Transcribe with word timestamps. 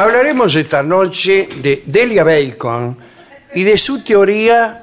Hablaremos 0.00 0.56
esta 0.56 0.82
noche 0.82 1.46
de 1.60 1.82
Delia 1.84 2.24
Bacon 2.24 2.96
y 3.54 3.64
de 3.64 3.76
su 3.76 4.02
teoría 4.02 4.82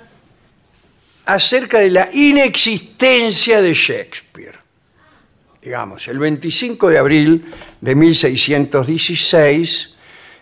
acerca 1.26 1.80
de 1.80 1.90
la 1.90 2.10
inexistencia 2.14 3.60
de 3.60 3.74
Shakespeare. 3.74 4.60
Digamos, 5.60 6.08
el 6.08 6.20
25 6.20 6.92
de 6.92 7.00
abril 7.00 7.52
de 7.82 7.96
1616 7.96 9.96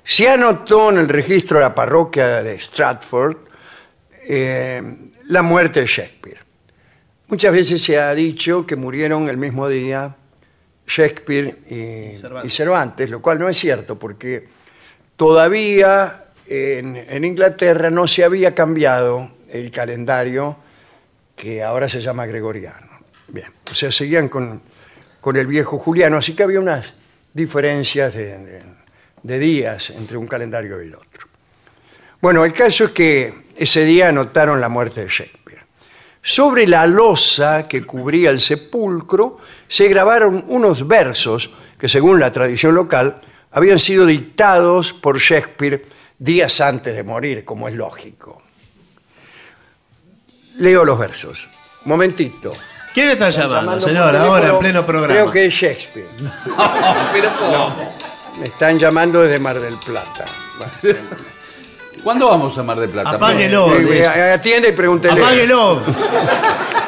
se 0.03 0.27
anotó 0.27 0.89
en 0.89 0.97
el 0.97 1.07
registro 1.07 1.59
de 1.59 1.63
la 1.63 1.73
parroquia 1.73 2.43
de 2.43 2.59
Stratford 2.59 3.37
eh, 4.27 4.83
la 5.27 5.41
muerte 5.41 5.79
de 5.79 5.87
Shakespeare. 5.87 6.39
Muchas 7.27 7.53
veces 7.53 7.81
se 7.81 7.97
ha 7.97 8.13
dicho 8.13 8.67
que 8.67 8.75
murieron 8.75 9.29
el 9.29 9.37
mismo 9.37 9.69
día 9.69 10.17
Shakespeare 10.85 11.59
y, 11.69 12.13
Cervantes. 12.17 12.51
y 12.51 12.53
Cervantes, 12.53 13.09
lo 13.09 13.21
cual 13.21 13.39
no 13.39 13.47
es 13.47 13.57
cierto 13.57 13.97
porque 13.97 14.53
todavía 15.15 16.25
en, 16.47 17.23
Inglaterra 17.23 17.89
no 17.89 18.07
se 18.07 18.23
había 18.23 18.53
cambiado 18.53 19.31
el 19.49 19.71
calendario 19.71 20.57
que 21.35 21.63
ahora 21.63 21.89
se 21.89 22.01
llama 22.01 22.25
gregoriano. 22.25 22.99
Bien, 23.27 23.51
o 23.69 23.73
sea, 23.73 23.91
seguían 23.91 24.29
con, 24.29 24.61
con 25.21 25.35
el 25.35 25.47
viejo 25.47 25.77
Juliano, 25.79 26.17
así 26.17 26.35
que 26.35 26.43
había 26.43 26.59
unas 26.59 26.93
diferencias 27.33 28.13
de, 28.13 28.37
de- 28.37 28.75
de 29.23 29.39
días 29.39 29.89
entre 29.89 30.17
un 30.17 30.27
calendario 30.27 30.79
y 30.83 30.85
el 30.85 30.93
otro. 30.93 31.27
Bueno, 32.21 32.45
el 32.45 32.53
caso 32.53 32.85
es 32.85 32.91
que 32.91 33.33
ese 33.57 33.83
día 33.83 34.09
anotaron 34.09 34.61
la 34.61 34.69
muerte 34.69 35.01
de 35.01 35.07
Shakespeare. 35.09 35.63
Sobre 36.21 36.67
la 36.67 36.85
losa 36.85 37.67
que 37.67 37.83
cubría 37.83 38.29
el 38.29 38.39
sepulcro 38.39 39.39
se 39.67 39.87
grabaron 39.87 40.45
unos 40.47 40.87
versos 40.87 41.51
que, 41.79 41.89
según 41.89 42.19
la 42.19 42.31
tradición 42.31 42.75
local, 42.75 43.19
habían 43.55 43.79
sido 43.79 44.05
dictados 44.05 44.91
por 44.91 45.17
Shakespeare 45.17 45.85
días 46.19 46.59
antes 46.59 46.93
de 46.93 47.03
morir, 47.03 47.45
como 47.45 47.69
es 47.69 47.73
lógico. 47.73 48.41
Leo 50.59 50.83
los 50.83 50.99
versos. 50.99 51.49
Momentito. 51.85 52.51
¿Quién 52.93 53.09
está 53.09 53.29
llamando, 53.29 53.79
señor? 53.79 54.13
Ahora, 54.13 54.49
en 54.49 54.59
pleno 54.59 54.85
programa. 54.85 55.13
Creo 55.13 55.31
que 55.31 55.45
es 55.45 55.53
Shakespeare. 55.53 56.07
Pero 57.13 57.29
¿cómo? 57.39 57.95
Me 58.39 58.47
están 58.47 58.77
llamando 58.77 59.21
desde 59.21 59.39
Mar 59.39 59.57
del 59.59 59.75
Plata. 59.77 60.25
¿Cuándo 62.03 62.29
vamos 62.29 62.57
a 62.57 62.63
Mar 62.63 62.77
de 62.77 62.89
Plata? 62.89 63.11
Apáguelo. 63.11 63.71
atiende 64.33 64.69
y 64.69 64.71
pregúntele. 64.73 65.21
Apáguelo. 65.21 65.81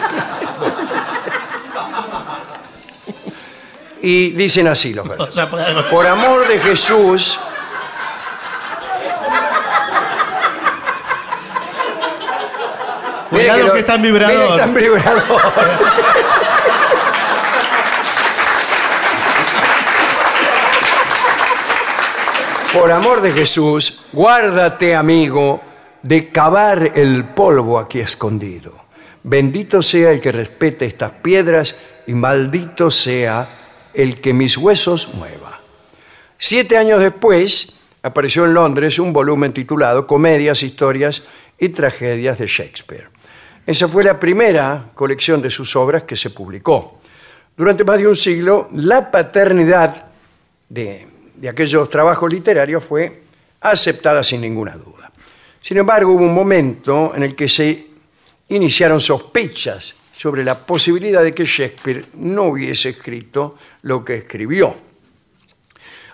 Y 4.10 4.30
dicen 4.30 4.68
así 4.70 4.94
los 4.94 5.06
versos. 5.06 5.38
Por 5.92 6.08
amor 6.08 6.48
de 6.48 6.58
Jesús. 6.60 7.38
Cuidado 13.30 13.68
lo- 13.68 13.74
que 13.74 13.80
está 13.80 13.96
en 13.96 14.02
mire, 14.04 14.14
vibrador. 14.14 14.74
vibrador. 14.74 15.42
Por 22.74 22.92
amor 22.92 23.22
de 23.22 23.32
Jesús, 23.32 24.04
guárdate, 24.14 24.96
amigo, 24.96 25.62
de 26.04 26.30
cavar 26.32 26.92
el 26.96 27.26
polvo 27.26 27.80
aquí 27.80 28.00
escondido. 28.00 28.74
Bendito 29.24 29.82
sea 29.82 30.12
el 30.12 30.22
que 30.22 30.32
respete 30.32 30.86
estas 30.86 31.12
piedras 31.12 31.76
y 32.06 32.14
maldito 32.14 32.92
sea 32.92 33.48
el 33.98 34.22
que 34.22 34.32
mis 34.32 34.58
huesos 34.58 35.16
mueva. 35.16 35.60
Siete 36.38 36.78
años 36.78 37.02
después, 37.02 37.78
apareció 38.04 38.46
en 38.46 38.54
Londres 38.54 39.00
un 39.00 39.12
volumen 39.12 39.52
titulado 39.52 40.06
Comedias, 40.06 40.62
Historias 40.62 41.24
y 41.58 41.70
tragedias 41.70 42.38
de 42.38 42.46
Shakespeare. 42.46 43.10
Esa 43.66 43.88
fue 43.88 44.04
la 44.04 44.20
primera 44.20 44.92
colección 44.94 45.42
de 45.42 45.50
sus 45.50 45.76
obras 45.76 46.04
que 46.04 46.16
se 46.16 46.30
publicó. 46.30 47.02
Durante 47.58 47.84
más 47.84 47.98
de 47.98 48.08
un 48.08 48.16
siglo, 48.16 48.70
la 48.74 49.10
paternidad 49.10 50.06
de, 50.70 51.08
de 51.34 51.50
aquellos 51.50 51.90
trabajos 51.90 52.32
literarios 52.32 52.84
fue 52.84 53.24
aceptada 53.62 54.24
sin 54.24 54.42
ninguna 54.42 54.78
duda. 54.78 55.12
Sin 55.60 55.78
embargo, 55.78 56.12
hubo 56.12 56.24
un 56.24 56.36
momento 56.36 57.14
en 57.16 57.24
el 57.24 57.36
que 57.36 57.50
se 57.50 57.88
iniciaron 58.50 59.00
sospechas 59.00 59.96
sobre 60.18 60.44
la 60.44 60.66
posibilidad 60.66 61.22
de 61.22 61.34
que 61.34 61.46
Shakespeare 61.46 62.06
no 62.16 62.46
hubiese 62.46 62.90
escrito 62.90 63.56
lo 63.84 64.04
que 64.04 64.16
escribió. 64.16 64.76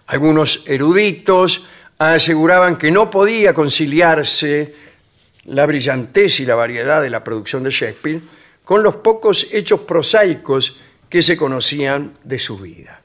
Algunos 0.07 0.65
eruditos 0.67 1.65
aseguraban 1.97 2.77
que 2.77 2.91
no 2.91 3.09
podía 3.09 3.53
conciliarse 3.53 4.75
la 5.45 5.65
brillantez 5.65 6.41
y 6.41 6.45
la 6.45 6.55
variedad 6.55 7.01
de 7.01 7.09
la 7.09 7.23
producción 7.23 7.63
de 7.63 7.69
Shakespeare 7.69 8.19
con 8.65 8.83
los 8.83 8.95
pocos 8.95 9.47
hechos 9.53 9.79
prosaicos 9.81 10.81
que 11.07 11.21
se 11.21 11.37
conocían 11.37 12.17
de 12.25 12.39
su 12.39 12.57
vida. 12.59 13.01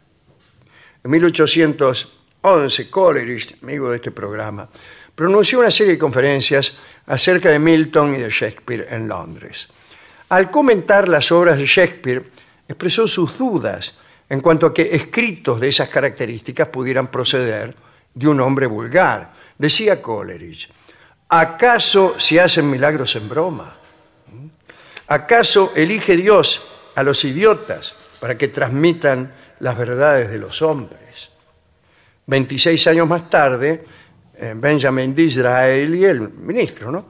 En 1.04 1.12
1811, 1.12 2.90
Coleridge, 2.90 3.56
amigo 3.62 3.88
de 3.90 3.96
este 3.96 4.10
programa, 4.10 4.68
pronunció 5.14 5.60
una 5.60 5.70
serie 5.70 5.92
de 5.92 5.98
conferencias 5.98 6.74
acerca 7.06 7.50
de 7.50 7.60
Milton 7.60 8.16
y 8.16 8.18
de 8.18 8.30
Shakespeare 8.30 8.88
en 8.90 9.06
Londres. 9.06 9.68
Al 10.28 10.50
comentar 10.50 11.08
las 11.08 11.32
obras 11.32 11.56
de 11.56 11.64
Shakespeare, 11.64 12.30
expresó 12.68 13.08
sus 13.08 13.38
dudas 13.38 13.94
en 14.28 14.40
cuanto 14.40 14.66
a 14.66 14.74
que 14.74 14.94
escritos 14.94 15.58
de 15.58 15.68
esas 15.68 15.88
características 15.88 16.68
pudieran 16.68 17.08
proceder 17.08 17.74
de 18.12 18.28
un 18.28 18.40
hombre 18.40 18.66
vulgar. 18.66 19.32
Decía 19.56 20.02
Coleridge, 20.02 20.70
¿acaso 21.28 22.18
se 22.18 22.40
hacen 22.40 22.68
milagros 22.68 23.16
en 23.16 23.28
broma? 23.28 23.76
¿Acaso 25.06 25.72
elige 25.74 26.16
Dios 26.16 26.90
a 26.94 27.02
los 27.02 27.24
idiotas 27.24 27.94
para 28.20 28.36
que 28.36 28.48
transmitan 28.48 29.32
las 29.60 29.78
verdades 29.78 30.30
de 30.30 30.38
los 30.38 30.60
hombres? 30.60 31.30
26 32.26 32.86
años 32.88 33.08
más 33.08 33.30
tarde, 33.30 33.82
eh, 34.36 34.52
Benjamin 34.54 35.14
Disraeli, 35.14 36.04
el 36.04 36.28
ministro, 36.28 36.92
¿no? 36.92 37.06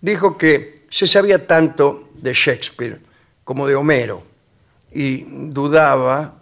dijo 0.00 0.36
que 0.36 0.81
se 0.92 1.06
sabía 1.06 1.46
tanto 1.46 2.10
de 2.12 2.34
Shakespeare 2.34 3.00
como 3.44 3.66
de 3.66 3.74
Homero 3.74 4.22
y 4.92 5.24
dudaba 5.48 6.34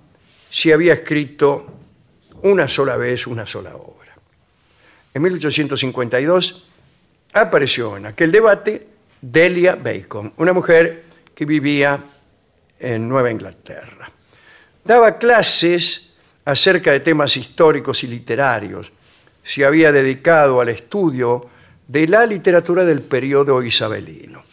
si 0.50 0.72
había 0.72 0.94
escrito 0.94 1.66
una 2.42 2.66
sola 2.66 2.96
vez 2.96 3.28
una 3.28 3.46
sola 3.46 3.76
obra. 3.76 4.16
En 5.14 5.22
1852 5.22 6.68
apareció 7.32 7.96
en 7.96 8.06
aquel 8.06 8.32
debate 8.32 8.88
Delia 9.20 9.76
Bacon, 9.76 10.32
una 10.38 10.52
mujer 10.52 11.04
que 11.32 11.44
vivía 11.44 12.00
en 12.80 13.08
Nueva 13.08 13.30
Inglaterra. 13.30 14.10
Daba 14.84 15.16
clases 15.16 16.10
acerca 16.44 16.90
de 16.90 16.98
temas 16.98 17.36
históricos 17.36 18.02
y 18.02 18.08
literarios. 18.08 18.92
Se 19.44 19.64
había 19.64 19.92
dedicado 19.92 20.60
al 20.60 20.70
estudio 20.70 21.48
de 21.90 22.06
la 22.06 22.24
literatura 22.24 22.84
del 22.84 23.02
periodo 23.02 23.60
isabelino. 23.64 24.44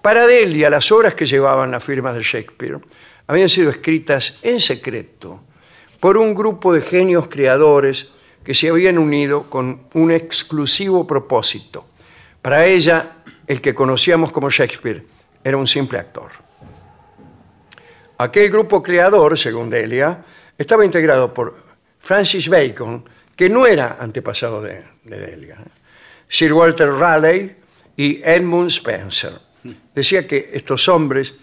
Para 0.00 0.24
Delia, 0.24 0.70
las 0.70 0.92
obras 0.92 1.14
que 1.14 1.26
llevaban 1.26 1.72
las 1.72 1.82
firmas 1.82 2.14
de 2.14 2.22
Shakespeare 2.22 2.78
habían 3.26 3.48
sido 3.48 3.70
escritas 3.70 4.38
en 4.42 4.60
secreto 4.60 5.40
por 5.98 6.16
un 6.16 6.32
grupo 6.32 6.72
de 6.72 6.80
genios 6.80 7.26
creadores 7.26 8.10
que 8.44 8.54
se 8.54 8.68
habían 8.68 8.98
unido 8.98 9.50
con 9.50 9.88
un 9.94 10.12
exclusivo 10.12 11.04
propósito. 11.08 11.86
Para 12.40 12.64
ella, 12.66 13.16
el 13.48 13.60
que 13.60 13.74
conocíamos 13.74 14.30
como 14.30 14.48
Shakespeare 14.48 15.04
era 15.42 15.56
un 15.56 15.66
simple 15.66 15.98
actor. 15.98 16.30
Aquel 18.18 18.48
grupo 18.48 18.80
creador, 18.80 19.36
según 19.36 19.70
Delia, 19.70 20.24
estaba 20.56 20.84
integrado 20.84 21.34
por 21.34 21.56
Francis 21.98 22.48
Bacon, 22.48 23.04
que 23.34 23.48
no 23.48 23.66
era 23.66 23.96
antepasado 23.98 24.62
de, 24.62 24.84
de 25.02 25.18
Delia, 25.18 25.56
¿eh? 25.56 25.75
Sir 26.28 26.52
Walter 26.52 26.90
Raleigh 26.90 27.56
y 27.96 28.20
Edmund 28.22 28.70
Spencer. 28.70 29.32
Decía 29.94 30.26
que 30.26 30.50
estos 30.52 30.88
hombres 30.88 31.34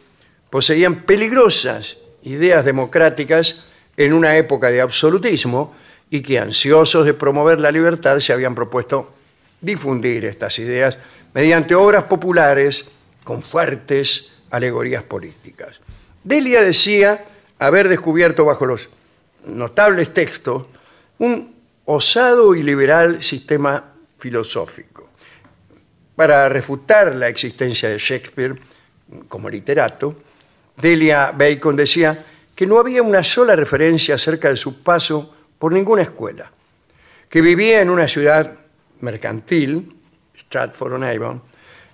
poseían 0.50 1.03
peligrosas 1.03 1.97
ideas 2.24 2.63
democráticas 2.63 3.63
en 3.97 4.13
una 4.13 4.38
época 4.38 4.69
de 4.69 4.81
absolutismo 4.81 5.75
y 6.09 6.21
que 6.21 6.39
ansiosos 6.39 7.06
de 7.06 7.13
promover 7.13 7.59
la 7.59 7.71
libertad 7.71 8.19
se 8.19 8.33
habían 8.33 8.56
propuesto 8.56 9.13
difundir 9.62 10.25
estas 10.25 10.59
ideas 10.59 10.97
mediante 11.33 11.74
obras 11.74 12.03
populares 12.03 12.86
con 13.24 13.41
fuertes 13.41 14.29
alegorías 14.51 15.03
políticas. 15.03 15.79
Delia 16.24 16.62
decía 16.62 17.25
haber 17.59 17.89
descubierto 17.89 18.45
bajo 18.45 18.65
los 18.65 18.89
notables 19.45 20.13
textos 20.13 20.65
un 21.18 21.56
osado 21.86 22.56
y 22.56 22.63
liberal 22.63 23.24
sistema 23.24 23.92
filosófico. 24.23 25.09
Para 26.15 26.47
refutar 26.47 27.13
la 27.13 27.27
existencia 27.27 27.89
de 27.89 27.97
Shakespeare 27.97 28.55
como 29.27 29.49
literato, 29.49 30.15
Delia 30.77 31.33
Bacon 31.37 31.75
decía 31.75 32.25
que 32.55 32.65
no 32.65 32.79
había 32.79 33.03
una 33.03 33.21
sola 33.21 33.53
referencia 33.53 34.15
acerca 34.15 34.47
de 34.47 34.55
su 34.55 34.81
paso 34.81 35.35
por 35.59 35.73
ninguna 35.73 36.03
escuela, 36.03 36.49
que 37.27 37.41
vivía 37.41 37.81
en 37.81 37.89
una 37.89 38.07
ciudad 38.07 38.55
mercantil, 39.01 39.93
Stratford-on-Avon, 40.33 41.41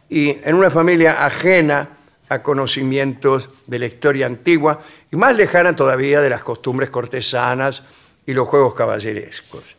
y 0.08 0.30
en 0.30 0.54
una 0.54 0.70
familia 0.70 1.26
ajena 1.26 1.98
a 2.30 2.44
conocimientos 2.44 3.50
de 3.66 3.80
la 3.80 3.88
historia 3.88 4.28
antigua 4.28 4.80
y 5.12 5.16
más 5.16 5.36
lejana 5.36 5.76
todavía 5.76 6.22
de 6.22 6.30
las 6.30 6.44
costumbres 6.44 6.92
cortesanas 6.92 7.82
y 8.28 8.34
los 8.34 8.48
juegos 8.48 8.76
caballerescos. 8.76 9.79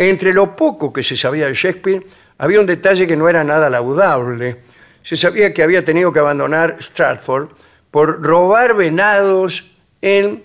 Entre 0.00 0.32
lo 0.32 0.56
poco 0.56 0.94
que 0.94 1.02
se 1.02 1.14
sabía 1.14 1.46
de 1.46 1.52
Shakespeare, 1.52 2.02
había 2.38 2.58
un 2.58 2.64
detalle 2.64 3.06
que 3.06 3.18
no 3.18 3.28
era 3.28 3.44
nada 3.44 3.68
laudable. 3.68 4.62
Se 5.02 5.14
sabía 5.14 5.52
que 5.52 5.62
había 5.62 5.84
tenido 5.84 6.10
que 6.10 6.20
abandonar 6.20 6.78
Stratford 6.80 7.50
por 7.90 8.22
robar 8.22 8.74
venados 8.74 9.76
en 10.00 10.42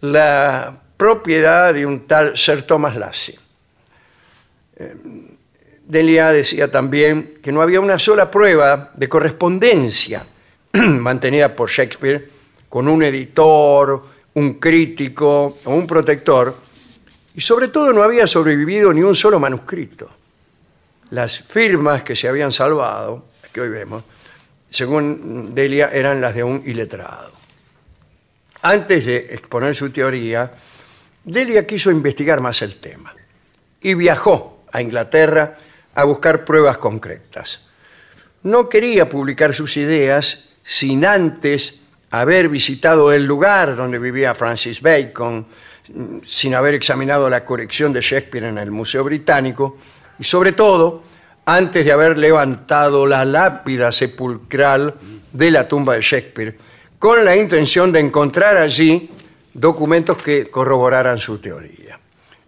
la 0.00 0.80
propiedad 0.96 1.72
de 1.72 1.86
un 1.86 2.08
tal 2.08 2.36
Sir 2.36 2.62
Thomas 2.62 2.96
Lassie. 2.96 3.38
Eh, 4.76 4.96
Delia 5.84 6.32
decía 6.32 6.68
también 6.68 7.38
que 7.40 7.52
no 7.52 7.62
había 7.62 7.78
una 7.78 8.00
sola 8.00 8.28
prueba 8.28 8.90
de 8.92 9.08
correspondencia 9.08 10.26
mantenida 10.72 11.54
por 11.54 11.70
Shakespeare 11.70 12.28
con 12.68 12.88
un 12.88 13.04
editor, 13.04 14.04
un 14.34 14.54
crítico 14.54 15.58
o 15.64 15.74
un 15.76 15.86
protector, 15.86 16.65
y 17.36 17.42
sobre 17.42 17.68
todo 17.68 17.92
no 17.92 18.02
había 18.02 18.26
sobrevivido 18.26 18.92
ni 18.94 19.02
un 19.02 19.14
solo 19.14 19.38
manuscrito. 19.38 20.10
Las 21.10 21.38
firmas 21.38 22.02
que 22.02 22.16
se 22.16 22.28
habían 22.28 22.50
salvado, 22.50 23.26
que 23.52 23.60
hoy 23.60 23.68
vemos, 23.68 24.02
según 24.68 25.54
Delia, 25.54 25.90
eran 25.92 26.20
las 26.20 26.34
de 26.34 26.42
un 26.42 26.62
iletrado. 26.64 27.32
Antes 28.62 29.04
de 29.04 29.16
exponer 29.30 29.74
su 29.74 29.90
teoría, 29.90 30.50
Delia 31.24 31.66
quiso 31.66 31.90
investigar 31.90 32.40
más 32.40 32.62
el 32.62 32.76
tema 32.76 33.14
y 33.82 33.92
viajó 33.94 34.64
a 34.72 34.80
Inglaterra 34.80 35.58
a 35.94 36.04
buscar 36.04 36.42
pruebas 36.44 36.78
concretas. 36.78 37.60
No 38.44 38.68
quería 38.68 39.10
publicar 39.10 39.52
sus 39.52 39.76
ideas 39.76 40.48
sin 40.64 41.04
antes 41.04 41.80
haber 42.10 42.48
visitado 42.48 43.12
el 43.12 43.24
lugar 43.24 43.76
donde 43.76 43.98
vivía 43.98 44.34
Francis 44.34 44.80
Bacon, 44.80 45.46
sin 46.22 46.54
haber 46.54 46.74
examinado 46.74 47.28
la 47.30 47.44
colección 47.44 47.92
de 47.92 48.00
Shakespeare 48.00 48.44
en 48.46 48.58
el 48.58 48.70
Museo 48.70 49.04
Británico 49.04 49.76
y 50.18 50.24
sobre 50.24 50.52
todo 50.52 51.02
antes 51.44 51.84
de 51.84 51.92
haber 51.92 52.18
levantado 52.18 53.06
la 53.06 53.24
lápida 53.24 53.92
sepulcral 53.92 54.94
de 55.32 55.50
la 55.50 55.68
tumba 55.68 55.94
de 55.94 56.00
Shakespeare 56.00 56.56
con 56.98 57.24
la 57.24 57.36
intención 57.36 57.92
de 57.92 58.00
encontrar 58.00 58.56
allí 58.56 59.10
documentos 59.52 60.18
que 60.18 60.50
corroboraran 60.50 61.18
su 61.18 61.38
teoría. 61.38 61.98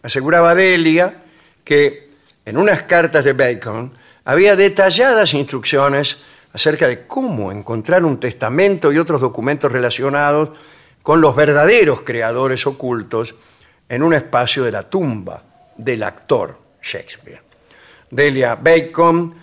Aseguraba 0.02 0.54
Delia 0.54 1.22
que 1.64 2.10
en 2.44 2.56
unas 2.56 2.82
cartas 2.82 3.24
de 3.24 3.34
Bacon 3.34 3.92
había 4.24 4.56
detalladas 4.56 5.34
instrucciones 5.34 6.18
acerca 6.52 6.88
de 6.88 7.06
cómo 7.06 7.52
encontrar 7.52 8.04
un 8.04 8.18
testamento 8.18 8.92
y 8.92 8.98
otros 8.98 9.20
documentos 9.20 9.70
relacionados 9.70 10.50
con 11.08 11.22
los 11.22 11.34
verdaderos 11.34 12.02
creadores 12.02 12.66
ocultos 12.66 13.34
en 13.88 14.02
un 14.02 14.12
espacio 14.12 14.62
de 14.62 14.70
la 14.70 14.82
tumba 14.82 15.42
del 15.74 16.02
actor 16.02 16.58
Shakespeare. 16.82 17.40
Delia 18.10 18.56
Bacon 18.56 19.34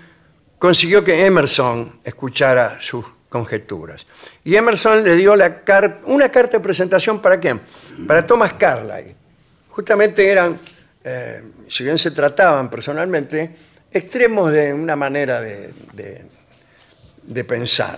consiguió 0.59 1.03
que 1.03 1.25
Emerson 1.25 2.01
escuchara 2.03 2.77
sus 2.79 3.03
conjeturas. 3.27 4.05
Y 4.43 4.55
Emerson 4.55 5.03
le 5.03 5.15
dio 5.15 5.33
una 5.33 6.29
carta 6.29 6.57
de 6.57 6.59
presentación 6.59 7.19
para 7.19 7.39
quién? 7.39 7.59
Para 8.05 8.27
Thomas 8.27 8.53
Carlyle. 8.53 9.15
Justamente 9.69 10.29
eran, 10.29 10.59
eh, 11.03 11.41
si 11.67 11.83
bien 11.83 11.97
se 11.97 12.11
trataban 12.11 12.69
personalmente, 12.69 13.55
extremos 13.89 14.51
de 14.51 14.71
una 14.71 14.95
manera 14.95 15.41
de, 15.41 15.73
pensar, 17.43 17.97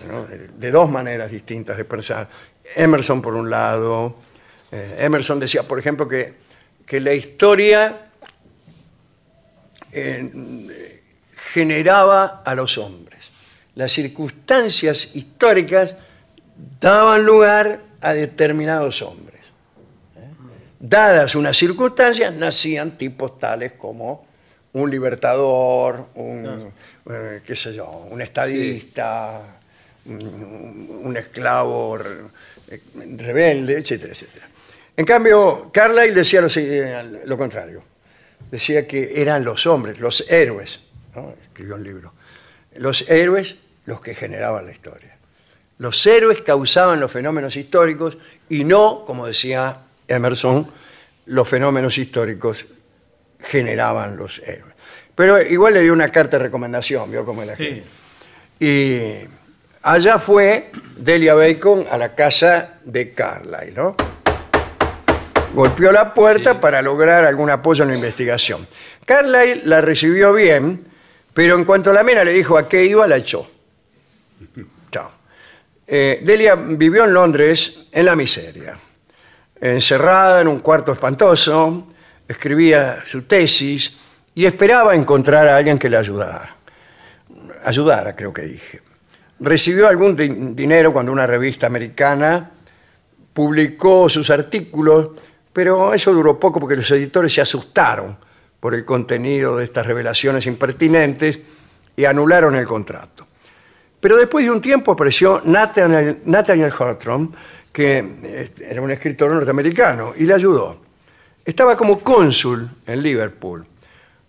de 0.58 0.72
dos 0.72 0.90
maneras 0.90 1.30
distintas 1.30 1.76
de 1.76 1.84
pensar. 1.84 2.30
Emerson, 2.76 3.22
por 3.22 3.34
un 3.34 3.50
lado, 3.50 4.16
eh, 4.72 4.98
Emerson 5.00 5.40
decía, 5.40 5.64
por 5.64 5.80
ejemplo, 5.80 6.08
que, 6.08 6.34
que 6.86 7.00
la 7.00 7.14
historia 7.14 8.10
eh, 9.92 11.02
generaba 11.34 12.42
a 12.46 12.56
los 12.56 12.78
hombres. 12.78 13.30
Las 13.76 13.92
circunstancias 13.92 15.16
históricas 15.16 15.96
daban 16.80 17.26
lugar 17.26 17.82
a 18.02 18.14
determinados 18.14 19.02
hombres. 19.02 19.42
¿eh? 20.18 20.28
Dadas 20.80 21.36
unas 21.36 21.56
circunstancias, 21.56 22.34
nacían 22.34 22.98
tipos 22.98 23.40
tales 23.40 23.74
como 23.74 24.26
un 24.74 24.92
libertador, 24.92 26.08
un, 26.16 26.72
qué 27.46 27.56
sé 27.56 27.74
yo, 27.74 27.90
un 28.12 28.22
estadista, 28.22 29.42
un, 30.06 31.02
un 31.04 31.18
esclavo 31.18 31.98
rebelde, 32.96 33.78
etcétera, 33.78 34.14
etcétera. 34.14 34.48
En 34.96 35.06
cambio, 35.06 35.70
Carlyle 35.74 36.14
decía 36.14 36.42
lo, 36.42 36.50
si- 36.50 36.68
lo 37.26 37.38
contrario. 37.38 37.84
Decía 38.52 38.88
que 38.88 39.22
eran 39.22 39.44
los 39.44 39.66
hombres, 39.68 40.00
los 40.00 40.30
héroes, 40.30 40.80
¿no? 41.16 41.34
escribió 41.44 41.76
un 41.76 41.84
libro, 41.84 42.14
los 42.76 43.08
héroes 43.10 43.58
los 43.86 44.02
que 44.02 44.14
generaban 44.16 44.66
la 44.66 44.72
historia. 44.72 45.18
Los 45.80 46.06
héroes 46.08 46.42
causaban 46.42 47.00
los 47.00 47.12
fenómenos 47.12 47.56
históricos 47.56 48.18
y 48.50 48.64
no, 48.64 49.04
como 49.06 49.28
decía 49.28 49.78
Emerson, 50.08 50.68
los 51.26 51.48
fenómenos 51.48 51.98
históricos 51.98 52.66
generaban 53.40 54.18
los 54.18 54.40
héroes. 54.40 54.76
Pero 55.16 55.42
igual 55.42 55.74
le 55.76 55.82
dio 55.82 55.94
una 55.94 56.10
carta 56.10 56.38
de 56.38 56.44
recomendación, 56.46 57.12
vio 57.12 57.26
cómo 57.26 57.42
es 57.44 57.48
la 57.48 57.56
Sí. 57.56 57.84
Y 58.60 59.28
allá 59.88 60.20
fue 60.20 60.70
Delia 60.98 61.34
Bacon 61.34 61.86
a 61.90 61.98
la 61.98 62.14
casa 62.14 62.80
de 62.84 63.14
Carlyle, 63.14 63.74
¿no? 63.74 63.96
Golpeó 65.54 65.92
la 65.92 66.14
puerta 66.14 66.60
para 66.60 66.82
lograr 66.82 67.24
algún 67.24 67.50
apoyo 67.50 67.84
en 67.84 67.92
la 67.92 67.96
investigación. 67.96 68.68
Carlyle 69.06 69.62
la 69.64 69.80
recibió 69.80 70.34
bien, 70.34 70.86
pero 71.34 71.56
en 71.56 71.64
cuanto 71.64 71.94
la 71.94 72.04
mena 72.04 72.24
le 72.24 72.34
dijo 72.34 72.58
a 72.58 72.68
qué 72.68 72.84
iba, 72.86 73.08
la 73.08 73.18
echó. 73.18 73.50
Chao. 74.92 75.12
Eh, 75.88 76.20
Delia 76.22 76.56
vivió 76.56 77.06
en 77.06 77.14
Londres 77.14 77.86
en 77.92 78.06
la 78.06 78.16
miseria, 78.16 78.78
encerrada 79.60 80.42
en 80.42 80.50
un 80.50 80.60
cuarto 80.60 80.92
espantoso, 80.92 81.94
escribía 82.28 83.04
su 83.06 83.22
tesis 83.22 83.98
y 84.36 84.46
esperaba 84.46 84.94
encontrar 84.94 85.48
a 85.48 85.56
alguien 85.56 85.80
que 85.80 85.90
le 85.90 85.96
ayudara. 85.96 86.58
Ayudara, 87.64 88.16
creo 88.16 88.34
que 88.34 88.42
dije. 88.42 88.87
Recibió 89.40 89.88
algún 89.88 90.16
di- 90.16 90.30
dinero 90.56 90.92
cuando 90.92 91.12
una 91.12 91.28
revista 91.28 91.68
americana 91.68 92.52
publicó 93.34 94.10
sus 94.10 94.30
artículos, 94.30 95.10
pero 95.54 95.94
eso 95.94 96.14
duró 96.14 96.40
poco 96.40 96.60
porque 96.60 96.76
los 96.76 96.90
editores 96.92 97.34
se 97.34 97.42
asustaron 97.42 98.18
por 98.60 98.74
el 98.74 98.84
contenido 98.84 99.58
de 99.58 99.66
estas 99.66 99.86
revelaciones 99.86 100.46
impertinentes 100.48 101.40
y 101.96 102.06
anularon 102.06 102.56
el 102.56 102.66
contrato. 102.66 103.28
Pero 104.00 104.18
después 104.18 104.46
de 104.46 104.52
un 104.52 104.62
tiempo 104.62 104.92
apareció 104.92 105.42
Nathaniel, 105.46 106.20
Nathaniel 106.26 106.72
Hawthorne, 106.78 107.30
que 107.72 107.98
eh, 108.24 108.52
era 108.70 108.82
un 108.82 108.90
escritor 108.92 109.32
norteamericano, 109.32 110.14
y 110.18 110.24
le 110.26 110.34
ayudó. 110.34 110.82
Estaba 111.46 111.78
como 111.78 112.00
cónsul 112.00 112.70
en 112.86 113.02
Liverpool. 113.02 113.66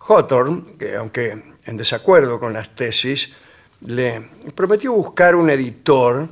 Hawthorne, 0.07 0.77
que 0.77 0.95
aunque 0.95 1.55
en 1.65 1.77
desacuerdo 1.77 2.39
con 2.39 2.53
las 2.53 2.73
tesis, 2.75 3.33
le 3.81 4.29
prometió 4.59 4.91
buscar 4.91 5.35
un 5.35 5.49
editor 5.49 6.27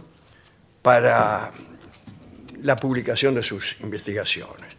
para 0.81 1.49
la 2.61 2.75
publicación 2.75 3.33
de 3.33 3.41
sus 3.41 3.79
investigaciones. 3.79 4.75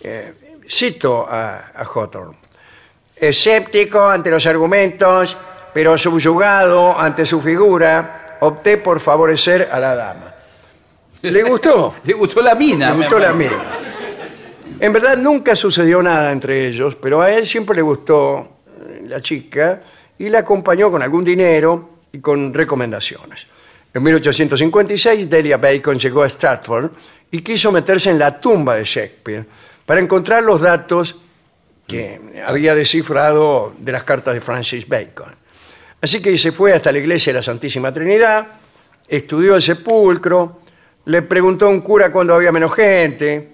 Eh, 0.00 0.34
cito 0.68 1.24
a, 1.24 1.70
a 1.76 1.84
Hawthorne. 1.84 2.36
Escéptico 3.14 4.04
ante 4.08 4.32
los 4.32 4.44
argumentos, 4.46 5.36
pero 5.72 5.96
subyugado 5.96 6.98
ante 6.98 7.24
su 7.24 7.40
figura, 7.40 8.36
opté 8.40 8.78
por 8.78 8.98
favorecer 8.98 9.68
a 9.70 9.78
la 9.78 9.94
dama. 9.94 10.34
¿Le 11.22 11.42
gustó? 11.44 11.94
Le 12.04 12.14
gustó 12.14 12.42
la 12.42 12.56
mina. 12.56 12.90
Le 12.90 12.96
gustó 12.96 13.20
la 13.20 13.32
mina. 13.32 13.78
En 14.80 14.92
verdad 14.92 15.16
nunca 15.16 15.54
sucedió 15.54 16.02
nada 16.02 16.32
entre 16.32 16.66
ellos, 16.66 16.96
pero 16.96 17.22
a 17.22 17.30
él 17.30 17.46
siempre 17.46 17.76
le 17.76 17.82
gustó 17.82 18.56
eh, 18.66 19.04
la 19.06 19.20
chica 19.20 19.82
y 20.18 20.28
la 20.28 20.40
acompañó 20.40 20.90
con 20.90 21.00
algún 21.00 21.22
dinero 21.22 21.97
y 22.12 22.20
con 22.20 22.52
recomendaciones. 22.54 23.46
En 23.92 24.02
1856 24.02 25.28
Delia 25.28 25.56
Bacon 25.56 25.98
llegó 25.98 26.22
a 26.22 26.28
Stratford 26.28 26.90
y 27.30 27.40
quiso 27.40 27.72
meterse 27.72 28.10
en 28.10 28.18
la 28.18 28.40
tumba 28.40 28.76
de 28.76 28.84
Shakespeare 28.84 29.44
para 29.84 30.00
encontrar 30.00 30.42
los 30.42 30.60
datos 30.60 31.16
que 31.86 32.20
había 32.46 32.74
descifrado 32.74 33.74
de 33.78 33.92
las 33.92 34.04
cartas 34.04 34.34
de 34.34 34.40
Francis 34.40 34.86
Bacon. 34.86 35.34
Así 36.00 36.20
que 36.20 36.36
se 36.36 36.52
fue 36.52 36.72
hasta 36.72 36.92
la 36.92 36.98
iglesia 36.98 37.32
de 37.32 37.38
la 37.38 37.42
Santísima 37.42 37.90
Trinidad, 37.90 38.46
estudió 39.08 39.56
el 39.56 39.62
sepulcro, 39.62 40.60
le 41.06 41.22
preguntó 41.22 41.66
a 41.66 41.70
un 41.70 41.80
cura 41.80 42.12
cuándo 42.12 42.34
había 42.34 42.52
menos 42.52 42.74
gente, 42.74 43.48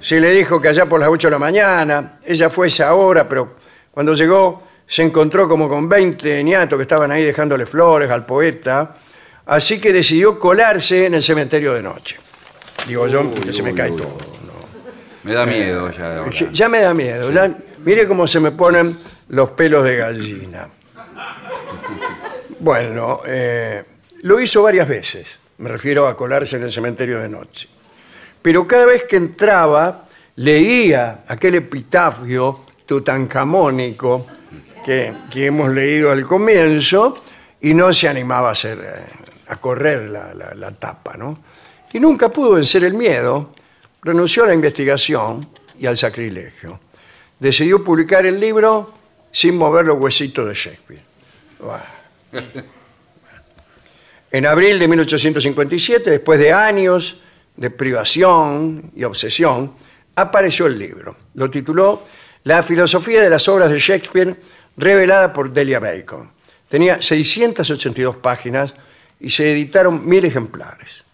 se 0.00 0.20
le 0.20 0.30
dijo 0.30 0.60
que 0.60 0.68
allá 0.68 0.86
por 0.86 0.98
las 0.98 1.08
8 1.08 1.28
de 1.28 1.30
la 1.32 1.38
mañana, 1.38 2.18
ella 2.24 2.48
fue 2.48 2.68
esa 2.68 2.94
hora, 2.94 3.28
pero 3.28 3.56
cuando 3.90 4.14
llegó 4.14 4.62
se 4.94 5.00
encontró 5.00 5.48
como 5.48 5.70
con 5.70 5.88
20 5.88 6.44
niatos 6.44 6.76
que 6.76 6.82
estaban 6.82 7.10
ahí 7.10 7.24
dejándole 7.24 7.64
flores 7.64 8.10
al 8.10 8.26
poeta, 8.26 8.94
así 9.46 9.80
que 9.80 9.90
decidió 9.90 10.38
colarse 10.38 11.06
en 11.06 11.14
el 11.14 11.22
cementerio 11.22 11.72
de 11.72 11.80
noche. 11.82 12.18
Digo 12.86 13.06
yo, 13.06 13.30
porque 13.30 13.54
se 13.54 13.62
me 13.62 13.72
cae 13.74 13.92
todo. 13.92 14.08
¿no? 14.44 14.52
Me 15.22 15.32
da 15.32 15.46
miedo 15.46 15.90
ya. 15.90 16.18
ahora. 16.18 16.30
Ya- 16.30 16.50
Ya 16.52 16.68
me 16.68 16.80
da 16.82 16.92
miedo. 16.92 17.30
ya- 17.30 17.56
mire 17.86 18.06
cómo 18.06 18.26
se 18.26 18.38
me 18.38 18.50
ponen 18.50 18.98
los 19.28 19.48
pelos 19.52 19.82
de 19.82 19.96
gallina. 19.96 20.68
Bueno, 22.60 23.22
eh, 23.26 23.82
lo 24.22 24.38
hizo 24.40 24.62
varias 24.62 24.86
veces. 24.86 25.38
Me 25.58 25.68
refiero 25.70 26.06
a 26.06 26.14
colarse 26.16 26.56
en 26.56 26.64
el 26.64 26.70
cementerio 26.70 27.18
de 27.18 27.28
noche. 27.30 27.68
Pero 28.42 28.66
cada 28.68 28.84
vez 28.84 29.04
que 29.04 29.16
entraba, 29.16 30.04
leía 30.36 31.24
aquel 31.26 31.54
epitafio 31.56 32.60
tutankamónico 32.86 34.26
que, 34.84 35.14
que 35.30 35.46
hemos 35.46 35.72
leído 35.72 36.10
al 36.10 36.26
comienzo 36.26 37.22
y 37.60 37.74
no 37.74 37.92
se 37.92 38.08
animaba 38.08 38.48
a, 38.48 38.52
hacer, 38.52 38.78
a 39.48 39.56
correr 39.56 40.08
la, 40.10 40.34
la- 40.34 40.54
la 40.54 40.70
tapa, 40.72 41.16
¿no? 41.16 41.38
Y 41.92 42.00
nunca 42.00 42.28
pudo 42.30 42.52
vencer 42.52 42.84
el 42.84 42.94
miedo, 42.94 43.54
renunció 44.02 44.44
a 44.44 44.46
la 44.48 44.54
investigación 44.54 45.46
y 45.78 45.86
al 45.86 45.96
sacrilegio. 45.98 46.80
Decidió 47.38 47.84
publicar 47.84 48.24
el 48.26 48.40
libro 48.40 48.94
sin 49.30 49.56
mover 49.56 49.86
los 49.86 49.98
huesitos 49.98 50.46
de 50.46 50.54
Shakespeare. 50.54 51.02
Buah. 51.60 51.80
En 54.30 54.46
abril 54.46 54.78
de 54.78 54.88
1857, 54.88 56.08
después 56.10 56.38
de 56.40 56.52
años 56.54 57.20
de 57.54 57.68
privación 57.70 58.90
y 58.96 59.04
obsesión, 59.04 59.74
apareció 60.16 60.66
el 60.66 60.78
libro. 60.78 61.16
Lo 61.34 61.50
tituló 61.50 62.02
La 62.44 62.62
filosofía 62.62 63.20
de 63.20 63.28
las 63.28 63.46
obras 63.48 63.70
de 63.70 63.78
Shakespeare 63.78 64.34
revelada 64.76 65.32
por 65.32 65.52
Delia 65.52 65.80
Bacon. 65.80 66.30
Tenía 66.68 67.02
682 67.02 68.16
páginas 68.16 68.74
y 69.20 69.30
se 69.30 69.52
editaron 69.52 70.06
mil 70.06 70.24
ejemplares. 70.24 71.04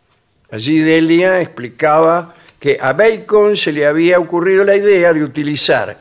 Allí 0.51 0.79
Delia 0.79 1.41
explicaba 1.41 2.35
que 2.59 2.79
a 2.81 2.93
Bacon 2.93 3.57
se 3.57 3.73
le 3.73 3.87
había 3.87 4.19
ocurrido 4.19 4.65
la 4.65 4.77
idea 4.77 5.13
de 5.13 5.23
utilizar 5.23 5.99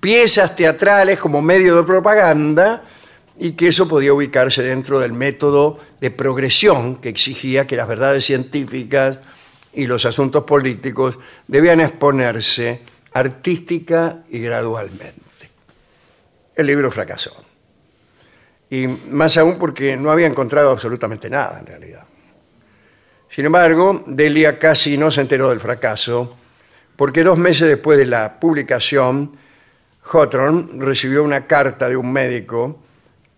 piezas 0.00 0.54
teatrales 0.56 1.18
como 1.18 1.40
medio 1.40 1.76
de 1.76 1.84
propaganda 1.84 2.82
y 3.38 3.52
que 3.52 3.68
eso 3.68 3.88
podía 3.88 4.12
ubicarse 4.12 4.62
dentro 4.62 5.00
del 5.00 5.12
método 5.12 5.78
de 6.00 6.10
progresión 6.10 6.96
que 6.96 7.08
exigía 7.08 7.66
que 7.66 7.76
las 7.76 7.88
verdades 7.88 8.24
científicas 8.24 9.18
y 9.72 9.86
los 9.86 10.04
asuntos 10.04 10.44
políticos 10.44 11.18
debían 11.48 11.80
exponerse 11.80 12.80
artística 13.12 14.18
y 14.30 14.40
gradualmente. 14.40 15.23
El 16.54 16.66
libro 16.66 16.90
fracasó. 16.90 17.44
Y 18.70 18.86
más 18.86 19.36
aún 19.36 19.58
porque 19.58 19.96
no 19.96 20.10
había 20.10 20.26
encontrado 20.26 20.70
absolutamente 20.70 21.28
nada 21.28 21.58
en 21.60 21.66
realidad. 21.66 22.04
Sin 23.28 23.46
embargo, 23.46 24.04
Delia 24.06 24.58
casi 24.58 24.96
no 24.96 25.10
se 25.10 25.20
enteró 25.20 25.50
del 25.50 25.60
fracaso, 25.60 26.36
porque 26.96 27.24
dos 27.24 27.36
meses 27.36 27.68
después 27.68 27.98
de 27.98 28.06
la 28.06 28.38
publicación, 28.38 29.36
Hawthorne 30.12 30.68
recibió 30.84 31.24
una 31.24 31.46
carta 31.46 31.88
de 31.88 31.96
un 31.96 32.12
médico 32.12 32.80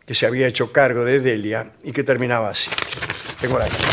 que 0.04 0.14
se 0.14 0.26
había 0.26 0.46
hecho 0.46 0.70
cargo 0.70 1.04
de 1.04 1.20
Delia 1.20 1.73
y 1.82 1.92
que 1.92 2.04
terminaba 2.04 2.50
así. 2.50 2.70
Tengo 3.40 3.58
la 3.58 3.66
carta. 3.66 3.87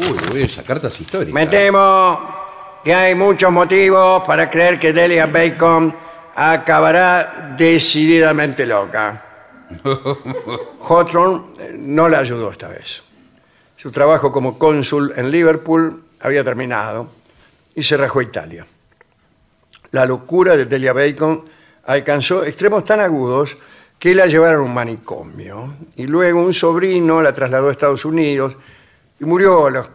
Uy, 0.00 0.18
uy, 0.34 0.42
esa 0.42 0.62
carta 0.62 0.88
es 0.88 1.00
histórica. 1.00 1.32
Me 1.32 1.46
temo 1.46 2.80
que 2.84 2.94
hay 2.94 3.14
muchos 3.14 3.50
motivos 3.50 4.22
para 4.24 4.48
creer 4.50 4.78
que 4.78 4.92
Delia 4.92 5.26
Bacon 5.26 6.05
acabará 6.36 7.54
decididamente 7.56 8.66
loca. 8.66 9.22
Hawthorne 10.88 11.42
eh, 11.58 11.74
no 11.76 12.08
le 12.08 12.16
ayudó 12.16 12.50
esta 12.50 12.68
vez. 12.68 13.02
Su 13.76 13.90
trabajo 13.90 14.30
como 14.30 14.58
cónsul 14.58 15.14
en 15.16 15.30
Liverpool 15.30 16.04
había 16.20 16.44
terminado 16.44 17.08
y 17.74 17.82
se 17.82 17.96
rajó 17.96 18.20
a 18.20 18.22
Italia. 18.22 18.66
La 19.92 20.04
locura 20.04 20.56
de 20.56 20.66
Delia 20.66 20.92
Bacon 20.92 21.44
alcanzó 21.84 22.44
extremos 22.44 22.84
tan 22.84 23.00
agudos 23.00 23.56
que 23.98 24.14
la 24.14 24.26
llevaron 24.26 24.60
a 24.60 24.64
un 24.64 24.74
manicomio 24.74 25.74
y 25.96 26.06
luego 26.06 26.42
un 26.42 26.52
sobrino 26.52 27.22
la 27.22 27.32
trasladó 27.32 27.68
a 27.68 27.72
Estados 27.72 28.04
Unidos 28.04 28.56
y 29.18 29.24
murió 29.24 29.66
a 29.66 29.70
los 29.70 29.88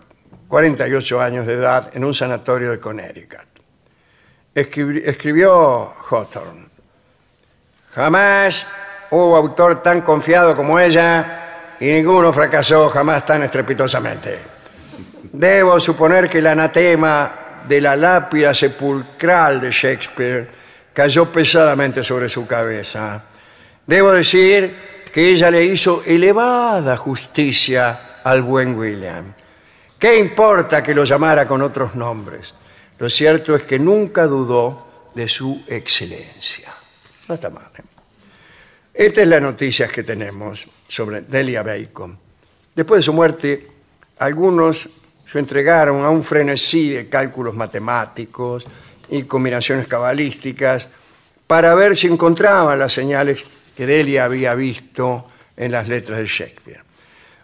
48 0.47 1.21
años 1.21 1.45
de 1.45 1.53
edad 1.53 1.91
en 1.93 2.03
un 2.03 2.13
sanatorio 2.13 2.71
de 2.71 2.79
Connecticut. 2.79 3.50
Escribi- 4.53 5.01
escribió 5.05 5.93
Hawthorne, 6.09 6.67
jamás 7.95 8.65
hubo 9.09 9.37
autor 9.37 9.81
tan 9.81 10.01
confiado 10.01 10.55
como 10.55 10.77
ella 10.79 11.75
y 11.79 11.85
ninguno 11.91 12.33
fracasó 12.33 12.89
jamás 12.89 13.25
tan 13.25 13.43
estrepitosamente. 13.43 14.39
Debo 15.31 15.79
suponer 15.79 16.29
que 16.29 16.39
el 16.39 16.47
anatema 16.47 17.63
de 17.65 17.79
la 17.79 17.95
lápida 17.95 18.53
sepulcral 18.53 19.61
de 19.61 19.71
Shakespeare 19.71 20.49
cayó 20.93 21.31
pesadamente 21.31 22.03
sobre 22.03 22.27
su 22.27 22.45
cabeza. 22.45 23.21
Debo 23.87 24.11
decir 24.11 24.75
que 25.13 25.29
ella 25.31 25.49
le 25.49 25.63
hizo 25.63 26.03
elevada 26.05 26.97
justicia 26.97 27.99
al 28.23 28.41
buen 28.41 28.75
William. 28.77 29.33
¿Qué 29.97 30.17
importa 30.17 30.83
que 30.83 30.93
lo 30.93 31.05
llamara 31.05 31.47
con 31.47 31.61
otros 31.61 31.95
nombres? 31.95 32.53
Lo 33.01 33.09
cierto 33.09 33.55
es 33.55 33.63
que 33.63 33.79
nunca 33.79 34.27
dudó 34.27 35.09
de 35.15 35.27
su 35.27 35.63
excelencia. 35.67 36.71
No 37.27 37.33
está 37.33 37.49
mal. 37.49 37.71
¿eh? 37.75 37.81
Esta 38.93 39.23
es 39.23 39.27
la 39.27 39.39
noticia 39.39 39.87
que 39.87 40.03
tenemos 40.03 40.67
sobre 40.87 41.21
Delia 41.21 41.63
Bacon. 41.63 42.15
Después 42.75 42.99
de 42.99 43.01
su 43.01 43.13
muerte, 43.13 43.67
algunos 44.19 44.87
se 45.25 45.39
entregaron 45.39 46.05
a 46.05 46.11
un 46.11 46.21
frenesí 46.21 46.91
de 46.91 47.09
cálculos 47.09 47.55
matemáticos 47.55 48.65
y 49.09 49.23
combinaciones 49.23 49.87
cabalísticas 49.87 50.87
para 51.47 51.73
ver 51.73 51.97
si 51.97 52.05
encontraban 52.05 52.77
las 52.77 52.93
señales 52.93 53.43
que 53.75 53.87
Delia 53.87 54.25
había 54.25 54.53
visto 54.53 55.25
en 55.57 55.71
las 55.71 55.87
letras 55.87 56.19
de 56.19 56.25
Shakespeare. 56.27 56.83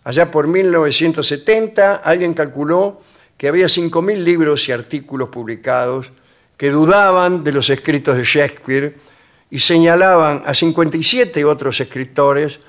Allá 0.03 0.29
por 0.29 0.45
1970, 0.45 1.95
alguien 1.95 2.35
calculó 2.35 3.01
que 3.37 3.47
había 3.47 3.67
5.000 3.67 4.23
libros 4.23 4.67
y 4.67 4.71
artículos 4.71 5.29
publicados 5.29 6.11
que 6.57 6.71
dudaban 6.71 7.43
de 7.43 7.51
los 7.51 7.69
escritos 7.69 8.17
de 8.17 8.23
Shakespeare 8.23 8.95
y 9.49 9.59
señalaban 9.59 10.43
a 10.45 10.53
57 10.53 11.45
otros 11.45 11.79
escritores 11.79 12.59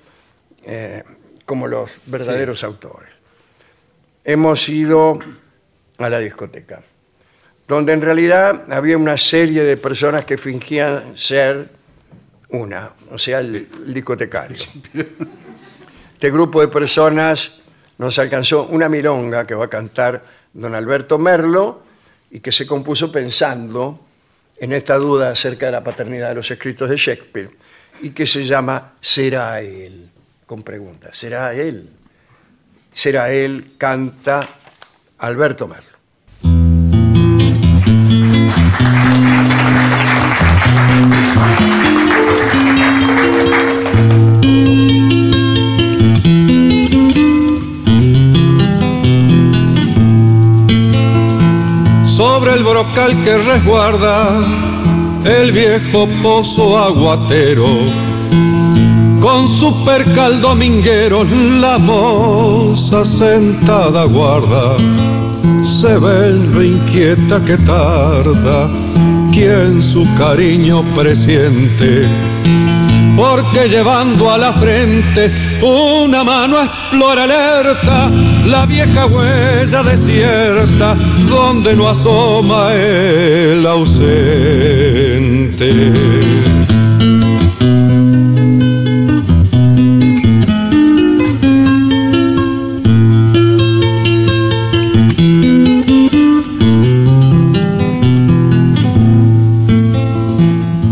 eh, 0.65 1.03
como 1.47 1.67
los 1.67 1.93
verdaderos 2.07 2.63
autores. 2.63 3.11
Hemos 4.25 4.69
ido 4.69 5.19
a 5.97 6.09
la 6.11 6.19
discoteca, 6.19 6.83
donde 7.67 7.95
en 7.95 8.03
realidad 8.03 8.71
había 8.71 8.99
una 8.99 9.17
serie 9.17 9.65
de 9.65 9.79
personas 9.79 10.27
que 10.27 10.37
fingían 10.37 11.17
ser 11.17 11.71
una, 12.51 12.93
o 13.11 13.19
sea, 13.19 13.41
el, 13.41 13.69
el 13.87 13.95
discotecario. 13.95 14.57
Este 16.19 16.31
grupo 16.33 16.61
de 16.61 16.69
personas 16.69 17.61
nos 17.97 18.19
alcanzó 18.19 18.65
una 18.65 18.89
milonga 18.89 19.47
que 19.47 19.55
va 19.55 19.67
a 19.67 19.71
cantar 19.71 20.38
don 20.53 20.75
Alberto 20.75 21.19
Merlo 21.19 21.83
y 22.31 22.41
que 22.41 22.53
se 22.53 22.67
compuso 22.67 23.11
pensando 23.11 24.01
en 24.59 24.73
esta 24.73 24.97
duda 24.97 25.31
acerca 25.31 25.67
de 25.67 25.73
la 25.73 25.85
paternidad 25.85 26.31
de 26.31 26.35
los 26.35 26.51
escritos 26.51 26.89
de 26.91 26.97
Shakespeare 26.97 27.51
y 28.01 28.11
que 28.11 28.27
se 28.27 28.45
llama 28.45 28.95
¿Será 29.01 29.61
él? 29.61 30.11
Con 30.47 30.63
pregunta, 30.63 31.13
¿será 31.13 31.53
él? 31.53 31.89
¿Será 32.93 33.31
él? 33.31 33.75
Canta 33.79 34.49
Alberto 35.19 35.69
Merlo. 35.69 35.98
Que 53.25 53.39
resguarda 53.39 54.39
el 55.25 55.51
viejo 55.51 56.09
pozo 56.23 56.79
aguatero. 56.79 57.67
Con 59.21 59.49
su 59.49 59.85
percal 59.85 60.41
dominguero 60.41 61.25
la 61.25 61.79
moza 61.79 63.05
sentada 63.05 64.05
guarda, 64.05 64.77
se 65.65 65.99
ve 65.99 66.33
lo 66.33 66.63
inquieta 66.63 67.45
que 67.45 67.57
tarda, 67.57 68.71
quien 69.33 69.83
su 69.83 70.07
cariño 70.17 70.85
presiente 70.95 72.09
porque 73.19 73.69
llevando 73.69 74.31
a 74.31 74.39
la 74.39 74.53
frente 74.53 75.59
una 75.61 76.23
mano 76.23 76.63
explora 76.63 77.25
alerta 77.25 78.09
la 78.47 78.65
vieja 78.65 79.07
huella 79.07 79.83
desierta 79.83 80.95
donde 81.29 81.77
no 81.77 81.89
asoma 81.89 82.75
el 82.75 83.67
ausente. 83.67 84.59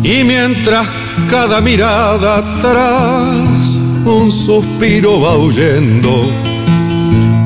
Y 0.03 0.25
mientras 0.25 0.87
cada 1.29 1.61
mirada 1.61 2.38
atrás 2.38 3.77
un 4.05 4.31
suspiro 4.31 5.20
va 5.20 5.37
huyendo, 5.37 6.46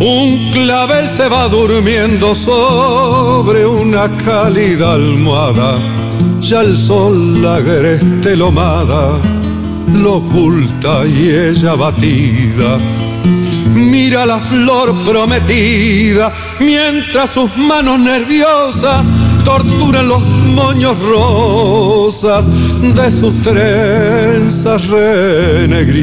un 0.00 0.50
clavel 0.50 1.08
se 1.10 1.28
va 1.28 1.46
durmiendo 1.48 2.34
sobre 2.34 3.66
una 3.66 4.08
cálida 4.24 4.94
almohada, 4.94 5.78
ya 6.40 6.62
el 6.62 6.76
sol 6.76 7.42
la 7.42 7.56
agreste 7.56 8.34
lomada 8.34 9.18
lo 9.92 10.16
oculta 10.16 11.06
y 11.06 11.28
ella 11.28 11.74
batida. 11.74 12.78
Mira 13.74 14.24
la 14.24 14.40
flor 14.40 14.94
prometida 15.04 16.32
mientras 16.58 17.30
sus 17.30 17.56
manos 17.56 18.00
nerviosas 18.00 19.04
torturan 19.44 20.08
los 20.08 20.22
moños 20.22 20.98
rosas 20.98 22.46
de 22.94 23.10
sus 23.10 23.34
trenzas 23.42 24.86
renegridas. 24.88 26.00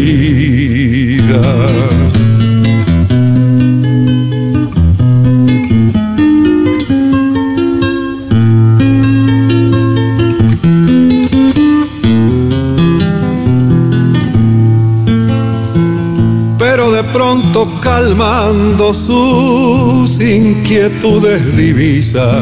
Calmando 17.82 18.93
sus 18.93 20.20
inquietudes 20.20 21.56
divisa 21.56 22.41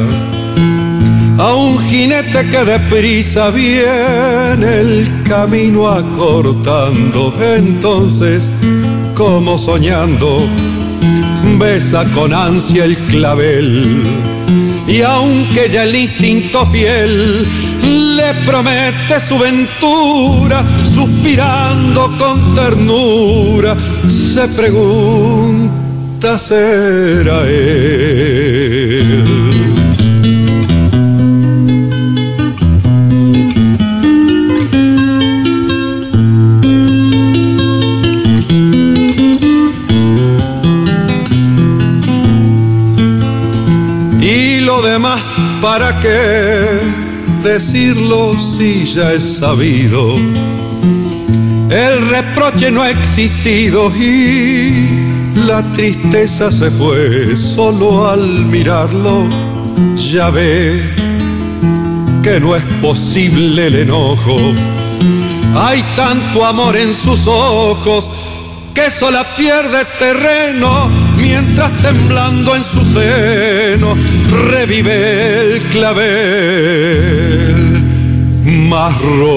a 1.38 1.54
un 1.54 1.80
jinete 1.80 2.50
que 2.50 2.66
deprisa 2.66 3.50
viene 3.52 4.80
el 4.82 5.24
camino 5.28 5.88
acortando. 5.90 7.34
Entonces, 7.42 8.50
como 9.16 9.58
soñando, 9.58 10.48
besa 11.60 12.06
con 12.14 12.34
ansia 12.34 12.86
el 12.86 12.96
clavel. 13.10 14.04
Y 14.88 15.02
aunque 15.02 15.68
ya 15.70 15.84
el 15.84 15.96
instinto 15.96 16.66
fiel 16.68 17.48
le 17.86 18.34
promete 18.46 19.20
su 19.20 19.38
ventura, 19.38 20.64
suspirando 20.84 22.18
con 22.18 22.56
ternura, 22.56 23.76
se 24.08 24.48
pregunta, 24.50 26.38
¿será 26.40 27.42
él? 27.48 29.24
Y 44.22 44.60
lo 44.62 44.82
demás, 44.82 45.22
¿para 45.62 46.00
qué 46.00 46.95
decirlo 47.46 48.38
si 48.40 48.86
ya 48.86 49.14
es 49.14 49.38
sabido? 49.38 50.18
el 51.70 52.10
reproche 52.10 52.70
no 52.70 52.84
ha 52.84 52.92
existido 52.92 53.92
y 53.96 54.88
la 55.36 55.62
tristeza 55.74 56.52
se 56.52 56.70
fue 56.72 57.36
solo 57.36 58.08
al 58.08 58.46
mirarlo. 58.46 59.28
Ya 59.96 60.30
ve 60.30 60.84
que 62.24 62.40
no 62.40 62.56
es 62.56 62.64
posible 62.82 63.68
el 63.68 63.76
enojo. 63.76 64.38
Hay 65.56 65.84
tanto 65.96 66.46
amor 66.46 66.76
en 66.78 66.94
sus 66.94 67.28
ojos 67.28 68.10
que 68.74 68.90
sola 68.92 69.26
pierde 69.36 69.86
terreno 69.98 70.90
mientras 71.26 71.72
temblando 71.82 72.56
en 72.56 72.64
su 72.64 72.86
seno 72.86 73.98
revive 74.52 75.56
el 75.56 75.64
clavel 75.70 77.56
más 78.70 79.02
rojo. 79.02 79.36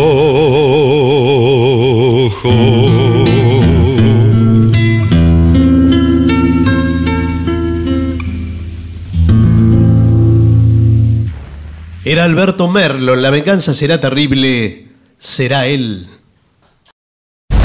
Era 12.05 12.25
Alberto 12.25 12.69
Merlo, 12.69 13.17
la 13.17 13.31
venganza 13.31 13.73
será 13.75 13.99
terrible, 14.01 14.89
será 15.19 15.67
él. 15.67 16.07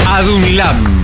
ADUNLAM, 0.06 1.03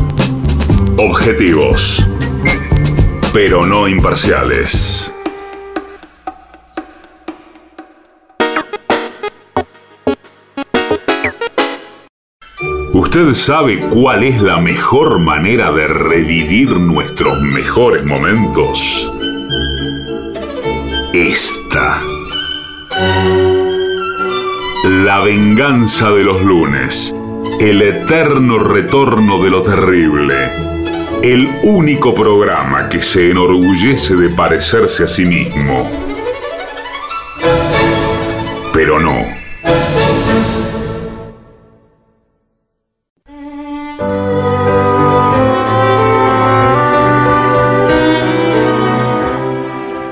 Objetivos, 0.97 2.05
pero 3.33 3.65
no 3.65 3.87
imparciales. 3.87 5.13
¿Usted 12.93 13.33
sabe 13.33 13.79
cuál 13.89 14.23
es 14.23 14.41
la 14.41 14.59
mejor 14.59 15.19
manera 15.19 15.71
de 15.71 15.87
revivir 15.87 16.77
nuestros 16.79 17.41
mejores 17.41 18.05
momentos? 18.05 19.11
Esta. 21.13 22.01
La 24.85 25.19
venganza 25.19 26.11
de 26.11 26.23
los 26.23 26.41
lunes. 26.43 27.13
El 27.59 27.81
eterno 27.81 28.59
retorno 28.59 29.43
de 29.43 29.49
lo 29.49 29.61
terrible. 29.61 30.80
El 31.23 31.47
único 31.61 32.15
programa 32.15 32.89
que 32.89 32.99
se 32.99 33.29
enorgullece 33.29 34.15
de 34.15 34.29
parecerse 34.29 35.03
a 35.03 35.07
sí 35.07 35.23
mismo. 35.23 35.87
Pero 38.73 38.99
no. 38.99 39.13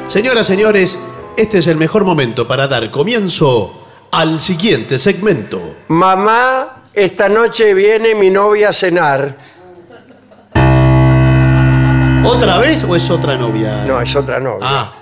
Señoras, 0.08 0.46
señores, 0.46 1.00
este 1.36 1.58
es 1.58 1.66
el 1.66 1.78
mejor 1.78 2.04
momento 2.04 2.48
para 2.48 2.68
dar 2.68 2.92
comienzo 2.92 3.88
al 4.12 4.40
siguiente 4.40 5.00
segmento. 5.00 5.60
Mamá, 5.88 6.84
esta 6.94 7.30
noche 7.30 7.74
viene 7.74 8.14
mi 8.14 8.30
novia 8.30 8.70
a 8.70 8.74
cenar. 8.74 9.49
¿Otra 12.26 12.58
vez 12.58 12.84
o 12.84 12.96
es 12.96 13.10
otra 13.10 13.38
novia? 13.38 13.84
No, 13.86 14.02
es 14.02 14.16
otra 14.16 14.40
novia. 14.40 14.60
Ah, 14.68 14.94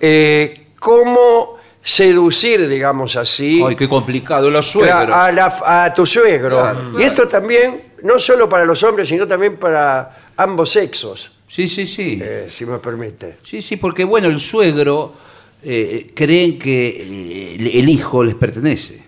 Eh, 0.00 0.66
¿Cómo 0.80 1.56
seducir, 1.82 2.68
digamos 2.68 3.16
así, 3.16 3.62
Ay, 3.66 3.74
qué 3.74 3.88
complicado, 3.88 4.50
los 4.50 4.66
suegros. 4.70 5.08
a 5.10 5.32
la- 5.32 5.84
a 5.84 5.94
tu 5.94 6.04
suegro? 6.04 6.60
Claro. 6.60 7.00
Y 7.00 7.02
esto 7.04 7.26
también, 7.26 7.82
no 8.02 8.18
solo 8.18 8.46
para 8.48 8.64
los 8.66 8.82
hombres, 8.82 9.08
sino 9.08 9.26
también 9.26 9.56
para 9.56 10.24
ambos 10.36 10.70
sexos, 10.70 11.32
Sí, 11.48 11.68
sí, 11.68 11.86
sí. 11.86 12.18
eh, 12.22 12.48
si 12.50 12.66
me 12.66 12.78
permite. 12.78 13.36
Sí, 13.42 13.62
sí, 13.62 13.76
porque 13.76 14.04
bueno, 14.04 14.28
el 14.28 14.40
suegro 14.40 15.14
eh, 15.62 16.12
creen 16.14 16.58
que 16.58 16.88
eh, 16.88 17.56
el- 17.58 17.66
el 17.80 17.88
hijo 17.88 18.22
les 18.22 18.34
pertenece. 18.34 19.02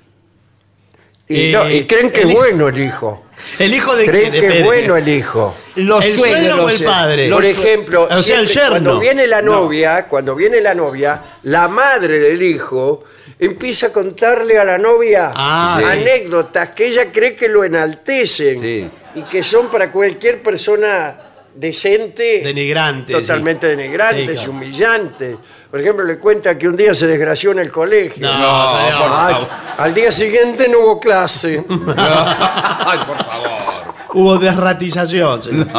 Y, 1.28 1.48
Eh, 1.48 1.52
no, 1.52 1.68
y 1.70 1.86
creen 1.86 2.10
que 2.10 2.22
es 2.22 2.32
bueno 2.32 2.68
el 2.68 2.78
hijo. 2.78 3.22
¿El 3.58 3.74
hijo 3.74 3.94
de 3.94 4.06
Creen 4.06 4.30
quién? 4.30 4.32
que 4.32 4.38
es 4.38 4.44
Espere. 4.54 4.64
bueno 4.64 4.96
el 4.96 5.08
hijo. 5.08 5.54
Los 5.76 6.04
¿El 6.04 6.12
suegro 6.12 6.64
o 6.64 6.68
el 6.70 6.82
padre? 6.84 7.30
Por 7.30 7.44
ejemplo, 7.44 8.08
o 8.10 8.16
sea, 8.22 8.40
el 8.40 8.48
siempre 8.48 8.54
yerno. 8.74 8.90
cuando 8.90 8.98
viene 9.00 9.26
la 9.26 9.42
No. 9.42 9.52
novia, 9.62 10.06
cuando 10.08 10.34
viene 10.34 10.60
la 10.60 10.74
novia, 10.74 11.22
la 11.44 11.68
madre 11.68 12.18
del 12.18 12.42
hijo 12.42 13.04
empieza 13.38 13.88
a 13.88 13.92
contarle 13.92 14.58
a 14.58 14.64
la 14.64 14.78
novia 14.78 15.30
Ah, 15.34 15.78
sí. 15.78 15.84
anécdotas 15.90 16.70
que 16.70 16.86
ella 16.86 17.12
cree 17.12 17.34
que 17.36 17.48
lo 17.48 17.62
enaltecen 17.64 18.60
Sí. 18.60 18.90
y 19.16 19.22
que 19.24 19.42
son 19.42 19.68
para 19.68 19.92
cualquier 19.92 20.42
persona 20.42 21.18
decente 21.54 22.40
Denigrante, 22.44 23.12
totalmente 23.14 23.70
sí. 23.70 23.76
denigrantes 23.76 24.24
Sí, 24.26 24.32
y 24.32 24.34
claro. 24.36 24.50
humillantes. 24.52 25.36
Por 25.70 25.80
ejemplo, 25.80 26.04
le 26.06 26.18
cuenta 26.18 26.56
que 26.56 26.68
un 26.68 26.76
día 26.76 26.94
se 26.94 27.06
desgració 27.06 27.52
en 27.52 27.58
el 27.58 27.70
colegio. 27.70 28.26
No, 28.26 28.32
No, 28.38 28.98
por 28.98 29.10
Ay, 29.12 29.48
al 29.78 29.94
día 29.94 30.10
siguiente 30.12 30.68
no 30.68 30.78
hubo 30.80 31.00
clase. 31.00 31.62
Ay, 31.68 32.98
por 33.06 33.16
favor. 33.24 33.75
Hubo 34.14 34.38
desratización. 34.38 35.42
señor. 35.42 35.66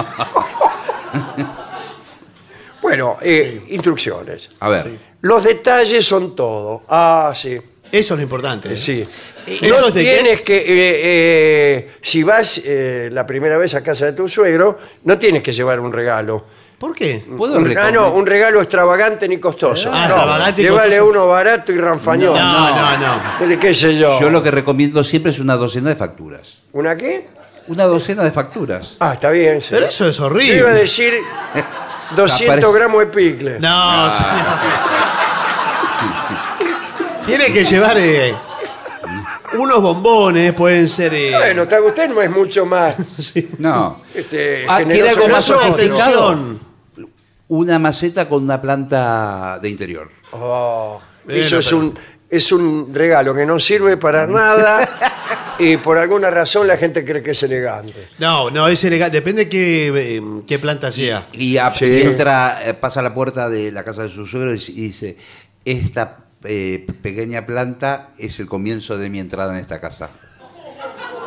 Bueno, 2.81 3.17
eh, 3.21 3.63
instrucciones. 3.69 4.49
A 4.59 4.69
ver. 4.69 4.97
Los 5.21 5.43
detalles 5.43 6.05
son 6.05 6.35
todo. 6.35 6.83
Ah, 6.87 7.33
sí. 7.35 7.57
Eso 7.91 8.13
es 8.13 8.17
lo 8.17 8.21
importante. 8.23 8.73
¿eh? 8.73 8.77
Sí. 8.77 9.03
¿Eso 9.45 9.81
No 9.81 9.87
es 9.87 9.93
de 9.93 10.03
qué? 10.05 10.13
tienes 10.15 10.41
que, 10.41 10.57
eh, 10.57 10.65
eh, 10.69 11.91
si 12.01 12.23
vas 12.23 12.61
eh, 12.63 13.09
la 13.11 13.25
primera 13.25 13.57
vez 13.57 13.73
a 13.75 13.83
casa 13.83 14.05
de 14.05 14.13
tu 14.13 14.27
suegro, 14.29 14.77
no 15.03 15.17
tienes 15.17 15.41
que 15.43 15.51
llevar 15.51 15.79
un 15.79 15.91
regalo. 15.91 16.45
¿Por 16.77 16.93
qué? 16.95 17.25
¿Puedo 17.35 17.53
Un, 17.57 17.65
ah, 17.65 17.67
recomendar? 17.69 17.93
no, 17.93 18.13
un 18.13 18.25
regalo 18.25 18.61
extravagante 18.61 19.27
ni 19.27 19.37
costoso. 19.39 19.89
Ah, 19.91 20.07
no, 20.07 20.13
extravagante 20.15 20.61
y 20.61 20.65
llévale 20.65 20.97
costoso. 20.97 21.09
uno 21.09 21.27
barato 21.27 21.71
y 21.73 21.77
ranfañón. 21.77 22.35
No, 22.35 22.69
no, 22.75 22.97
no. 23.41 23.47
¿De 23.47 23.57
qué 23.57 23.73
sé 23.73 23.97
yo? 23.97 24.19
Yo 24.21 24.29
lo 24.29 24.43
que 24.43 24.51
recomiendo 24.51 25.03
siempre 25.03 25.31
es 25.31 25.39
una 25.39 25.55
docena 25.57 25.89
de 25.89 25.95
facturas. 25.95 26.61
¿Una 26.73 26.95
qué? 26.95 27.29
Una 27.67 27.83
docena 27.85 28.23
de 28.23 28.31
facturas. 28.31 28.95
Ah, 28.99 29.13
está 29.13 29.29
bien. 29.29 29.61
sí. 29.61 29.67
Pero 29.71 29.87
eso 29.87 30.07
es 30.07 30.17
Yo 30.17 30.23
iba 30.23 30.27
a 30.27 30.31
horrible. 30.33 30.69
decir 30.73 31.13
200 32.15 32.57
Aparece- 32.57 32.73
gramos 32.73 32.99
de 32.99 33.05
picle. 33.07 33.59
No, 33.59 34.13
señor. 34.13 34.57
Tiene 37.25 37.51
que 37.51 37.65
llevar 37.65 37.97
eh, 37.97 38.33
unos 39.59 39.81
bombones, 39.81 40.53
pueden 40.53 40.87
ser. 40.87 41.13
eh, 41.13 41.31
Bueno, 41.35 41.63
está- 41.63 41.81
usted 41.81 42.07
no 42.09 42.21
es 42.21 42.29
mucho 42.31 42.65
más 42.65 42.95
sí. 43.17 43.49
No. 43.59 44.01
este, 44.13 44.65
Ah, 44.67 44.77
¿quiere 44.77 45.09
generoso 45.09 45.15
algo 45.15 45.25
que 45.25 45.31
más 45.33 45.49
nosotros. 45.49 45.65
sofisticado? 45.71 46.27
Atención. 46.29 46.59
Una 47.49 47.79
maceta 47.79 48.27
con 48.27 48.43
una 48.43 48.61
planta 48.61 49.59
de 49.61 49.69
interior. 49.69 50.09
Oh, 50.31 50.99
Bueno, 51.25 51.39
eso 51.41 51.59
es 51.59 51.65
pero- 51.65 51.77
un, 51.79 51.99
es 52.29 52.51
un 52.51 52.91
regalo 52.93 53.33
que 53.33 53.45
no 53.45 53.57
sirve 53.59 53.95
para 53.97 54.25
nada 54.27 54.89
y 55.59 55.77
por 55.77 55.97
alguna 55.97 56.29
razón 56.31 56.67
la 56.67 56.77
gente 56.77 57.03
cree 57.05 57.21
que 57.23 57.31
es 57.31 57.43
elegante. 57.43 58.07
No, 58.19 58.49
no, 58.51 58.67
es 58.67 58.83
elegante. 58.83 59.17
Depende 59.17 59.47
qué, 59.49 59.87
eh, 60.17 60.21
qué 60.47 60.59
planta 60.59 60.91
sea. 60.91 61.27
Y, 61.33 61.57
a- 61.57 61.71
Sí. 61.71 61.85
y 61.85 62.01
entra, 62.01 62.59
eh, 62.65 62.73
pasa 62.73 62.99
a 62.99 63.03
la 63.03 63.13
puerta 63.13 63.49
de 63.49 63.71
la 63.71 63.83
casa 63.83 64.03
de 64.03 64.09
su 64.09 64.25
suegro 64.25 64.53
y 64.53 64.57
y 64.57 64.73
dice, 64.81 65.17
esta 65.65 66.19
eh, 66.43 66.85
pequeña 67.01 67.45
planta 67.45 68.09
es 68.17 68.39
el 68.39 68.47
comienzo 68.47 68.97
de 68.97 69.09
mi 69.09 69.19
entrada 69.19 69.53
en 69.53 69.59
esta 69.59 69.79
casa. 69.81 70.09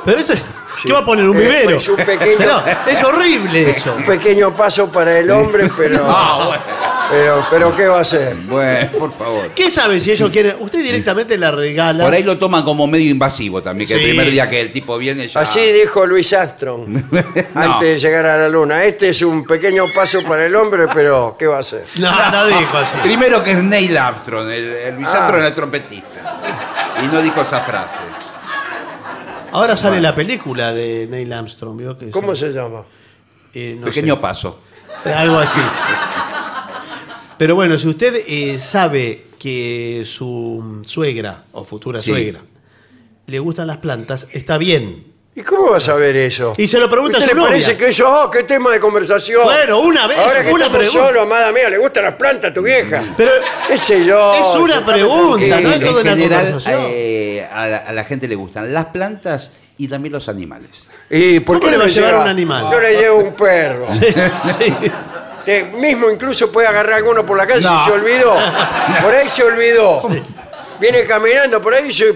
Pero 0.05 0.21
eso. 0.21 0.35
¿Qué 0.83 0.93
va 0.95 1.01
a 1.01 1.05
poner? 1.05 1.29
¿Un 1.29 1.37
Eh, 1.37 1.41
vivero? 1.41 1.65
pues, 1.73 1.89
un 1.91 1.97
pequeño- 1.97 2.39
No, 2.47 2.63
es 2.91 3.03
horrible 3.05 3.71
eso. 3.71 3.95
Un 3.95 4.05
pequeño 4.07 4.57
paso 4.57 4.91
para 4.91 5.19
el 5.19 5.31
hombre, 5.31 5.71
pero, 5.77 6.09
pero, 7.11 7.47
pero 7.51 7.77
¿qué 7.77 7.87
va 7.87 7.99
a 7.99 8.01
hacer? 8.01 8.35
Bueno, 8.49 8.91
por 8.99 9.13
favor. 9.13 9.51
¿Qué 9.55 9.69
sabe 9.71 10.01
si 10.01 10.11
ellos 10.13 10.31
quieren? 10.31 10.57
Usted 10.61 10.83
directamente 10.83 11.37
la 11.37 11.51
regala. 11.51 12.03
Por 12.05 12.15
ahí 12.15 12.23
lo 12.23 12.39
toman 12.39 12.63
como 12.65 12.87
medio 12.87 13.11
invasivo 13.11 13.61
también, 13.61 13.89
que 13.89 13.95
Sí. 13.95 14.01
el 14.01 14.07
primer 14.11 14.31
día 14.31 14.49
que 14.49 14.59
el 14.59 14.71
tipo 14.71 14.97
viene 14.97 15.29
ya... 15.29 15.41
Así 15.41 15.61
dijo 15.71 16.07
Luis 16.07 16.33
Armstrong 16.33 16.87
antes 17.55 17.89
de 17.89 17.99
llegar 17.99 18.25
a 18.25 18.39
la 18.39 18.49
luna. 18.49 18.83
Este 18.85 19.11
es 19.11 19.21
un 19.21 19.45
pequeño 19.45 19.85
paso 19.95 20.23
para 20.23 20.47
el 20.47 20.57
hombre, 20.57 20.87
pero 20.95 21.37
¿qué 21.39 21.47
va 21.47 21.59
a 21.59 21.61
hacer? 21.61 21.85
No, 21.97 22.31
no 22.31 22.47
dijo 22.59 22.79
así. 22.79 22.95
Primero 23.03 23.45
que 23.45 23.51
es 23.51 23.63
Neil 23.63 23.99
Armstrong, 23.99 24.49
el, 24.49 24.65
el 24.65 24.95
Luis 24.95 25.09
Ah. 25.09 25.17
Armstrong 25.19 25.39
era 25.41 25.49
el 25.49 25.55
trompetista. 25.55 26.41
Y 27.05 27.07
no 27.09 27.21
dijo 27.21 27.43
esa 27.43 27.61
frase. 27.61 27.99
Ahora 29.53 29.77
sale 29.77 30.01
la 30.01 30.15
película 30.15 30.73
de 30.73 31.07
Neil 31.11 31.33
Armstrong, 31.33 31.77
¿vio? 31.77 31.99
Que 31.99 32.11
¿Cómo 32.11 32.35
se 32.35 32.53
llama? 32.53 32.83
eh, 33.55 33.77
no 33.79 33.87
Pequeño 33.87 34.15
sé, 34.17 34.21
paso. 34.21 34.61
algo 35.05 35.39
así. 35.39 35.59
Pero 37.37 37.55
bueno, 37.55 37.79
si 37.79 37.89
usted 37.89 38.25
eh, 38.29 38.59
sabe 38.59 39.29
que 39.39 40.03
su 40.05 40.83
suegra 40.87 41.45
o 41.53 41.65
futura 41.65 42.01
Sí. 42.01 42.11
suegra 42.11 42.41
le 43.27 43.39
gustan 43.39 43.67
las 43.69 43.79
plantas, 43.79 44.27
está 44.33 44.59
bien. 44.59 45.10
¿Y 45.33 45.43
cómo 45.43 45.71
vas 45.71 45.89
a 45.89 45.95
ver 45.95 46.17
eso? 46.17 46.53
Y 46.57 46.67
se 46.67 46.77
lo 46.79 46.91
pregunta 46.91 47.17
a 47.19 47.21
¿Usted 47.21 47.31
su 47.31 47.37
le 47.37 47.41
novia. 47.43 47.53
parece 47.53 47.77
que 47.77 47.89
eso, 47.91 48.09
oh, 48.25 48.31
qué 48.31 48.43
tema 48.43 48.73
de 48.73 48.81
conversación? 48.81 49.45
Bueno, 49.45 49.79
una 49.81 50.07
vez, 50.09 50.19
Ahora 50.19 50.43
que 50.45 50.53
una 50.53 50.67
estamos 50.67 50.79
pregunta. 50.89 51.07
solos, 51.07 51.23
amada 51.23 51.53
mía, 51.53 51.69
¿le 51.71 51.79
gustan 51.79 52.05
las 52.05 52.15
plantas 52.15 52.51
a 52.51 52.55
tu 52.55 52.63
vieja? 52.63 53.03
Pero 53.17 53.31
¿Qué 53.69 53.77
sé 53.77 54.05
yo? 54.05 54.35
Es 54.35 54.57
una 54.57 54.79
se- 54.81 54.85
pregunta, 54.85 55.61
no 55.61 55.71
es 55.71 55.79
tranquilo. 55.79 55.87
todo 55.91 56.01
en 56.01 56.07
una 56.09 56.17
general, 56.17 56.45
conversación. 56.47 56.83
eh, 56.89 57.49
a, 57.51 57.67
la, 57.69 57.77
a 57.79 57.93
la 57.93 58.05
gente 58.05 58.27
le 58.29 58.35
gustan 58.35 58.75
las 58.75 58.87
plantas 58.87 59.53
y 59.79 59.87
también 59.89 60.13
los 60.13 60.29
animales. 60.29 60.91
¿Y 61.09 61.41
por 61.41 61.57
¿Cómo 61.59 61.67
qué 61.67 61.71
le 61.73 61.79
no 61.79 61.85
va 61.85 61.89
a 61.89 61.93
llevar 61.93 62.11
lleva- 62.11 62.23
un 62.25 62.29
animal? 62.29 62.71
No 62.71 62.81
le 62.81 62.97
llevo 62.97 63.19
un 63.21 63.33
perro. 63.35 63.87
sí. 64.59 64.75
Que 65.45 65.65
mismo 65.65 66.11
incluso 66.11 66.51
puede 66.53 66.67
agarrar 66.67 66.95
alguno 66.99 67.25
por 67.25 67.37
la 67.39 67.47
calle 67.47 67.63
No. 67.63 67.79
si 67.79 67.85
se 67.91 67.93
olvidó. 67.97 68.35
Por 69.03 69.15
ahí 69.15 69.29
se 69.29 69.43
olvidó. 69.45 69.97
Viene 70.81 71.05
caminando 71.07 71.63
por 71.63 71.73
ahí 71.73 71.85
y 71.85 71.87
dice, 71.89 72.15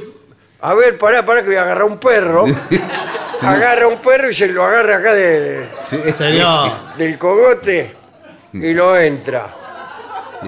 a 0.70 0.74
ver, 0.74 0.96
pará, 0.98 1.24
pará 1.24 1.42
que 1.42 1.48
voy 1.48 1.56
a 1.56 1.62
agarrar 1.62 1.84
un 1.84 1.98
perro. 1.98 2.44
Agarra 3.42 3.86
un 3.88 3.98
perro 3.98 4.30
y 4.30 4.32
se 4.32 4.48
lo 4.48 4.64
agarra 4.64 4.96
acá 4.96 5.12
de, 5.12 5.66
Señor. 6.16 6.94
del 6.96 7.18
cogote 7.18 7.94
y 8.54 8.72
lo 8.72 8.96
entra. 8.98 9.52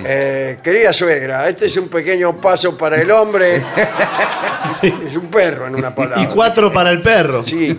Eh, 0.03 0.59
querida 0.63 0.93
suegra, 0.95 1.47
este 1.49 1.67
es 1.67 1.77
un 1.77 1.89
pequeño 1.89 2.41
paso 2.41 2.77
para 2.79 2.97
el 3.01 3.11
hombre. 3.11 3.63
Es 5.07 5.17
un 5.17 5.31
perro, 5.31 5.69
en 5.69 5.77
una 5.77 5.95
palabra. 5.95 6.21
Y 6.23 6.27
cuatro 6.27 6.73
para 6.73 6.91
el 6.91 7.01
perro. 7.01 7.45
Sí. 7.47 7.79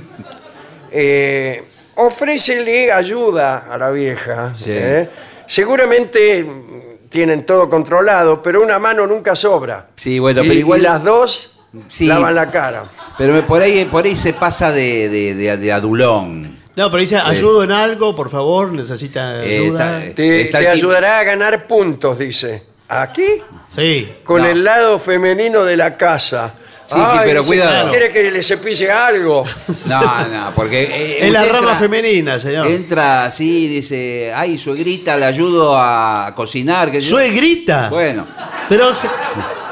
Eh, 0.89 1.63
ofrécele 1.95 2.91
ayuda 2.91 3.65
a 3.69 3.77
la 3.77 3.91
vieja. 3.91 4.53
Sí. 4.55 4.65
¿eh? 4.69 5.09
Seguramente 5.45 6.43
mm, 6.43 7.09
tienen 7.09 7.45
todo 7.45 7.69
controlado, 7.69 8.41
pero 8.41 8.61
una 8.61 8.79
mano 8.79 9.05
nunca 9.05 9.35
sobra. 9.35 9.87
Sí, 9.95 10.17
bueno, 10.19 10.43
Y- 10.43 10.47
pero 10.47 10.59
igual- 10.59 10.79
y 10.79 10.83
las 10.83 11.03
dos 11.03 11.56
Sí. 11.87 12.07
lavan 12.07 12.33
la 12.35 12.49
cara. 12.49 12.85
Pero 13.17 13.45
por 13.45 13.61
ahí, 13.61 13.85
por 13.85 14.05
ahí 14.05 14.15
se 14.15 14.33
pasa 14.33 14.71
de, 14.71 15.09
de- 15.09 15.35
de- 15.35 15.57
de 15.57 15.71
adulón. 15.71 16.57
No, 16.75 16.91
pero 16.91 17.01
dice, 17.01 17.17
ayudo 17.17 17.63
en 17.63 17.71
algo, 17.71 18.15
por 18.15 18.29
favor, 18.29 18.71
necesita 18.71 19.43
Eh, 19.43 19.59
ayuda. 19.63 20.03
está- 20.03 20.15
Te, 20.15 20.41
Está 20.41 20.59
te 20.59 20.67
aquí- 20.67 20.77
ayudará 20.77 21.19
a 21.19 21.23
ganar 21.23 21.65
puntos, 21.67 22.19
dice. 22.19 22.63
¿Aquí? 22.87 23.25
Sí. 23.69 24.13
Con 24.23 24.43
No. 24.43 24.47
el 24.47 24.63
lado 24.63 24.97
femenino 24.99 25.63
de 25.65 25.75
la 25.75 25.97
casa. 25.97 26.53
Sí, 26.87 26.95
sí, 26.95 27.17
pero 27.25 27.41
dice, 27.41 27.47
cuidado. 27.53 27.89
¿Quiere 27.89 28.11
que 28.13 28.31
le 28.31 28.41
cepille 28.43 28.89
algo? 28.91 29.43
No, 29.87 30.27
no, 30.27 30.51
porque. 30.55 30.83
eh, 30.83 31.27
Es 31.27 31.31
la 31.33 31.41
usted 31.41 31.53
rama 31.53 31.71
entra- 31.71 31.79
femenina, 31.79 32.39
señor. 32.39 32.67
Entra 32.67 33.25
así, 33.25 33.67
dice, 33.67 34.31
ay, 34.35 34.57
suegrita, 34.57 35.17
le 35.17 35.25
ayudo 35.25 35.75
a 35.77 36.31
cocinar. 36.35 36.89
Que 36.91 37.01
yo-". 37.01 37.09
Suegrita. 37.09 37.89
Bueno, 37.89 38.25
Pero, 38.69 38.93
se- 38.95 39.07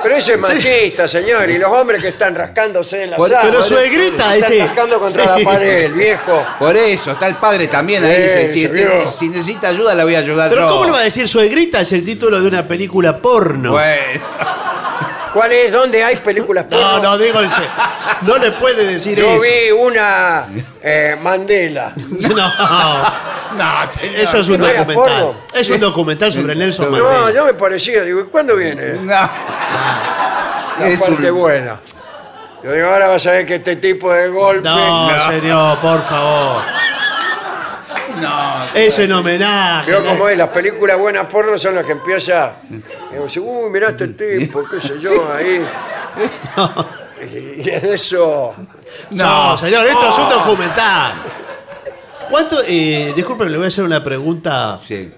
Pero 0.03 0.15
eso 0.17 0.33
es 0.33 0.39
machista, 0.39 1.07
señor. 1.07 1.49
Y 1.49 1.57
los 1.57 1.71
hombres 1.71 2.01
que 2.01 2.09
están 2.09 2.35
rascándose 2.35 3.03
en 3.05 3.11
la 3.11 3.17
Por- 3.17 3.29
sala. 3.29 3.41
pero 3.43 3.61
suegrita, 3.63 4.35
Están 4.35 4.53
ese. 4.53 4.65
rascando 4.65 4.99
contra 4.99 5.23
Sí. 5.37 5.43
la 5.43 5.49
pared, 5.51 5.85
el 5.85 5.93
viejo. 5.93 6.45
por 6.59 6.75
eso, 6.77 7.11
está 7.11 7.27
el 7.27 7.35
padre 7.35 7.67
también 7.67 8.03
ahí. 8.03 8.21
Dice, 8.21 8.47
si, 8.53 8.67
vio. 8.67 9.09
si 9.09 9.29
necesita 9.29 9.69
ayuda, 9.69 9.95
la 9.95 10.03
voy 10.03 10.15
a 10.15 10.19
ayudar 10.19 10.49
pero 10.49 10.63
yo. 10.63 10.69
¿cómo 10.69 10.85
le 10.85 10.91
va 10.91 10.99
a 10.99 11.03
decir 11.03 11.27
suegrita? 11.27 11.81
Es 11.81 11.91
el 11.93 12.03
título 12.05 12.39
de 12.41 12.47
una 12.47 12.67
película 12.67 13.17
porno. 13.17 13.71
Bueno, 13.71 14.21
¿Cuál 15.35 15.51
es? 15.51 15.71
¿Dónde 15.71 16.01
hay 16.03 16.15
películas 16.15 16.65
No, 16.69 16.77
porno? 16.79 16.99
no, 17.03 17.17
digo, 17.17 17.39
el 17.41 17.49
se- 17.49 17.67
no 18.21 18.37
le 18.37 18.51
puede 18.53 18.85
decir 18.85 19.17
Yo 19.17 19.31
eso. 19.33 19.41
vi 19.41 19.69
una 19.71 20.47
eh, 20.81 21.17
Mandela. 21.21 21.93
No, 23.55 23.63
no, 23.83 23.91
señor. 23.91 24.15
eso 24.19 24.37
es 24.39 24.47
un 24.49 24.59
¿No 24.59 24.67
era 24.67 24.79
documental. 24.79 25.21
porno? 25.23 25.39
Es 25.53 25.69
un 25.69 25.79
documental 25.79 26.31
sobre 26.33 26.55
Nelson 26.55 26.85
No, 26.91 26.91
Mandela. 27.03 27.31
yo 27.31 27.45
me 27.45 27.53
parecía, 27.53 28.01
digo, 28.03 28.21
¿y 28.21 28.23
cuándo 28.25 28.55
viene? 28.55 28.93
No. 28.93 29.03
La 30.79 30.87
Es 30.87 31.01
parte 31.03 31.31
un- 31.31 31.37
buena. 31.39 31.79
Yo 32.63 32.71
digo, 32.71 32.89
ahora 32.89 33.07
vas 33.09 33.25
a 33.27 33.31
ver 33.31 33.45
que 33.45 33.55
este 33.55 33.75
tipo 33.75 34.11
de 34.11 34.27
golpe. 34.29 34.67
No, 34.67 35.09
señor, 35.31 35.77
por 35.79 36.01
favor. 36.03 36.61
No. 38.21 38.65
Es 38.75 38.97
en 38.99 39.11
homenaje. 39.11 39.91
Veo 39.91 40.05
cómo 40.05 40.27
es, 40.29 40.37
las 40.37 40.49
películas 40.49 40.97
buenas 40.97 41.27
porno 41.27 41.57
son 41.57 41.75
las 41.75 41.85
que 41.85 41.93
empieza. 41.93 42.53
Y 43.13 43.23
dice, 43.23 43.39
uy, 43.39 43.69
mirá 43.69 43.89
este 43.89 44.07
tipo, 44.09 44.63
qué 44.69 44.79
sé 44.81 44.99
yo, 44.99 45.31
ahí. 45.35 45.61
Y 47.63 47.69
en 47.69 47.85
eso. 47.85 48.53
No, 49.11 49.57
señor, 49.57 49.85
esto 49.85 50.09
es 50.09 50.17
un 50.17 50.29
documental. 50.29 51.13
¿Cuánto, 52.29 52.57
eh, 52.67 53.13
disculpe, 53.15 53.45
le 53.45 53.57
voy 53.57 53.65
a 53.65 53.67
hacer 53.67 53.83
una 53.83 54.03
pregunta. 54.03 54.79
Sí. 54.85 55.11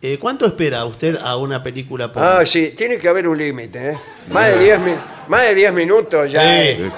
Eh, 0.00 0.18
¿Cuánto 0.18 0.44
espera 0.46 0.84
usted 0.84 1.16
a 1.22 1.36
una 1.36 1.62
película 1.62 2.12
porno? 2.12 2.28
Ah, 2.28 2.44
sí, 2.46 2.74
tiene 2.76 2.98
que 2.98 3.08
haber 3.08 3.26
un 3.26 3.38
límite, 3.38 3.90
¿eh? 3.92 3.98
Más 4.30 4.46
de 4.48 4.58
10 4.58 4.78
mi- 4.80 4.94
más 5.28 5.42
de 5.42 5.54
10 5.54 5.72
minutos 5.72 6.30
ya. 6.30 6.40
Sí. 6.42 6.48
es- 6.68 6.92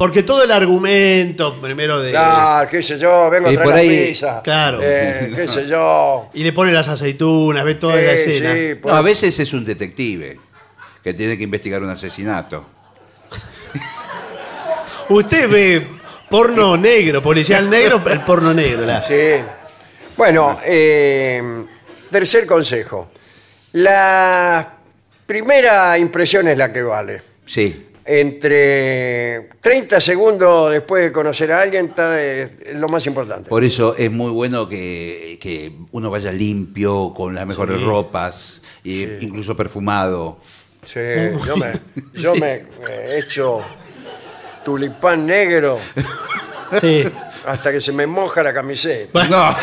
Porque 0.00 0.22
todo 0.22 0.42
el 0.44 0.50
argumento, 0.50 1.60
primero 1.60 2.00
de... 2.00 2.12
Claro, 2.12 2.66
qué 2.70 2.82
sé 2.82 2.98
yo, 2.98 3.28
vengo 3.28 3.48
a 3.48 3.52
Y 3.52 3.54
traer 3.54 3.66
por 3.66 3.74
la 3.74 3.80
ahí- 3.82 4.06
pizza. 4.08 4.40
Claro. 4.42 4.78
Eh, 4.82 5.30
qué 5.36 5.46
sé 5.46 5.66
yo. 5.66 6.30
Y 6.32 6.42
le 6.42 6.54
pone 6.54 6.72
las 6.72 6.88
aceitunas, 6.88 7.62
ve 7.66 7.74
toda 7.74 7.96
la 7.96 8.16
Sí, 8.16 8.30
escena. 8.30 8.54
sí, 8.54 8.76
por- 8.76 8.92
No, 8.92 8.96
a 8.96 9.02
veces 9.02 9.38
es 9.38 9.52
un 9.52 9.62
detective 9.62 10.40
que 11.04 11.12
tiene 11.12 11.36
que 11.36 11.44
investigar 11.44 11.82
un 11.82 11.90
asesinato. 11.90 12.66
Usted 15.10 15.50
ve 15.50 15.86
porno 16.30 16.78
negro, 16.78 17.20
policial 17.22 17.68
negro, 17.68 18.02
el 18.10 18.20
porno 18.20 18.54
negro. 18.54 18.86
la- 18.86 19.02
Sí. 19.02 19.34
Bueno, 20.16 20.60
eh, 20.64 21.42
tercer 22.10 22.46
consejo. 22.46 23.10
La 23.72 24.66
primera 25.26 25.98
impresión 25.98 26.48
es 26.48 26.56
la 26.56 26.72
que 26.72 26.80
vale. 26.82 27.20
Sí. 27.44 27.86
Entre 28.12 29.50
30 29.60 30.00
segundos 30.00 30.72
después 30.72 31.04
de 31.04 31.12
conocer 31.12 31.52
a 31.52 31.62
alguien 31.62 31.86
está, 31.86 32.20
eh, 32.20 32.50
es 32.66 32.76
lo 32.76 32.88
más 32.88 33.06
importante. 33.06 33.48
Por 33.48 33.62
eso 33.62 33.94
es 33.96 34.10
muy 34.10 34.32
bueno 34.32 34.68
que, 34.68 35.38
que 35.40 35.72
uno 35.92 36.10
vaya 36.10 36.32
limpio, 36.32 37.12
con 37.14 37.36
las 37.36 37.46
mejores 37.46 37.80
ropas, 37.82 38.62
y 38.82 39.04
incluso 39.24 39.54
perfumado. 39.54 40.40
Sí, 40.84 40.98
yo 41.46 41.56
me, 41.56 41.78
yo 42.14 42.34
me 42.40 42.64
he 42.88 43.18
hecho 43.20 43.62
tulipán 44.64 45.26
negro 45.26 45.78
Sí. 46.80 47.04
Hasta 47.46 47.72
que 47.72 47.80
se 47.80 47.92
me 47.92 48.06
moja 48.06 48.42
la 48.42 48.52
camiseta. 48.52 49.24
No, 49.26 49.56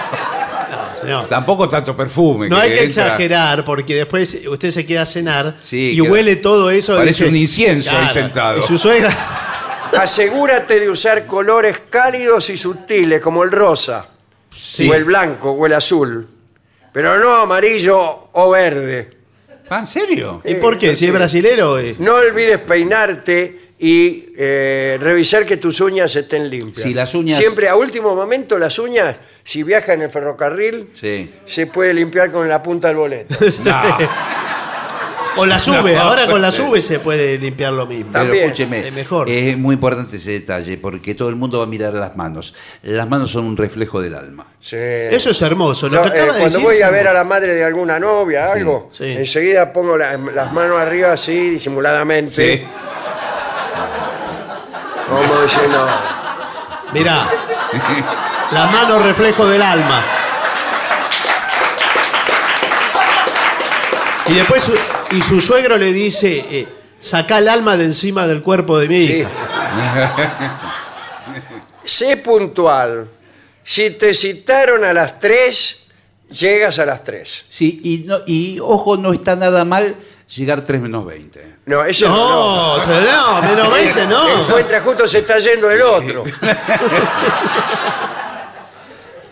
Señor. 1.02 1.28
tampoco 1.28 1.70
tanto 1.70 1.96
perfume. 1.96 2.50
No 2.50 2.58
hay 2.58 2.72
que 2.72 2.84
entra- 2.86 3.06
exagerar 3.06 3.64
porque 3.64 3.96
después 3.96 4.38
usted 4.50 4.72
se 4.72 4.86
queda 4.86 5.04
a 5.04 5.06
cenar 5.06 5.56
Sí, 5.62 5.92
y 5.94 6.02
queda- 6.02 6.12
huele 6.12 6.36
todo 6.38 6.70
eso. 6.72 6.94
y 6.96 6.98
parece 6.98 7.26
un 7.26 7.36
incienso 7.36 7.96
ahí 7.96 8.10
sentado. 8.10 8.60
Y 8.60 8.64
su 8.64 8.78
suegra. 8.78 9.16
Asegúrate 9.98 10.80
de 10.80 10.90
usar 10.90 11.26
colores 11.26 11.82
cálidos 11.90 12.50
y 12.50 12.58
sutiles 12.58 13.22
como 13.22 13.44
el 13.44 13.52
rosa, 13.52 14.08
Sí. 14.54 14.90
o 14.90 14.94
el 14.94 15.06
blanco, 15.06 15.52
o 15.52 15.66
el 15.66 15.74
azul. 15.74 16.28
Pero 16.92 17.18
no 17.20 17.36
amarillo 17.38 18.30
o 18.34 18.50
verde. 18.50 19.12
Ah, 19.70 19.80
¿En 19.80 19.88
serio? 19.88 20.42
¿Y 20.44 20.56
por 20.56 20.78
qué? 20.78 20.96
Si 20.96 21.06
es 21.06 21.14
brasilero. 21.14 21.78
eh. 21.80 21.96
No 22.00 22.16
olvides 22.16 22.58
peinarte 22.60 23.67
y 23.80 24.30
eh, 24.38 24.98
revisar 25.00 25.46
que 25.46 25.58
tus 25.58 25.80
uñas 25.82 26.16
estén 26.16 26.50
limpias. 26.50 26.84
Si 26.88 26.94
las 26.94 27.14
uñas- 27.14 27.38
Siempre 27.38 27.70
a 27.70 27.76
último 27.76 28.16
momento 28.16 28.58
las 28.58 28.80
uñas, 28.80 29.18
si 29.44 29.62
viaja 29.64 29.94
en 29.94 30.02
el 30.04 30.10
ferrocarril, 30.10 30.90
Sí. 30.94 31.32
se 31.46 31.68
puede 31.68 31.94
limpiar 31.94 32.32
con 32.32 32.48
la 32.50 32.62
punta 32.64 32.88
del 32.88 32.98
boleto. 32.98 33.36
O 35.40 35.46
la 35.46 35.60
sube. 35.60 35.94
No, 35.94 36.02
Ahora 36.02 36.26
con 36.26 36.42
la 36.42 36.50
sube 36.52 36.82
se 36.82 37.00
puede 37.00 37.38
limpiar 37.38 37.72
lo 37.72 37.86
mismo. 37.86 38.08
Pero 38.12 38.24
También. 38.24 38.46
escúcheme, 38.46 38.88
Es 38.88 38.92
mejor. 38.94 39.30
es 39.30 39.56
muy 39.56 39.76
importante 39.76 40.16
ese 40.16 40.32
detalle 40.32 40.80
porque 40.80 41.14
todo 41.14 41.30
el 41.30 41.36
mundo 41.36 41.60
va 41.60 41.66
a 41.66 41.68
mirar 41.68 41.94
las 41.94 42.16
manos. 42.18 42.56
Las 42.82 43.08
manos 43.08 43.30
son 43.30 43.46
un 43.46 43.56
reflejo 43.56 44.02
del 44.02 44.16
alma. 44.16 44.48
Sí. 44.60 44.78
Eso 44.80 45.30
es 45.30 45.40
hermoso. 45.44 45.90
Lo 45.90 45.98
Yo, 45.98 46.02
que 46.02 46.08
eh, 46.08 46.12
acaba 46.22 46.34
de 46.34 46.40
cuando 46.40 46.46
decir 46.58 46.64
voy 46.64 46.76
es 46.78 46.82
a 46.82 46.90
ver 46.90 47.06
a 47.06 47.12
hermoso. 47.12 47.14
la 47.14 47.24
madre 47.24 47.54
de 47.54 47.64
alguna 47.64 48.00
novia, 48.00 48.52
algo, 48.52 48.90
Sí. 48.92 49.04
enseguida 49.06 49.72
pongo 49.72 49.96
la- 49.96 50.18
las 50.18 50.52
manos 50.54 50.80
arriba 50.80 51.12
así, 51.12 51.52
disimuladamente. 51.52 52.66
Como 55.10 55.42
diciendo, 55.42 55.88
Mirá. 56.94 57.26
La 58.52 58.66
mano 58.68 59.00
reflejo 59.00 59.46
del 59.48 59.62
alma. 59.62 60.04
Y 64.28 64.34
después 64.36 64.62
su, 64.64 64.74
y 65.16 65.22
su 65.22 65.40
suegro 65.42 65.78
le 65.78 65.92
dice, 65.94 66.46
eh, 66.50 66.68
saca 67.00 67.38
el 67.38 67.48
alma 67.48 67.78
de 67.78 67.86
encima 67.86 68.28
del 68.28 68.42
cuerpo 68.42 68.78
de 68.78 68.88
mi 68.88 69.08
Sí. 69.08 69.14
hija. 69.20 69.30
sé 71.86 72.18
puntual. 72.18 73.08
Si 73.64 73.92
te 73.92 74.14
citaron 74.14 74.84
a 74.84 74.94
las 74.94 75.20
3, 75.20 75.88
llegas 76.30 76.80
a 76.80 76.86
las 76.86 77.04
3. 77.04 77.46
Sí, 77.50 77.80
y, 77.84 77.98
no- 78.08 78.20
y 78.26 78.60
ojo, 78.62 78.98
no 78.98 79.14
está 79.14 79.36
nada 79.36 79.64
mal 79.66 79.96
llegar 80.36 80.64
3 80.64 80.82
menos 80.82 81.06
20. 81.06 81.56
No, 81.68 81.84
eso 81.86 82.08
No, 82.08 82.78
no. 82.78 82.86
no, 82.86 83.42
no, 83.42 83.42
menos 83.50 83.74
20 83.74 84.08
no. 84.08 84.44
Encuentra 84.46 84.82
justo 84.82 85.08
se 85.08 85.20
está 85.20 85.40
yendo 85.40 85.70
el 85.72 85.82
otro. 85.82 86.24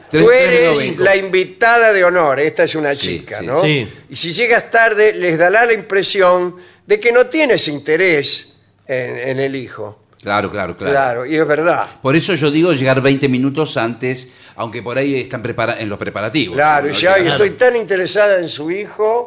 Tú 0.09 0.29
eres 0.31 0.77
20. 0.79 1.03
la 1.03 1.15
invitada 1.15 1.91
de 1.91 2.03
honor, 2.03 2.39
esta 2.39 2.63
es 2.63 2.75
una 2.75 2.93
Sí, 2.93 2.99
chica, 3.19 3.39
sí. 3.39 3.45
¿no? 3.47 3.59
Sí. 3.61 3.91
Y 4.09 4.15
si 4.15 4.31
llegas 4.31 4.69
tarde, 4.69 5.13
les 5.13 5.37
dará 5.37 5.65
la 5.65 5.73
impresión 5.73 6.55
de 6.85 6.99
que 6.99 7.11
no 7.11 7.25
tienes 7.25 7.67
interés 7.67 8.53
en, 8.87 9.17
en 9.17 9.39
el 9.39 9.55
hijo. 9.55 10.03
Claro, 10.21 10.49
claro, 10.51 10.77
claro, 10.77 10.91
Claro. 10.91 11.25
y 11.25 11.35
es 11.35 11.47
verdad. 11.47 11.87
Por 12.01 12.15
eso 12.15 12.33
yo 12.35 12.49
digo 12.49 12.71
llegar 12.73 13.01
20 13.01 13.27
minutos 13.29 13.77
antes, 13.77 14.29
aunque 14.55 14.81
por 14.81 14.97
ahí 14.97 15.15
están 15.19 15.43
prepara 15.43 15.79
en 15.79 15.89
los 15.89 15.97
preparativos. 15.99 16.55
Claro, 16.55 16.87
y 16.87 16.91
"Ay, 16.91 16.97
Claro. 17.23 17.29
estoy 17.31 17.49
tan 17.51 17.75
interesada 17.75 18.37
en 18.39 18.47
su 18.49 18.71
hijo 18.71 19.24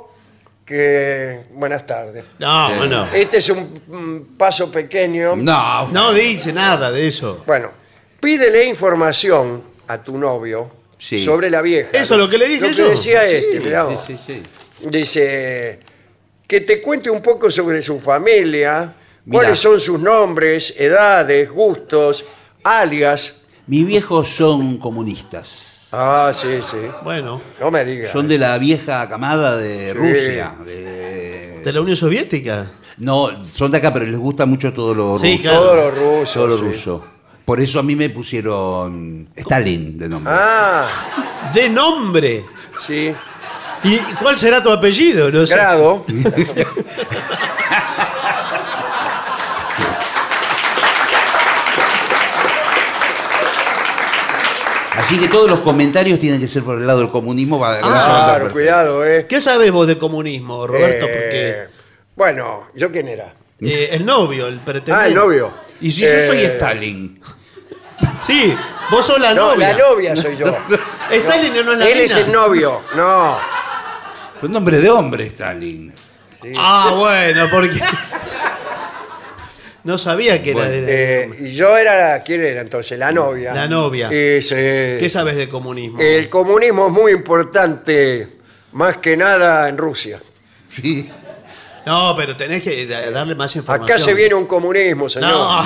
que... 0.69 1.41
Buenas 1.55 1.87
tardes. 1.87 2.25
No, 2.39 2.75
bueno. 2.77 3.09
Este 3.15 3.39
es 3.39 3.49
un 3.49 3.81
mm, 3.87 4.37
paso 4.37 4.71
pequeño. 4.71 5.35
No, 5.35 5.89
No 5.89 6.13
dice 6.13 6.53
nada 6.53 6.93
de 6.93 7.09
eso. 7.09 7.43
Bueno, 7.47 7.71
pídele 8.21 8.67
información 8.67 9.63
a 9.89 10.03
tu 10.03 10.19
novio 10.19 10.71
Sí. 10.99 11.25
sobre 11.25 11.49
la 11.49 11.63
vieja. 11.63 11.91
Eso 11.93 12.15
es 12.15 12.21
lo 12.21 12.29
que 12.29 12.37
le 12.39 12.49
dije 12.49 12.61
Lo 12.61 12.69
que 12.69 12.75
yo. 12.75 12.89
decía 12.91 13.23
Sí, 13.27 13.35
este, 13.37 13.61
mirá 13.61 13.87
sí, 13.87 13.95
vos. 13.95 14.05
sí, 14.07 14.19
sí. 14.27 14.43
Dice 14.91 15.79
que 16.47 16.61
te 16.61 16.83
cuente 16.83 17.09
un 17.09 17.23
poco 17.23 17.51
sobre 17.51 17.81
su 17.83 17.99
familia, 18.01 18.93
Mirá. 19.25 19.39
cuáles 19.43 19.59
son 19.61 19.79
sus 19.81 20.01
nombres, 20.01 20.75
edades, 20.77 21.51
gustos, 21.51 22.25
alias. 22.65 23.43
Mis 23.67 23.87
viejos 23.87 24.29
son 24.29 24.79
comunistas. 24.79 25.68
Ah, 25.93 26.33
sí, 26.35 26.61
sí. 26.63 26.77
Bueno, 27.03 27.41
No 27.61 27.71
me 27.71 27.85
digas. 27.85 28.13
Son 28.13 28.29
de 28.29 28.37
la 28.39 28.59
vieja 28.59 29.09
camada 29.09 29.57
de 29.57 29.89
Sí. 29.89 29.93
Rusia. 29.95 30.55
de- 30.65 31.63
de 31.65 31.73
la 31.73 31.81
Unión 31.81 31.97
Soviética. 31.97 32.71
No, 32.99 33.45
son 33.55 33.71
de 33.71 33.79
acá, 33.79 33.93
pero 33.93 34.05
les 34.07 34.19
gusta 34.19 34.45
mucho 34.47 34.73
todo 34.73 34.95
lo 34.95 35.19
Sí, 35.19 35.37
ruso. 35.37 35.43
claro. 35.49 35.59
Todo 35.61 35.75
lo 35.77 35.91
ruso. 35.91 36.35
Todo 36.35 36.47
lo 36.49 36.57
sí. 36.59 36.63
ruso. 36.65 37.05
Por 37.45 37.61
eso 37.61 37.79
a 37.79 37.83
mí 37.83 37.97
me 37.97 38.11
pusieron 38.11 39.29
Stalin 39.35 39.99
de 39.99 40.09
nombre. 40.09 40.33
Ah, 40.37 41.51
De 41.55 41.69
nombre. 41.71 42.45
sí. 42.87 43.13
¿Y 43.85 43.97
cuál 44.21 44.37
será 44.37 44.63
tu 44.63 44.71
apellido? 44.71 45.31
No 45.31 45.47
sé. 45.47 45.55
Grado. 45.55 46.05
Así 54.99 55.19
que 55.19 55.29
todos 55.29 55.49
los 55.49 55.61
comentarios 55.61 56.19
tienen 56.19 56.41
que 56.41 56.49
ser 56.49 56.63
por 56.65 56.77
el 56.79 56.87
lado 56.87 56.99
del 57.01 57.11
comunismo. 57.11 57.59
para- 57.61 57.81
Claro, 57.81 58.51
cuidado, 58.53 59.07
eh. 59.07 59.27
¿Qué 59.29 59.41
sabes 59.41 59.71
vos 59.71 59.87
de 59.87 59.97
comunismo, 59.99 60.67
Roberto? 60.67 61.07
Eh, 61.09 61.69
Porque 61.69 61.79
Bueno, 62.17 62.69
¿yo 62.75 62.91
quién 62.91 63.09
era? 63.09 63.33
eh, 63.61 63.91
el 63.93 64.05
novio, 64.05 64.49
el 64.49 64.59
pretendiente. 64.59 65.03
Ah, 65.05 65.07
el 65.07 65.15
novio. 65.15 65.53
Y 65.81 65.93
si 65.93 66.03
yo 66.03 66.09
soy 66.27 66.39
Eh, 66.41 66.47
Stalin. 66.47 67.21
Sí, 68.23 68.55
vos 68.91 69.07
sos 69.07 69.21
la 69.21 69.33
No, 69.35 69.53
novia. 69.55 69.73
la 69.73 69.79
novia 69.79 70.17
soy 70.17 70.37
yo. 70.37 70.47
Stalin 71.11 71.53
no 71.65 71.73
es 71.73 71.79
la 71.79 71.89
Él 71.89 72.01
es 72.01 72.17
el 72.17 72.33
novio. 72.33 72.83
No. 72.97 73.39
Un 74.43 74.53
nombre 74.53 74.79
de 74.79 74.91
hombre, 74.91 75.27
Stalin. 75.27 75.93
Ah, 76.57 76.93
bueno, 76.97 77.47
porque. 77.53 77.81
no 79.89 79.97
sabía 79.97 80.43
que 80.43 80.53
Bueno, 80.53 80.69
era 80.71 80.87
de. 80.87 81.23
Eh, 81.23 81.37
y 81.41 81.53
yo 81.55 81.75
era, 81.79 82.23
¿quién 82.23 82.45
era 82.45 82.61
entonces? 82.61 82.99
La 82.99 83.11
novia. 83.11 83.55
La 83.55 83.67
novia. 83.67 84.11
¿Qué 84.11 85.09
sabes 85.11 85.35
de 85.37 85.49
comunismo? 85.49 85.99
el 85.99 86.29
comunismo 86.29 86.89
es 86.89 86.93
muy 86.93 87.13
importante, 87.13 88.29
más 88.73 88.99
que 88.99 89.17
nada 89.17 89.67
en 89.67 89.79
Rusia. 89.79 90.21
Sí. 90.69 91.11
No, 91.87 92.15
pero 92.15 92.37
tenés 92.37 92.63
que 92.63 92.87
da- 92.87 93.11
darle 93.11 93.35
más 93.35 93.57
información. 93.57 93.91
Acá 93.91 93.99
se 93.99 94.13
viene 94.13 94.35
un 94.35 94.45
comunismo, 94.45 95.09
señor. 95.09 95.31
No. 95.33 95.61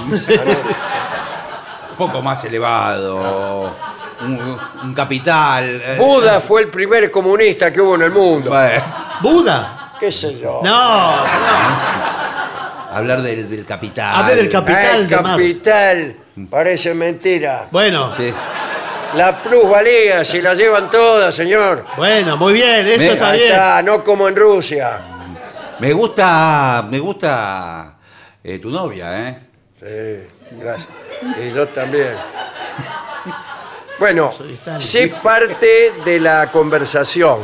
Un 1.91 1.97
poco 1.99 2.23
más 2.23 2.45
elevado. 2.45 3.77
Un, 4.21 4.57
un 4.85 4.95
capital. 4.95 5.65
eh, 5.85 5.97
Buda 5.99 6.41
fue 6.41 6.63
el 6.63 6.69
primer 6.69 7.11
comunista 7.11 7.73
que 7.73 7.81
hubo 7.81 7.97
en 7.97 8.03
el 8.03 8.13
mundo. 8.13 8.51
bueno, 8.51 8.83
¿Buda? 9.21 9.93
¿Qué 9.99 10.11
sé 10.13 10.39
yo? 10.39 10.61
No, 10.63 11.13
hablar 12.97 13.23
del, 13.23 13.49
del 13.49 13.65
capital. 13.65 14.15
Hable 14.25 14.37
del 14.37 14.49
capital. 14.51 14.85
Ah, 14.93 14.97
el 14.97 15.09
de 15.09 15.17
Marx. 15.17 15.31
capital. 15.31 16.17
Parece 16.51 16.95
mentira. 16.95 17.69
Bueno, 17.71 18.15
Sí. 18.17 18.33
La 19.17 19.43
plusvalía, 19.43 20.25
se 20.25 20.41
la 20.41 20.55
llevan 20.55 20.89
todas, 20.89 21.35
señor. 21.35 21.85
bueno, 21.99 22.35
muy 22.39 22.55
bien, 22.55 22.87
eso 22.89 22.99
Me- 23.01 23.13
está 23.13 23.29
Ahí 23.29 23.41
bien. 23.41 23.53
está, 23.53 23.83
no 23.83 24.03
como 24.03 24.27
en 24.27 24.35
Rusia. 24.37 24.99
Me 25.81 25.93
gusta. 25.93 26.87
Me 26.89 26.99
gusta 26.99 27.95
eh, 28.43 28.59
tu 28.59 28.71
novia, 28.71 29.29
¿eh? 29.29 29.39
Sí, 29.79 30.57
gracias. 30.59 30.89
Y 31.45 31.53
yo 31.55 31.69
también. 31.69 32.15
Bueno, 33.99 34.33
Soy 34.33 34.55
Stalin. 34.55 34.83
sé 34.83 35.09
parte 35.23 35.93
de 36.05 36.19
la 36.19 36.47
conversación. 36.51 37.41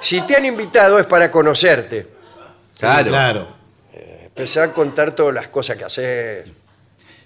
Si 0.00 0.20
te 0.22 0.36
han 0.36 0.44
invitado 0.46 0.98
es 0.98 1.06
para 1.06 1.30
conocerte. 1.30 2.08
Claro. 2.78 3.08
Claro. 3.10 3.48
Empezar 4.38 4.68
a 4.68 4.72
contar 4.72 5.16
todas 5.16 5.34
las 5.34 5.48
cosas 5.48 5.76
que 5.76 5.84
haces. 5.84 6.44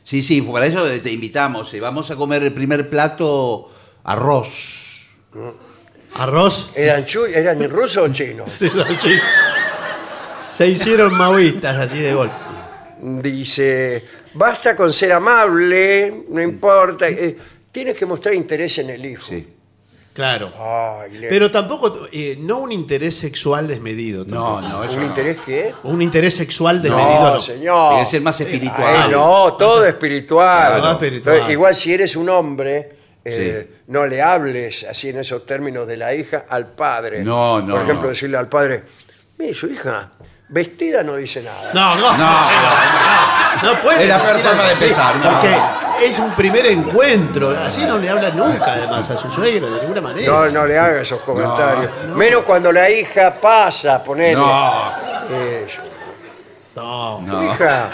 Sí, 0.02 0.22
sí, 0.22 0.40
para 0.42 0.64
eso 0.66 0.82
te 1.00 1.12
invitamos. 1.12 1.72
eh, 1.74 1.80
Vamos 1.80 2.10
a 2.10 2.16
comer 2.16 2.42
el 2.42 2.52
primer 2.54 2.88
plato 2.88 3.70
arroz. 4.04 4.48
Arroz. 6.14 6.70
¿Eran, 6.74 7.04
chu- 7.04 7.26
¿Eran 7.26 7.68
rusos 7.70 8.08
o 8.08 8.12
chinos? 8.12 8.50
Sí, 8.58 8.70
no, 8.74 8.84
chico. 8.98 9.22
Se 10.50 10.66
hicieron 10.66 11.14
maoístas 11.16 11.76
así 11.76 11.98
de 11.98 12.14
golpe. 12.14 12.34
Dice, 13.00 14.04
basta 14.34 14.74
con 14.74 14.92
ser 14.92 15.12
amable, 15.12 16.24
no 16.28 16.40
importa. 16.40 17.08
eh, 17.08 17.36
tienes 17.70 17.96
que 17.96 18.06
mostrar 18.06 18.34
interés 18.34 18.78
en 18.78 18.90
el 18.90 19.04
hijo. 19.04 19.26
Sí. 19.28 19.46
Claro. 20.12 20.52
Ay, 20.58 21.12
le- 21.18 21.28
Pero 21.28 21.50
tampoco, 21.50 22.06
eh, 22.12 22.36
no 22.38 22.58
un 22.58 22.70
interés 22.72 23.16
sexual 23.16 23.66
desmedido. 23.66 24.24
No, 24.26 24.56
tampoco. 24.56 24.68
no, 24.68 24.84
eso 24.84 24.94
¿Un 24.94 25.00
no. 25.00 25.06
interés 25.06 25.38
qué? 25.46 25.74
Un 25.84 26.02
interés 26.02 26.34
sexual 26.36 26.82
desmedido 26.82 27.20
No, 27.20 27.34
no. 27.34 27.40
señor. 27.40 27.88
Tiene 27.90 28.04
que 28.04 28.10
ser 28.10 28.20
más 28.22 28.40
espiritual. 28.40 28.96
Ay, 29.04 29.10
no, 29.10 29.54
todo 29.54 29.84
espiritual. 29.86 30.66
Claro. 30.66 30.82
Todo 30.82 30.92
espiritual. 30.92 31.34
Entonces, 31.36 31.52
igual 31.54 31.74
si 31.74 31.94
eres 31.94 32.14
un 32.16 32.28
hombre, 32.28 32.88
eh, 33.24 33.76
no 33.86 34.06
le 34.06 34.20
hables 34.20 34.84
así 34.84 35.08
en 35.08 35.18
esos 35.20 35.46
términos 35.46 35.86
de 35.86 35.96
la 35.96 36.14
hija 36.14 36.44
al 36.48 36.66
padre. 36.68 37.22
No, 37.24 37.62
no, 37.62 37.72
Por 37.74 37.82
ejemplo, 37.84 38.02
no. 38.04 38.08
decirle 38.10 38.36
al 38.36 38.48
padre, 38.48 38.82
mire, 39.38 39.54
su 39.54 39.66
hija 39.68 40.10
vestida 40.50 41.02
no 41.02 41.16
dice 41.16 41.42
nada. 41.42 41.70
No, 41.72 41.94
no, 41.96 42.16
no, 42.18 43.72
no 43.74 43.80
puede. 43.80 44.02
Es 44.02 44.08
la 44.08 44.18
decir 44.18 44.40
forma 44.42 44.62
de 44.64 44.72
así, 44.72 44.84
empezar, 44.84 45.16
no. 45.16 45.30
Porque 45.30 45.56
es 46.04 46.18
un 46.18 46.30
primer 46.32 46.66
encuentro. 46.66 47.50
Así 47.58 47.82
no 47.84 47.98
le 47.98 48.08
habla 48.10 48.30
nunca, 48.30 48.72
además, 48.72 49.08
a 49.10 49.16
su 49.16 49.30
suegro, 49.30 49.70
de 49.70 49.80
ninguna 49.82 50.00
manera. 50.00 50.32
No, 50.32 50.48
no 50.50 50.66
le 50.66 50.78
haga 50.78 51.00
esos 51.00 51.20
comentarios. 51.22 51.90
Menos 52.14 52.44
cuando 52.44 52.70
la 52.72 52.88
hija 52.90 53.34
pasa, 53.40 54.02
ponele. 54.02 54.34
No, 54.34 54.92
Eso. 55.64 55.82
No. 56.76 57.22
Tu 57.24 57.32
no. 57.32 57.44
hija. 57.52 57.90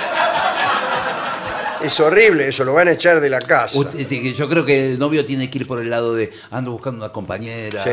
Es 1.82 2.00
horrible 2.00 2.48
eso, 2.48 2.64
lo 2.64 2.74
van 2.74 2.88
a 2.88 2.92
echar 2.92 3.20
de 3.20 3.30
la 3.30 3.38
casa. 3.38 3.78
Usted- 3.78 4.00
este, 4.00 4.32
Yo 4.34 4.48
creo 4.48 4.64
que 4.64 4.92
el 4.94 4.98
novio 4.98 5.24
tiene 5.24 5.48
que 5.48 5.58
ir 5.58 5.66
por 5.66 5.78
el 5.80 5.88
lado 5.88 6.14
de 6.14 6.32
ando 6.50 6.72
buscando 6.72 7.04
una 7.04 7.12
compañera. 7.12 7.84
Sí. 7.84 7.90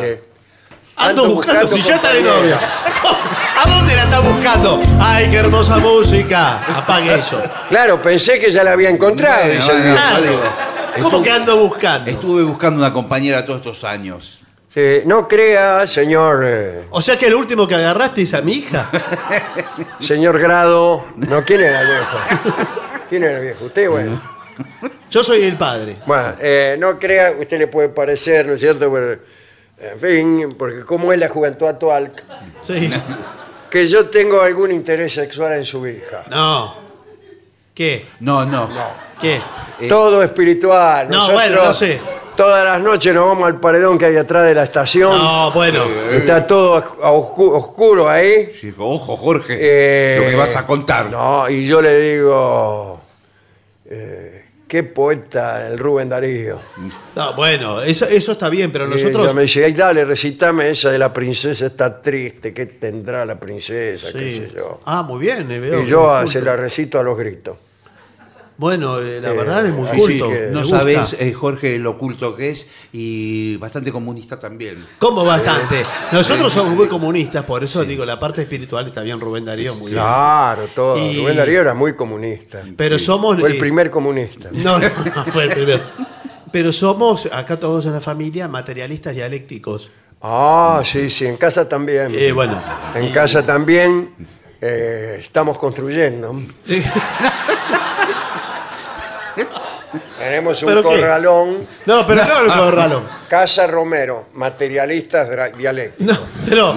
Ando, 0.98 1.24
Ando 1.24 1.36
buscando, 1.36 1.62
buscando 1.62 1.84
si 1.84 1.90
ya 1.90 1.96
está 1.96 2.14
de 2.14 2.22
novia. 2.24 2.60
¿A 3.64 3.70
dónde 3.70 3.96
la 3.96 4.04
está 4.06 4.20
buscando? 4.20 4.82
¡Ay, 5.00 5.30
qué 5.30 5.38
hermosa 5.38 5.78
música! 5.78 6.62
Apague 6.78 7.16
eso. 7.16 7.42
Claro, 7.70 8.02
pensé 8.02 8.40
que 8.40 8.50
ya 8.52 8.64
la 8.64 8.72
había 8.72 8.90
encontrado. 8.90 9.46
No, 9.46 9.54
dice 9.54 9.72
el 9.72 9.78
no, 9.78 9.84
viejo. 9.84 9.98
Claro. 9.98 10.22
digo, 10.24 10.42
¿Cómo 10.96 11.08
estuve- 11.10 11.24
que 11.24 11.32
ando 11.32 11.58
buscando? 11.58 12.10
Estuve 12.12 12.44
buscando 12.44 12.80
una 12.80 12.94
compañera 12.94 13.46
todos 13.46 13.60
estos 13.60 13.84
años. 13.84 14.42
Sí, 14.74 14.82
no 15.06 15.28
crea, 15.28 15.88
señor, 15.88 16.44
eh, 16.46 16.86
O 16.92 17.02
sea 17.02 17.18
que 17.18 17.28
el 17.28 17.36
último 17.36 17.66
que 17.68 17.76
agarraste 17.76 18.22
es 18.24 18.34
a 18.34 18.42
mi 18.42 18.54
hija. 18.54 18.90
señor 20.02 20.38
Grado. 20.40 21.06
No, 21.16 21.44
¿quién 21.44 21.62
era 21.62 21.82
el 21.82 21.88
viejo? 21.88 22.18
¿Quién 23.10 23.24
era 23.24 23.38
el 23.38 23.42
viejo? 23.44 23.66
Usted, 23.66 23.90
bueno. 23.90 24.22
Yo 25.10 25.24
soy 25.24 25.43
el 25.43 25.58
padre. 25.58 25.98
Bueno, 26.06 26.36
eh, 26.39 26.76
no 26.80 26.98
crea, 27.00 27.34
usted 27.39 27.58
le 27.58 27.68
puede 27.68 27.89
parecer, 27.89 28.46
¿no 28.48 28.54
es 28.54 28.60
cierto? 28.62 28.91
Pero, 28.91 29.18
en 29.80 29.99
fin, 29.99 30.55
porque 30.57 30.82
como 30.86 31.11
es 31.13 31.19
la 31.19 31.30
juventud 31.30 31.67
actual, 31.67 32.11
Sí. 32.61 32.89
que 33.69 33.86
yo 33.86 34.05
tengo 34.07 34.41
algún 34.41 34.71
interés 34.71 35.13
sexual 35.13 35.53
en 35.53 35.65
su 35.65 35.86
hija. 35.88 36.23
No. 36.30 36.76
¿Qué? 37.73 38.05
No, 38.21 38.45
no. 38.45 38.69
¿Qué? 39.19 39.36
Eh, 39.82 39.88
Todo 39.89 40.23
espiritual. 40.23 41.09
No, 41.09 41.17
Nosotros 41.17 41.41
bueno, 41.41 41.65
no 41.65 41.73
sé. 41.73 41.99
Todas 42.38 42.65
las 42.65 42.82
noches 42.82 43.13
nos 43.13 43.26
vamos 43.28 43.45
al 43.47 43.59
paredón 43.61 43.97
que 43.97 44.05
hay 44.05 44.17
atrás 44.17 44.45
de 44.45 44.53
la 44.53 44.63
estación. 44.63 45.17
No, 45.17 45.51
bueno. 45.51 45.84
Está 46.11 46.45
todo 46.45 46.76
a- 46.76 47.07
a 47.07 47.11
oscu- 47.11 47.53
oscuro 47.55 48.09
ahí. 48.09 48.51
Sí, 48.59 48.73
ojo, 48.78 49.15
Jorge, 49.15 49.57
Eh, 49.59 50.19
lo 50.21 50.30
que 50.32 50.36
vas 50.36 50.55
a 50.55 50.65
contar. 50.65 51.05
No, 51.09 51.49
y 51.49 51.65
yo 51.65 51.82
le 51.82 51.97
digo, 51.97 52.99
eh, 53.89 54.35
¿qué 54.76 54.84
poeta 54.84 55.69
el 55.69 55.80
Rubén 55.80 56.09
Darío. 56.09 56.59
No, 57.15 57.34
bueno, 57.34 57.82
eso, 57.82 58.05
eso 58.07 58.34
está 58.34 58.49
bien, 58.49 58.73
pero 58.73 58.86
nosotros. 58.86 59.23
ella 59.23 59.34
me 59.34 59.43
dice, 59.43 59.63
ay, 59.63 59.71
dale, 59.71 60.03
recitame 60.03 60.69
esa 60.69 60.91
de 60.91 60.99
la 60.99 61.13
princesa 61.13 61.67
está 61.67 62.01
triste, 62.01 62.53
¿qué 62.53 62.65
tendrá 62.65 63.23
la 63.23 63.39
princesa? 63.39 64.07
Sí. 64.11 64.17
qué 64.17 64.32
sé 64.36 64.51
yo. 64.53 64.82
Ah, 64.84 65.01
muy 65.01 65.21
bien. 65.21 65.49
eh, 65.49 65.59
veo 65.61 65.80
Y 65.80 65.86
que 65.86 65.89
yo 65.89 66.28
se 66.28 66.41
la 66.41 66.57
recito 66.57 66.99
a 66.99 67.03
los 67.03 67.17
gritos. 67.17 67.57
Bueno, 68.58 68.99
eh, 68.99 69.20
la 69.22 69.32
Eh, 69.32 69.38
verdad 69.38 69.66
es 69.66 69.74
muy 69.74 69.88
culto. 69.89 70.32
No 70.51 70.66
sabés, 70.66 71.14
eh, 71.20 71.34
Jorge, 71.34 71.78
lo 71.78 71.91
oculto 71.91 72.36
que 72.36 72.49
es 72.49 72.68
y 72.93 73.58
bastante 73.58 73.91
comunista 73.91 74.39
también. 74.39 74.86
¿Cómo 74.97 75.26
bastante? 75.26 75.84
Nosotros 76.14 76.53
somos 76.53 76.74
muy 76.74 76.88
comunistas, 76.88 77.43
por 77.43 77.64
eso 77.66 77.84
digo, 77.84 78.06
la 78.06 78.18
parte 78.18 78.41
espiritual 78.43 78.88
está 78.88 79.01
bien 79.01 79.20
Rubén 79.20 79.43
Darío, 79.43 79.76
muy 79.76 79.91
bien. 79.91 80.01
Claro, 80.01 80.68
todo. 80.74 80.97
Y- 80.97 81.20
Rubén 81.22 81.36
Darío 81.38 81.62
era 81.62 81.74
muy 81.74 81.93
comunista. 81.95 82.62
Pero 82.78 82.97
somos. 82.97 83.38
Fue 83.39 83.51
el 83.51 83.58
primer 83.58 83.91
comunista. 83.91 84.49
No, 84.53 84.80
no, 84.80 84.88
no 84.89 85.26
fue 85.26 85.43
el 85.43 85.49
primero. 85.49 85.84
Pero 86.51 86.72
somos, 86.72 87.28
acá 87.34 87.60
todos 87.60 87.86
en 87.86 87.91
la 87.91 87.99
familia, 88.01 88.47
materialistas 88.47 89.14
dialécticos. 89.14 89.89
Ah, 90.22 90.82
sí, 90.86 91.10
sí, 91.10 91.26
en 91.26 91.36
casa 91.36 91.68
también. 91.68 92.14
Eh, 92.16 92.32
bueno. 92.32 92.58
En 92.95 93.12
casa 93.12 93.45
también 93.45 94.16
estamos 94.62 95.58
construyendo. 95.58 96.34
Tenemos 100.26 100.61
un 100.63 100.67
¿Pero 100.69 100.82
qué? 100.84 100.88
corralón. 100.89 101.67
No, 101.86 102.05
pero 102.07 102.26
no 102.26 102.41
el 102.41 102.51
corralón. 102.59 103.03
Casa 103.30 103.67
Romero, 103.67 104.26
materialistas 104.34 105.30
dra- 105.30 105.51
dialécticos. 105.55 106.17
No, 106.17 106.26
pero. 106.49 106.76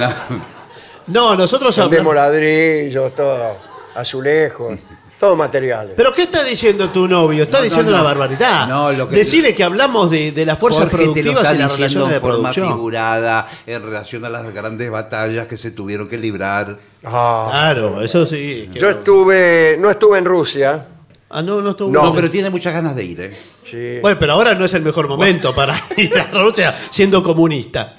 No, 1.06 1.34
nosotros 1.36 1.74
Vendemos 1.76 2.10
hablamos. 2.10 2.14
ladrillos, 2.32 3.14
todo, 3.14 3.56
azulejos, 3.94 4.78
todo 5.18 5.34
materiales. 5.36 5.94
¿Pero 5.96 6.12
qué 6.12 6.22
está 6.22 6.44
diciendo 6.44 6.90
tu 6.90 7.08
novio? 7.08 7.44
Está 7.44 7.56
No, 7.58 7.62
no, 7.62 7.64
diciendo 7.64 7.92
no. 7.92 7.96
una 7.98 8.04
barbaridad. 8.04 8.66
No, 8.68 8.92
lo 8.92 9.08
que- 9.08 9.16
Decide 9.16 9.54
que 9.54 9.64
hablamos 9.64 10.10
de, 10.10 10.32
de 10.32 10.44
las 10.44 10.58
fuerzas 10.58 10.82
Jorge 10.84 10.96
te 10.98 11.04
lo 11.06 11.12
productivas 11.14 11.42
está 11.44 11.54
y 11.54 11.58
las 11.58 11.68
diciendo 11.76 11.76
relaciones 12.04 12.10
de 12.10 12.14
en 12.16 12.20
forma 12.20 12.36
producción. 12.50 12.68
figurada 12.68 13.48
en 13.66 13.82
relación 13.82 14.24
a 14.26 14.28
las 14.28 14.52
grandes 14.52 14.90
batallas 14.90 15.46
que 15.46 15.56
se 15.56 15.70
tuvieron 15.70 16.08
que 16.08 16.18
librar. 16.18 16.76
Ah, 17.04 17.48
Claro, 17.50 18.02
eso 18.02 18.26
sí. 18.26 18.68
que- 18.70 18.78
yo 18.78 18.90
estuve, 18.90 19.76
no 19.80 19.88
estuve 19.90 20.18
en 20.18 20.24
Rusia. 20.26 20.84
Ah, 21.30 21.42
no, 21.42 21.60
no 21.60 21.70
estuvo. 21.70 21.90
No, 21.90 22.14
pero 22.14 22.30
tiene 22.30 22.48
muchas 22.50 22.72
ganas 22.72 22.96
de 22.96 23.04
ir, 23.04 23.20
¿eh? 23.20 23.38
Sí. 23.64 23.98
Bueno, 24.00 24.18
pero 24.18 24.32
ahora 24.32 24.54
no 24.54 24.64
es 24.64 24.72
el 24.74 24.82
mejor 24.82 25.08
momento 25.08 25.54
para 25.54 25.78
ir 25.96 26.18
a 26.18 26.24
Rusia 26.32 26.74
siendo 26.90 27.22
comunista. 27.22 27.94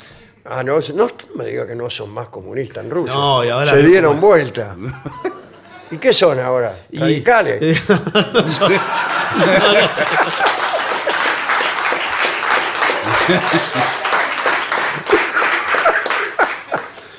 Ah, 0.46 0.64
no, 0.64 0.80
no 0.96 1.08
me 1.36 1.46
diga 1.46 1.68
que 1.68 1.76
no 1.76 1.90
son 1.92 2.10
más 2.10 2.30
comunistas 2.30 2.84
en 2.84 2.90
Rusia. 2.90 3.14
No, 3.14 3.44
y 3.46 3.50
ahora 3.50 3.72
Se 3.72 3.84
dieron 3.84 4.20
vuelta. 4.20 4.76
¿Y 5.92 5.98
qué 5.98 6.12
son 6.12 6.40
ahora? 6.40 6.86
Y- 6.92 7.00
Radicales. 7.00 7.82
No 8.34 8.48
son- 8.52 8.72
no, 8.74 9.74
no. 9.74 9.90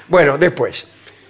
Bueno, 0.08 0.38
después. 0.38 0.86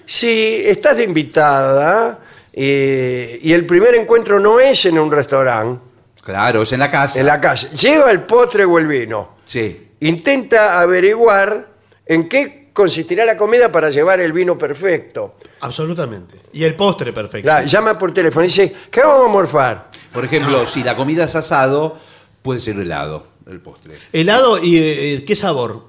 Si 0.06 0.62
estás 0.64 0.96
de 0.96 1.04
invitada 1.04 2.18
eh, 2.52 3.38
y 3.42 3.52
el 3.52 3.66
primer 3.66 3.94
encuentro 3.94 4.38
no 4.40 4.58
es 4.60 4.84
en 4.86 4.98
un 4.98 5.10
restaurante, 5.10 5.80
Claro, 6.22 6.62
es 6.62 6.72
en 6.72 6.80
la 6.80 6.90
casa. 6.90 7.18
en 7.20 7.26
la 7.26 7.40
casa, 7.40 7.70
lleva 7.70 8.10
el 8.10 8.22
postre 8.22 8.64
o 8.64 8.78
el 8.78 8.86
vino. 8.86 9.36
Sí. 9.46 9.88
Intenta 10.00 10.80
averiguar 10.80 11.68
en 12.06 12.28
qué 12.28 12.70
consistirá 12.72 13.24
la 13.24 13.36
comida 13.36 13.70
para 13.72 13.90
llevar 13.90 14.20
el 14.20 14.32
vino 14.32 14.56
perfecto. 14.56 15.36
Absolutamente. 15.60 16.38
Y 16.52 16.64
el 16.64 16.74
postre 16.76 17.12
perfecto. 17.12 17.46
La- 17.48 17.64
llama 17.64 17.98
por 17.98 18.12
teléfono 18.14 18.44
y 18.44 18.48
dice, 18.48 18.72
¿qué 18.90 19.00
vamos 19.00 19.28
a 19.28 19.32
morfar? 19.32 19.90
Por 20.12 20.24
ejemplo, 20.24 20.66
si 20.66 20.82
la 20.84 20.94
comida 20.96 21.24
es 21.24 21.34
asado, 21.34 21.98
puede 22.42 22.60
ser 22.60 22.78
helado, 22.78 23.26
el 23.48 23.60
postre. 23.60 23.96
Helado 24.12 24.58
y 24.58 24.78
eh, 24.78 25.24
qué 25.26 25.34
sabor. 25.34 25.86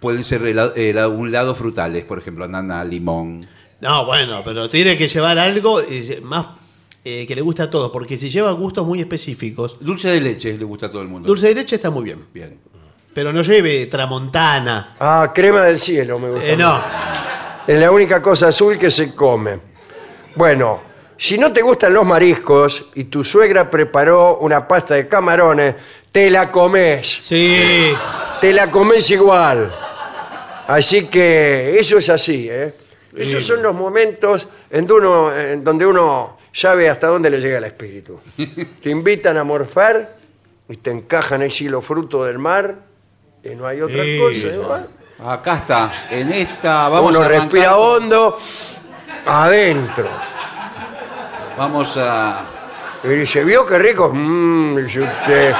Pueden 0.00 0.22
ser 0.24 0.42
helado- 0.44 0.74
helado- 0.76 1.10
un 1.14 1.28
helado 1.28 1.54
frutales, 1.54 2.04
por 2.04 2.18
ejemplo, 2.18 2.44
anana, 2.44 2.84
limón. 2.84 3.46
No, 3.84 4.06
bueno, 4.06 4.40
pero 4.42 4.68
tiene 4.70 4.96
que 4.96 5.08
llevar 5.08 5.38
algo 5.38 5.80
eh, 5.82 6.20
más 6.22 6.46
eh, 7.04 7.26
que 7.26 7.34
le 7.34 7.42
guste 7.42 7.62
a 7.62 7.68
todos, 7.68 7.90
porque 7.92 8.16
si 8.16 8.30
lleva 8.30 8.50
gustos 8.52 8.86
muy 8.86 8.98
específicos, 9.00 9.76
Dulce 9.78 10.08
de 10.08 10.20
leche 10.22 10.56
le 10.56 10.64
gusta 10.64 10.86
a 10.86 10.90
todo 10.90 11.02
el 11.02 11.08
mundo. 11.08 11.26
dulce 11.28 11.48
de 11.48 11.54
leche 11.54 11.76
está 11.76 11.90
muy 11.90 12.02
bien, 12.04 12.24
Bien. 12.32 12.58
pero 13.12 13.30
no 13.30 13.42
lleve 13.42 13.84
tramontana. 13.86 14.96
Ah, 14.98 15.30
crema 15.34 15.60
del 15.62 15.78
cielo 15.78 16.18
me 16.18 16.30
gusta. 16.30 16.46
Eh, 16.46 16.56
no, 16.56 16.80
Es 17.66 17.78
la 17.78 17.90
única 17.90 18.22
cosa 18.22 18.48
azul 18.48 18.78
que 18.78 18.90
se 18.90 19.14
come. 19.14 19.58
Bueno, 20.34 20.80
si 21.18 21.36
no 21.36 21.52
te 21.52 21.60
gustan 21.60 21.92
los 21.92 22.06
mariscos 22.06 22.86
y 22.94 23.04
tu 23.04 23.22
suegra 23.22 23.68
preparó 23.70 24.38
una 24.38 24.66
pasta 24.66 24.94
de 24.94 25.06
camarones, 25.06 25.74
te 26.10 26.30
la 26.30 26.50
comes. 26.50 27.06
sí, 27.20 27.92
Te 28.40 28.50
la 28.52 28.70
comes 28.70 29.10
igual. 29.10 29.70
Así 30.68 31.06
que 31.08 31.78
eso 31.78 31.98
es 31.98 32.08
así, 32.08 32.48
¿eh? 32.50 32.74
Esos 33.16 33.46
son 33.46 33.62
los 33.62 33.74
momentos 33.74 34.48
en, 34.70 34.86
donde 34.86 35.06
uno, 35.06 35.36
en 35.36 35.64
donde 35.64 35.86
uno 35.86 36.38
sabe 36.52 36.88
hasta 36.88 37.06
dónde 37.08 37.30
le 37.30 37.40
llega 37.40 37.58
el 37.58 37.64
espíritu. 37.64 38.20
Te 38.82 38.90
invitan 38.90 39.36
a 39.36 39.44
morfar 39.44 40.16
y 40.68 40.76
te 40.78 40.90
encajan 40.90 41.42
ese 41.42 41.64
los 41.64 41.84
frutos 41.84 42.26
del 42.26 42.38
mar 42.38 42.74
y 43.42 43.50
no 43.50 43.66
hay 43.66 43.80
otra 43.82 44.02
Sí, 44.02 44.18
cosa. 44.18 44.46
¿eh? 44.54 44.58
Bueno, 44.58 44.86
Acá 45.30 45.56
está, 45.56 46.06
en 46.10 46.32
esta 46.32 46.88
vamos 46.88 47.10
uno 47.12 47.20
a 47.22 47.26
arrancar- 47.26 47.42
respira 47.52 47.76
hondo 47.76 48.36
adentro. 49.26 50.08
Vamos 51.56 51.96
a 51.96 52.44
Y 53.04 53.08
dice, 53.08 53.44
¿vio 53.44 53.64
qué 53.66 53.78
rico? 53.78 54.10
Mmm, 54.12 54.76
dice 54.76 55.00
usted. 55.02 55.54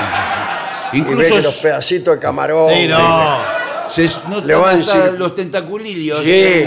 Y 0.93 1.01
ve 1.03 1.11
incluso 1.11 1.39
los 1.41 1.55
pedacitos 1.57 2.15
de 2.17 2.21
camarón. 2.21 2.71
sí, 2.73 2.89
no. 2.89 3.39
se 3.91 4.11
notan 4.29 4.81
hasta 4.81 5.11
los 5.13 5.35
tentaculillos. 5.35 6.21
Sí. 6.23 6.65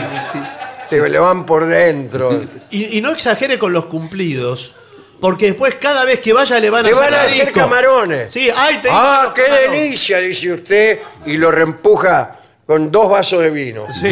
Te 0.90 1.10
le 1.10 1.20
van 1.20 1.46
por 1.46 1.66
dentro. 1.66 2.42
Y, 2.70 2.98
y 2.98 3.02
no 3.02 3.12
exagere 3.12 3.58
con 3.60 3.74
los 3.74 3.86
cumplidos, 3.86 4.76
porque 5.20 5.48
después 5.48 5.76
cada 5.76 6.06
vez 6.06 6.20
que 6.20 6.34
vaya 6.34 6.60
le 6.60 6.70
van 6.70 6.86
a 6.86 6.90
Te 6.90 6.92
hacer 6.92 7.04
van 7.04 7.14
a 7.14 7.18
la 7.18 7.24
hacer 7.24 7.46
disco. 7.48 7.60
camarones. 7.60 8.32
Sí, 8.34 8.50
ay, 8.56 8.76
te 8.76 8.88
hice 8.88 8.98
Ah, 8.98 9.22
los 9.26 9.34
qué 9.34 9.44
camarones. 9.44 9.72
delicia, 9.72 10.20
dice 10.20 10.54
usted, 10.54 11.00
y 11.26 11.38
lo 11.38 11.52
reempuja 11.52 12.40
con 12.66 12.92
dos 12.92 13.10
vasos 13.10 13.42
de 13.42 13.52
vino. 13.52 13.86
Sí. 14.02 14.10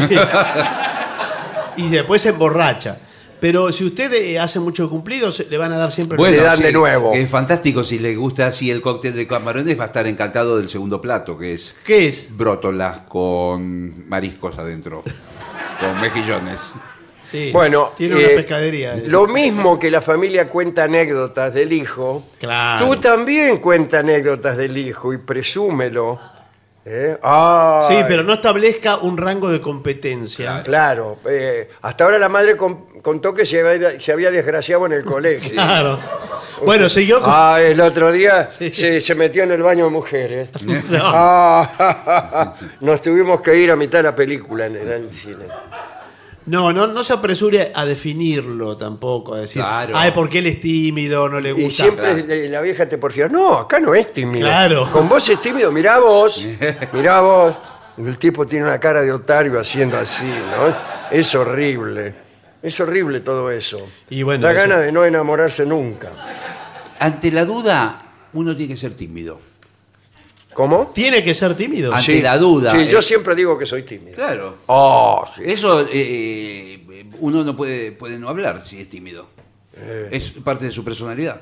y 1.78 1.90
después 1.90 2.22
se 2.22 2.30
emborracha. 2.30 2.98
Pero 3.40 3.72
si 3.72 3.84
usted 3.84 4.12
eh, 4.14 4.40
hace 4.40 4.60
muchos 4.60 4.90
cumplidos, 4.90 5.44
le 5.50 5.58
van 5.58 5.72
a 5.74 5.78
dar 5.78 5.92
siempre 5.92 6.18
Le 6.18 6.38
dan 6.38 6.58
de 6.60 6.72
nuevo. 6.72 7.12
Es 7.14 7.30
fantástico. 7.30 7.84
Si 7.84 8.00
le 8.00 8.16
gusta 8.16 8.48
así 8.48 8.72
el 8.72 8.82
cóctel 8.82 9.14
de 9.14 9.28
camarones, 9.28 9.78
va 9.78 9.84
a 9.84 9.88
estar 9.88 10.08
encantado 10.08 10.58
del 10.58 10.70
segundo 10.70 11.02
plato, 11.02 11.38
que 11.38 11.54
es 11.54 11.76
¿Qué 11.84 12.08
es? 12.08 12.30
brótolas 12.36 13.00
con 13.10 14.08
mariscos 14.10 14.58
adentro, 14.58 15.04
con 15.80 16.02
mejillones. 16.02 16.76
Sí. 17.24 17.52
Bueno, 17.52 17.92
tiene 17.98 18.16
eh, 18.22 18.26
una 18.26 18.36
pescadería. 18.36 18.96
Lo 19.08 19.26
mismo 19.28 19.80
que 19.80 19.90
la 19.90 20.02
familia 20.02 20.48
cuenta 20.48 20.84
anécdotas 20.84 21.54
del 21.54 21.74
hijo, 21.74 22.24
Claro. 22.40 22.86
tú 22.86 23.00
también 23.02 23.58
cuenta 23.58 24.00
anécdotas 24.00 24.58
del 24.58 24.78
hijo 24.78 25.12
y 25.12 25.18
presúmelo. 25.18 26.20
¿Eh? 26.86 27.18
Ay, 27.22 27.98
Sí, 27.98 28.04
pero 28.08 28.24
no 28.24 28.34
establezca 28.34 28.98
un 28.98 29.18
rango 29.18 29.50
de 29.50 29.60
competencia. 29.62 30.62
Claro, 30.64 31.18
eh, 31.28 31.70
hasta 31.82 32.04
ahora 32.06 32.18
la 32.20 32.30
madre 32.30 32.56
con- 32.56 32.86
contó 33.02 33.34
que 33.34 33.46
se 33.46 33.60
había, 33.68 34.00
se 34.00 34.12
había 34.12 34.32
desgraciado 34.32 34.86
en 34.86 34.94
el 34.94 35.04
colegio. 35.04 35.52
Claro. 35.54 36.00
Bueno, 36.64 36.88
siguió 36.88 37.20
con... 37.22 37.32
Ah, 37.36 37.58
el 37.62 37.82
otro 37.82 38.14
día 38.14 38.48
Sí. 38.50 38.72
se, 38.74 39.02
se 39.02 39.14
metió 39.14 39.44
en 39.44 39.52
el 39.52 39.62
baño 39.62 39.86
de 39.86 39.92
mujeres. 39.92 40.50
No. 40.64 41.02
Ah, 41.04 42.56
nos 42.80 43.02
tuvimos 43.02 43.42
que 43.42 43.58
ir 43.58 43.72
a 43.72 43.76
mitad 43.76 44.00
de 44.00 44.04
la 44.04 44.16
película 44.16 44.68
en 44.68 44.76
el, 44.78 44.82
en 44.84 44.92
el 45.04 45.10
cine. 45.12 45.46
No, 46.48 46.72
no, 46.72 46.86
no 46.86 47.04
se 47.04 47.14
apresure 47.14 47.72
a 47.74 47.86
definirlo 47.86 48.78
tampoco, 48.78 49.34
a 49.34 49.40
decir, 49.40 49.62
Claro. 49.64 49.98
ay, 49.98 50.12
porque 50.12 50.40
él 50.40 50.46
es 50.48 50.62
tímido, 50.62 51.28
no 51.28 51.40
le 51.40 51.52
gusta. 51.54 51.68
Y 51.68 51.72
siempre 51.72 52.50
la 52.50 52.62
vieja 52.62 52.88
te 52.88 52.98
porfía, 53.00 53.28
no, 53.28 53.54
acá 53.58 53.80
no 53.80 53.96
es 53.96 54.14
tímido. 54.14 54.46
Claro. 54.48 54.90
Con 54.92 55.10
vos 55.10 55.28
es 55.28 55.42
tímido, 55.42 55.72
mirá 55.72 55.98
vos, 56.00 56.46
mirá 56.94 57.20
vos. 57.22 57.56
El 57.98 58.18
tipo 58.18 58.46
tiene 58.46 58.66
una 58.66 58.80
cara 58.80 59.02
de 59.02 59.12
otario 59.12 59.60
haciendo 59.60 59.98
así, 59.98 60.26
¿no? 60.26 60.76
Es 61.10 61.34
horrible. 61.34 62.14
Es 62.62 62.80
horrible 62.80 63.22
todo 63.22 63.50
eso. 63.50 63.80
Y 64.10 64.22
bueno, 64.24 64.46
da 64.46 64.52
eso- 64.54 64.62
ganas 64.62 64.82
de 64.82 64.92
no 64.92 65.04
enamorarse 65.06 65.66
nunca. 65.66 66.12
Ante 67.00 67.32
la 67.32 67.46
duda, 67.46 68.02
uno 68.34 68.56
tiene 68.56 68.74
que 68.74 68.78
ser 68.80 68.94
tímido. 68.96 69.40
¿Cómo? 70.56 70.92
Tiene 70.96 71.22
que 71.22 71.34
ser 71.34 71.54
tímido. 71.56 71.94
Ante 71.94 72.22
la 72.22 72.38
duda. 72.38 72.72
Sí, 72.72 72.88
yo 72.88 73.00
eh, 73.00 73.04
siempre 73.04 73.36
digo 73.36 73.58
que 73.60 73.66
soy 73.66 73.84
tímido. 73.84 74.16
Claro. 74.16 74.60
Oh, 74.68 75.24
sí. 75.36 75.44
Eso 75.46 75.86
eh, 75.92 76.80
uno 77.20 77.44
no 77.44 77.56
puede, 77.56 77.92
puede 77.92 78.18
no 78.18 78.30
hablar 78.30 78.66
si 78.66 78.80
es 78.80 78.88
tímido. 78.88 79.28
Eh. 79.76 80.08
Es 80.12 80.32
parte 80.32 80.64
de 80.66 80.72
su 80.72 80.84
personalidad. 80.86 81.42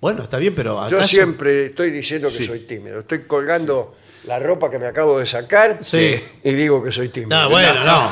Bueno, 0.00 0.24
está 0.24 0.36
bien, 0.38 0.54
pero 0.54 0.80
acá 0.80 0.90
Yo 0.90 1.02
se- 1.02 1.08
siempre 1.08 1.66
estoy 1.66 1.90
diciendo 1.92 2.28
que 2.28 2.38
Sí. 2.38 2.46
soy 2.46 2.60
tímido. 2.66 2.98
Estoy 2.98 3.20
colgando 3.22 3.94
la 4.24 4.38
ropa 4.40 4.68
que 4.68 4.78
me 4.80 4.86
acabo 4.86 5.18
de 5.20 5.26
sacar 5.26 5.78
Sí. 5.82 6.16
y 6.42 6.50
digo 6.52 6.82
que 6.82 6.90
soy 6.90 7.08
tímido. 7.10 7.40
No, 7.40 7.48
bueno, 7.50 7.84
no. 7.84 8.10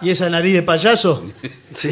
¿Y 0.02 0.10
esa 0.10 0.28
nariz 0.28 0.54
de 0.54 0.62
payaso? 0.62 1.24
Sí. 1.72 1.90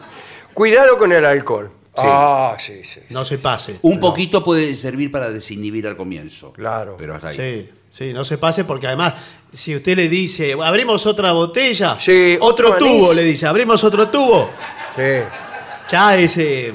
Cuidado 0.52 0.98
con 0.98 1.12
el 1.12 1.24
alcohol. 1.24 1.70
Ah, 1.98 2.56
sí, 2.58 2.82
sí. 2.84 3.00
No 3.10 3.24
se 3.24 3.38
pase. 3.38 3.78
Un 3.82 3.98
poquito 4.00 4.42
puede 4.42 4.74
servir 4.76 5.10
para 5.10 5.30
desinhibir 5.30 5.86
al 5.86 5.96
comienzo. 5.96 6.52
Claro. 6.52 6.96
Pero 6.98 7.14
hasta 7.14 7.28
ahí. 7.28 7.36
Sí, 7.36 7.70
sí, 7.90 8.12
no 8.12 8.24
se 8.24 8.38
pase 8.38 8.64
porque 8.64 8.86
además, 8.86 9.14
si 9.52 9.74
usted 9.76 9.96
le 9.96 10.08
dice, 10.08 10.54
abrimos 10.62 11.06
otra 11.06 11.32
botella, 11.32 11.96
Sí, 12.00 12.36
otro 12.40 12.68
otro 12.74 12.78
tubo, 12.78 13.06
anís. 13.06 13.16
le 13.16 13.22
dice, 13.24 13.46
abrimos 13.46 13.82
otro 13.84 14.08
tubo, 14.08 14.50
Sí. 14.96 15.02
ya 15.90 16.16
ese 16.16 16.74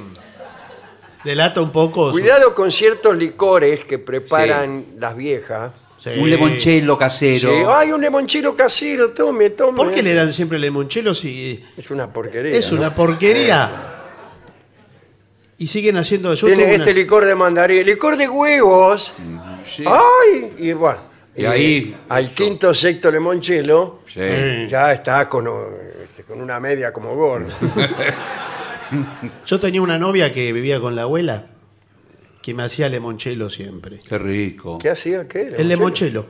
delata 1.24 1.62
un 1.62 1.72
poco. 1.72 2.08
su- 2.08 2.14
Cuidado 2.14 2.54
con 2.56 2.72
ciertos 2.72 3.16
licores 3.16 3.86
que 3.86 4.00
preparan 4.00 4.86
las 4.98 5.16
viejas. 5.16 5.72
Sí. 6.00 6.10
Un 6.18 6.32
limonchelo 6.32 6.98
casero. 6.98 7.52
Sí, 7.52 7.64
ay, 7.68 7.92
un 7.92 8.02
limonchelo 8.02 8.56
casero, 8.56 9.12
tome, 9.12 9.52
tome. 9.52 9.78
¿Por 9.78 9.94
qué 9.94 10.02
le 10.02 10.16
dan 10.16 10.34
siempre 10.34 10.58
limonchelo 10.58 11.14
si 11.14 11.64
Es 11.78 11.92
una 11.92 12.12
porquería. 12.12 12.58
es 12.58 12.72
¿no? 12.72 12.80
una 12.80 12.96
porquería? 12.96 13.91
Y 15.62 15.68
siguen 15.68 15.96
haciendo 15.98 16.34
yo 16.34 16.48
Tiene 16.48 16.64
este 16.74 16.90
una- 16.90 17.00
licor 17.00 17.24
de 17.26 17.36
mandarín, 17.36 17.86
licor 17.86 18.18
de 18.18 18.28
huevos. 18.28 19.14
Sí. 19.70 19.84
Ay, 19.86 20.54
y 20.58 20.74
bueno. 20.74 21.02
Y 21.36 21.46
ahí, 21.46 21.96
al 22.10 22.26
eso. 22.26 22.36
quinto 22.36 22.74
sexto 22.74 23.12
limonchelo 23.12 24.00
Sí. 24.12 24.20
ya 24.68 24.92
está 24.92 25.30
con, 25.30 25.48
este, 26.04 26.24
con 26.24 26.42
una 26.42 26.60
media 26.60 26.92
como 26.92 27.14
gordo. 27.16 27.54
Yo 29.46 29.60
tenía 29.60 29.82
una 29.82 29.98
novia 30.00 30.32
que 30.32 30.52
vivía 30.52 30.80
con 30.80 30.96
la 30.96 31.04
abuela 31.04 31.46
que 32.42 32.54
me 32.56 32.64
hacía 32.64 32.90
limonchelo 32.90 33.50
siempre. 33.52 34.00
Qué 34.00 34.18
rico. 34.18 34.80
¿Qué 34.80 34.90
hacía? 34.90 35.28
¿Qué? 35.28 35.54
El 35.58 35.68
limonchelo. 35.70 36.26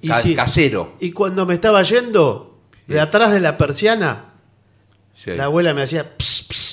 Y, 0.00 0.08
Ca- 0.08 0.20
si- 0.22 0.34
casero. 0.36 0.94
y 1.00 1.10
cuando 1.10 1.44
me 1.44 1.54
estaba 1.54 1.82
yendo, 1.82 2.58
de 2.86 3.00
atrás 3.00 3.32
de 3.32 3.40
la 3.40 3.58
persiana, 3.58 4.26
Sí. 5.16 5.32
la 5.32 5.44
abuela 5.46 5.74
me 5.74 5.82
hacía 5.82 6.04
ps, 6.16 6.46
ps, 6.48 6.48
ps. 6.48 6.69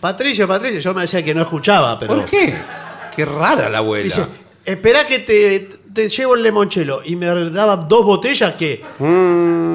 Patricio, 0.00 0.46
Patricio, 0.46 0.80
yo 0.80 0.94
me 0.94 1.02
decía 1.02 1.24
que 1.24 1.34
no 1.34 1.42
escuchaba, 1.42 1.98
pero 1.98 2.14
¿Por 2.16 2.24
qué? 2.24 2.54
Qué 3.14 3.24
rara 3.24 3.68
la 3.68 3.78
abuela. 3.78 4.04
dice, 4.04 4.24
espera 4.64 5.04
que 5.06 5.18
te, 5.20 5.68
te 5.92 6.08
llevo 6.08 6.34
el 6.36 6.42
limonchelo. 6.44 7.02
Y 7.04 7.16
me 7.16 7.26
daba 7.50 7.76
dos 7.76 8.04
botellas 8.04 8.54
que 8.54 8.84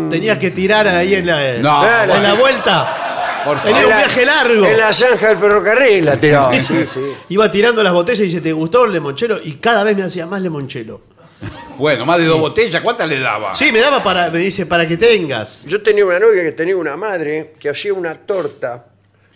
tenía 0.10 0.40
que 0.40 0.52
tirar 0.52 0.88
ahí 0.88 1.16
en 1.16 1.26
la, 1.28 1.58
No, 1.60 1.84
en 1.86 2.10
la 2.10 2.16
bueno. 2.20 2.36
vuelta. 2.38 3.42
Por 3.44 3.60
Tenía 3.60 3.82
favor. 3.82 3.92
un 3.92 3.98
viaje 3.98 4.26
largo. 4.26 4.66
En 4.66 4.78
la 4.78 4.94
zanja 4.94 5.28
del 5.28 5.38
ferrocarril 5.38 6.06
la. 6.06 6.16
Sí, 6.64 6.64
sí. 6.94 7.00
Iba 7.28 7.52
tirando 7.52 7.84
las 7.84 7.92
botellas 7.92 8.22
y 8.22 8.24
dice, 8.26 8.40
¿te 8.40 8.54
gustó 8.54 8.86
el 8.86 8.94
limonchelo? 8.94 9.40
Y 9.44 9.56
cada 9.56 9.84
vez 9.84 9.98
me 9.98 10.04
hacía 10.04 10.26
más 10.26 10.42
limonchelo. 10.42 11.02
Bueno, 11.78 12.06
más 12.06 12.20
de 12.20 12.26
dos 12.26 12.40
botellas, 12.40 12.82
¿cuántas 12.82 13.10
le 13.10 13.20
daba? 13.20 13.54
Sí, 13.54 13.72
me 13.74 13.80
daba 13.80 14.02
para, 14.02 14.30
me 14.30 14.38
dice, 14.40 14.66
para 14.66 14.88
que 14.88 14.96
tengas. 14.96 15.66
Yo 15.66 15.82
tenía 15.82 16.06
una 16.06 16.20
novia 16.20 16.42
que 16.44 16.54
tenía 16.54 16.78
una 16.78 16.96
madre 16.96 17.54
que 17.60 17.68
hacía 17.70 17.94
una 17.94 18.16
torta 18.16 18.86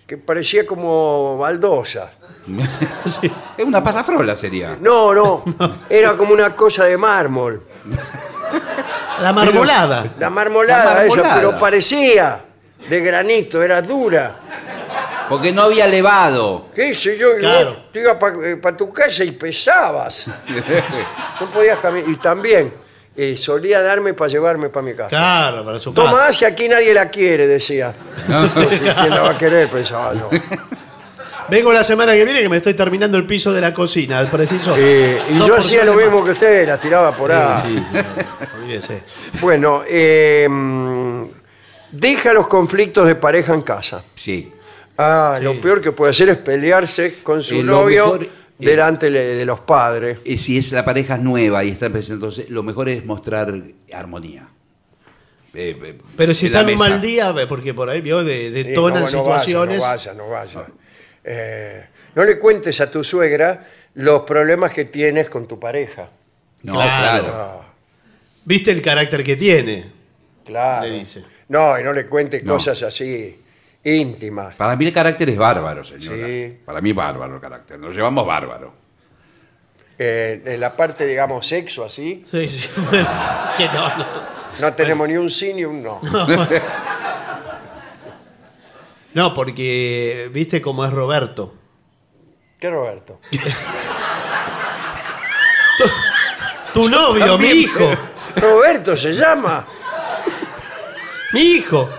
que 0.07 0.17
parecía 0.17 0.65
como 0.65 1.37
baldosa. 1.37 2.09
Es 3.57 3.65
una 3.65 3.83
pasafrola 3.83 4.35
sería. 4.37 4.77
No, 4.79 5.13
no, 5.13 5.43
era 5.89 6.13
como 6.13 6.33
una 6.33 6.55
cosa 6.55 6.85
de 6.85 6.97
mármol. 6.97 7.61
La 9.21 9.33
marmolada. 9.33 10.05
La 10.17 10.29
marmolada, 10.29 10.95
La 10.95 11.05
esa, 11.05 11.35
pero 11.35 11.59
parecía 11.59 12.45
de 12.87 13.01
granito, 13.01 13.61
era 13.61 13.81
dura. 13.81 14.35
Porque 15.27 15.51
no 15.51 15.63
había 15.63 15.87
levado. 15.87 16.67
¿Qué 16.73 16.93
sé 16.93 17.17
yo? 17.17 17.35
Y 17.35 17.39
Claro. 17.39 17.71
vos 17.71 17.91
te 17.91 17.99
ibas 17.99 18.15
para 18.61 18.77
tu 18.77 18.93
casa 18.93 19.23
y 19.25 19.31
pesabas. 19.31 20.27
No 21.41 21.51
podías 21.51 21.79
caminar. 21.79 22.09
Y 22.09 22.15
también 22.15 22.73
eh, 23.17 23.35
solía 23.35 23.81
darme 23.81 24.13
para 24.13 24.29
llevarme 24.29 24.69
para 24.69 24.85
mi 24.85 24.93
casa. 24.93 25.09
Claro, 25.09 25.65
para 25.65 25.79
su 25.79 25.91
casa. 25.91 26.07
Tomás, 26.07 26.37
que 26.37 26.45
aquí 26.45 26.69
nadie 26.69 26.93
la 26.93 27.09
quiere, 27.09 27.47
decía. 27.47 27.91
Sí, 28.27 28.59
¿Quién 28.79 29.09
la 29.09 29.21
va 29.21 29.31
a 29.31 29.37
querer? 29.37 29.69
Pensaba 29.69 30.13
yo. 30.13 30.29
Vengo 31.49 31.71
la 31.71 31.83
semana 31.83 32.13
que 32.13 32.25
viene 32.25 32.41
que 32.41 32.49
me 32.49 32.57
estoy 32.57 32.73
terminando 32.73 33.17
el 33.17 33.25
piso 33.25 33.53
de 33.53 33.61
la 33.61 33.73
cocina, 33.73 34.19
al 34.19 34.29
preciso. 34.29 34.75
Eh, 34.77 35.19
y 35.29 35.39
yo 35.39 35.55
hacía 35.55 35.85
lo 35.85 35.93
más. 35.93 36.03
mismo 36.03 36.23
que 36.23 36.31
usted, 36.31 36.67
las 36.67 36.79
tiraba 36.79 37.13
por 37.13 37.31
ahí. 37.31 37.61
Sí, 37.61 37.83
sí, 37.91 37.95
sí, 37.95 38.45
olvídese. 38.61 39.03
Bueno, 39.41 39.81
eh, 39.87 40.45
mm, 40.49 41.23
deja 41.91 42.33
los 42.33 42.47
conflictos 42.47 43.07
de 43.07 43.15
pareja 43.15 43.53
en 43.53 43.61
casa. 43.61 44.03
Sí. 44.13 44.51
Ah, 44.97 45.39
lo 45.41 45.59
peor 45.61 45.81
que 45.81 45.91
puede 45.91 46.11
hacer 46.11 46.29
es 46.29 46.37
pelearse 46.37 47.21
con 47.23 47.41
su 47.41 47.55
Eh, 47.55 47.63
lo 47.63 47.81
novio 47.81 48.05
mejor, 48.13 48.27
delante 48.57 49.09
le- 49.09 49.35
de 49.35 49.45
los 49.45 49.59
padres. 49.61 50.19
Eh, 50.25 50.37
Si 50.37 50.57
es 50.57 50.71
la 50.71 50.83
pareja 50.85 51.15
es 51.15 51.21
nueva 51.21 51.63
y 51.63 51.69
está 51.69 51.89
presente, 51.89 52.27
lo 52.49 52.63
mejor 52.63 52.89
es 52.89 53.05
mostrar 53.05 53.53
armonía. 53.93 54.47
Eh, 55.53 55.75
eh, 55.83 55.97
Pero 56.15 56.33
si 56.33 56.47
está 56.47 56.61
en 56.61 56.69
un 56.69 56.77
mal 56.77 57.01
día, 57.01 57.31
ve, 57.31 57.47
porque 57.47 57.73
por 57.73 57.89
ahí 57.89 58.01
vio 58.01 58.23
de, 58.23 58.47
Sí, 58.47 58.63
detonan 58.63 58.93
no, 58.95 58.99
no 59.01 59.07
situaciones. 59.07 59.81
Vaya, 59.81 60.13
no 60.13 60.29
vaya, 60.29 60.53
no 60.53 60.59
vaya. 60.63 60.73
Eh, 61.23 61.85
no 62.15 62.23
le 62.23 62.37
cuentes 62.39 62.79
a 62.81 62.89
tu 62.91 63.03
suegra 63.03 63.67
los 63.95 64.21
problemas 64.21 64.71
que 64.71 64.85
tienes 64.85 65.29
con 65.29 65.47
tu 65.47 65.59
pareja. 65.59 66.09
No, 66.63 66.73
Claro. 66.73 67.23
claro. 67.23 67.65
¿Viste 68.45 68.71
el 68.71 68.81
carácter 68.81 69.23
que 69.23 69.35
tiene? 69.35 69.91
claro. 70.45 70.87
Le 70.87 70.99
dice. 70.99 71.23
No, 71.49 71.79
y 71.79 71.83
no 71.83 71.91
le 71.93 72.05
cuentes 72.07 72.43
No. 72.43 72.53
cosas 72.53 72.81
así 72.83 73.37
íntimas. 73.83 74.55
Para 74.55 74.75
mí 74.75 74.85
el 74.85 74.93
carácter 74.93 75.29
es 75.29 75.37
bárbaro, 75.37 75.83
señora. 75.83 76.27
Sí. 76.27 76.59
Para 76.65 76.81
mí 76.81 76.93
bárbaro 76.93 77.35
el 77.35 77.41
carácter. 77.41 77.79
Nos 77.79 77.95
llevamos 77.95 78.25
bárbaro. 78.25 78.73
Eh, 79.99 80.41
en 80.45 80.59
la 80.59 80.75
parte, 80.75 81.05
digamos, 81.05 81.47
sexo 81.47 81.83
así, 81.85 82.23
Sí, 82.29 82.47
sí. 82.47 82.59
Es 82.59 82.69
que 83.57 83.65
no, 83.65 83.97
no. 83.97 84.05
no 84.59 84.73
tenemos 84.73 85.07
ni 85.07 85.17
un 85.17 85.29
sí 85.29 85.53
ni 85.53 85.65
un 85.65 85.81
no. 85.81 85.99
No, 89.13 89.33
porque 89.33 90.29
viste 90.31 90.61
cómo 90.61 90.85
es 90.85 90.93
Roberto. 90.93 91.55
¿Qué, 92.59 92.69
Roberto? 92.69 93.19
Tu 96.73 96.89
novio, 96.89 97.37
mi 97.39 97.47
hijo. 97.47 97.89
Roberto 98.35 98.95
se 98.95 99.13
llama. 99.13 99.65
Mi 101.33 101.41
hijo. 101.41 101.89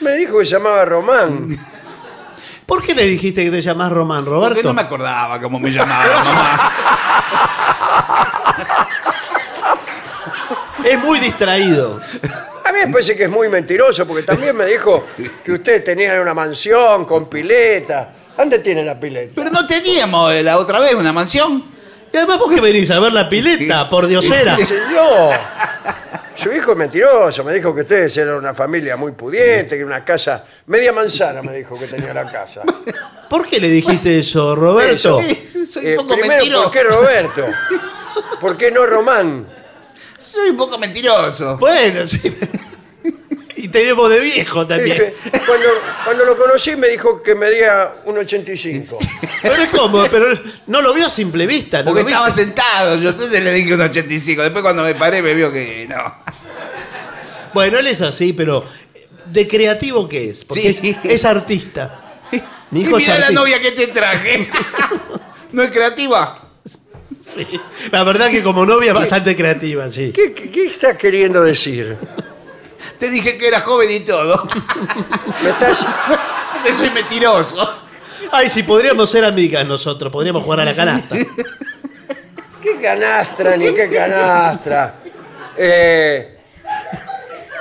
Me 0.00 0.12
dijo 0.12 0.38
que 0.38 0.44
se 0.44 0.52
llamaba 0.52 0.84
Román. 0.84 1.48
¿Por 2.66 2.82
qué 2.82 2.94
le 2.94 3.04
dijiste 3.04 3.44
que 3.44 3.50
te 3.50 3.62
llamás 3.62 3.90
Román, 3.90 4.24
Porque 4.24 4.38
Roberto? 4.48 4.68
no 4.68 4.74
me 4.74 4.82
acordaba 4.82 5.40
cómo 5.40 5.58
me 5.58 5.70
llamaba 5.70 6.24
mamá. 6.24 6.72
Es 10.84 10.98
muy 11.02 11.18
distraído. 11.18 12.00
A 12.64 12.72
mí 12.72 12.78
me 12.84 12.88
parece 12.92 13.16
que 13.16 13.24
es 13.24 13.30
muy 13.30 13.48
mentiroso 13.48 14.06
porque 14.06 14.22
también 14.22 14.54
me 14.56 14.66
dijo 14.66 15.06
que 15.44 15.52
usted 15.52 15.82
tenía 15.82 16.20
una 16.20 16.34
mansión 16.34 17.04
con 17.04 17.26
pileta. 17.28 18.12
¿Dónde 18.36 18.58
tiene 18.60 18.84
la 18.84 18.98
pileta? 19.00 19.32
Pero 19.34 19.50
no 19.50 19.66
teníamos 19.66 20.32
eh, 20.32 20.42
la 20.42 20.58
otra 20.58 20.78
vez 20.78 20.94
una 20.94 21.12
mansión. 21.12 21.64
Y 22.12 22.16
además, 22.16 22.38
¿por 22.38 22.54
qué 22.54 22.60
venís 22.60 22.90
a 22.90 22.98
ver 23.00 23.12
la 23.12 23.28
pileta? 23.28 23.88
Por 23.90 24.06
diosera. 24.06 24.56
¿Qué 24.56 24.64
sé 24.64 24.78
yo? 24.92 25.30
Su 26.36 26.52
hijo 26.52 26.72
es 26.72 26.78
mentiroso. 26.78 27.42
Me 27.44 27.52
dijo 27.54 27.74
que 27.74 27.82
ustedes 27.82 28.16
eran 28.16 28.36
una 28.36 28.54
familia 28.54 28.96
muy 28.96 29.12
pudiente, 29.12 29.76
que 29.76 29.84
una 29.84 30.04
casa... 30.04 30.44
Media 30.66 30.92
manzana 30.92 31.42
me 31.42 31.52
dijo 31.54 31.78
que 31.78 31.86
tenía 31.88 32.14
la 32.14 32.30
casa. 32.30 32.62
¿Por 33.28 33.46
qué 33.46 33.58
le 33.60 33.68
dijiste 33.68 34.20
eso, 34.20 34.54
Roberto? 34.54 35.20
Eso. 35.20 35.66
Soy 35.66 35.86
Eh, 35.86 35.90
un 35.98 36.06
poco 36.06 36.14
primero, 36.14 36.34
mentiroso. 36.36 36.62
¿por 36.64 36.72
qué 36.72 36.82
Roberto? 36.84 37.44
¿Por 38.40 38.56
qué 38.56 38.70
no 38.70 38.86
Román? 38.86 39.46
Soy 40.16 40.50
un 40.50 40.56
poco 40.56 40.78
mentiroso. 40.78 41.56
Bueno, 41.58 42.06
sí. 42.06 42.20
Y 43.60 43.68
tenemos 43.68 44.08
de 44.08 44.20
viejo 44.20 44.66
también. 44.66 45.12
Cuando, 45.46 45.66
cuando 46.04 46.24
lo 46.24 46.36
conocí 46.36 46.76
me 46.76 46.88
dijo 46.88 47.20
que 47.22 47.34
medía 47.34 48.04
1,85. 48.06 48.96
Pero 49.42 49.54
es 49.62 49.68
como, 49.70 50.04
pero 50.06 50.26
no 50.68 50.80
lo 50.80 50.94
vio 50.94 51.06
a 51.06 51.10
simple 51.10 51.46
vista, 51.46 51.78
¿no? 51.82 51.86
Porque 51.86 52.02
lo 52.02 52.06
viste? 52.06 52.12
estaba 52.22 52.30
sentado, 52.30 52.96
yo 52.98 53.10
entonces 53.10 53.42
le 53.42 53.52
dije 53.52 53.74
un 53.74 53.80
85. 53.80 54.42
Después 54.42 54.62
cuando 54.62 54.82
me 54.84 54.94
paré 54.94 55.22
me 55.22 55.34
vio 55.34 55.50
que 55.52 55.86
no. 55.88 56.14
Bueno, 57.54 57.78
él 57.78 57.86
es 57.88 58.00
así, 58.00 58.32
pero 58.32 58.64
¿de 59.26 59.48
creativo 59.48 60.08
qué 60.08 60.30
es? 60.30 60.44
Porque 60.44 60.72
Sí. 60.74 60.96
es, 61.04 61.10
es 61.10 61.24
artista. 61.24 62.20
Mi 62.70 62.80
Y 62.80 62.84
es 62.84 62.88
mira 62.90 63.06
la 63.18 63.26
artista. 63.26 63.32
novia 63.32 63.60
que 63.60 63.72
te 63.72 63.86
traje. 63.88 64.48
¿No 65.52 65.62
es 65.62 65.70
creativa? 65.70 66.38
Sí. 67.34 67.46
La 67.90 68.04
verdad 68.04 68.30
que 68.30 68.42
como 68.42 68.64
novia 68.66 68.88
es 68.88 68.94
bastante 68.94 69.34
creativa, 69.34 69.90
sí. 69.90 70.12
¿Qué, 70.14 70.32
qué, 70.32 70.50
qué 70.50 70.66
estás 70.66 70.96
queriendo 70.96 71.42
decir? 71.42 71.96
Te 72.98 73.10
dije 73.10 73.36
que 73.38 73.48
era 73.48 73.60
joven 73.60 73.88
y 73.90 74.00
todo. 74.00 74.46
¿Me 75.42 75.50
estás, 75.50 75.86
Porque 76.52 76.72
soy 76.72 76.90
mentiroso. 76.90 77.74
Ay, 78.32 78.48
si 78.50 78.62
podríamos 78.62 79.10
ser 79.10 79.24
amigas 79.24 79.66
nosotros, 79.66 80.12
podríamos 80.12 80.42
jugar 80.42 80.60
a 80.60 80.64
la 80.64 80.74
canasta. 80.74 81.16
¿Qué 82.62 82.76
canastra 82.82 83.56
ni 83.56 83.72
qué 83.74 83.88
canastra? 83.88 84.94
Eh, 85.56 86.38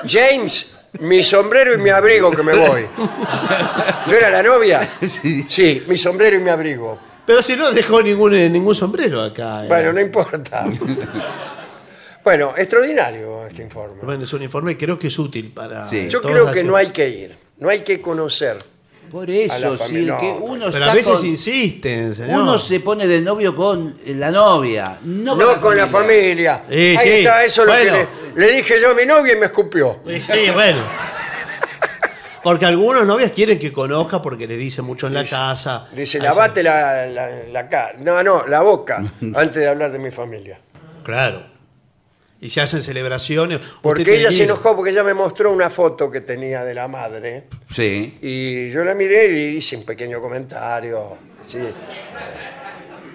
James, 0.05 0.75
mi 0.99 1.23
sombrero 1.23 1.73
y 1.73 1.77
mi 1.77 1.89
abrigo 1.89 2.31
que 2.31 2.43
me 2.43 2.53
voy. 2.53 2.85
¿Yo 4.07 4.15
era 4.15 4.29
la 4.29 4.43
novia? 4.43 4.87
Sí, 5.47 5.83
mi 5.87 5.97
sombrero 5.97 6.37
y 6.37 6.41
mi 6.41 6.49
abrigo. 6.49 6.99
Pero 7.25 7.41
si 7.41 7.55
no 7.55 7.71
dejó 7.71 8.01
ningún, 8.01 8.33
eh, 8.35 8.49
ningún 8.49 8.73
sombrero 8.75 9.21
acá. 9.21 9.65
eh. 9.65 9.67
Bueno, 9.67 9.93
no 9.93 10.01
importa. 10.01 10.65
Bueno, 12.27 12.53
extraordinario 12.57 13.47
este 13.47 13.61
informe. 13.61 14.01
Bueno, 14.03 14.25
es 14.25 14.33
un 14.33 14.43
informe 14.43 14.75
creo 14.75 14.99
que 14.99 15.07
es 15.07 15.17
útil 15.17 15.49
para. 15.53 15.85
Sí. 15.85 16.09
Yo 16.09 16.19
todas 16.19 16.33
creo 16.35 16.45
las- 16.47 16.53
que 16.55 16.61
no 16.65 16.75
hay 16.75 16.87
que 16.87 17.07
ir, 17.07 17.37
no 17.59 17.69
hay 17.69 17.79
que 17.79 18.01
conocer 18.01 18.57
Por 19.09 19.29
a 19.29 19.33
eso, 19.33 19.71
la 19.71 19.77
sí, 19.77 19.83
familia. 19.85 20.17
que 20.17 20.25
No, 20.33 20.35
uno 20.39 20.65
Pero 20.65 20.77
está 20.79 20.91
a 20.91 20.93
veces 20.93 21.13
con- 21.19 21.25
insisten, 21.25 22.13
señor. 22.13 22.41
Uno 22.41 22.59
se 22.59 22.81
pone 22.81 23.07
de 23.07 23.21
novio 23.21 23.55
con 23.55 23.95
la 24.07 24.29
novia, 24.29 24.97
no, 25.03 25.37
No 25.37 25.61
con 25.61 25.77
la 25.77 25.87
familia. 25.87 26.63
Sí, 26.69 26.75
Ahí 26.75 26.97
sí. 26.97 27.09
está, 27.19 27.45
eso 27.45 27.61
es 27.61 27.67
lo 27.67 27.73
Bueno. 27.73 28.09
que 28.33 28.39
le, 28.41 28.47
le 28.47 28.57
dije 28.57 28.75
yo 28.81 28.91
a 28.91 28.93
mi 28.93 29.05
novia 29.05 29.31
y 29.31 29.39
me 29.39 29.45
escupió. 29.45 30.01
Sí, 30.05 30.19
sí, 30.19 30.49
bueno. 30.53 30.81
Porque 32.43 32.65
algunos 32.65 33.05
novios 33.05 33.31
quieren 33.31 33.57
que 33.57 33.71
conozca 33.71 34.21
porque 34.21 34.47
le 34.47 34.57
dicen 34.57 34.83
mucho 34.83 35.07
en 35.07 35.13
la 35.13 35.23
casa. 35.23 35.87
Dice, 35.93 36.19
lavate 36.19 36.61
la, 36.61 37.05
la, 37.05 37.29
la 37.51 37.69
cara. 37.69 37.95
No, 37.99 38.21
no, 38.21 38.45
la 38.47 38.61
boca, 38.63 38.97
antes 39.33 39.55
de 39.55 39.67
hablar 39.69 39.93
de 39.93 39.99
mi 39.99 40.11
familia. 40.11 40.59
Claro. 41.03 41.55
Y 42.39 42.49
se 42.49 42.61
hacen 42.61 42.81
celebraciones. 42.81 43.59
Porque 43.81 44.03
Usted 44.03 44.13
ella 44.13 44.31
se 44.31 44.43
enojó 44.43 44.75
porque 44.75 44.91
ella 44.91 45.03
me 45.03 45.13
mostró 45.15 45.51
una 45.51 45.69
foto 45.71 46.11
que 46.11 46.21
tenía 46.21 46.63
de 46.63 46.75
la 46.75 46.87
madre. 46.87 47.47
Sí. 47.71 48.19
Y 48.21 48.69
yo 48.71 48.83
la 48.83 48.93
miré 48.93 49.31
y 49.31 49.57
hice 49.57 49.75
un 49.77 49.83
pequeño 49.85 50.21
comentario. 50.21 51.17
Sí. 51.47 51.57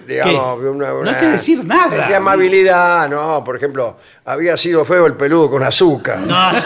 Digamos, 0.05 0.59
una, 0.65 0.89
No 0.89 0.99
una- 0.99 1.11
hay 1.11 1.17
que 1.17 1.27
decir 1.27 1.63
nada. 1.63 2.07
De 2.07 2.15
amabilidad, 2.15 3.07
no. 3.09 3.41
Por 3.45 3.55
ejemplo, 3.55 3.95
había 4.25 4.57
sido 4.57 4.83
feo 4.83 5.05
el 5.05 5.15
peludo 5.15 5.49
con 5.49 5.63
azúcar. 5.63 6.19
No, 6.27 6.51
no, 6.51 6.59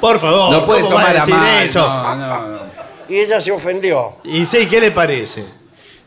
Por 0.00 0.20
favor. 0.20 0.52
No 0.52 0.66
puede 0.66 0.82
¿cómo 0.82 0.96
va 0.96 1.00
a 1.00 1.04
tomar 1.04 1.16
a 1.16 1.20
decir 1.20 1.34
mal. 1.34 1.64
eso? 1.64 1.78
No, 1.88 2.14
no, 2.16 2.46
no. 2.48 2.58
Y 3.08 3.16
ella 3.16 3.40
se 3.40 3.50
ofendió. 3.52 4.16
Y 4.24 4.44
sí, 4.44 4.66
¿qué 4.68 4.80
le 4.80 4.90
parece? 4.90 5.44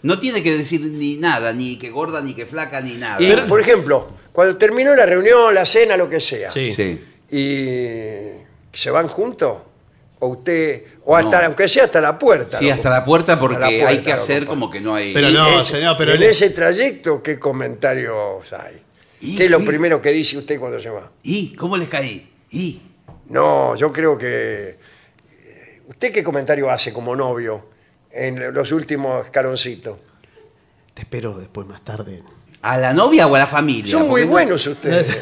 No 0.04 0.20
tiene 0.20 0.42
que 0.42 0.52
decir 0.58 0.82
ni 0.82 1.18
nada, 1.18 1.52
ni 1.54 1.78
que 1.78 1.90
gorda, 1.90 2.22
ni 2.22 2.34
que 2.34 2.46
flaca, 2.46 2.80
ni 2.82 2.98
nada. 2.98 3.22
Y, 3.22 3.34
por 3.48 3.60
ejemplo, 3.60 4.10
cuando 4.32 4.56
terminó 4.58 4.96
la 4.96 5.06
reunión, 5.06 5.54
la 5.54 5.66
cena, 5.66 5.98
lo 5.98 6.10
que 6.10 6.20
sea, 6.22 6.50
Sí. 6.50 6.74
Sí. 6.74 7.04
y 7.32 8.42
se 8.74 8.92
van 8.92 9.08
juntos, 9.08 9.58
o 10.20 10.28
usted, 10.28 10.84
o 11.06 11.16
hasta, 11.16 11.40
No. 11.42 11.46
aunque 11.48 11.68
sea 11.68 11.86
hasta 11.86 12.02
la 12.02 12.18
puerta. 12.20 12.60
Sí, 12.60 12.70
hasta 12.70 12.90
la 12.90 13.04
puerta 13.04 13.40
porque 13.40 13.58
A 13.58 13.60
la 13.60 13.68
puerta, 13.68 13.88
hay 13.90 13.98
que 14.00 14.12
hacer 14.12 14.46
como 14.46 14.70
que 14.70 14.80
no 14.82 14.96
hay... 14.96 15.14
Pero 15.14 15.30
no, 15.30 15.60
ese- 15.62 15.72
señor, 15.78 15.96
pero 15.98 16.14
en 16.14 16.24
ese 16.24 16.50
trayecto, 16.50 17.24
¿qué 17.24 17.40
comentarios 17.40 18.52
hay? 18.54 18.82
Y- 19.22 19.36
¿Qué 19.38 19.46
es 19.46 19.52
lo 19.52 19.60
y- 19.60 19.66
primero 19.66 20.02
que 20.02 20.12
dice 20.12 20.38
usted 20.38 20.60
cuando 20.60 20.80
se 20.80 20.90
va? 20.90 21.12
¿Y 21.24 21.54
cómo 21.56 21.78
les 21.78 21.88
caí? 21.90 22.30
¿Y? 22.52 22.82
No, 23.30 23.76
yo 23.76 23.92
creo 23.94 24.18
que... 24.18 24.78
¿Usted 25.88 26.12
qué 26.12 26.24
comentario 26.24 26.70
hace 26.70 26.94
como 26.94 27.16
novio 27.16 27.66
en 28.12 28.54
los 28.54 28.72
últimos 28.72 29.26
escaloncitos? 29.26 29.98
Te 30.94 31.02
espero 31.02 31.38
después, 31.38 31.68
más 31.68 31.84
tarde. 31.84 32.24
¿A 32.62 32.78
la 32.78 32.94
novia 32.94 33.28
o 33.28 33.36
a 33.36 33.40
la 33.40 33.48
familia? 33.48 33.92
Son 33.92 34.02
muy 34.08 34.22
Porque 34.22 34.26
buenos 34.26 34.68
ustedes. 34.68 35.18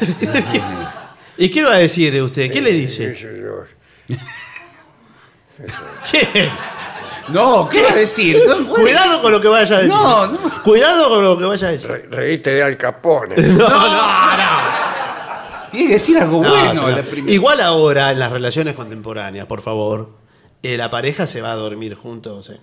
¿Y 1.36 1.50
qué 1.50 1.62
va 1.62 1.74
a 1.74 1.78
decir 1.78 2.20
usted? 2.20 2.50
¿Qué 2.50 2.60
le 2.60 2.72
dice? 2.72 3.16
No, 7.28 7.68
¿qué 7.68 7.82
va 7.82 7.90
a 7.90 7.94
decir? 7.94 8.40
No 8.46 8.68
Cuidado 8.74 9.20
con 9.20 9.32
lo 9.32 9.40
que 9.40 9.48
vaya 9.48 9.76
a 9.76 9.78
decir. 9.80 9.94
No, 9.94 10.26
no. 10.28 10.38
Cuidado 10.64 11.10
con 11.10 11.22
lo 11.22 11.36
que 11.36 11.44
vaya 11.44 11.68
a 11.68 11.70
decir. 11.72 11.90
Re- 11.90 12.06
Reíste 12.08 12.50
de 12.54 12.62
Al 12.62 12.76
Capone. 12.78 13.36
No, 13.36 13.68
no, 13.68 13.78
no. 14.36 15.68
Tiene 15.70 15.88
que 15.88 15.92
decir 15.92 16.16
algo 16.16 16.42
No, 16.42 16.48
bueno. 16.48 16.70
señor. 16.74 16.90
la 16.92 17.02
primera. 17.02 17.30
Igual 17.32 17.60
ahora, 17.60 18.10
en 18.12 18.18
las 18.18 18.32
relaciones 18.32 18.74
contemporáneas, 18.74 19.44
por 19.46 19.60
favor, 19.60 20.16
eh, 20.62 20.78
la 20.78 20.88
pareja 20.88 21.26
se 21.26 21.42
va 21.42 21.52
a 21.52 21.56
dormir 21.56 21.94
juntos. 21.96 22.48
eh. 22.48 22.58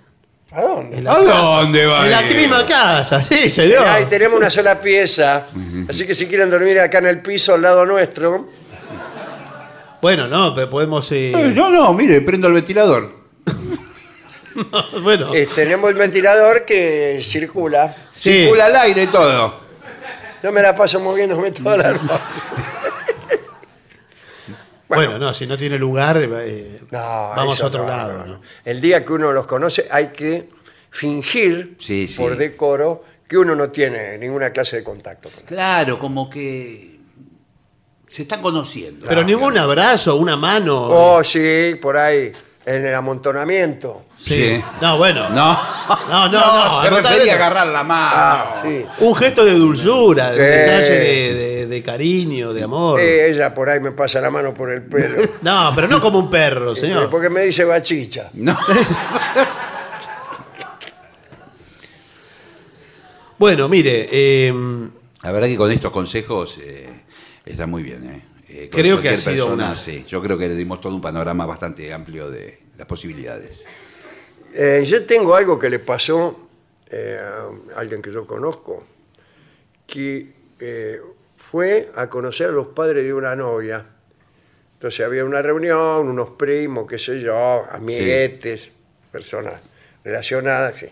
¿A 0.55 0.61
dónde? 0.61 0.97
En 0.97 1.03
la 1.03 1.11
¿A 1.11 1.15
casa. 1.17 1.33
dónde 1.33 1.85
va? 1.85 2.05
En 2.05 2.11
la 2.11 2.23
ir? 2.23 2.35
misma 2.37 2.65
casa, 2.65 3.21
sí, 3.21 3.49
señor. 3.49 3.85
Ahí 3.87 4.05
tenemos 4.05 4.37
una 4.39 4.49
sola 4.49 4.79
pieza, 4.79 5.47
así 5.89 6.07
que 6.07 6.15
si 6.15 6.27
quieren 6.27 6.49
dormir 6.49 6.79
acá 6.79 6.99
en 6.99 7.07
el 7.07 7.21
piso 7.21 7.53
al 7.55 7.61
lado 7.61 7.85
nuestro, 7.85 8.47
Bueno, 10.01 10.27
no, 10.27 10.53
pero 10.55 10.69
podemos. 10.69 11.11
eh, 11.11 11.31
Eh, 11.35 11.51
No, 11.53 11.69
no, 11.69 11.91
mire, 11.93 12.21
prendo 12.21 12.47
el 12.47 12.53
ventilador. 12.53 13.11
bueno, 15.03 15.33
eh, 15.35 15.47
tenemos 15.53 15.89
el 15.89 15.97
ventilador 15.97 16.63
que 16.63 17.19
circula. 17.23 17.93
sí. 18.11 18.31
Circula 18.43 18.67
al 18.67 18.75
aire 18.77 19.07
todo. 19.07 19.59
Yo 20.43 20.51
me 20.51 20.61
la 20.61 20.75
paso 20.75 20.99
moviéndome 20.99 21.51
toda 21.51 21.75
la 21.77 21.91
noche. 21.93 22.05
bueno, 24.87 25.17
no, 25.17 25.33
si 25.33 25.47
no 25.47 25.57
tiene 25.57 25.77
lugar, 25.77 26.17
eh, 26.21 26.79
No, 26.91 26.99
vamos 26.99 27.61
a 27.61 27.67
otro 27.67 27.83
no, 27.83 27.89
lado. 27.89 28.41
El 28.63 28.79
día 28.81 29.03
que 29.05 29.13
uno 29.13 29.31
los 29.31 29.45
conoce 29.47 29.87
hay 29.91 30.07
que 30.07 30.49
fingir 30.91 31.75
Sí, 31.79 32.07
sí. 32.07 32.17
por 32.21 32.37
decoro 32.37 33.03
que 33.27 33.37
uno 33.37 33.55
no 33.55 33.69
tiene 33.69 34.17
ninguna 34.17 34.51
clase 34.51 34.77
de 34.77 34.83
contacto 34.83 35.29
con 35.29 35.39
él. 35.39 35.45
Claro, 35.45 35.97
como 35.99 36.29
que 36.29 36.99
se 38.07 38.21
están 38.21 38.41
conociendo. 38.41 39.07
Pero 39.07 39.23
ningún 39.23 39.57
abrazo, 39.57 40.15
una 40.15 40.37
mano. 40.37 40.87
Oh, 40.89 41.23
sí, 41.23 41.75
por 41.81 41.97
ahí, 41.97 42.31
en 42.65 42.85
el 42.85 42.93
amontonamiento. 42.95 44.04
Sí. 44.19 44.61
No, 44.81 44.97
bueno. 44.97 45.29
No, 45.29 45.57
No, 46.09 46.29
no, 46.29 46.29
no, 46.81 46.83
se 46.83 46.89
refería 46.89 47.33
a 47.33 47.35
agarrar 47.35 47.67
la 47.67 47.83
mano. 47.83 48.11
Ah, 48.15 48.61
sí. 48.65 48.85
Un 48.99 49.15
gesto 49.15 49.45
de 49.45 49.53
dulzura, 49.53 50.31
de 50.31 50.37
Sí. 50.37 50.43
detalle 50.43 50.89
de, 50.99 51.33
de- 51.33 51.55
de 51.67 51.83
cariño, 51.83 52.53
de 52.53 52.63
amor. 52.63 52.99
Eh, 52.99 53.29
ella 53.29 53.53
por 53.53 53.69
ahí 53.69 53.79
me 53.79 53.91
pasa 53.91 54.21
la 54.21 54.29
mano 54.31 54.53
por 54.53 54.71
el 54.71 54.83
pelo. 54.83 55.17
No, 55.41 55.71
pero 55.75 55.87
no 55.87 55.99
como 56.01 56.19
un 56.19 56.29
perro, 56.29 56.73
señor. 56.75 57.09
Porque 57.09 57.29
me 57.29 57.41
dice 57.41 57.65
bachicha. 57.65 58.29
No. 58.33 58.57
Bueno, 63.37 63.67
mire, 63.67 64.07
eh, 64.11 64.53
La 65.23 65.31
verdad 65.31 65.47
que 65.47 65.57
con 65.57 65.71
estos 65.71 65.91
consejos 65.91 66.57
eh, 66.61 67.03
está 67.45 67.65
muy 67.67 67.83
bien. 67.83 68.03
eh. 68.09 68.21
Eh, 68.47 68.69
con 68.71 68.79
Creo 68.79 69.01
que 69.01 69.09
ha 69.09 69.11
cualquier 69.13 69.33
sido 69.35 69.47
una- 69.53 69.75
sí, 69.75 70.05
yo 70.07 70.21
creo 70.21 70.37
que 70.37 70.47
le 70.47 70.55
dimos 70.55 70.79
todo 70.79 70.95
un 70.95 71.01
panorama 71.01 71.45
bastante 71.45 71.91
amplio 71.93 72.29
de 72.29 72.59
las 72.77 72.87
posibilidades. 72.87 73.65
Eh, 74.57 74.83
yo 74.85 75.05
tengo 75.05 75.35
algo 75.35 75.59
que 75.59 75.69
le 75.69 75.79
pasó 75.79 76.47
eh, 76.89 77.19
a 77.75 77.79
alguien 77.79 78.01
que 78.01 78.11
yo 78.11 78.25
conozco, 78.25 78.83
que 79.85 80.31
eh, 80.59 81.01
fue 81.37 81.91
a 81.95 82.07
conocer 82.09 82.47
a 82.49 82.51
los 82.51 82.67
padres 82.67 83.03
de 83.03 83.13
una 83.13 83.35
novia. 83.35 83.85
Entonces 84.75 85.05
había 85.05 85.25
una 85.25 85.41
reunión, 85.41 86.07
unos 86.07 86.29
primos, 86.31 86.87
qué 86.87 86.97
sé 86.97 87.19
yo, 87.19 87.65
amiguetes, 87.71 88.69
personas 89.11 89.73
relacionadas. 90.03 90.77
sí. 90.77 90.87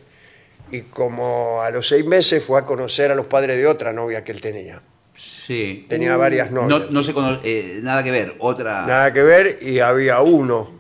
Y 0.72 0.82
como 0.84 1.62
a 1.62 1.70
los 1.70 1.88
seis 1.88 2.06
meses 2.06 2.44
fue 2.44 2.60
a 2.60 2.66
conocer 2.66 3.12
a 3.12 3.16
los 3.16 3.28
padres 3.28 3.58
de 3.58 3.68
otra 3.68 3.94
novia 3.94 4.24
que 4.24 4.32
él 4.32 4.42
tenía. 4.42 4.82
Sí. 5.14 5.86
Tenía 5.88 6.18
varias 6.18 6.50
No, 6.52 6.68
novias. 6.68 6.90
no 6.90 7.04
se 7.04 7.14
cono- 7.14 7.40
eh, 7.44 7.80
nada 7.84 8.04
que 8.04 8.10
ver. 8.12 8.34
Otra. 8.40 8.86
Nada 8.88 9.14
que 9.14 9.22
ver, 9.22 9.60
y 9.62 9.80
había 9.80 10.22
uno 10.22 10.72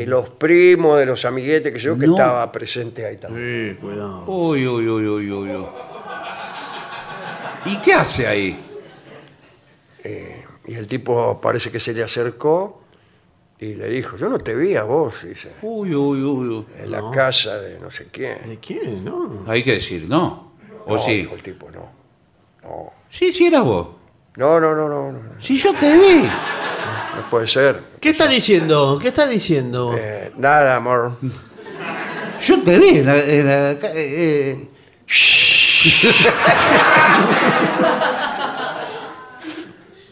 de 0.00 0.06
los 0.06 0.28
primos, 0.30 0.98
de 0.98 1.06
los 1.06 1.24
amiguetes, 1.24 1.72
que 1.72 1.78
yo, 1.78 1.98
que 1.98 2.06
No. 2.06 2.14
estaba 2.14 2.50
presente 2.52 3.04
ahí 3.06 3.16
también. 3.16 3.76
Sí, 3.80 3.80
cuidado. 3.80 4.24
Uy, 4.26 4.66
uy, 4.66 4.88
uy, 4.88 5.06
uy, 5.06 5.30
uy, 5.32 5.50
uy. 5.56 5.66
¿Y 7.66 7.76
qué 7.78 7.92
hace 7.94 8.26
ahí? 8.26 8.64
Y 10.66 10.74
el 10.74 10.86
tipo 10.86 11.40
parece 11.40 11.70
que 11.70 11.80
se 11.80 11.92
le 11.92 12.02
acercó 12.02 12.82
y 13.58 13.74
le 13.74 13.88
dijo, 13.88 14.16
yo 14.16 14.28
no 14.28 14.38
te 14.38 14.54
vi 14.54 14.76
a 14.76 14.84
vos, 14.84 15.24
dice, 15.26 15.50
Uy, 15.62 15.94
uy, 15.94 16.22
uy, 16.22 16.48
uy. 16.48 16.66
en 16.78 16.90
la 16.92 17.10
casa 17.10 17.58
de 17.60 17.78
no 17.78 17.90
sé 17.90 18.06
quién. 18.12 18.38
¿De 18.46 18.58
quién? 18.58 19.04
No. 19.04 19.44
Hay 19.46 19.62
que 19.62 19.72
decir, 19.72 20.06
¿no? 20.08 20.52
¿O 20.86 20.94
no, 20.96 21.00
sí? 21.00 21.16
dijo 21.18 21.34
el 21.34 21.42
tipo, 21.42 21.70
no. 21.70 21.90
No, 22.62 22.92
Sí, 23.10 23.32
sí 23.32 23.46
era 23.46 23.62
vos. 23.62 23.88
no, 24.36 24.60
no, 24.60 24.74
no, 24.74 24.88
no, 24.88 25.12
no, 25.12 25.20
Sí, 25.40 25.56
yo 25.58 25.74
te 25.74 25.92
vi. 25.96 26.28
No 27.18 27.30
puede 27.30 27.46
ser. 27.46 27.82
¿Qué 28.00 28.10
está 28.10 28.26
diciendo? 28.26 28.98
¿Qué 29.00 29.08
está 29.08 29.26
diciendo? 29.26 29.94
Eh, 29.98 30.32
nada, 30.36 30.76
amor. 30.76 31.16
Yo 32.42 32.62
te 32.62 32.78
vi 32.78 32.98
en 32.98 33.06
la, 33.06 33.18
en 33.18 33.46
la 33.46 33.78
ca- 33.78 33.90
eh, 33.94 34.52
eh. 34.52 34.68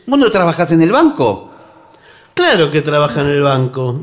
¿Vos 0.07 0.19
no 0.19 0.31
trabajás 0.31 0.71
en 0.73 0.81
el 0.83 0.93
banco? 0.93 1.51
Claro 2.35 2.71
que 2.71 2.83
trabaja 2.83 3.23
en 3.23 3.29
el 3.29 3.43
banco. 3.43 4.01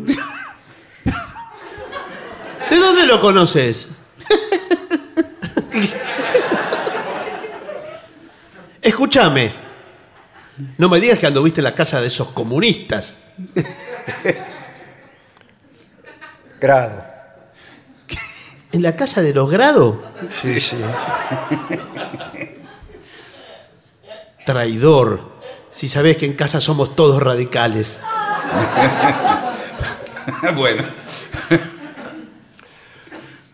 ¿De 2.70 2.78
dónde 2.78 3.06
lo 3.06 3.22
conoces? 3.22 3.88
Escúchame. 8.82 9.52
No 10.78 10.90
me 10.90 11.00
digas 11.00 11.20
que 11.20 11.28
anduviste 11.28 11.62
en 11.62 11.66
la 11.66 11.76
casa 11.76 12.02
de 12.02 12.08
esos 12.08 12.30
comunistas. 12.30 13.16
Grado. 16.60 17.04
¿En 18.72 18.82
la 18.82 18.96
casa 18.96 19.22
de 19.22 19.34
los 19.34 19.52
grados? 19.52 19.98
Sí, 20.42 20.60
sí. 20.60 20.78
Traidor. 24.46 25.32
Si 25.72 25.90
sabés 25.90 26.18
que 26.18 26.26
en 26.26 26.34
casa 26.34 26.60
somos 26.60 26.96
todos 26.96 27.22
radicales. 27.22 28.00
bueno. 30.56 30.84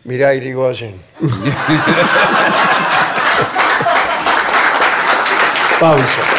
Mirá, 0.03 0.33
Irigoyen. 0.33 1.01
Pausa. 5.79 6.38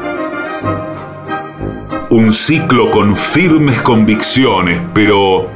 Un 2.11 2.33
ciclo 2.33 2.91
con 2.91 3.15
firmes 3.15 3.81
convicciones, 3.81 4.81
pero 4.93 5.49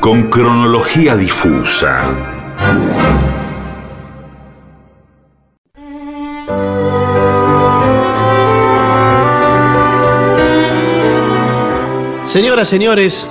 con 0.00 0.30
cronología 0.30 1.14
difusa. 1.16 2.08
Señoras, 12.24 12.68
señores, 12.68 13.28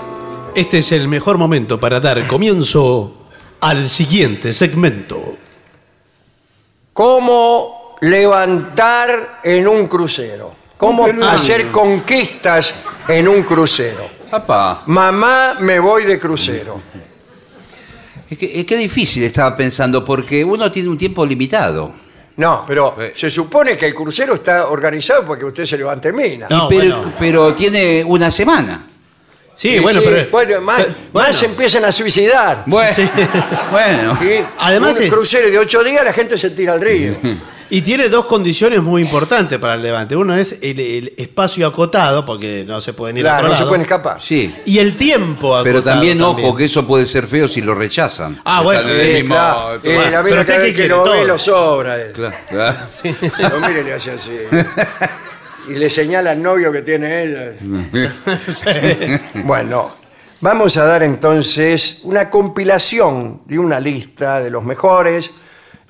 este 0.54 0.78
es 0.78 0.92
el 0.92 1.08
mejor 1.08 1.40
momento 1.40 1.80
para 1.80 2.00
dar 2.00 2.28
comienzo 2.28 3.28
al 3.62 3.90
siguiente 3.90 4.54
segmento. 4.54 5.36
¿Cómo 6.94 7.96
levantar 8.02 9.40
en 9.44 9.68
un 9.68 9.88
crucero? 9.88 10.61
¿Cómo 10.82 11.06
hacer 11.28 11.70
conquistas 11.72 12.74
en 13.08 13.28
un 13.28 13.44
crucero? 13.44 14.10
Papá, 14.32 14.82
Mamá, 14.88 15.58
me 15.60 15.80
voy 15.80 16.06
de 16.06 16.18
crucero. 16.20 16.82
es 18.30 18.38
que, 18.38 18.60
es 18.62 18.66
que 18.66 18.78
difícil 18.78 19.24
estaba 19.24 19.56
pensando 19.56 20.04
porque 20.04 20.44
uno 20.44 20.72
tiene 20.72 20.90
un 20.90 20.98
tiempo 20.98 21.24
limitado. 21.26 21.94
No, 22.38 22.64
pero 22.66 22.96
se 23.14 23.30
supone 23.30 23.78
que 23.78 23.86
el 23.86 23.94
crucero 23.94 24.34
está 24.36 24.68
organizado 24.70 25.28
para 25.28 25.38
que 25.40 25.46
usted 25.46 25.66
se 25.66 25.78
levante 25.78 26.12
mina. 26.12 26.48
No, 26.50 26.68
pero, 26.68 26.98
bueno. 26.98 27.14
pero 27.20 27.54
tiene 27.54 28.04
una 28.04 28.32
semana. 28.32 28.88
Sí, 29.54 29.78
bueno, 29.80 30.00
Sí, 30.00 30.08
pero. 30.10 30.32
bueno, 30.32 30.62
más, 30.62 30.78
pero- 30.82 30.90
más 30.90 31.12
bueno, 31.14 31.34
se 31.34 31.46
empiezan 31.46 31.86
a 31.86 31.92
suicidar. 31.92 32.64
Bueno, 32.66 32.96
bueno. 33.72 34.18
¿sí? 34.20 34.44
Además 34.58 34.96
un 34.98 35.04
es- 35.04 35.12
crucero 35.14 35.48
de 35.52 35.60
ocho 35.60 35.84
días 35.84 36.04
la 36.04 36.14
gente 36.14 36.38
se 36.40 36.50
tira 36.50 36.74
al 36.74 36.82
río. 36.82 37.14
Y 37.72 37.82
tiene 37.82 38.10
dos 38.10 38.26
condiciones 38.26 38.82
muy 38.84 39.02
importantes 39.02 39.58
para 39.58 39.76
el 39.76 39.82
levante. 39.82 40.16
Uno 40.16 40.36
es 40.36 40.58
el, 40.62 40.78
el 40.80 41.14
espacio 41.18 41.66
acotado, 41.66 42.26
porque 42.26 42.66
no 42.68 42.82
se 42.82 42.92
pueden 42.94 43.18
ir 43.18 43.26
a 43.26 43.30
claro, 43.32 43.38
otro 43.40 43.50
no 43.50 43.56
se 43.56 43.60
lado. 43.62 43.70
pueden 43.70 43.82
escapar. 43.84 44.22
Sí. 44.22 44.54
Y 44.66 44.78
el 44.80 44.98
tiempo 44.98 45.56
acotado. 45.56 45.64
Pero 45.64 45.82
también, 45.82 46.22
ojo, 46.22 46.54
que 46.56 46.66
eso 46.66 46.86
puede 46.86 47.06
ser 47.06 47.28
feo 47.28 47.48
si 47.48 47.62
lo 47.62 47.74
rechazan. 47.74 48.42
Ah, 48.44 48.62
bueno, 48.62 48.82
Están 48.82 48.96
en 48.96 49.00
el 49.02 49.08
Sí, 49.08 49.14
mismo- 49.24 49.36
claro. 49.36 49.80
toma. 49.82 49.96
Eh, 50.08 50.12
la 50.12 50.24
Pero 50.24 50.42
usted 50.42 50.62
que 50.66 50.74
quiere, 50.74 50.90
lo 50.90 51.04
ve 51.06 51.26
lo 51.26 51.40
sobra. 51.40 51.98
eh. 52.00 52.12
Claro. 52.14 52.78
Lo 53.62 53.68
mire 53.68 53.82
y 53.82 53.84
le 53.86 53.94
hace 53.94 54.12
así. 54.12 54.32
Y 55.70 55.74
le 55.76 55.90
señala 55.90 56.32
al 56.32 56.42
novio 56.44 56.72
que 56.74 56.82
tiene 56.82 57.24
ella. 57.24 57.54
Bueno, 59.46 59.92
vamos 60.42 60.76
a 60.78 60.86
dar 60.86 61.04
entonces 61.04 62.02
una 62.04 62.30
compilación 62.30 63.44
de 63.46 63.60
una 63.60 63.80
lista 63.80 64.42
de 64.42 64.50
los 64.50 64.64
mejores 64.64 65.32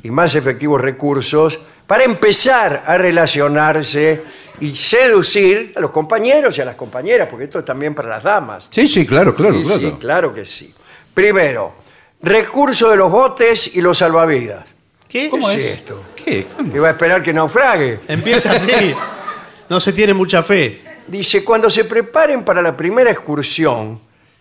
y 0.03 0.11
más 0.11 0.35
efectivos 0.35 0.81
recursos 0.81 1.59
para 1.91 2.05
empezar 2.05 2.83
a 2.87 2.97
relacionarse 2.97 4.21
y 4.61 4.71
seducir 4.73 5.73
a 5.75 5.81
los 5.81 5.91
compañeros 5.91 6.57
y 6.57 6.61
a 6.61 6.63
las 6.65 6.75
compañeras, 6.75 7.27
porque 7.29 7.43
esto 7.43 7.59
es 7.59 7.65
también 7.65 7.93
para 7.93 8.07
las 8.07 8.23
damas. 8.23 8.67
Sí, 8.69 8.87
sí, 8.87 9.05
claro, 9.05 9.35
claro, 9.35 9.57
Sí, 9.57 9.63
claro. 9.65 9.79
sí, 9.81 9.95
claro 9.99 10.33
que 10.33 10.45
sí. 10.45 10.73
Primero, 11.13 11.73
recurso 12.21 12.89
de 12.91 12.95
los 12.95 13.11
botes 13.11 13.75
y 13.75 13.81
los 13.81 13.97
salvavidas. 13.97 14.63
¿Qué? 15.09 15.29
¿Cómo 15.29 15.49
es 15.49 15.57
esto? 15.57 16.01
¿Qué? 16.15 16.47
Que 16.71 16.79
va 16.79 16.87
a 16.87 16.91
esperar 16.91 17.21
que 17.21 17.33
naufrague. 17.33 17.99
Empieza 18.07 18.51
así. 18.51 18.95
No 19.69 19.79
se 19.81 19.91
tiene 19.91 20.13
mucha 20.13 20.43
fe. 20.43 20.81
Dice, 21.07 21.43
cuando 21.43 21.69
se 21.69 21.83
preparen 21.83 22.45
para 22.45 22.61
la 22.61 22.75
primera 22.77 23.11
excursión 23.11 23.99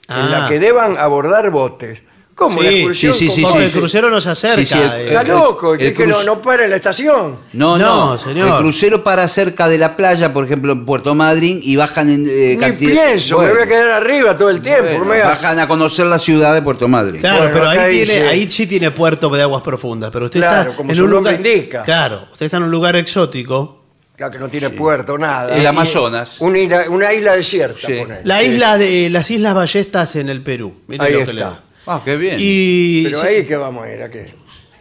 en 0.09 0.14
Ah. 0.14 0.28
la 0.42 0.48
que 0.48 0.61
deban 0.61 0.96
abordar 0.98 1.51
botes. 1.51 2.03
¿Cómo 2.41 2.62
la 2.62 2.70
Sí, 2.70 2.74
excursión? 2.76 3.12
sí, 3.14 3.28
sí, 3.28 3.34
sí, 3.34 3.45
sí. 3.53 3.59
el 3.59 3.70
crucero 3.70 4.09
no 4.09 4.18
se 4.18 4.30
acerca. 4.30 4.57
Sí, 4.57 4.64
sí, 4.64 4.78
el- 4.78 4.91
eh. 4.93 5.09
Está 5.09 5.20
el- 5.20 5.28
loco, 5.28 5.76
que, 5.76 5.88
el 5.88 5.95
que 5.95 6.07
no, 6.07 6.14
cruz- 6.16 6.24
no 6.24 6.41
para 6.41 6.64
en 6.64 6.70
la 6.70 6.76
estación. 6.76 7.36
No, 7.53 7.76
No, 7.76 8.12
no, 8.12 8.18
señor. 8.18 8.49
El 8.49 8.55
crucero 8.62 9.05
para 9.05 9.28
cerca 9.28 9.68
de 9.68 9.76
la 9.76 9.95
playa, 9.95 10.32
por 10.32 10.47
ejemplo, 10.47 10.72
en 10.72 10.86
Puerto 10.86 11.14
Madryn, 11.14 11.61
y 11.62 11.76
bajan 11.76 12.09
en 12.09 12.26
eh, 12.26 12.53
Ni 12.53 12.57
cantidad- 12.57 12.93
pienso, 12.93 13.36
me 13.36 13.45
Bueno, 13.45 13.55
voy 13.57 13.62
a 13.64 13.66
quedar 13.68 13.91
arriba 13.91 14.34
todo 14.36 14.49
el 14.49 14.62
tiempo. 14.62 14.84
bueno, 14.88 15.05
me 15.05 15.20
bajan 15.20 15.59
a 15.59 15.68
conocer 15.68 16.07
la 16.07 16.18
ciudad 16.18 16.55
de 16.55 16.62
Puerto 16.62 16.88
Madryn. 16.88 17.20
Claro, 17.20 17.36
Bueno, 17.43 17.53
pero 17.53 17.68
acá 17.70 17.82
ahí, 17.82 17.99
dice- 18.01 18.12
tiene, 18.14 18.28
ahí 18.30 18.51
sí 18.51 18.66
tiene 18.66 18.91
puerto 18.91 19.28
de 19.28 19.43
aguas 19.43 19.62
profundas. 19.62 20.09
Pero 20.11 20.24
usted 20.24 20.41
Claro, 20.41 20.62
está 20.70 20.76
como 20.78 20.91
en 20.93 20.97
su 20.97 21.05
un 21.05 21.11
nombre 21.11 21.36
lugar. 21.36 21.47
indica. 21.55 21.82
Claro, 21.82 22.22
usted 22.32 22.47
está 22.47 22.57
en 22.57 22.62
un 22.62 22.70
lugar 22.70 22.97
exótico. 22.97 23.84
Claro, 24.16 24.32
que 24.32 24.38
no 24.38 24.49
tiene 24.49 24.70
puerto, 24.70 25.16
nada. 25.18 25.55
El 25.55 25.62
Eh, 25.62 25.66
Amazonas. 25.68 26.41
Una 26.41 26.59
isla, 26.59 26.84
una 26.88 27.12
isla 27.12 27.36
desierta, 27.36 27.86
Sí. 27.86 27.95
ponele. 28.01 28.20
La 28.24 28.43
isla 28.43 28.78
de 28.78 29.09
las 29.11 29.30
Islas 29.30 29.55
Ballestas 29.55 30.16
en 30.16 30.28
el 30.30 30.43
Perú. 30.43 30.74
Mire 30.88 31.05
Ahí 31.05 31.12
lo 31.12 31.18
que 31.18 31.22
está. 31.22 31.32
le 31.34 31.41
digo. 31.41 31.57
Ah, 31.86 32.00
qué 32.04 32.16
bien. 32.16 32.36
Y 32.38 33.04
Pero 33.04 33.20
sí, 33.20 33.26
ahí 33.26 33.46
que 33.46 33.56
vamos 33.56 33.84
a 33.84 33.92
ir, 33.92 34.02
¿a 34.02 34.10
qué? 34.10 34.34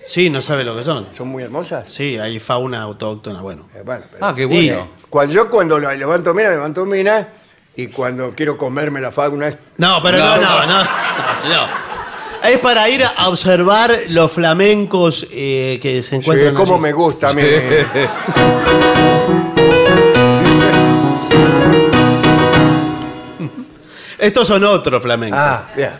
sí, 0.05 0.29
no 0.29 0.41
sabe 0.41 0.63
lo 0.63 0.75
que 0.75 0.83
son. 0.83 1.07
¿Son 1.15 1.27
muy 1.27 1.43
hermosas? 1.43 1.91
Sí, 1.91 2.17
hay 2.17 2.39
fauna 2.39 2.81
autóctona, 2.81 3.41
bueno. 3.41 3.67
Eh, 3.75 3.81
bueno, 3.85 4.05
pero- 4.11 4.25
Ah, 4.25 4.33
qué 4.35 4.45
bueno. 4.45 4.89
Cuando 5.09 5.33
yo 5.33 5.49
cuando 5.49 5.79
la 5.79 5.93
levanto 5.93 6.33
mina, 6.33 6.49
levanto 6.49 6.85
mina, 6.85 7.27
y 7.75 7.87
cuando 7.87 8.33
quiero 8.35 8.57
comerme 8.57 8.99
la 8.99 9.11
fauna 9.11 9.47
es 9.47 9.57
No, 9.77 10.01
pero 10.01 10.17
no, 10.17 10.35
no, 10.37 10.65
no, 10.65 10.83
no, 10.83 11.41
señor. 11.41 11.67
Es 12.43 12.57
para 12.59 12.87
ir 12.89 13.03
a 13.03 13.27
observar 13.29 13.91
los 14.09 14.31
flamencos 14.31 15.27
eh, 15.31 15.77
que 15.81 16.01
se 16.03 16.17
encuentran. 16.17 16.53
cómo 16.55 16.73
allí. 16.75 16.81
me 16.83 16.93
gusta 16.93 17.29
a 17.29 17.33
mí. 17.33 17.41
Estos 24.17 24.47
son 24.47 24.63
otros 24.65 25.01
flamencos. 25.01 25.39
Ah, 25.41 25.63
bien. 25.75 25.91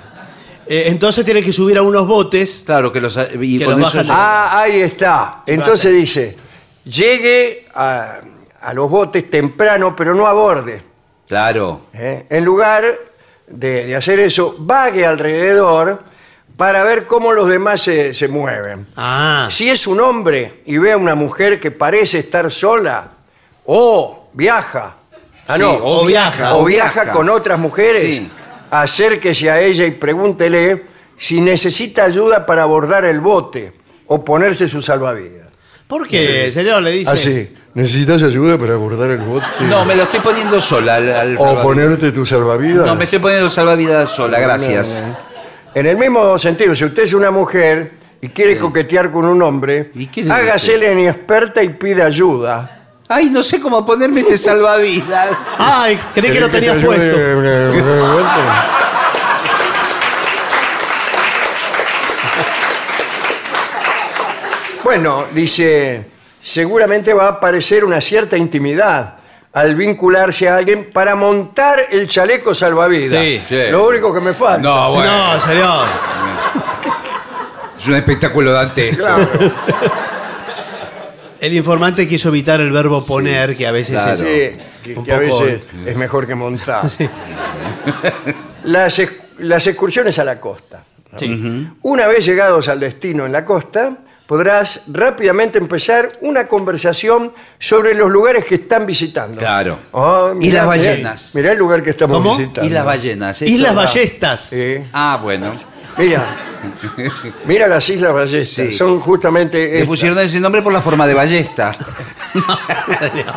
Eh, 0.72 0.84
entonces 0.88 1.26
tiene 1.26 1.42
que 1.42 1.52
subir 1.52 1.78
a 1.80 1.82
unos 1.82 2.06
botes. 2.08 2.62
Claro 2.64 2.92
que 2.92 3.02
los 3.02 3.18
y 3.42 3.58
Que 3.58 3.66
con 3.66 3.80
los 3.80 3.90
eso 3.90 3.98
bajan 3.98 4.08
de- 4.08 4.14
Ah, 4.16 4.60
ahí 4.62 4.82
está. 4.82 5.42
Entonces 5.48 5.92
dice, 5.96 6.38
llegue 6.86 7.66
a, 7.74 8.20
a 8.62 8.74
los 8.76 8.90
botes 8.90 9.30
temprano, 9.32 9.96
pero 9.96 10.14
no 10.14 10.28
aborde. 10.28 10.84
Claro. 11.28 11.82
¿eh? 11.94 12.26
En 12.30 12.46
lugar 12.46 12.86
de, 13.48 13.86
de 13.86 13.96
hacer 13.96 14.20
eso, 14.20 14.56
vague 14.60 15.06
alrededor 15.06 16.04
para 16.56 16.84
ver 16.84 17.06
cómo 17.08 17.32
los 17.32 17.48
demás 17.50 17.82
se, 17.82 18.14
se 18.14 18.28
mueven. 18.28 18.86
Ah, 18.96 19.48
Si 19.50 19.70
es 19.70 19.88
un 19.88 20.00
hombre 20.02 20.62
y 20.66 20.78
ve 20.78 20.92
a 20.92 20.98
una 20.98 21.16
mujer 21.16 21.60
que 21.60 21.72
parece 21.72 22.20
estar 22.20 22.52
sola, 22.52 23.08
o 23.66 24.30
viaja, 24.34 24.96
ah, 25.48 25.56
Sí, 25.56 25.62
no, 25.62 25.72
o 25.82 26.06
viaja, 26.06 26.54
o 26.56 26.62
o 26.62 26.66
viaja 26.66 27.04
viaja. 27.06 27.12
con 27.18 27.30
otras 27.30 27.58
mujeres, 27.58 28.16
Sí. 28.18 28.30
Acérquese 28.72 29.50
a 29.50 29.60
ella 29.62 29.86
y 29.86 29.92
pregúntele 29.92 30.84
si 31.18 31.42
necesita 31.42 32.06
ayuda 32.06 32.46
para 32.46 32.64
abordar 32.64 33.06
el 33.06 33.20
bote 33.20 33.74
o 34.08 34.24
ponerse 34.24 34.68
su 34.68 34.82
salvavidas. 34.82 35.48
¿por 35.88 36.08
qué, 36.08 36.52
señor? 36.52 36.82
Le 36.84 36.92
dice. 36.92 37.12
Así, 37.12 37.56
¿necesitas 37.74 38.22
ayuda 38.24 38.58
para 38.58 38.76
abordar 38.76 39.10
el 39.10 39.18
bote? 39.20 39.46
No, 39.68 39.84
me 39.86 39.96
lo 39.96 40.04
estoy 40.04 40.20
poniendo 40.20 40.62
sola. 40.62 40.96
al- 40.98 41.12
al 41.12 41.34
¿O 41.36 41.38
salvavidas. 41.40 41.64
ponerte 41.64 42.12
tu 42.12 42.26
salvavidas? 42.26 42.86
No, 42.86 42.96
me 42.96 43.06
estoy 43.06 43.20
poniendo 43.20 43.50
salvavidas 43.50 44.12
sola, 44.12 44.40
gracias. 44.40 45.10
En 45.74 45.86
el 45.86 45.98
mismo 45.98 46.38
sentido, 46.38 46.74
si 46.76 46.86
usted 46.86 47.04
es 47.04 47.14
una 47.14 47.32
mujer 47.32 47.92
y 48.22 48.30
quiere 48.30 48.58
coquetear 48.58 49.12
con 49.12 49.26
un 49.26 49.42
hombre, 49.42 49.92
¿Y 49.96 50.08
qué 50.08 50.24
le 50.24 50.32
hágasele 50.32 50.92
inexperta 50.94 51.64
y 51.64 51.70
pide 51.70 52.04
ayuda. 52.04 52.79
Ay, 53.12 53.32
no 53.32 53.42
sé 53.42 53.60
cómo 53.60 53.84
ponerme 53.84 54.20
este 54.22 54.38
salvavidas. 54.38 55.36
Ay, 55.58 56.00
creí 56.14 56.32
que 56.32 56.40
lo 56.40 56.48
¿Querés 56.48 56.70
tenías 56.70 56.86
puesto. 56.86 57.18
Bueno, 64.84 65.26
dice, 65.34 66.06
seguramente 66.40 67.12
va 67.16 67.26
a 67.26 67.30
aparecer 67.30 67.84
una 67.84 68.00
cierta 68.00 68.38
intimidad 68.38 69.16
al 69.54 69.74
vincularse 69.74 70.48
a 70.48 70.58
alguien 70.58 70.92
para 70.94 71.16
montar 71.16 71.88
el 71.90 72.08
chaleco 72.08 72.54
salvavidas. 72.54 73.24
Sí, 73.24 73.44
sí. 73.50 73.72
Lo 73.72 73.88
único 73.88 74.14
que 74.14 74.22
me 74.22 74.36
falta. 74.36 74.60
No, 74.60 74.94
bueno. 74.94 75.34
No, 75.34 75.42
señor. 75.42 75.88
Es 77.82 77.88
un 77.88 77.96
espectáculo 77.96 78.52
dantesco. 78.52 78.98
Claro. 78.98 79.28
El 81.42 81.54
informante 81.54 82.08
quiso 82.08 82.30
evitar 82.30 82.60
el 82.62 82.72
verbo 82.72 83.06
poner, 83.06 83.56
que 83.56 83.66
a 83.68 83.72
veces 83.72 83.94
Claro. 84.02 84.24
es. 84.24 84.56
Sí, 84.84 84.96
que, 85.06 85.12
a 85.14 85.18
veces 85.20 85.64
es 85.86 85.96
mejor 85.96 86.28
que 86.28 86.36
montar. 86.36 86.86
Las, 88.64 89.00
ex- 89.00 89.14
las 89.40 89.66
excursiones 89.68 90.20
a 90.20 90.24
la 90.24 90.40
costa. 90.40 90.84
Sí. 91.18 91.68
Una 91.82 92.08
vez 92.08 92.26
llegados 92.26 92.68
al 92.68 92.80
destino 92.80 93.26
en 93.26 93.32
la 93.32 93.44
costa, 93.46 93.98
podrás 94.28 94.84
rápidamente 94.92 95.58
empezar 95.58 96.12
una 96.22 96.48
conversación 96.48 97.32
sobre 97.58 97.96
los 97.96 98.12
lugares 98.12 98.46
que 98.46 98.56
están 98.56 98.86
visitando. 98.86 99.38
Claro. 99.40 99.80
Ah, 99.94 100.34
Y 100.40 100.52
las 100.52 100.66
ballenas. 100.68 101.34
Mirá 101.36 101.54
el 101.54 101.58
lugar 101.58 101.82
que 101.82 101.90
estamos 101.92 102.18
¿Cómo? 102.18 102.38
visitando. 102.38 102.70
Y 102.70 102.74
las 102.74 102.86
ballenas. 102.86 103.42
esto- 103.42 103.52
Islas 103.56 103.74
Ballestas. 103.76 104.42
Sí. 104.42 104.76
Ah, 104.94 105.20
bueno. 105.22 105.52
Mira, 106.00 106.36
mira 107.46 107.68
las 107.68 107.88
Islas 107.90 108.14
Ballestas. 108.14 108.68
Sí. 108.70 108.72
Son 108.76 109.00
justamente 109.00 109.58
Le 109.58 109.74
estas. 109.76 109.88
pusieron 109.88 110.18
ese 110.20 110.40
nombre 110.40 110.62
por 110.62 110.74
la 110.74 110.82
forma 110.82 111.06
de 111.06 111.14
ballesta. 111.14 111.72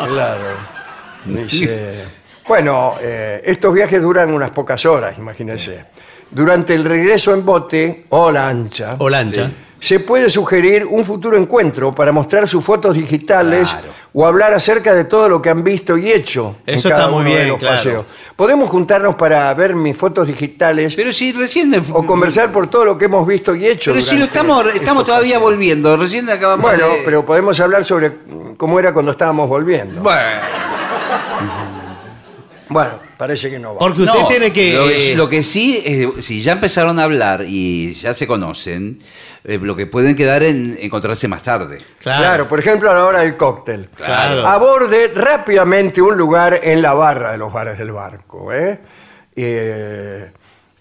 Claro. 0.06 0.44
Dice, 1.24 2.04
bueno, 2.46 2.94
eh, 3.00 3.40
estos 3.44 3.72
viajes 3.74 4.02
duran 4.02 4.32
unas 4.32 4.50
pocas 4.50 4.84
horas, 4.86 5.16
imagínense. 5.18 5.84
Durante 6.30 6.74
el 6.74 6.84
regreso 6.84 7.32
en 7.34 7.44
bote 7.44 8.06
o 8.10 8.30
lancha, 8.30 8.96
O 8.98 9.08
lancha. 9.08 9.50
Se 9.82 9.98
puede 9.98 10.30
sugerir 10.30 10.86
un 10.86 11.04
futuro 11.04 11.36
encuentro 11.36 11.92
para 11.92 12.12
mostrar 12.12 12.46
sus 12.46 12.64
fotos 12.64 12.94
digitales 12.94 13.68
Claro. 13.72 13.88
o 14.14 14.24
hablar 14.24 14.54
acerca 14.54 14.94
de 14.94 15.02
todo 15.06 15.28
lo 15.28 15.42
que 15.42 15.50
han 15.50 15.64
visto 15.64 15.96
y 15.98 16.12
hecho. 16.12 16.54
en 16.64 16.76
Eso 16.76 16.88
cada 16.88 17.02
está 17.02 17.12
muy 17.12 17.22
uno 17.22 17.30
de 17.30 17.36
bien, 17.36 17.48
los 17.48 17.58
claro. 17.58 17.74
paseos. 17.76 18.06
Podemos 18.36 18.70
juntarnos 18.70 19.16
para 19.16 19.52
ver 19.54 19.74
mis 19.74 19.96
fotos 19.96 20.28
digitales 20.28 20.94
Pero 20.94 21.12
si 21.12 21.32
recién. 21.32 21.74
o 21.92 22.06
conversar 22.06 22.52
por 22.52 22.68
todo 22.70 22.84
lo 22.84 22.96
que 22.96 23.06
hemos 23.06 23.26
visto 23.26 23.56
y 23.56 23.66
hecho. 23.66 23.90
Pero 23.92 24.04
si 24.04 24.14
lo 24.14 24.20
durante 24.26 24.38
estamos, 24.38 24.64
estos 24.66 24.80
estamos 24.80 25.04
todavía 25.04 25.30
paseos. 25.34 25.42
volviendo. 25.42 25.96
Recién 25.96 26.30
acabamos 26.30 26.62
Bueno, 26.70 26.86
de. 26.86 27.02
pero 27.04 27.26
podemos 27.26 27.58
hablar 27.58 27.84
sobre 27.84 28.10
mm, 28.10 28.54
cómo 28.56 28.78
era 28.78 28.92
cuando 28.92 29.10
estábamos 29.10 29.48
volviendo. 29.48 30.00
Bueno. 30.00 30.20
Bueno, 32.72 32.92
parece 33.16 33.50
que 33.50 33.58
no 33.58 33.74
va. 33.74 33.78
Porque 33.80 34.02
usted 34.02 34.20
No, 34.20 34.26
tiene 34.26 34.52
que. 34.52 34.72
Lo, 34.74 34.88
eh, 34.88 35.14
lo 35.16 35.28
que 35.28 35.42
sí, 35.42 35.82
eh, 35.84 36.12
si 36.20 36.42
ya 36.42 36.52
empezaron 36.52 36.98
a 36.98 37.04
hablar 37.04 37.44
y 37.46 37.92
ya 37.92 38.14
se 38.14 38.26
conocen, 38.26 38.98
eh, 39.44 39.58
lo 39.60 39.74
que 39.74 39.86
pueden 39.86 40.14
quedar 40.14 40.42
en 40.42 40.76
encontrarse 40.80 41.26
más 41.26 41.42
tarde. 41.42 41.78
Claro. 41.98 42.48
por 42.48 42.58
ejemplo, 42.60 42.90
a 42.90 42.94
la 42.94 43.04
hora 43.04 43.20
del 43.20 43.36
cóctel. 43.36 43.88
Claro. 43.94 44.46
Aborde 44.46 45.08
rápidamente 45.14 46.00
un 46.00 46.16
lugar 46.16 46.60
en 46.62 46.80
la 46.80 46.94
barra 46.94 47.32
de 47.32 47.38
los 47.38 47.52
bares 47.52 47.76
del 47.78 47.90
barco. 47.92 48.52
¿eh? 48.52 48.78
Eh, 49.34 50.30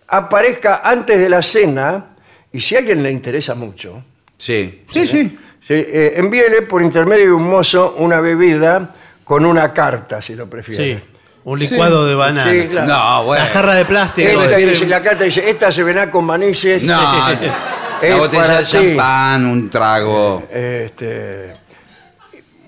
aparezca 0.07 0.81
antes 0.83 1.19
de 1.19 1.29
la 1.29 1.41
cena 1.41 2.15
y 2.51 2.59
si 2.59 2.75
a 2.75 2.79
alguien 2.79 3.01
le 3.01 3.11
interesa 3.11 3.55
mucho, 3.55 4.03
Sí. 4.37 4.85
Sí, 4.91 5.07
sí. 5.07 5.37
sí, 5.59 5.73
eh, 5.73 6.13
envíele 6.15 6.63
por 6.63 6.81
intermedio 6.81 7.25
de 7.25 7.33
un 7.33 7.47
mozo 7.47 7.95
una 7.99 8.19
bebida 8.19 8.95
con 9.23 9.45
una 9.45 9.71
carta, 9.71 10.19
si 10.19 10.35
lo 10.35 10.49
prefiere. 10.49 10.95
Sí. 10.95 11.03
Un 11.43 11.57
licuado 11.59 12.05
de 12.05 12.13
banana. 12.15 12.51
Sí, 12.51 12.67
claro. 12.69 12.87
No, 12.87 13.23
bueno. 13.25 13.43
La 13.43 13.49
jarra 13.49 13.73
de 13.75 13.85
plástico. 13.85 14.41
Esta 14.43 14.57
dice- 14.57 14.87
la 14.87 15.01
carta 15.01 15.23
dice, 15.23 15.49
esta 15.49 15.71
se 15.71 15.83
verá 15.83 16.09
con 16.11 16.25
manices. 16.25 16.83
No, 16.83 17.27
Es 18.01 18.09
la 18.11 18.17
botella 18.17 18.41
para 18.43 18.57
de 18.59 18.65
ti. 18.65 18.71
champán, 18.71 19.45
un 19.45 19.69
trago. 19.69 20.43
Este, 20.51 21.53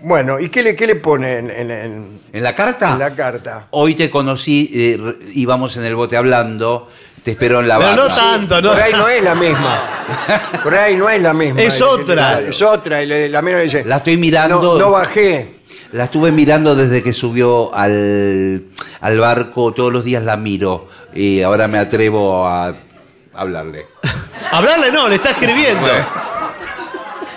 bueno, 0.01 0.39
¿y 0.39 0.49
qué 0.49 0.61
le, 0.61 0.75
qué 0.75 0.85
le 0.85 0.95
pone 0.95 1.37
en, 1.39 1.49
en- 1.49 1.71
en- 1.71 2.19
¿En 2.33 2.43
la 2.43 2.53
carta? 2.53 2.91
en 2.93 2.99
la 2.99 3.15
carta? 3.15 3.67
Hoy 3.71 3.95
te 3.95 4.09
conocí, 4.09 4.69
eh, 4.73 4.97
re- 5.01 5.15
íbamos 5.33 5.75
en 5.77 5.85
el 5.85 5.95
bote 5.95 6.17
hablando, 6.17 6.89
te 7.23 7.31
espero 7.31 7.61
en 7.61 7.67
la 7.67 7.77
Pero 7.79 7.89
barra. 7.91 8.03
no 8.09 8.15
tanto, 8.15 8.61
¿no? 8.61 8.71
Por 8.73 8.81
ahí 8.81 8.91
no 8.93 9.07
es 9.07 9.23
la 9.23 9.33
misma. 9.35 9.81
Por 10.63 10.77
ahí 10.77 10.95
no 10.95 11.09
es 11.09 11.21
la 11.21 11.33
misma. 11.33 11.61
Es 11.61 11.81
otra. 11.81 12.39
Es 12.41 12.61
otra. 12.61 13.01
Y 13.01 13.05
le- 13.07 13.29
la 13.29 13.41
mina 13.41 13.59
dice, 13.59 13.83
La 13.85 13.97
estoy 13.97 14.17
mirando. 14.17 14.61
no, 14.61 14.77
no 14.77 14.91
bajé. 14.91 15.61
La 15.93 16.05
estuve 16.05 16.31
mirando 16.31 16.75
desde 16.75 17.01
que 17.03 17.13
subió 17.13 17.73
al, 17.73 18.63
al 18.99 19.19
barco, 19.19 19.73
todos 19.73 19.93
los 19.93 20.03
días 20.03 20.23
la 20.23 20.37
miro 20.37 20.87
y 21.13 21.41
ahora 21.41 21.67
me 21.67 21.77
atrevo 21.77 22.45
a 22.47 22.73
hablarle. 23.35 23.87
Hablarle 24.51 24.91
no, 24.91 25.07
le 25.07 25.15
está 25.15 25.29
escribiendo. 25.31 25.87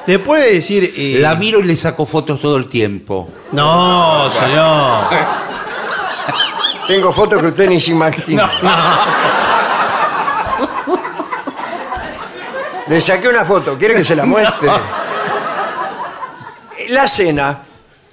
Le 0.06 0.18
puede 0.18 0.54
decir. 0.54 0.92
eh, 0.96 1.18
La 1.20 1.34
miro 1.34 1.60
y 1.60 1.64
le 1.64 1.76
saco 1.76 2.04
fotos 2.06 2.40
todo 2.40 2.56
el 2.56 2.66
tiempo. 2.68 3.28
No, 3.52 4.30
señor. 4.30 5.04
Tengo 6.86 7.12
fotos 7.12 7.40
que 7.40 7.48
usted 7.48 7.68
ni 7.68 7.80
se 7.80 7.90
imagina. 7.92 8.50
Le 12.88 13.00
saqué 13.00 13.28
una 13.28 13.44
foto. 13.44 13.76
¿Quiere 13.78 13.94
que 13.94 14.04
se 14.04 14.14
la 14.16 14.24
muestre? 14.24 14.68
La 16.88 17.08
cena. 17.08 17.58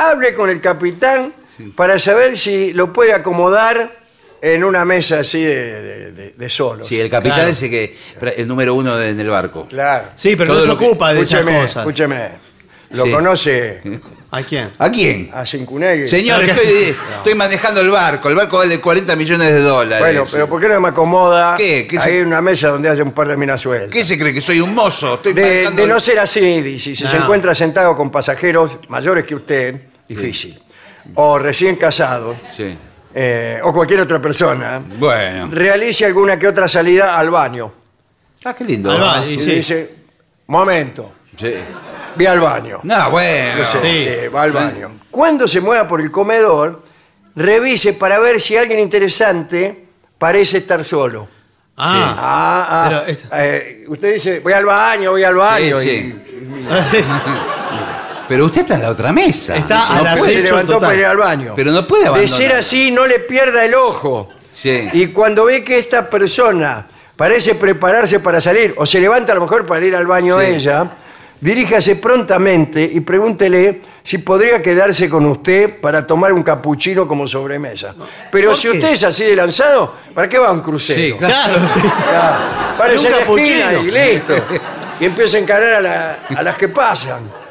Hable 0.09 0.33
con 0.33 0.49
el 0.49 0.59
capitán 0.61 1.33
para 1.75 1.97
saber 1.99 2.37
si 2.37 2.73
lo 2.73 2.91
puede 2.91 3.13
acomodar 3.13 4.01
en 4.41 4.63
una 4.63 4.83
mesa 4.83 5.19
así 5.19 5.41
de, 5.41 5.81
de, 5.81 6.11
de- 6.11 6.33
de 6.37 6.49
solo. 6.49 6.83
Sí, 6.83 6.99
el 6.99 7.09
capitán 7.09 7.37
Claro. 7.37 7.49
dice 7.49 7.69
que 7.69 7.95
el 8.35 8.47
número 8.47 8.73
uno 8.75 9.01
en 9.01 9.17
el 9.19 9.29
barco. 9.29 9.67
Claro. 9.69 10.05
Sí, 10.15 10.35
pero 10.35 10.49
Todo 10.49 10.57
no 10.57 10.61
se 10.63 10.67
lo 10.67 10.77
que- 10.77 10.85
ocupa 10.85 11.13
de 11.13 11.21
esas 11.21 11.39
Escúcheme, 11.39 11.61
cosas. 11.61 11.77
escúcheme. 11.77 12.29
Lo 12.89 13.05
Sí. 13.05 13.11
conoce 13.11 13.81
¿A 14.31 14.41
quién? 14.43 14.71
¿A 14.77 14.91
quién? 14.91 15.31
a 15.33 15.45
Cincunegui. 15.45 16.05
Señor, 16.07 16.43
que- 16.43 16.51
estoy, 16.51 16.95
estoy 17.17 17.35
manejando 17.35 17.81
el 17.81 17.89
barco. 17.89 18.29
El 18.29 18.35
barco 18.35 18.57
vale 18.57 18.79
40 18.81 19.15
millones 19.15 19.47
de 19.53 19.61
dólares. 19.61 19.99
Bueno, 19.99 20.25
pero 20.31 20.47
¿por 20.49 20.59
qué 20.61 20.67
no 20.67 20.79
me 20.81 20.89
acomoda 20.89 21.55
¿Qué? 21.57 21.87
¿Qué 21.87 21.97
ahí 21.97 22.03
se- 22.03 22.19
en 22.19 22.27
una 22.27 22.41
mesa 22.41 22.67
donde 22.69 22.89
haya 22.89 23.01
un 23.03 23.13
par 23.13 23.27
de 23.29 23.37
minas 23.37 23.61
sueltas? 23.61 23.89
¿Qué 23.89 24.03
se 24.03 24.17
cree? 24.17 24.33
¿Que 24.33 24.41
soy 24.41 24.59
un 24.59 24.75
mozo? 24.75 25.15
Estoy 25.15 25.33
De, 25.33 25.41
manejando 25.41 25.77
de 25.77 25.83
el- 25.83 25.89
no 25.89 25.99
ser 25.99 26.19
así, 26.19 26.61
dice, 26.61 26.95
si 26.95 27.07
se 27.07 27.17
No. 27.17 27.23
encuentra 27.23 27.55
sentado 27.55 27.95
con 27.95 28.11
pasajeros 28.11 28.77
mayores 28.89 29.25
que 29.25 29.35
usted, 29.35 29.75
difícil. 30.15 30.61
O 31.15 31.37
recién 31.39 31.75
casado, 31.75 32.35
Sí. 32.55 32.77
eh, 33.13 33.59
o 33.63 33.73
cualquier 33.73 34.01
otra 34.01 34.21
persona, 34.21 34.81
Bueno. 34.97 35.49
realice 35.51 36.05
alguna 36.05 36.37
que 36.39 36.47
otra 36.47 36.67
salida 36.67 37.17
al 37.17 37.29
baño. 37.29 37.71
Ah, 38.45 38.53
qué 38.53 38.63
lindo. 38.63 38.91
Al 38.91 38.99
baño. 39.01 39.29
Y 39.29 39.33
Y 39.33 39.39
sí. 39.39 39.51
dice, 39.55 39.95
momento, 40.47 41.13
Sí. 41.37 41.53
vi 42.15 42.25
al 42.25 42.39
baño. 42.39 42.79
No, 42.83 43.09
bueno. 43.11 43.59
Dice, 43.59 43.79
Sí. 43.81 43.87
eh, 44.07 44.29
va 44.33 44.43
al 44.43 44.51
baño. 44.51 44.91
Cuando 45.11 45.47
se 45.47 45.59
mueva 45.61 45.87
por 45.87 45.99
el 46.01 46.09
comedor, 46.11 46.81
revise 47.35 47.93
para 47.93 48.19
ver 48.19 48.39
si 48.39 48.55
alguien 48.57 48.79
interesante 48.79 49.85
parece 50.17 50.59
estar 50.59 50.83
solo. 50.85 51.27
Ah. 51.75 52.15
Ah, 52.17 52.67
ah. 52.69 53.03
Pero 53.05 53.17
Eh, 53.33 53.85
usted 53.87 54.13
dice, 54.13 54.39
voy 54.41 54.53
al 54.53 54.65
baño, 54.65 55.11
voy 55.11 55.23
al 55.23 55.35
baño. 55.35 55.79
Sí, 55.79 55.89
y- 55.89 56.11
sí. 56.11 56.19
Ah, 56.69 56.85
sí. 56.89 56.97
Pero 58.33 58.45
usted 58.47 58.61
está 58.61 58.73
en 58.75 58.81
la 58.81 58.89
otra 58.89 59.11
mesa. 59.11 59.55
Está 59.55 59.93
a 59.93 59.97
no 59.97 60.03
las 60.05 60.13
se 60.15 60.19
puede, 60.19 60.33
seis. 60.33 60.45
levantó 60.45 60.73
total. 60.73 60.89
para 60.89 60.99
ir 60.99 61.05
al 61.05 61.17
baño. 61.17 61.53
Pero 61.55 61.71
no 61.71 61.85
puede 61.85 62.01
De 62.03 62.07
abandonar. 62.09 62.35
ser 62.37 62.55
así, 62.55 62.89
no 62.89 63.05
le 63.05 63.19
pierda 63.19 63.63
el 63.63 63.75
ojo. 63.75 64.29
Sí. 64.59 64.89
Y 64.93 65.07
cuando 65.07 65.45
ve 65.45 65.63
que 65.63 65.77
esta 65.77 66.09
persona 66.09 66.87
parece 67.15 67.53
prepararse 67.53 68.19
para 68.21 68.41
salir, 68.41 68.73
o 68.77 68.85
se 68.87 68.99
levanta 68.99 69.33
a 69.33 69.35
lo 69.35 69.41
mejor 69.41 69.67
para 69.67 69.85
ir 69.85 69.95
al 69.95 70.07
baño 70.07 70.39
Sí. 70.39 70.47
ella, 70.47 70.87
diríjase 71.39 71.97
prontamente 71.97 72.89
y 72.91 73.01
pregúntele 73.01 73.81
si 74.03 74.17
podría 74.17 74.61
quedarse 74.63 75.07
con 75.09 75.25
usted 75.27 75.79
para 75.79 76.07
tomar 76.07 76.33
un 76.33 76.41
capuchino 76.41 77.07
como 77.07 77.27
sobremesa. 77.27 77.93
Pero 78.31 78.49
¿Por 78.49 78.57
si 78.57 78.69
qué? 78.71 78.77
usted 78.77 78.89
es 78.93 79.03
así 79.03 79.25
de 79.25 79.35
lanzado, 79.35 79.93
¿para 80.15 80.27
qué 80.27 80.39
va 80.39 80.47
a 80.47 80.51
un 80.53 80.61
crucero? 80.61 80.99
Sí, 80.99 81.13
claro. 81.19 81.53
Claro, 81.53 81.67
sí. 81.71 81.79
Claro, 81.81 82.35
Párese 82.79 82.99
Un 82.99 83.05
en 83.07 83.11
la 83.11 83.17
esquina 83.19 83.65
capuchino. 83.65 83.83
y 83.83 83.91
listo. 83.91 84.33
Y 85.01 85.05
empieza 85.05 85.37
a 85.37 85.39
encarar 85.41 85.73
a, 85.75 85.81
la- 85.81 86.19
a 86.35 86.41
las 86.43 86.57
que 86.57 86.67
pasan. 86.69 87.42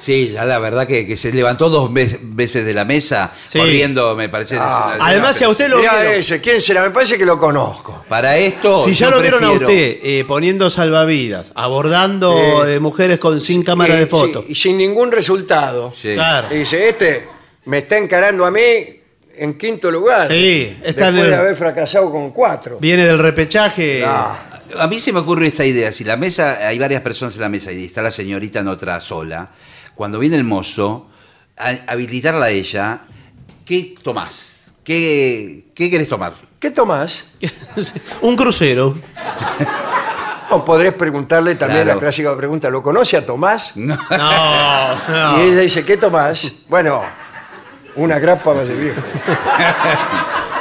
Sí, 0.00 0.30
ya 0.32 0.44
la 0.44 0.58
verdad 0.58 0.86
que, 0.86 1.06
que 1.06 1.16
se 1.16 1.32
levantó 1.32 1.68
dos 1.68 1.92
ve- 1.92 2.18
veces 2.22 2.64
de 2.64 2.72
la 2.72 2.84
mesa 2.84 3.32
Sí. 3.46 3.58
corriendo, 3.58 4.16
me 4.16 4.28
parece. 4.28 4.56
Ah. 4.58 4.96
Además, 5.00 5.36
si 5.36 5.44
a 5.44 5.48
usted 5.50 5.68
lo 5.68 5.78
Mirá 5.78 5.98
vieron. 6.00 6.14
ese, 6.18 6.40
¿quién 6.40 6.60
será? 6.60 6.82
Me 6.82 6.90
parece 6.90 7.18
que 7.18 7.26
lo 7.26 7.38
conozco. 7.38 8.04
Para 8.08 8.36
esto. 8.38 8.84
Si 8.84 8.94
ya 8.94 9.06
yo 9.10 9.16
lo 9.16 9.20
vieron 9.20 9.44
a 9.44 9.48
prefiero- 9.48 9.66
usted 9.66 9.98
eh, 10.02 10.24
poniendo 10.26 10.70
salvavidas, 10.70 11.52
abordando 11.54 12.64
Sí. 12.64 12.70
eh, 12.72 12.80
mujeres 12.80 13.18
con 13.18 13.40
sin 13.40 13.62
cámara 13.62 13.94
Y- 13.96 13.98
de 14.00 14.06
foto. 14.06 14.40
sí, 14.40 14.46
y 14.52 14.54
sin 14.54 14.78
ningún 14.78 15.12
resultado. 15.12 15.92
Sí. 15.94 16.14
Claro. 16.14 16.48
Y 16.54 16.58
dice, 16.60 16.88
este 16.88 17.28
me 17.66 17.78
está 17.78 17.98
encarando 17.98 18.46
a 18.46 18.50
mí 18.50 18.60
en 19.36 19.58
quinto 19.58 19.90
lugar. 19.90 20.28
Sí, 20.28 20.76
está 20.82 21.08
en 21.08 21.14
después 21.14 21.24
el- 21.24 21.30
de 21.30 21.36
haber 21.36 21.56
fracasado 21.56 22.10
con 22.10 22.30
cuatro. 22.30 22.78
Viene 22.80 23.04
del 23.06 23.18
repechaje. 23.18 24.02
Ah, 24.06 24.46
A 24.78 24.86
mí 24.86 25.00
se 25.00 25.12
me 25.12 25.18
ocurre 25.18 25.48
esta 25.48 25.64
idea. 25.64 25.90
Si 25.90 26.04
la 26.04 26.16
mesa, 26.16 26.64
hay 26.68 26.78
varias 26.78 27.02
personas 27.02 27.34
en 27.34 27.40
la 27.40 27.48
mesa 27.48 27.72
y 27.72 27.86
está 27.86 28.02
la 28.02 28.12
señorita 28.12 28.60
en 28.60 28.68
otra 28.68 29.00
sola, 29.00 29.50
cuando 30.00 30.18
viene 30.18 30.36
el 30.36 30.44
mozo, 30.44 31.08
a- 31.58 31.92
habilitarla 31.92 32.46
a 32.46 32.48
ella, 32.48 33.02
¿qué 33.66 33.94
tomás? 34.02 34.70
¿Qué, 34.82 35.66
qué 35.74 35.90
querés 35.90 36.08
tomar? 36.08 36.32
¿Qué 36.58 36.70
tomás? 36.70 37.26
Un 38.22 38.34
crucero. 38.34 38.96
O 40.48 40.64
podrés 40.64 40.94
preguntarle 40.94 41.54
también 41.56 41.82
Claro. 41.82 41.98
la 41.98 42.00
clásica 42.00 42.34
pregunta, 42.34 42.70
¿lo 42.70 42.82
conoce 42.82 43.18
a 43.18 43.26
Tomás? 43.26 43.72
No. 43.76 43.94
No, 43.94 44.96
no. 45.06 45.38
Y 45.44 45.50
ella 45.50 45.60
dice, 45.60 45.84
¿qué 45.84 45.98
tomás? 45.98 46.50
Bueno, 46.70 47.02
una 47.96 48.18
grapa 48.18 48.54
más 48.54 48.68
de 48.68 48.76
viejo. 48.76 49.02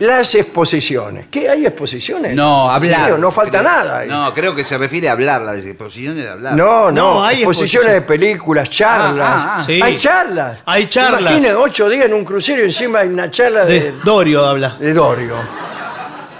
Las 0.00 0.34
exposiciones. 0.34 1.26
¿Qué 1.30 1.48
hay 1.48 1.66
exposiciones? 1.66 2.34
No, 2.34 2.70
hablar. 2.70 3.12
Sí, 3.14 3.20
no 3.20 3.30
falta 3.30 3.58
Creo- 3.60 3.62
nada. 3.62 3.98
ahí. 3.98 4.08
No, 4.08 4.32
creo 4.34 4.54
que 4.54 4.64
se 4.64 4.76
refiere 4.78 5.08
a 5.08 5.12
hablar, 5.12 5.42
las 5.42 5.64
exposiciones 5.64 6.22
de 6.24 6.28
hablar. 6.30 6.54
No, 6.56 6.90
no, 6.90 7.14
No, 7.16 7.24
hay 7.24 7.36
exposiciones 7.42 7.88
exposición. 7.88 7.92
de 7.92 8.00
películas, 8.02 8.70
charlas. 8.70 9.26
Ah, 9.30 9.44
ah, 9.46 9.56
ah. 9.60 9.64
Sí. 9.64 9.80
Hay 9.82 9.96
charlas. 9.98 10.58
Hay 10.66 10.86
charlas. 10.86 11.20
Imaginen, 11.20 11.54
ocho 11.56 11.88
días 11.88 12.06
en 12.06 12.14
un 12.14 12.24
crucero 12.24 12.62
y 12.62 12.64
encima 12.64 13.00
hay 13.00 13.08
una 13.08 13.30
charla 13.30 13.64
de, 13.64 13.80
De 13.80 13.92
Dorio 14.02 14.46
habla. 14.46 14.76
de 14.80 14.94
Dorio. 14.94 15.36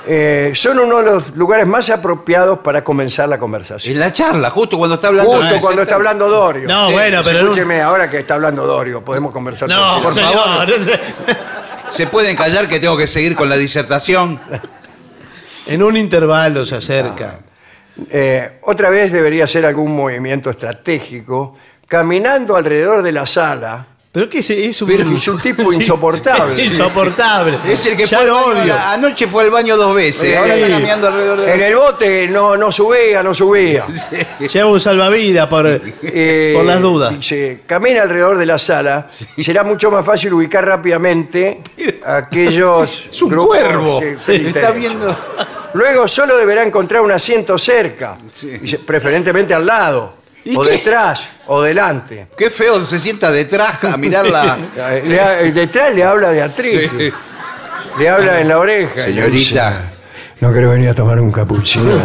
eh, 0.07 0.53
son 0.55 0.79
uno 0.81 0.97
de 0.99 1.03
los 1.05 1.37
lugares 1.37 1.67
más 1.67 1.91
apropiados 1.91 2.61
para 2.61 2.83
comenzar 2.83 3.29
la 3.29 3.39
conversación. 3.39 3.93
En 3.95 4.01
la 4.01 4.11
charla, 4.11 4.49
justo 4.51 4.79
cuando 4.79 4.97
está 4.97 5.09
hablando. 5.09 5.33
Justo 5.33 5.55
Ah, 5.57 5.59
cuando 5.61 5.83
está 5.83 5.95
hablando 5.97 6.29
Dorio. 6.31 6.67
No, 6.67 6.87
Sí, 6.89 6.93
bueno, 6.95 7.21
pero 7.23 7.41
Escúcheme, 7.41 7.83
ahora 7.83 8.09
que 8.09 8.19
está 8.21 8.35
hablando 8.35 8.67
Dorio, 8.67 9.05
podemos 9.05 9.31
conversar. 9.33 9.69
No, 9.69 10.01
por 10.03 10.15
señor, 10.15 10.33
favor. 10.33 10.69
no 10.79 10.83
sé. 10.85 11.01
¿Se 11.93 12.07
pueden 12.07 12.37
callar 12.37 12.69
que 12.69 12.81
tengo 12.81 12.97
que 12.97 13.07
seguir 13.07 13.35
con 13.37 13.49
la 13.49 13.57
disertación? 13.57 14.41
En 15.67 15.83
un 15.83 15.97
intervalo 15.97 16.65
se 16.65 16.77
acerca. 16.77 17.39
Eh, 18.09 18.59
otra 18.63 18.91
vez 18.91 19.13
debería 19.13 19.45
hacer 19.45 19.67
algún 19.67 19.95
movimiento 19.95 20.51
estratégico, 20.51 21.57
caminando 21.87 22.57
alrededor 22.57 23.03
de 23.03 23.13
la 23.13 23.27
sala. 23.27 23.87
Pero 24.13 24.29
qué 24.29 24.41
es, 24.41 24.51
es 24.51 24.83
un, 24.83 24.89
Pero 24.89 25.09
es 25.09 25.29
un 25.29 25.41
tipo 25.41 25.73
insoportable. 25.73 26.53
Es 26.55 26.59
insoportable. 26.73 27.59
Es 27.69 27.87
el 27.87 27.97
que 27.97 28.07
ya 28.07 28.19
fue 28.19 28.27
al 28.27 28.27
lo 28.27 28.45
odio. 28.47 28.75
Anoche 28.75 29.27
fue 29.29 29.45
al 29.45 29.51
baño 29.51 29.77
dos 29.77 29.95
veces. 29.95 30.37
Ahora 30.37 30.57
está 30.57 30.69
caminando 30.69 31.07
alrededor 31.07 31.41
de 31.41 31.55
En 31.55 31.61
el 31.61 31.77
bote 31.77 32.27
no, 32.29 32.57
no 32.57 32.73
subía, 32.73 33.23
no 33.23 33.33
subía. 33.33 33.87
Lleva 34.53 34.69
un 34.69 34.81
salvavidas 34.81 35.47
por, 35.49 35.65
Eh, 36.03 36.53
por 36.57 36.65
las 36.65 36.81
dudas. 36.81 37.15
camina 37.67 38.03
alrededor 38.03 38.37
de 38.37 38.47
la 38.47 38.59
sala 38.59 39.09
y 39.37 39.45
será 39.45 39.63
mucho 39.63 39.93
más 39.93 40.05
fácil 40.05 40.33
ubicar 40.35 40.67
rápidamente 40.67 41.61
aquellos 42.05 43.09
Es 43.13 43.23
un 43.23 43.31
cuervo. 43.47 44.01
que 44.01 44.19
Sí, 44.19 44.47
está 44.47 44.73
viendo. 44.73 45.17
Luego 45.75 46.09
solo 46.09 46.37
deberá 46.37 46.65
encontrar 46.65 47.01
un 47.03 47.13
asiento 47.13 47.57
cerca, 47.57 48.17
preferentemente 48.87 49.55
al 49.55 49.65
lado, 49.67 50.13
¿Y 50.13 50.20
o 50.57 50.63
qué? 50.63 50.71
detrás, 50.71 51.23
o 51.47 51.63
delante. 51.63 52.27
Qué 52.37 52.51
feo, 52.51 52.85
se 52.85 52.99
sienta 52.99 53.31
detrás 53.31 53.83
a 53.85 53.97
mirarla. 53.97 54.59
Eh, 54.77 55.03
le 55.07 55.21
ha- 55.21 55.35
detrás 55.53 55.95
le 55.95 56.03
habla 56.05 56.31
de 56.31 56.43
atriz, 56.43 56.91
Sí. 56.97 57.13
le 57.99 58.09
habla 58.09 58.41
en 58.41 58.49
la 58.49 58.59
oreja. 58.59 59.03
Señorita. 59.05 59.93
No 60.41 60.51
quiero 60.53 60.71
venir 60.71 60.89
a 60.89 60.95
tomar 60.95 61.21
un 61.21 61.31
capuchino. 61.31 62.01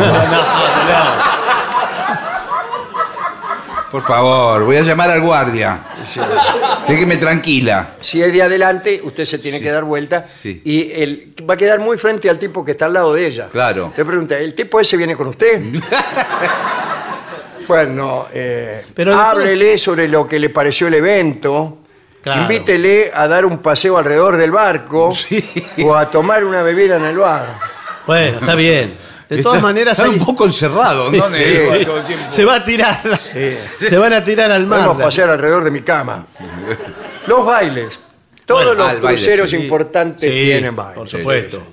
Por 3.92 4.04
favor, 4.04 4.66
voy 4.66 4.76
a 4.76 4.82
llamar 4.82 5.10
al 5.10 5.22
guardia. 5.22 5.80
Déjeme 6.86 7.16
tranquila. 7.16 7.92
Si 8.02 8.22
es 8.22 8.34
de 8.34 8.44
adelante, 8.44 9.00
usted 9.02 9.24
se 9.24 9.40
tiene 9.40 9.62
que 9.62 9.72
dar 9.72 9.86
vuelta 9.86 10.26
Sí. 10.28 10.62
y 10.66 10.92
él 10.92 11.34
va 11.50 11.54
a 11.54 11.58
quedar 11.58 11.80
muy 11.80 11.98
frente 11.98 12.30
al 12.30 12.38
tipo 12.38 12.66
que 12.66 12.72
está 12.72 12.88
al 12.88 12.94
lado 12.94 13.14
de 13.14 13.26
ella. 13.26 13.48
Claro. 13.50 13.94
Le 13.96 14.04
pregunta, 14.04 14.38
¿el 14.38 14.54
tipo 14.54 14.82
ese 14.82 14.98
viene 14.98 15.16
con 15.16 15.28
usted? 15.28 15.62
bueno, 17.68 18.28
eh, 18.34 18.86
Pero 18.94 19.12
de 19.16 19.22
háblele 19.22 19.78
sobre 19.78 20.08
lo 20.08 20.28
que 20.28 20.40
le 20.40 20.50
pareció 20.50 20.88
el 20.88 20.96
evento. 20.96 21.80
Claro. 22.22 22.42
Invítele 22.42 23.12
a 23.14 23.28
dar 23.28 23.46
un 23.46 23.60
paseo 23.60 23.98
alrededor 23.98 24.38
del 24.38 24.52
barco 24.52 25.14
o 25.84 25.96
a 25.96 26.10
tomar 26.10 26.44
una 26.44 26.64
bebida 26.64 26.96
en 26.98 27.06
el 27.06 27.18
bar. 27.18 27.54
Bueno, 28.08 28.40
está 28.40 28.56
bien. 28.56 28.98
De 29.30 29.42
todas 29.42 29.58
Está- 29.58 29.68
maneras, 29.68 29.98
Están 30.00 30.14
hay- 30.14 30.20
un 30.20 30.26
poco 30.26 30.46
encerrados, 30.46 31.12
¿no? 31.12 31.30
sí, 31.32 31.44
Negro? 31.44 31.76
sí. 31.78 31.86
Todo 31.86 31.98
el 32.00 32.06
tiempo. 32.06 32.26
se 32.30 32.46
va 32.46 32.56
a 32.56 32.64
tirar. 32.66 33.02
Se 33.18 33.98
van 33.98 34.14
a 34.14 34.24
tirar 34.24 34.52
al 34.52 34.66
mar. 34.68 34.82
Vamos 34.88 35.02
a 35.02 35.06
pasear 35.06 35.30
alrededor 35.32 35.64
de 35.64 35.72
mi 35.72 35.82
cama. 35.82 36.26
Los 37.28 37.46
bailes. 37.46 38.00
Todos 38.46 38.64
Bueno, 38.64 38.74
los 38.80 38.88
ah, 38.88 38.94
el 38.94 39.02
baile, 39.02 39.18
cruceros 39.18 39.50
sí. 39.50 39.56
importantes 39.58 40.22
Sí, 40.32 40.44
tienen 40.46 40.76
baile. 40.76 40.94
por 40.96 41.08
supuesto. 41.08 41.64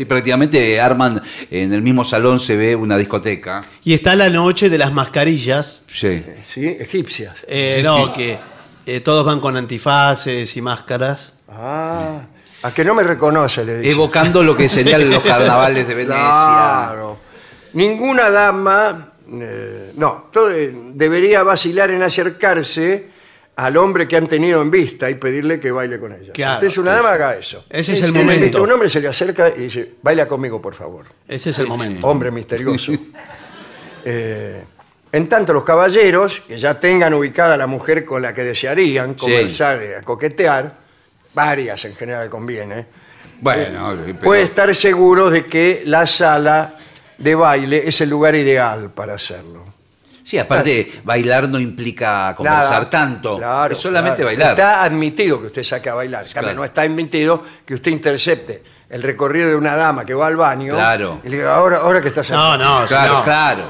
Sí, 0.00 0.06
prácticamente 0.06 0.80
arman, 0.80 1.22
en 1.50 1.74
el 1.74 1.82
mismo 1.82 2.06
salón 2.06 2.40
se 2.40 2.56
ve 2.56 2.74
una 2.74 2.96
discoteca. 2.96 3.62
Y 3.84 3.92
está 3.92 4.16
la 4.16 4.30
noche 4.30 4.70
de 4.70 4.78
las 4.78 4.94
mascarillas. 4.94 5.82
Sí. 5.92 6.24
Sí, 6.48 6.74
egipcias. 6.80 7.44
Eh, 7.46 7.82
No, 7.84 8.10
que 8.10 8.38
eh, 8.86 9.00
todos 9.00 9.26
van 9.26 9.40
con 9.40 9.58
antifaces 9.58 10.56
y 10.56 10.62
máscaras. 10.62 11.34
Ah, 11.50 12.22
a 12.62 12.70
que 12.72 12.82
no 12.82 12.94
me 12.94 13.02
reconoce, 13.02 13.62
le 13.62 13.76
dice. 13.80 13.90
Evocando 13.90 14.42
lo 14.42 14.56
que 14.56 14.68
serían 14.70 15.10
los 15.10 15.22
carnavales 15.22 15.86
de 15.86 15.94
Venecia. 15.94 16.16
Claro. 16.16 17.18
Ninguna 17.74 18.30
dama, 18.30 19.10
eh, 19.30 19.92
no, 19.96 20.28
todo, 20.32 20.50
eh, 20.50 20.74
debería 20.94 21.42
vacilar 21.42 21.90
en 21.90 22.02
acercarse 22.02 23.08
al 23.64 23.76
hombre 23.76 24.08
que 24.08 24.16
han 24.16 24.26
tenido 24.26 24.62
en 24.62 24.70
vista 24.70 25.10
y 25.10 25.16
pedirle 25.16 25.60
que 25.60 25.70
baile 25.70 25.98
con 26.00 26.12
ella. 26.12 26.26
Si 26.26 26.32
Claro, 26.32 26.54
usted 26.54 26.66
es 26.68 26.78
una 26.78 26.92
dama, 26.92 27.10
haga 27.12 27.36
eso. 27.36 27.64
Ese 27.68 27.92
es 27.92 27.98
Si 27.98 28.04
el 28.04 28.10
en 28.10 28.16
momento. 28.24 28.42
vista 28.44 28.60
Un 28.62 28.72
hombre 28.72 28.88
se 28.88 29.00
le 29.00 29.08
acerca 29.08 29.48
y 29.54 29.60
dice, 29.62 29.92
baila 30.02 30.26
conmigo, 30.26 30.62
por 30.62 30.74
favor. 30.74 31.04
Ese 31.28 31.50
es 31.50 31.58
el 31.58 31.66
momento. 31.66 32.06
Hombre 32.06 32.30
misterioso. 32.30 32.92
Eh, 34.02 34.64
en 35.12 35.28
tanto, 35.28 35.52
los 35.52 35.62
caballeros, 35.62 36.40
que 36.40 36.56
ya 36.56 36.80
tengan 36.80 37.12
ubicada 37.12 37.54
la 37.58 37.66
mujer 37.66 38.04
con 38.06 38.22
la 38.22 38.32
que 38.32 38.42
desearían 38.44 39.12
conversar, 39.12 39.82
eh, 39.82 39.96
coquetear, 40.02 40.74
varias 41.34 41.84
en 41.84 41.94
general 41.94 42.30
conviene, 42.30 42.86
Bueno, 43.42 43.94
pero- 44.06 44.18
puede 44.20 44.42
estar 44.42 44.74
seguro 44.74 45.28
de 45.28 45.44
que 45.44 45.82
la 45.84 46.06
sala 46.06 46.76
de 47.18 47.34
baile 47.34 47.82
es 47.86 48.00
el 48.00 48.08
lugar 48.08 48.34
ideal 48.34 48.90
para 48.90 49.14
hacerlo. 49.14 49.66
Sí, 50.30 50.38
aparte, 50.38 50.88
bailar 51.02 51.48
no 51.48 51.58
implica 51.58 52.32
conversar 52.36 52.70
Nada. 52.70 52.90
tanto. 52.90 53.36
Claro, 53.38 53.74
es 53.74 53.80
solamente 53.80 54.16
claro. 54.22 54.28
bailar. 54.28 54.50
Está 54.50 54.82
admitido 54.84 55.40
que 55.40 55.46
usted 55.48 55.62
saque 55.64 55.88
a 55.88 55.94
bailar. 55.94 56.24
Cambio. 56.32 56.54
No 56.54 56.64
está 56.64 56.82
admitido 56.82 57.42
que 57.66 57.74
usted 57.74 57.90
intercepte 57.90 58.62
el 58.88 59.02
recorrido 59.02 59.48
de 59.48 59.56
una 59.56 59.74
dama 59.74 60.04
que 60.04 60.14
va 60.14 60.28
al 60.28 60.36
baño 60.36 60.74
Claro. 60.74 61.20
y 61.24 61.28
le 61.30 61.38
diga, 61.38 61.56
ahora, 61.56 61.78
ahora 61.78 62.00
que 62.00 62.08
estás 62.08 62.30
No, 62.30 62.52
aquí". 62.52 62.62
no, 62.62 62.86
Claro, 62.86 63.12
no. 63.14 63.24
claro. 63.24 63.62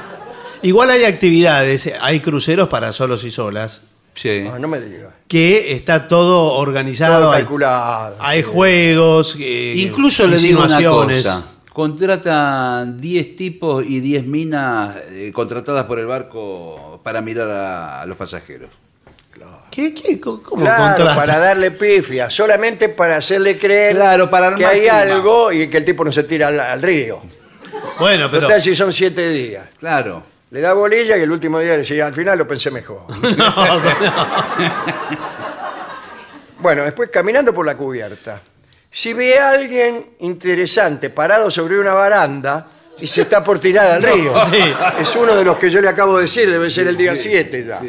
Igual 0.63 0.91
hay 0.91 1.05
actividades, 1.05 1.91
hay 2.03 2.21
cruceros 2.21 2.69
para 2.69 2.93
solos 2.93 3.25
y 3.25 3.31
solas, 3.31 3.81
Sí. 4.15 4.43
No, 4.45 4.59
no 4.59 4.69
me 4.69 4.81
diga. 4.81 5.11
que 5.29 5.73
está 5.73 6.09
todo 6.09 6.53
organizado. 6.55 7.21
Todo 7.21 7.33
hay- 7.33 7.41
calculado. 7.43 8.17
Hay 8.21 8.43
sí. 8.43 8.49
juegos, 8.53 9.37
eh, 9.41 9.73
Incluso 9.77 10.27
le 10.27 10.37
digo 10.37 10.59
una 10.63 10.69
insinuaciones. 10.75 11.23
cosa. 11.23 11.45
Contratan 11.81 13.01
10 13.01 13.37
tipos 13.37 13.85
y 13.87 14.01
10 14.01 14.27
minas 14.27 14.97
eh, 15.13 15.31
contratadas 15.33 15.85
por 15.87 15.99
el 15.99 16.05
barco 16.05 17.01
para 17.03 17.23
mirar 17.23 17.49
a, 17.49 18.03
a 18.03 18.07
los 18.07 18.19
pasajeros. 18.19 18.69
¿Qué, 19.71 19.95
qué, 19.95 20.21
¿Cómo 20.21 20.41
Claro, 20.43 20.95
contrata? 20.97 21.17
para 21.17 21.39
darle 21.39 21.71
pifia, 21.71 22.29
solamente 22.29 22.91
para 22.91 23.17
hacerle 23.17 23.57
creer 23.57 23.97
Claro, 23.97 24.29
para 24.29 24.55
que 24.55 24.67
hay 24.67 24.81
clima. 24.81 24.99
algo 24.99 25.51
y 25.53 25.71
que 25.71 25.79
el 25.79 25.85
tipo 25.87 26.05
no 26.05 26.13
se 26.13 26.25
tira 26.25 26.49
al, 26.49 26.61
al 26.61 26.83
río. 26.83 27.23
Bueno, 27.99 28.29
pero. 28.31 28.43
Total, 28.43 28.61
si 28.61 28.75
son 28.75 28.93
siete 28.93 29.31
días. 29.31 29.69
Claro. 29.79 30.23
Le 30.51 30.61
da 30.61 30.75
bolilla 30.75 31.17
y 31.17 31.23
el 31.23 31.31
último 31.31 31.61
día 31.61 31.73
le 31.73 31.79
decía, 31.79 32.07
al 32.07 32.15
final 32.15 32.37
lo 32.37 32.47
pensé 32.47 32.71
mejor. 32.71 33.03
No, 33.37 33.47
o 33.75 33.81
sea, 33.81 33.97
no. 34.03 34.13
Bueno, 36.59 36.83
después 36.83 37.09
caminando 37.11 37.55
por 37.55 37.65
la 37.65 37.75
cubierta. 37.77 38.43
Si 38.91 39.13
ve 39.13 39.39
a 39.39 39.51
alguien 39.51 40.17
interesante 40.21 41.11
parado 41.11 41.51
sobre 41.51 41.79
una 41.79 41.93
baranda 41.93 42.67
y 42.99 43.07
se 43.07 43.23
está 43.23 43.43
por 43.45 43.59
tirar 43.59 43.91
al 43.91 44.03
río, 44.03 44.35
sí. 44.51 44.59
es 44.99 45.17
uno 45.17 45.37
de 45.37 45.45
los 45.45 45.57
que 45.59 45.71
yo 45.71 45.81
le 45.81 45.89
acabo 45.89 46.17
de 46.17 46.23
decir, 46.23 46.51
debe 46.51 46.69
ser 46.71 46.89
el 46.89 46.97
día 46.97 47.15
7 47.15 47.65
ya. 47.67 47.81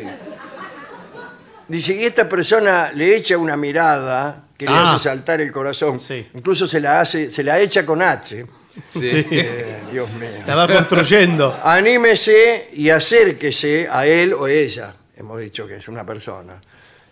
Dice, 1.67 1.93
y 1.95 2.03
esta 2.03 2.27
persona 2.27 2.91
le 2.93 3.15
echa 3.15 3.37
una 3.37 3.55
mirada 3.57 4.43
que 4.57 4.65
le 4.65 4.71
Ah. 4.71 4.93
hace 4.93 5.03
saltar 5.09 5.39
el 5.41 5.51
corazón. 5.51 5.99
Sí. 5.99 6.27
Incluso 6.33 6.67
se 6.67 6.79
la 6.81 6.99
hace, 6.99 7.31
se 7.31 7.43
la 7.43 7.59
echa 7.59 7.85
con 7.85 8.01
H. 8.01 8.45
Sí. 8.93 8.99
Eh, 9.31 9.83
Dios 9.91 10.09
mío. 10.11 10.29
La 10.45 10.55
va 10.55 10.67
construyendo. 10.67 11.59
Anímese 11.63 12.69
y 12.73 12.89
acérquese 12.89 13.87
a 13.89 14.05
él 14.05 14.33
o 14.33 14.47
ella. 14.47 14.93
Hemos 15.17 15.39
dicho 15.39 15.65
que 15.65 15.77
es 15.77 15.87
una 15.87 16.05
persona. 16.05 16.59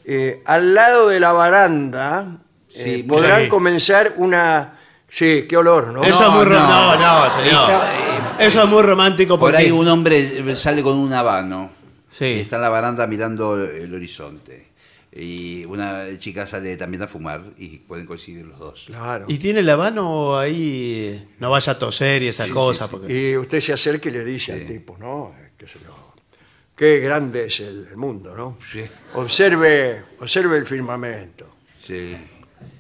Eh, 0.06 0.42
al 0.46 0.74
lado 0.74 1.08
de 1.08 1.20
la 1.20 1.32
baranda 1.32 2.38
Sí, 2.70 3.04
podrán 3.04 3.44
sí. 3.44 3.48
comenzar 3.50 4.14
una... 4.18 4.76
Sí, 5.08 5.46
qué 5.50 5.58
olor, 5.58 5.88
¿no? 5.88 6.04
Eso 6.04 6.28
es 6.28 6.34
muy 6.34 6.46
ro- 6.46 6.54
no. 6.54 6.96
no, 6.96 7.26
no, 7.26 7.32
señor. 7.32 7.46
Está- 7.70 8.36
Eso 8.40 8.62
es 8.64 8.70
muy 8.70 8.84
romántico 8.84 9.40
Por 9.40 9.56
ahí 9.56 9.72
un 9.72 9.88
hombre 9.88 10.56
sale 10.56 10.84
con 10.84 10.98
un 10.98 11.12
habano. 11.12 11.72
Sí. 12.12 12.26
Y 12.26 12.40
está 12.42 12.58
en 12.58 12.62
la 12.62 12.70
baranda 12.70 13.08
mirando 13.08 13.60
el 13.60 13.92
horizonte. 13.94 14.68
Y 15.12 15.66
una 15.66 16.06
chica 16.20 16.46
sale 16.46 16.78
también 16.78 17.02
a 17.02 17.08
fumar 17.08 17.42
y 17.58 17.78
pueden 17.80 18.06
coincidir 18.06 18.46
los 18.46 18.60
dos. 18.60 18.84
Claro. 18.86 19.26
y 19.28 19.40
tiene 19.40 19.64
la 19.64 19.76
mano 19.76 20.38
ahí, 20.38 21.08
eh, 21.16 21.28
no 21.40 21.50
vaya 21.50 21.74
a 21.74 21.80
toser 21.80 22.22
y 22.22 22.28
esas 22.28 22.46
Sí, 22.48 22.54
cosas. 22.54 22.88
sí, 22.88 22.96
sí. 22.96 23.00
porque- 23.00 23.30
Y 23.32 23.36
usted 23.38 23.60
se 23.62 23.74
acerca 23.74 24.10
y 24.10 24.12
le 24.12 24.24
dice 24.24 24.54
Sí. 24.56 24.62
al 24.62 24.68
tipo, 24.68 24.96
¿no? 25.00 25.34
Eh, 25.40 25.50
Qué, 25.58 25.66
sé 25.66 25.80
yo, 25.84 26.14
qué 26.76 27.00
grande 27.00 27.46
es 27.48 27.60
el, 27.62 27.88
el 27.90 27.98
mundo, 27.98 28.36
¿no? 28.36 28.58
Sí. 28.72 28.82
Observe, 29.16 30.04
observe 30.20 30.58
el 30.60 30.66
firmamento. 30.68 31.48
Sí. 31.86 32.16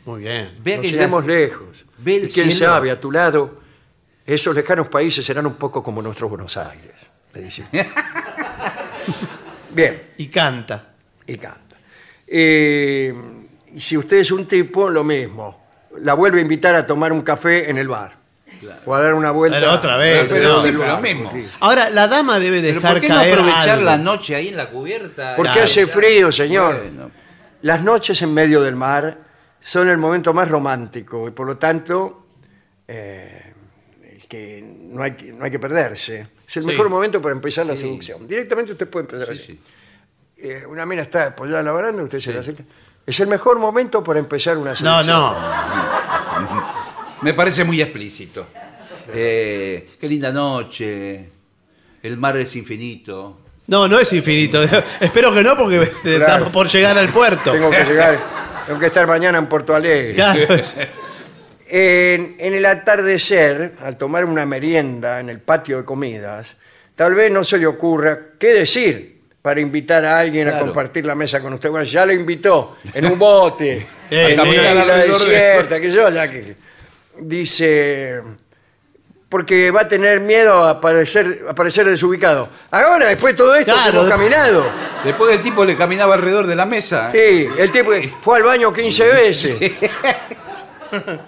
Muy 0.09 0.21
bien. 0.21 0.57
Vea 0.63 0.77
Nos 0.77 0.87
que 0.87 1.27
lejos. 1.31 1.85
ve 1.99 2.15
el 2.15 2.23
y 2.25 2.27
quién 2.31 2.51
cielo. 2.51 2.73
sabe, 2.73 2.89
a 2.89 2.99
tu 2.99 3.11
lado, 3.11 3.59
esos 4.25 4.55
lejanos 4.55 4.87
países 4.87 5.23
serán 5.23 5.45
un 5.45 5.53
poco 5.53 5.83
como 5.83 6.01
nuestros 6.01 6.27
Buenos 6.31 6.57
Aires. 6.57 6.93
Le 7.33 7.41
dice. 7.43 7.63
Bien, 9.71 10.01
Y 10.17 10.27
canta. 10.27 10.93
y 11.27 11.37
canta. 11.37 11.75
Eh, 12.25 13.13
y 13.71 13.79
si 13.81 13.97
usted 13.97 14.17
es 14.17 14.31
un 14.31 14.47
tipo, 14.47 14.89
lo 14.89 15.03
mismo. 15.03 15.63
La 15.99 16.15
vuelve 16.15 16.39
a 16.39 16.41
invitar 16.41 16.73
a 16.73 16.87
tomar 16.87 17.11
un 17.13 17.21
café 17.21 17.69
en 17.69 17.77
el 17.77 17.87
bar. 17.87 18.15
O 18.85 18.93
a 18.95 18.99
dar 19.01 19.13
una 19.13 19.29
vuelta. 19.31 19.59
Pero 19.59 19.71
otra 19.73 19.95
vez, 19.97 20.23
no. 20.23 20.61
Sí, 20.61 20.69
pero 20.71 20.79
barco, 20.79 21.01
mismo. 21.01 21.31
sí. 21.31 21.45
Ahora, 21.59 21.89
la 21.91 22.07
dama 22.07 22.39
debe 22.39 22.61
Pero 22.61 22.73
dejar 22.75 22.93
¿por 22.93 23.01
qué 23.01 23.07
no 23.09 23.15
caer 23.15 23.33
aprovechar 23.33 23.69
algo. 23.69 23.85
la 23.85 23.97
noche 23.99 24.35
ahí 24.35 24.47
en 24.49 24.57
la 24.57 24.65
cubierta? 24.69 25.35
Porque 25.35 25.51
Claro. 25.51 25.65
hace 25.65 25.85
frío, 25.87 26.31
señor. 26.31 26.77
Bueno. 26.81 27.11
Las 27.61 27.81
noches 27.83 28.21
en 28.23 28.33
medio 28.33 28.61
del 28.61 28.75
mar 28.75 29.28
son 29.61 29.89
el 29.89 29.97
momento 29.97 30.33
más 30.33 30.49
romántico 30.49 31.27
y 31.27 31.31
por 31.31 31.45
lo 31.47 31.57
tanto 31.57 32.25
eh, 32.87 33.53
que 34.27 34.63
no 34.63 35.01
hay, 35.03 35.11
que- 35.11 35.31
no 35.33 35.45
hay 35.45 35.51
que 35.51 35.59
perderse. 35.59 36.27
Es 36.47 36.57
el 36.57 36.63
Sí. 36.63 36.69
mejor 36.69 36.89
momento 36.89 37.21
para 37.21 37.33
empezar 37.35 37.65
la 37.65 37.75
seducción. 37.75 38.27
Directamente 38.27 38.71
usted 38.71 38.87
puede 38.89 39.05
empezar 39.05 39.29
así. 39.31 39.59
Eh, 40.37 40.63
una 40.67 40.85
mina 40.85 41.01
está 41.03 41.27
apoyada 41.27 41.59
en 41.59 41.65
la 41.65 41.71
baranda, 41.71 42.01
usted 42.03 42.19
se 42.19 42.33
la 42.33 42.39
acerca. 42.39 42.63
Es 43.05 43.19
el 43.19 43.27
mejor 43.27 43.59
momento 43.59 44.03
para 44.03 44.19
empezar 44.19 44.57
una 44.57 44.71
No, 44.71 44.75
seducción. 44.75 45.07
no. 45.07 45.35
Me 47.21 47.33
parece 47.33 47.63
muy 47.63 47.81
explícito. 47.81 48.47
Eh, 49.13 49.91
qué 49.99 50.07
linda 50.07 50.31
noche. 50.31 51.29
El 52.01 52.17
mar 52.17 52.37
es 52.37 52.55
infinito. 52.55 53.39
No, 53.67 53.87
no 53.87 53.99
es 53.99 54.11
infinito. 54.13 54.61
Espero 54.99 55.33
que 55.33 55.43
no, 55.43 55.57
porque 55.57 55.91
Claro. 56.01 56.17
estamos 56.25 56.49
por 56.49 56.67
llegar 56.69 56.97
al 56.97 57.09
puerto. 57.09 57.51
Tengo 57.51 57.69
que 57.69 57.83
llegar, 57.83 58.19
tengo 58.69 58.79
que 58.79 58.85
estar 58.85 59.07
mañana 59.07 59.39
en 59.39 59.47
Porto 59.47 59.73
Alegre. 59.75 60.13
Claro, 60.13 60.39
En, 61.71 62.35
en 62.39 62.53
el 62.53 62.65
atardecer, 62.65 63.73
al 63.83 63.97
tomar 63.97 64.25
una 64.25 64.45
merienda 64.45 65.19
en 65.19 65.29
el 65.29 65.39
patio 65.39 65.77
de 65.77 65.85
comidas, 65.85 66.55
tal 66.95 67.13
vez 67.15 67.31
no 67.31 67.43
se 67.43 67.57
le 67.59 67.65
ocurra 67.67 68.19
qué 68.39 68.53
decir 68.53 69.21
para 69.41 69.59
invitar 69.59 70.03
a 70.05 70.19
alguien 70.19 70.47
a 70.47 70.51
Claro. 70.51 70.65
compartir 70.67 71.05
la 71.05 71.13
mesa 71.15 71.39
con 71.41 71.53
usted. 71.53 71.69
Bueno, 71.69 71.85
ya 71.85 72.05
le 72.05 72.13
invitó 72.15 72.77
en 72.93 73.05
un 73.07 73.17
bote, 73.17 73.85
Eh, 74.11 74.33
en 74.33 74.39
sí. 74.39 74.49
isla 74.49 74.71
alrededor 74.71 75.19
de- 75.19 75.25
desierta, 75.25 75.79
que 75.79 75.91
yo, 75.91 76.09
ya 76.09 76.29
que 76.31 76.55
dice 77.21 78.21
porque 79.29 79.69
va 79.69 79.81
a 79.81 79.87
tener 79.87 80.19
miedo 80.19 80.63
a 80.65 80.71
aparecer, 80.71 81.45
a 81.47 81.53
desubicado. 81.63 82.49
Ahora, 82.71 83.07
después 83.09 83.35
de 83.35 83.37
todo 83.37 83.55
esto, 83.55 83.71
Claro. 83.71 83.99
hemos 83.99 84.09
caminado. 84.09 84.65
Después 85.03 85.35
el 85.35 85.41
tipo 85.41 85.63
le 85.63 85.77
caminaba 85.77 86.15
alrededor 86.15 86.47
de 86.47 86.55
la 86.55 86.65
mesa. 86.65 87.11
Sí, 87.11 87.47
el 87.57 87.71
tipo 87.71 87.91
fue 88.21 88.37
al 88.37 88.43
baño 88.43 88.73
15 88.73 89.07
veces. 89.07 89.57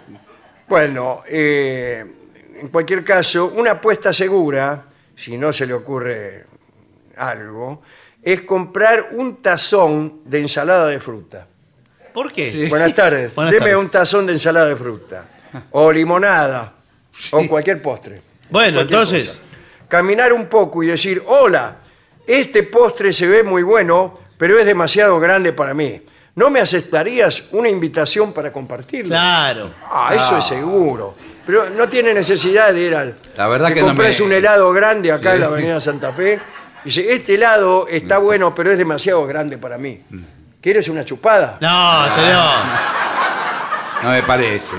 Bueno, 0.68 1.22
eh, 1.28 2.02
en 2.62 2.70
cualquier 2.70 3.04
caso, 3.04 3.52
una 3.58 3.72
apuesta 3.72 4.14
segura, 4.14 4.86
si 5.14 5.38
no 5.38 5.52
se 5.52 5.66
le 5.66 5.74
ocurre 5.74 6.46
algo, 7.18 7.82
es 8.24 8.44
comprar 8.44 9.10
un 9.12 9.42
tazón 9.42 10.22
de 10.24 10.40
ensalada 10.40 10.88
de 10.88 11.02
fruta. 11.02 11.46
¿Por 12.14 12.32
qué? 12.32 12.68
Buenas 12.70 12.96
tardes. 12.96 13.36
Buenas 13.36 13.52
Deme 13.52 13.66
tardes. 13.66 13.78
un 13.84 13.90
tazón 13.92 14.26
de 14.26 14.32
ensalada 14.34 14.68
de 14.68 14.76
fruta. 14.78 15.26
O 15.72 15.92
limonada. 15.92 16.74
O 17.32 17.48
cualquier 17.48 17.82
postre. 17.82 18.22
Bueno, 18.50 18.78
Cualquier 18.80 18.82
entonces- 19.00 19.28
cosa. 19.28 19.40
Caminar 19.88 20.32
un 20.32 20.46
poco 20.48 20.82
y 20.84 20.88
decir, 20.88 21.22
hola, 21.28 21.76
este 22.26 22.64
postre 22.64 23.12
se 23.12 23.28
ve 23.28 23.44
muy 23.44 23.62
bueno, 23.62 24.20
pero 24.38 24.58
es 24.58 24.66
demasiado 24.66 25.20
grande 25.20 25.52
para 25.54 25.74
mí. 25.74 26.02
¿No 26.36 26.50
me 26.50 26.62
aceptarías 26.62 27.50
una 27.52 27.68
invitación 27.68 28.32
para 28.32 28.52
compartirlo? 28.54 29.10
Claro. 29.10 29.72
Ah, 29.84 30.14
eso 30.16 30.38
es 30.38 30.46
seguro. 30.46 31.14
Pero 31.46 31.70
no 31.72 31.90
tiene 31.90 32.14
necesidad 32.14 32.74
de 32.74 32.82
ir 32.82 32.96
al... 32.96 33.16
La 33.36 33.50
verdad 33.50 33.68
te 33.68 33.74
que 33.74 33.82
no 33.82 33.88
compras 33.88 34.18
me- 34.22 34.26
un 34.28 34.32
helado 34.34 34.72
grande 34.72 35.12
acá 35.12 35.34
en 35.34 35.42
la 35.42 35.48
avenida 35.48 35.80
Santa 35.82 36.14
Fe. 36.14 36.40
Y 36.84 36.86
dice, 36.86 37.12
este 37.14 37.34
helado 37.36 37.86
está 37.90 38.18
bueno, 38.18 38.56
pero 38.56 38.72
es 38.72 38.78
demasiado 38.78 39.28
grande 39.28 39.58
para 39.58 39.78
mí. 39.78 40.02
¿Quieres 40.62 40.88
una 40.88 41.04
chupada? 41.04 41.58
No, 41.60 42.16
señor. 42.16 42.50
No 44.04 44.10
me 44.12 44.24
parece. 44.24 44.76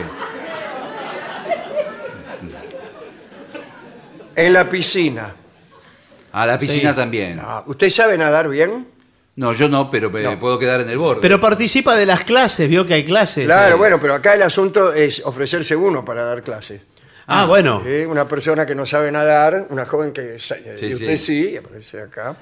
En 4.36 4.52
la 4.52 4.68
piscina. 4.68 5.34
A 6.32 6.46
la 6.46 6.58
piscina 6.58 6.90
Sí. 6.90 6.96
también. 6.96 7.40
Ah, 7.42 7.62
¿Usted 7.66 7.88
sabe 7.88 8.16
nadar 8.16 8.48
bien? 8.48 8.86
No, 9.36 9.52
yo 9.54 9.68
no, 9.68 9.90
pero 9.90 10.10
me 10.10 10.36
puedo 10.36 10.58
quedar 10.58 10.80
en 10.82 10.90
el 10.90 10.98
borde. 10.98 11.22
Pero 11.22 11.40
participa 11.40 11.96
de 11.96 12.04
las 12.06 12.24
clases, 12.24 12.68
vio 12.68 12.84
que 12.86 12.94
hay 12.94 13.04
clases. 13.04 13.46
Claro, 13.46 13.74
Eh, 13.74 13.78
bueno, 13.78 13.98
pero 14.00 14.14
acá 14.14 14.34
el 14.34 14.42
asunto 14.42 14.92
es 14.92 15.22
ofrecerse 15.24 15.74
uno 15.74 16.04
para 16.04 16.22
dar 16.22 16.42
clases. 16.42 16.82
Ah, 17.26 17.46
bueno. 17.46 17.82
¿sí? 17.84 18.04
Una 18.04 18.26
persona 18.28 18.66
que 18.66 18.74
no 18.74 18.84
sabe 18.84 19.10
nadar, 19.12 19.66
una 19.70 19.86
joven 19.86 20.12
que... 20.12 20.38
sa- 20.38 20.56
Sí, 20.76 20.86
y 20.86 20.94
usted 20.94 21.16
sí. 21.16 21.18
sí, 21.18 21.50
y 21.52 21.56
aparece 21.56 22.02
acá. 22.02 22.36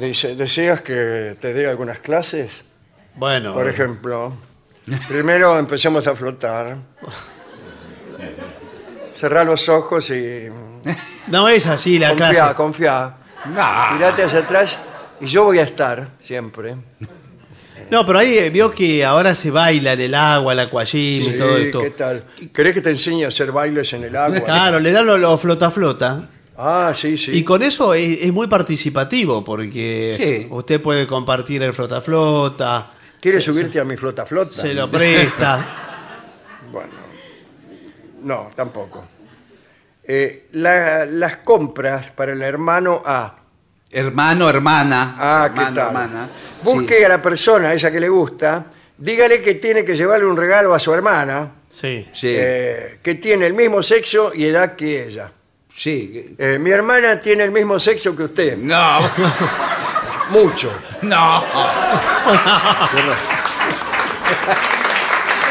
Dice, 0.00 0.34
¿deseas 0.34 0.80
que 0.80 1.34
te 1.40 1.52
dé 1.52 1.68
algunas 1.68 1.98
clases? 2.00 2.50
Bueno. 3.14 3.52
Por 3.54 3.68
ejemplo, 3.68 4.32
primero 5.08 5.56
empecemos 5.58 6.06
a 6.06 6.16
flotar. 6.16 6.78
Cerrá 9.22 9.44
los 9.44 9.68
ojos 9.68 10.10
y 10.10 10.48
No 11.28 11.48
es 11.48 11.68
así 11.68 11.96
la 11.96 12.08
confía, 12.08 12.30
clase. 12.32 12.54
confía. 12.56 13.14
No. 13.54 13.92
Mirate 13.94 14.24
hacia 14.24 14.40
atrás 14.40 14.76
y 15.20 15.26
yo 15.26 15.44
voy 15.44 15.60
a 15.60 15.62
estar 15.62 16.08
siempre. 16.20 16.74
No, 17.88 18.04
pero 18.04 18.18
ahí 18.18 18.36
eh, 18.36 18.50
vio 18.50 18.72
que 18.72 19.04
ahora 19.04 19.36
se 19.36 19.52
baila 19.52 19.92
en 19.92 20.00
el 20.00 20.14
agua, 20.16 20.54
el 20.54 20.58
aquagym 20.58 21.20
y 21.20 21.22
Sí, 21.22 21.38
todo 21.38 21.56
esto. 21.56 21.78
¿qué 21.82 21.90
tal? 21.90 22.24
¿Querés 22.52 22.74
que 22.74 22.80
te 22.80 22.90
enseñe 22.90 23.24
a 23.24 23.28
hacer 23.28 23.52
bailes 23.52 23.92
en 23.92 24.02
el 24.02 24.16
agua? 24.16 24.40
Claro, 24.40 24.80
le 24.80 24.90
dan 24.90 25.06
los 25.06 25.20
lo 25.20 25.38
flota 25.38 25.70
flota. 25.70 26.28
Ah, 26.58 26.90
sí, 26.92 27.16
sí. 27.16 27.30
Y 27.30 27.44
con 27.44 27.62
eso 27.62 27.94
es, 27.94 28.22
es 28.22 28.32
muy 28.32 28.48
participativo 28.48 29.44
porque 29.44 30.14
Sí. 30.16 30.48
usted 30.50 30.82
puede 30.82 31.06
compartir 31.06 31.62
el 31.62 31.72
flota 31.72 32.00
flota, 32.00 32.90
¿Quieres 33.20 33.44
subirte 33.44 33.78
a 33.78 33.84
mi 33.84 33.96
flota 33.96 34.26
flota? 34.26 34.52
se 34.52 34.74
lo 34.74 34.90
presta. 34.90 35.64
Bueno, 36.72 36.90
no, 38.24 38.50
tampoco. 38.56 39.11
Eh, 40.04 40.48
la- 40.52 41.06
las 41.06 41.36
compras 41.38 42.10
para 42.10 42.32
el 42.32 42.42
hermano 42.42 43.02
A. 43.06 43.36
Hermano, 43.90 44.48
hermana. 44.48 45.16
Ah, 45.18 45.44
hermano, 45.46 45.68
¿qué 45.68 45.74
tal? 45.76 45.86
hermana. 45.88 46.28
Busque 46.62 46.98
Sí. 46.98 47.04
a 47.04 47.08
la 47.08 47.20
persona, 47.22 47.68
a 47.68 47.74
esa 47.74 47.90
que 47.92 48.00
le 48.00 48.08
gusta, 48.08 48.64
dígale 48.96 49.40
que 49.42 49.54
tiene 49.54 49.84
que 49.84 49.94
llevarle 49.94 50.26
un 50.26 50.36
regalo 50.36 50.74
a 50.74 50.78
su 50.78 50.92
hermana, 50.94 51.50
Sí. 51.70 52.08
Sí. 52.14 52.34
eh, 52.38 52.98
que 53.02 53.14
tiene 53.16 53.46
el 53.46 53.54
mismo 53.54 53.82
sexo 53.82 54.32
y 54.34 54.46
edad 54.46 54.74
que 54.76 55.04
ella. 55.06 55.30
Sí. 55.76 56.34
Eh, 56.38 56.58
mi 56.60 56.70
hermana 56.70 57.18
tiene 57.20 57.44
el 57.44 57.50
mismo 57.50 57.78
sexo 57.78 58.14
que 58.16 58.24
usted. 58.24 58.56
No. 58.56 59.00
Mucho. 60.30 60.72
No. 61.02 61.44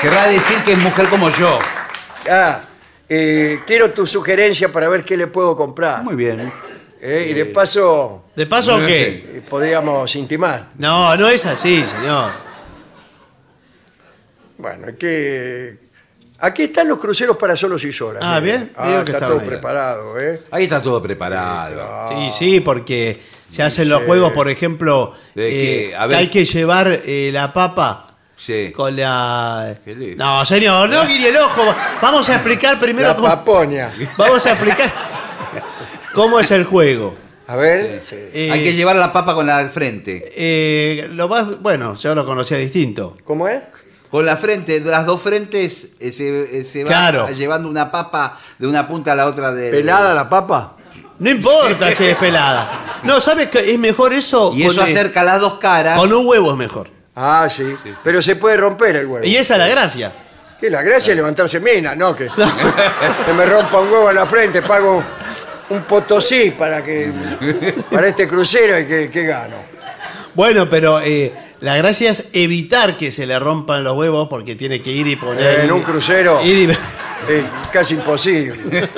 Querrá 0.01 0.27
decir 0.27 0.57
que 0.63 0.73
es 0.73 0.79
mujer 0.79 1.07
como 1.09 1.29
yo. 1.29 1.59
Ah, 2.29 2.59
eh, 3.13 3.59
quiero 3.67 3.91
tu 3.91 4.07
sugerencia 4.07 4.71
para 4.71 4.87
ver 4.87 5.03
qué 5.03 5.17
le 5.17 5.27
puedo 5.27 5.57
comprar. 5.57 6.01
Muy 6.01 6.15
bien. 6.15 6.49
Eh, 7.01 7.27
y 7.31 7.33
de 7.33 7.45
paso, 7.47 8.25
¿De 8.35 8.45
paso 8.45 8.75
o 8.75 8.79
qué? 8.79 9.07
eh, 9.37 9.41
podríamos 9.49 10.15
intimar. 10.15 10.69
No, 10.77 11.17
no 11.17 11.27
es 11.27 11.45
así, 11.45 11.83
señor. 11.83 12.31
Bueno, 14.57 14.87
hay 14.87 14.93
que... 14.95 15.77
Aquí 16.39 16.63
están 16.63 16.87
los 16.87 16.99
cruceros 16.99 17.37
para 17.37 17.55
solos 17.55 17.83
y 17.83 17.91
solas. 17.91 18.23
Ah, 18.25 18.39
bien. 18.39 18.71
Ah, 18.75 18.87
Digo 18.87 19.05
que 19.05 19.11
está 19.11 19.17
estaban 19.17 19.29
todo 19.35 19.41
ahí. 19.41 19.47
preparado, 19.47 20.19
¿eh? 20.19 20.41
Ahí 20.51 20.63
está 20.63 20.81
todo 20.81 21.01
preparado. 21.01 22.07
Sí, 22.09 22.29
sí, 22.31 22.59
porque 22.61 23.21
se 23.49 23.61
hacen 23.61 23.89
los 23.89 24.03
juegos, 24.03 24.31
por 24.31 24.49
ejemplo, 24.49 25.13
De 25.35 25.49
que, 25.49 25.89
eh, 25.89 25.95
a 25.95 26.07
ver- 26.07 26.17
hay 26.17 26.29
que 26.29 26.45
llevar 26.45 27.01
eh, 27.05 27.29
la 27.33 27.51
papa 27.53 28.10
Sí. 28.43 28.71
con 28.75 28.95
la... 28.95 29.75
Qué 29.85 29.93
lindo. 29.95 30.23
No, 30.25 30.43
señor, 30.45 30.89
no 30.89 31.05
guiñe 31.05 31.29
el 31.29 31.37
ojo. 31.37 31.61
Vamos 32.01 32.27
a 32.29 32.33
explicar 32.35 32.79
primero 32.79 33.09
La 33.09 33.15
cómo... 33.15 33.27
paponia. 33.27 33.91
Vamos 34.17 34.43
a 34.47 34.51
explicar 34.53 34.91
cómo 36.13 36.39
es 36.39 36.49
el 36.51 36.63
juego. 36.63 37.15
A 37.47 37.55
ver. 37.55 38.01
sí. 38.09 38.15
Eh, 38.33 38.49
Hay 38.51 38.63
que 38.63 38.73
llevar 38.73 38.95
la 38.95 39.11
papa 39.13 39.35
con 39.35 39.45
la 39.45 39.67
frente. 39.69 40.31
eh, 40.35 41.07
lo 41.11 41.27
más, 41.27 41.61
bueno, 41.61 41.95
yo 41.95 42.15
lo 42.15 42.25
conocía 42.25 42.57
distinto. 42.57 43.17
¿Cómo 43.23 43.47
es? 43.47 43.61
Con 44.09 44.25
la 44.25 44.35
frente, 44.37 44.79
de 44.79 44.89
las 44.91 45.05
dos 45.05 45.21
frentes 45.21 45.89
eh, 45.99 46.11
se, 46.11 46.59
eh, 46.59 46.65
se 46.65 46.83
va 46.83 46.87
Claro. 46.89 47.29
llevando 47.29 47.69
una 47.69 47.91
papa 47.91 48.37
de 48.57 48.67
una 48.67 48.87
punta 48.87 49.13
a 49.13 49.15
la 49.15 49.27
otra 49.27 49.51
de. 49.51 49.69
¿Pelada 49.69 50.13
la 50.13 50.27
papa? 50.29 50.75
No 51.19 51.29
importa 51.29 51.91
si 51.91 52.05
es 52.05 52.17
pelada. 52.17 52.67
No, 53.03 53.19
¿sabes 53.19 53.47
qué? 53.49 53.71
Es 53.71 53.77
mejor 53.79 54.11
eso. 54.13 54.51
Y 54.55 54.63
eso 54.63 54.75
con, 54.81 54.83
acerca 54.89 55.23
las 55.23 55.39
dos 55.39 55.53
caras. 55.59 55.97
Con 55.97 56.11
un 56.11 56.25
huevo 56.25 56.51
es 56.51 56.57
mejor. 56.57 56.89
Ah, 57.23 57.47
sí. 57.49 57.75
Pero 58.03 58.19
se 58.21 58.35
puede 58.35 58.57
romper 58.57 58.95
el 58.95 59.05
huevo. 59.05 59.25
Y 59.25 59.35
esa 59.35 59.53
es 59.53 59.59
la 59.59 59.67
gracia. 59.67 60.11
Que 60.59 60.69
la 60.69 60.81
gracia 60.81 61.11
es 61.11 61.17
levantarse 61.17 61.59
mina, 61.59 61.93
¿no? 61.95 62.15
Que, 62.15 62.25
que 63.25 63.33
me 63.33 63.45
rompa 63.45 63.79
un 63.79 63.91
huevo 63.91 64.09
en 64.09 64.15
la 64.15 64.25
frente, 64.25 64.61
pago 64.63 65.03
un 65.69 65.81
potosí 65.83 66.51
para 66.51 66.83
que 66.83 67.11
para 67.91 68.07
este 68.07 68.27
crucero 68.27 68.79
y 68.79 68.85
que, 68.87 69.09
que 69.11 69.23
gano. 69.23 69.57
Bueno, 70.33 70.69
pero 70.69 70.99
eh, 70.99 71.31
la 71.59 71.77
gracia 71.77 72.11
es 72.11 72.25
evitar 72.33 72.97
que 72.97 73.11
se 73.11 73.25
le 73.27 73.37
rompan 73.37 73.83
los 73.83 73.95
huevos 73.97 74.27
porque 74.29 74.55
tiene 74.55 74.81
que 74.81 74.91
ir 74.91 75.05
y 75.07 75.15
poner. 75.15 75.61
En 75.61 75.71
un 75.71 75.81
crucero 75.83 76.43
ir 76.43 76.69
y, 76.69 76.71
es 77.31 77.45
casi 77.71 77.93
imposible. 77.95 78.55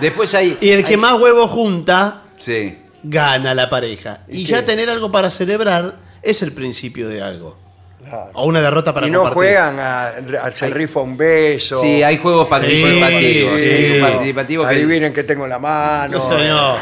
Después 0.00 0.34
hay. 0.34 0.58
y 0.60 0.70
el 0.70 0.84
que 0.84 0.94
hay- 0.94 1.00
más 1.00 1.14
huevos 1.20 1.50
junta, 1.50 2.22
Sí. 2.38 2.78
gana 3.02 3.54
la 3.54 3.70
pareja. 3.70 4.20
Y, 4.28 4.40
¿Y 4.40 4.44
ya 4.44 4.64
tener 4.64 4.90
algo 4.90 5.12
para 5.12 5.30
celebrar 5.30 5.96
es 6.22 6.42
el 6.42 6.52
principio 6.52 7.08
de 7.08 7.20
algo. 7.22 7.56
Claro. 8.04 8.30
O 8.34 8.46
una 8.46 8.60
derrota 8.60 8.92
para 8.92 9.06
y 9.06 9.10
no 9.10 9.20
compartir. 9.20 9.36
juegan 9.36 9.78
a, 9.78 10.06
a 10.42 10.50
se 10.50 10.68
rifa 10.70 11.00
un 11.00 11.16
beso. 11.16 11.80
Sí, 11.80 12.02
hay 12.02 12.18
juegos 12.18 12.48
participativos. 12.48 13.54
sí, 13.54 13.62
hay 13.62 13.76
sí. 13.84 13.88
juegos 13.90 14.10
participativos 14.10 14.66
que- 14.68 14.74
Adivinen 14.74 15.12
que 15.12 15.22
tengo 15.24 15.44
en 15.44 15.50
la 15.50 15.58
mano. 15.58 16.28
Señor. 16.30 16.76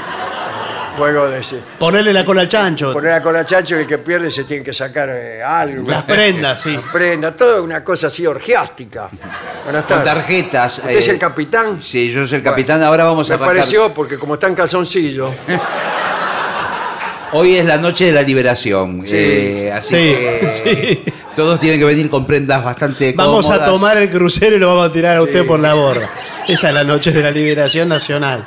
Juego 0.97 1.29
de 1.29 1.39
ese. 1.39 1.59
Ponerle 1.79 2.13
la 2.13 2.25
cola 2.25 2.41
al 2.43 2.49
chancho. 2.49 2.93
Poner 2.93 3.13
a 3.13 3.23
cola 3.23 3.47
chacho 3.47 3.77
y 3.77 3.81
el 3.83 3.87
que 3.87 3.99
pierde 3.99 4.31
se 4.31 4.45
tiene 4.45 4.65
que 4.65 4.75
sacar 4.75 5.09
eh, 5.11 5.43
algo. 5.43 5.89
Las 5.89 6.03
prendas, 6.03 6.61
sí. 6.63 6.73
Las 6.73 6.85
prendas, 6.93 7.37
todo 7.37 7.63
una 7.63 7.85
cosa 7.85 8.09
así 8.09 8.27
orgiástica. 8.27 9.09
Buenas 9.65 9.85
Con 9.85 10.03
tarjetas. 10.03 10.79
¿Usted 10.79 10.91
es 10.99 11.09
eh, 11.09 11.13
el 11.13 11.19
capitán? 11.19 11.81
Sí, 11.83 12.11
yo 12.13 12.27
soy 12.27 12.39
el 12.39 12.43
capitán. 12.45 12.83
Ahora 12.83 13.05
vamos 13.05 13.29
Me 13.29 13.35
a 13.35 13.37
arrancar. 13.37 13.57
pareció 13.57 13.95
porque 13.95 14.19
como 14.19 14.35
está 14.35 14.49
en 14.49 14.55
calzoncillo. 14.57 15.31
Hoy 17.33 17.57
es 17.57 17.65
la 17.65 17.79
noche 17.79 18.07
de 18.07 18.13
la 18.13 18.23
liberación. 18.23 19.03
eh, 19.07 19.71
así 19.73 19.95
Sí, 19.95 19.95
que 19.95 20.51
sí. 20.51 21.13
todos 21.37 21.61
tienen 21.61 21.79
que 21.79 21.85
venir 21.87 22.11
con 22.11 22.27
prendas 22.27 22.65
bastante 22.65 23.13
Vamos 23.17 23.49
a 23.51 23.65
tomar 23.65 23.97
el 23.99 24.11
crucero 24.11 24.57
y 24.57 24.59
lo 24.59 24.69
vamos 24.69 24.91
a 24.91 24.93
tirar 24.93 25.17
a 25.17 25.23
usted 25.23 25.47
por 25.47 25.61
la 25.61 25.75
borda. 25.75 26.11
Esa 26.49 26.69
es 26.69 26.75
la 26.75 26.83
noche 26.85 27.13
de 27.13 27.23
la 27.23 27.31
liberación 27.31 27.89
nacional. 27.89 28.45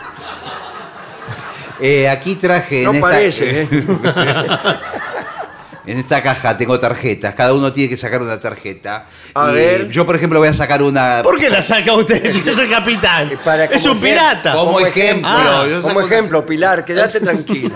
Eh, 1.80 2.10
aquí 2.10 2.36
traje. 2.36 2.84
No 2.84 2.90
en 2.92 2.96
esta, 2.98 3.08
parece, 3.10 3.62
¿eh? 3.62 3.70
En 5.86 5.98
esta 6.00 6.24
caja 6.24 6.56
tengo 6.58 6.80
tarjetas. 6.80 7.36
Cada 7.36 7.54
uno 7.54 7.74
tiene 7.74 7.90
que 7.90 7.98
sacar 7.98 8.22
una 8.22 8.40
tarjeta. 8.40 9.06
A 9.36 9.52
Y 9.52 9.54
ver. 9.54 9.90
Yo, 9.90 10.06
por 10.06 10.16
ejemplo, 10.16 10.40
voy 10.40 10.48
a 10.48 10.54
sacar 10.54 10.82
una. 10.82 11.20
¿Por 11.24 11.38
qué 11.38 11.50
la 11.50 11.62
saca 11.62 11.94
usted 11.94 12.26
si 12.32 12.48
es 12.48 12.58
el 12.58 12.70
capitán? 12.70 13.32
Para 13.44 13.66
es 13.66 13.82
como 13.82 13.92
un 13.94 13.98
ejemplo- 13.98 14.10
pirata. 14.10 14.54
Como 14.54 14.80
ejemplo. 14.80 15.28
Ah, 15.30 15.66
yo 15.70 15.82
Como 15.82 15.98
una- 15.98 16.06
ejemplo, 16.06 16.46
Pilar, 16.46 16.86
quédate 16.86 17.20
tranquila. 17.22 17.76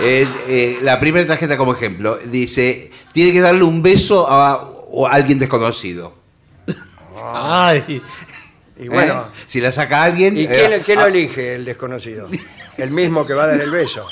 Eh, 0.00 0.28
eh, 0.46 0.78
la 0.82 1.00
primera 1.00 1.26
tarjeta 1.26 1.56
como 1.56 1.74
ejemplo 1.74 2.18
dice, 2.24 2.90
tiene 3.12 3.32
que 3.32 3.40
darle 3.40 3.64
un 3.64 3.82
beso 3.82 4.30
a, 4.30 4.52
a 4.52 5.12
alguien 5.12 5.38
desconocido. 5.38 6.14
Ay, 7.34 8.00
Y 8.78 8.88
bueno, 8.88 9.22
¿Eh? 9.34 9.40
Si 9.46 9.60
la 9.60 9.72
saca 9.72 10.04
alguien... 10.04 10.36
¿y 10.36 10.44
eh, 10.44 10.80
quién, 10.84 10.98
lo 11.00 11.04
ah, 11.04 11.08
elige, 11.08 11.56
el 11.56 11.64
desconocido? 11.64 12.28
El 12.76 12.92
mismo 12.92 13.26
que 13.26 13.34
va 13.34 13.44
a 13.44 13.46
dar 13.48 13.60
el 13.60 13.70
beso. 13.72 14.06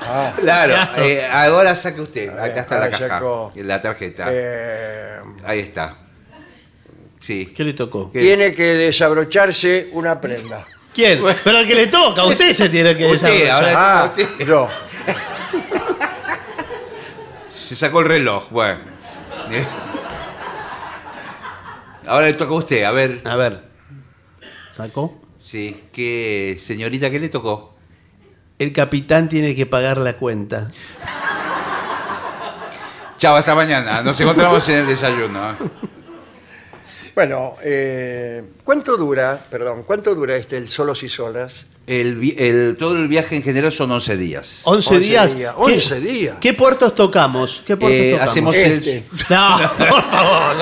Ah, 0.00 0.32
Claro, 0.40 0.74
Claro. 0.74 1.02
eh, 1.04 1.24
ahora 1.30 1.76
saque 1.76 2.00
usted. 2.00 2.28
Acá 2.30 2.62
está 2.62 2.80
la 2.80 2.90
caja, 2.90 3.08
sacó. 3.08 3.52
la 3.54 3.80
tarjeta. 3.80 4.26
eh, 4.30 5.18
Ahí 5.44 5.60
está. 5.60 5.98
Sí. 7.20 7.46
¿qué 7.56 7.62
le 7.64 7.74
tocó? 7.74 8.10
¿Qué? 8.10 8.20
tiene 8.20 8.52
que 8.52 8.64
desabrocharse 8.74 9.90
una 9.92 10.20
prenda. 10.20 10.64
¿Quién? 10.96 11.22
Pero 11.44 11.58
al 11.58 11.66
que 11.66 11.74
le 11.74 11.86
toca, 11.88 12.24
usted 12.24 12.52
se 12.54 12.70
tiene 12.70 12.96
que 12.96 13.04
Usted, 13.06 13.28
desabrochar. 13.42 13.76
ahora- 13.76 14.02
Ah, 14.02 14.04
usted. 14.06 14.46
yo. 14.46 14.68
Se 17.54 17.76
sacó 17.76 18.00
el 18.00 18.06
reloj, 18.08 18.48
bueno. 18.50 18.80
Ahora 22.06 22.26
le 22.26 22.32
toca 22.34 22.52
a 22.54 22.56
usted, 22.56 22.84
a 22.84 22.90
ver. 22.92 23.20
A 23.26 23.36
ver. 23.36 23.62
¿Sacó? 24.70 25.20
Sí, 25.42 25.84
¿qué, 25.92 26.56
señorita, 26.60 27.10
qué 27.10 27.18
le 27.20 27.28
tocó? 27.28 27.74
El 28.58 28.72
capitán 28.72 29.28
tiene 29.28 29.54
que 29.54 29.66
pagar 29.66 29.98
la 29.98 30.14
cuenta. 30.14 30.68
Chao, 33.18 33.36
hasta 33.36 33.54
mañana. 33.54 34.00
Nos 34.02 34.18
encontramos 34.20 34.66
en 34.70 34.78
el 34.78 34.86
desayuno. 34.86 35.50
¿eh? 35.50 35.54
Bueno, 37.16 37.56
eh, 37.64 38.42
¿cuánto 38.62 38.94
dura, 38.98 39.40
perdón, 39.50 39.84
cuánto 39.84 40.14
dura 40.14 40.36
este 40.36 40.58
el 40.58 40.68
Solos 40.68 41.02
y 41.02 41.08
Solas? 41.08 41.64
El, 41.86 42.16
vi- 42.16 42.34
el- 42.36 42.76
todo 42.78 42.92
el 42.94 43.08
viaje 43.08 43.36
en 43.36 43.42
general 43.42 43.72
son 43.72 43.90
11 43.90 44.18
días. 44.18 44.60
11 44.64 44.94
11 44.96 45.00
días. 45.08 45.34
días, 45.34 45.54
¿Qué- 45.54 45.62
11 45.72 46.00
días. 46.00 46.36
¿Qué 46.42 46.52
puertos 46.52 46.94
tocamos? 46.94 47.62
¿Qué 47.66 47.74
puertos 47.78 47.98
Eh, 47.98 48.10
tocamos? 48.12 48.30
hacemos 48.30 48.54
Este. 48.54 48.96
el... 48.98 49.04
No, 49.30 49.56
por 49.78 50.10
favor. 50.10 50.56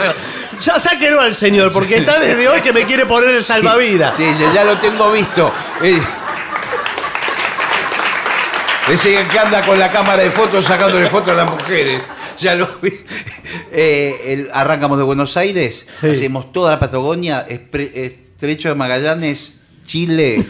Ya 0.61 0.79
sáquenlo 0.79 1.23
al 1.23 1.35
señor, 1.35 1.73
porque 1.73 1.97
está 1.97 2.21
desde 2.21 2.47
hoy 2.49 2.61
que 2.61 2.73
me 2.73 2.85
quiere 2.85 3.05
poner 3.05 3.35
el 3.35 3.43
salvavidas. 3.43 4.15
Sí, 4.17 4.23
ya, 4.39 4.55
ya 4.55 4.65
lo 4.65 4.79
tengo 4.79 5.11
visto. 5.11 5.51
Eh, 5.83 5.99
Ese 8.93 9.27
que 9.27 9.39
anda 9.41 9.67
con 9.67 9.77
la 9.77 9.91
cámara 9.91 10.23
de 10.23 10.31
fotos 10.31 10.65
sacándole 10.67 11.09
fotos 11.09 11.33
a 11.33 11.37
las 11.37 11.51
mujeres. 11.51 12.01
Ya 12.39 12.55
lo 12.55 12.69
vi. 12.83 12.93
Eh, 13.73 14.21
el- 14.33 14.51
arrancamos 14.53 14.99
de 14.99 15.05
Buenos 15.05 15.37
Aires, 15.37 15.87
Sí. 16.01 16.09
hacemos 16.11 16.53
toda 16.53 16.73
la 16.73 16.81
Patagonia, 16.81 17.47
espre- 17.49 17.91
Estrecho 17.95 18.69
de 18.71 18.75
Magallanes, 18.75 19.61
Chile 19.87 20.45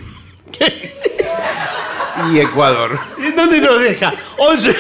y 2.33 2.39
Ecuador. 2.41 2.99
¿Y 3.19 3.31
dónde 3.33 3.61
nos 3.61 3.81
deja? 3.81 4.13
11. 4.39 4.75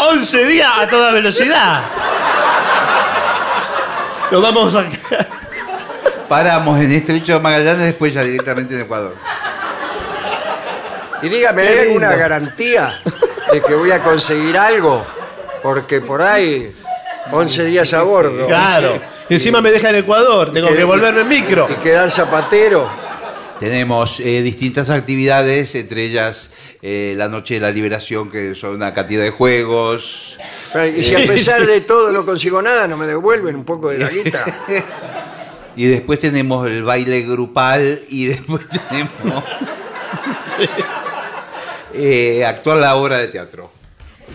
11 0.00 0.46
días 0.46 0.70
a 0.76 0.86
toda 0.88 1.12
velocidad. 1.12 1.82
Nos 4.30 4.42
vamos 4.42 4.74
a. 4.74 4.84
Paramos 6.28 6.78
en 6.80 6.92
Estrecho 6.92 7.34
de 7.34 7.40
Magallanes, 7.40 7.82
después 7.86 8.12
ya 8.12 8.22
directamente 8.22 8.74
en 8.74 8.82
Ecuador. 8.82 9.16
Y 11.22 11.28
dígame, 11.28 11.62
Qué 11.62 11.68
¿hay 11.68 11.74
lindo. 11.74 11.90
alguna 12.06 12.14
garantía 12.16 13.00
de 13.52 13.62
que 13.62 13.74
voy 13.74 13.90
a 13.90 14.02
conseguir 14.02 14.56
algo? 14.56 15.04
Porque 15.62 16.00
por 16.00 16.22
ahí, 16.22 16.72
11 17.30 17.64
días 17.64 17.92
a 17.92 18.02
bordo. 18.02 18.46
Claro. 18.46 19.00
Y 19.28 19.34
encima 19.34 19.60
me 19.60 19.70
deja 19.70 19.90
en 19.90 19.96
Ecuador. 19.96 20.52
Tengo 20.52 20.74
que 20.74 20.84
volverme 20.84 21.22
en 21.22 21.28
micro. 21.28 21.68
Y 21.70 21.74
quedar 21.82 22.10
zapatero. 22.10 22.88
Tenemos 23.58 24.20
eh, 24.20 24.40
distintas 24.42 24.88
actividades, 24.88 25.74
entre 25.74 26.04
ellas 26.04 26.52
eh, 26.80 27.14
la 27.16 27.28
Noche 27.28 27.54
de 27.54 27.60
la 27.60 27.72
Liberación, 27.72 28.30
que 28.30 28.54
son 28.54 28.76
una 28.76 28.94
cantidad 28.94 29.22
de 29.22 29.30
juegos. 29.30 30.36
Pero, 30.72 30.86
Y 30.86 31.02
si 31.02 31.16
a 31.16 31.26
pesar 31.26 31.66
de 31.66 31.80
todo 31.80 32.12
no 32.12 32.24
consigo 32.24 32.62
nada, 32.62 32.86
no 32.86 32.96
me 32.96 33.06
devuelven 33.06 33.56
un 33.56 33.64
poco 33.64 33.88
de 33.90 33.98
la 33.98 34.08
guita. 34.08 34.44
Y 35.78 35.86
después 35.86 36.18
tenemos 36.18 36.66
el 36.66 36.82
baile 36.82 37.22
grupal 37.22 38.00
y 38.08 38.26
después 38.26 38.62
tenemos 38.68 39.44
eh, 41.94 42.44
actuar 42.44 42.78
la 42.78 42.96
obra 42.96 43.18
de 43.18 43.28
teatro. 43.28 43.72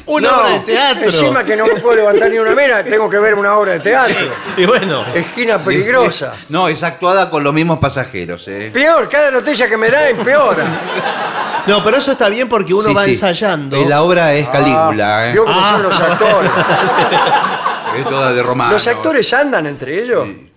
Una 0.08 0.28
No, 0.32 0.38
obra 0.38 0.50
de 0.54 0.60
teatro. 0.62 1.04
Encima 1.06 1.44
que 1.46 1.56
no 1.56 1.66
me 1.68 1.76
puedo 1.76 1.96
levantar 1.98 2.30
ni 2.32 2.38
una 2.40 2.56
mena, 2.56 2.84
tengo 2.84 3.10
que 3.10 3.20
ver 3.20 3.36
una 3.36 3.56
obra 3.58 3.74
de 3.74 3.80
teatro. 3.80 4.16
Y 4.58 4.66
bueno. 4.66 5.06
Esquina 5.14 5.60
peligrosa. 5.60 6.34
No, 6.50 6.68
es 6.68 6.82
actuada 6.84 7.30
con 7.30 7.44
los 7.44 7.54
mismos 7.54 7.80
pasajeros. 7.80 8.48
¿eh? 8.48 8.70
Peor, 8.74 9.08
cada 9.08 9.32
noticia 9.32 9.70
que 9.70 9.78
me 9.78 9.90
da 9.90 10.10
empeora. 10.10 10.66
No, 11.68 11.82
pero 11.84 11.98
eso 11.98 12.12
está 12.12 12.28
bien 12.28 12.50
porque 12.50 12.74
uno 12.74 12.90
Sí, 12.90 12.94
va 12.96 13.04
sí. 13.06 13.12
ensayando. 13.12 13.78
Eh, 13.78 13.86
La 13.88 14.02
obra 14.04 14.34
es 14.34 14.50
Calígula, 14.50 15.30
¿eh? 15.30 15.34
Yo 15.36 15.46
como 15.46 15.64
son 15.64 15.84
los 15.84 15.98
actores. 16.00 16.52
es 17.98 18.04
toda 18.06 18.34
de 18.34 18.44
romano. 18.44 18.74
¿Los 18.74 18.88
actores 18.88 19.34
andan 19.34 19.68
entre 19.68 20.02
ellos? 20.04 20.26
Sí, 20.28 20.53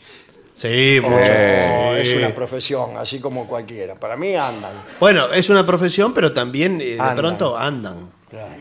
mucho. 1.02 1.10
No, 1.10 1.96
es 1.96 2.14
una 2.14 2.34
profesión, 2.34 2.96
así 2.96 3.18
como 3.18 3.46
cualquiera. 3.46 3.94
Para 3.94 4.16
mí 4.16 4.34
andan. 4.34 4.72
Bueno, 4.98 5.30
es 5.32 5.50
una 5.50 5.66
profesión, 5.66 6.14
pero 6.14 6.32
también 6.32 6.80
eh, 6.80 6.84
de 6.94 7.00
Andan. 7.00 7.16
pronto 7.16 7.56
andan. 7.56 8.10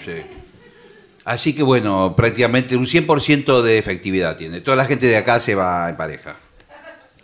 Sí. 0.04 0.22
Así 1.24 1.56
que 1.56 1.64
bueno, 1.64 2.14
prácticamente 2.16 2.76
un 2.76 2.86
100% 2.86 3.62
de 3.62 3.78
efectividad 3.78 4.36
tiene. 4.36 4.62
Toda 4.62 4.78
la 4.78 4.86
gente 4.86 5.08
de 5.08 5.18
acá 5.18 5.40
se 5.40 5.56
va 5.56 5.90
en 5.90 5.98
pareja. 5.98 6.36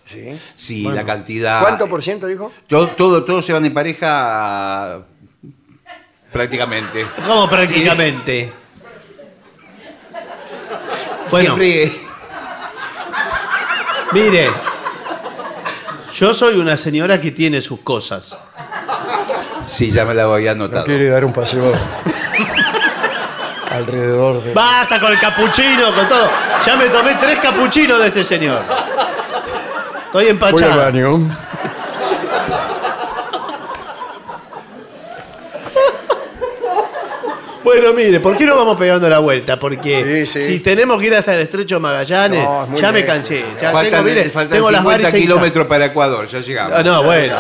¿Sí? 0.06 0.38
Sí, 0.56 0.84
la 0.84 1.06
cantidad. 1.06 1.62
¿Cuánto 1.62 1.88
por 1.88 2.04
ciento 2.04 2.28
dijo? 2.28 2.52
Todo, 2.68 2.88
todo, 2.88 3.24
todos 3.24 3.46
se 3.46 3.54
van 3.54 3.66
en 3.66 3.74
pareja 3.74 5.06
prácticamente. 6.32 7.06
¿Cómo 7.28 7.50
prácticamente? 7.50 8.52
Bueno. 11.30 11.56
Siempre. 11.56 12.11
Mire, 14.14 14.52
yo 16.14 16.34
soy 16.34 16.58
una 16.58 16.76
señora 16.76 17.20
que 17.20 17.32
tiene 17.32 17.62
sus 17.62 17.80
cosas. 17.80 18.38
Sí, 19.68 19.92
ya 19.92 20.06
me 20.06 20.14
la 20.14 20.24
había 20.24 20.52
anotado. 20.52 20.86
dar 20.86 21.24
un 21.24 21.32
paseo 21.32 21.72
alrededor 23.72 24.44
de... 24.44 24.54
Basta 24.54 25.00
con 25.00 25.12
el 25.14 25.20
capuchino, 25.20 25.94
con 25.94 26.08
todo. 26.10 26.30
Ya 26.66 26.76
me 26.76 26.90
tomé 26.90 27.16
tres 27.16 27.40
capuchinos 27.40 28.00
de 28.00 28.08
este 28.08 28.24
señor. 28.24 28.62
Estoy 30.08 30.28
empachado. 30.28 30.78
baño. 30.78 31.51
Bueno, 37.74 37.94
mire, 37.94 38.20
¿por 38.20 38.38
qué 38.38 38.46
no 38.46 38.56
vamos 38.56 38.78
pegando 38.78 39.08
la 39.10 39.20
vuelta? 39.20 39.60
Porque 39.60 40.26
Sí, 40.28 40.42
sí. 40.42 40.48
si 40.48 40.60
tenemos 40.60 41.00
que 41.00 41.08
ir 41.08 41.16
hasta 41.16 41.34
el 41.36 41.42
estrecho 41.42 41.80
Magallanes, 41.80 42.44
No, 42.44 42.68
es 42.76 42.82
ya 42.82 42.92
me 42.92 43.00
lejos. 43.00 43.16
cansé. 43.16 43.46
Ya 43.62 43.72
faltan 43.72 43.92
tengo, 43.92 44.04
mire, 44.04 44.30
faltan 44.30 44.58
tengo 44.58 44.72
las 44.72 44.82
50 44.82 44.84
varices 44.84 45.14
hinchadas. 45.14 45.22
kilómetros 45.40 45.68
para 45.68 45.86
Ecuador, 45.86 46.28
ya 46.28 46.40
llegamos. 46.40 46.74
Ah, 46.80 46.84
no, 46.84 47.04
bueno. 47.04 47.36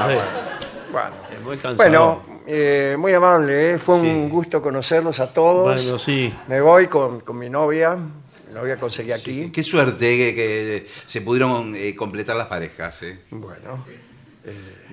Bueno, 0.92 1.10
Es 1.38 1.42
muy 1.44 1.58
cansado. 1.58 1.76
bueno 1.90 2.32
eh, 2.48 2.96
muy 2.98 3.14
amable, 3.14 3.72
¿eh? 3.74 3.78
fue 3.78 3.96
un 3.96 4.30
gusto 4.30 4.62
conocerlos 4.62 5.20
a 5.20 5.32
todos. 5.32 5.64
Bueno, 5.84 5.98
sí. 5.98 6.34
Me 6.48 6.60
voy 6.60 6.88
con, 6.88 7.22
con 7.22 7.38
mi 7.38 7.50
novia, 7.50 7.96
mi 7.96 8.54
novia 8.54 8.78
conseguí 8.78 9.12
aquí. 9.12 9.50
Qué 9.52 9.64
suerte 9.64 10.00
que, 10.18 10.36
que 10.36 10.86
se 11.06 11.22
pudieron 11.22 11.74
eh, 11.76 11.96
completar 11.96 12.36
las 12.36 12.48
parejas. 12.48 13.04
eh. 13.04 13.20
Bueno, 13.30 13.86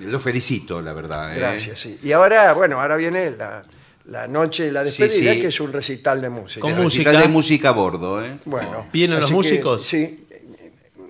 Lo 0.01 0.21
felicito, 0.21 0.81
la 0.83 0.93
verdad. 0.93 1.35
eh. 1.35 1.39
gracias, 1.41 1.81
sí. 1.81 1.99
Y 2.03 2.13
ahora, 2.13 2.53
bueno, 2.53 2.81
ahora 2.81 2.97
viene 2.97 3.31
la, 3.33 3.65
la 4.09 4.27
noche 4.27 4.65
de 4.65 4.73
la 4.73 4.83
despedida, 4.83 5.35
que 5.35 5.49
es 5.49 5.61
un 5.61 5.73
recital 5.73 6.21
de 6.21 6.31
música. 6.31 6.61
Con 6.61 6.83
música. 6.83 7.13
De 7.13 7.29
música 7.29 7.69
a 7.69 7.73
bordo, 7.73 8.25
¿eh? 8.25 8.39
Bueno. 8.45 8.87
¿Vienen 8.93 9.21
los 9.21 9.31
músicos? 9.31 9.87
sí. 9.87 10.25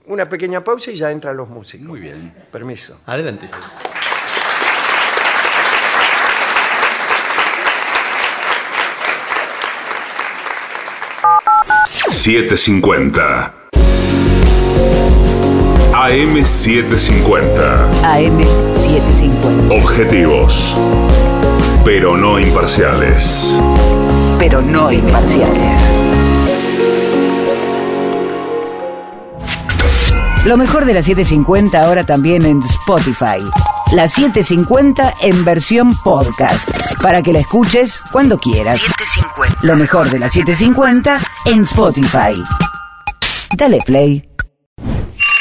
Una 0.07 0.27
pequeña 0.27 0.65
pausa 0.65 0.91
y 0.91 0.97
ya 0.97 1.11
entran 1.11 1.37
los 1.37 1.51
músicos. 1.51 1.87
Muy 1.87 2.01
bien. 2.01 2.33
Permiso. 2.51 2.99
Adelante. 3.05 3.47
AM750. 12.07 13.53
AM750. 15.93 17.91
AM750. 18.03 19.71
Objetivos, 19.71 20.75
pero 21.85 22.17
no 22.17 22.39
imparciales. 22.39 23.61
Pero 24.39 24.61
no 24.61 24.93
imparciales. 24.93 25.81
Lo 30.45 30.57
mejor 30.57 30.85
de 30.85 30.95
la 30.95 31.03
750 31.03 31.83
ahora 31.83 32.05
también 32.05 32.45
en 32.45 32.63
Spotify. 32.63 33.39
La 33.93 34.09
750 34.09 35.15
en 35.23 35.45
versión 35.45 35.95
podcast. 36.03 36.71
Para 37.03 37.23
que 37.23 37.33
la 37.33 37.41
escuches 37.41 38.01
cuando 38.13 38.39
quieras. 38.39 38.81
Lo 39.63 39.77
mejor 39.77 40.11
de 40.11 40.19
la 40.19 40.29
750 40.29 41.19
en 41.47 41.63
Spotify. 41.63 42.43
Dale 43.57 43.79
play. 43.85 44.28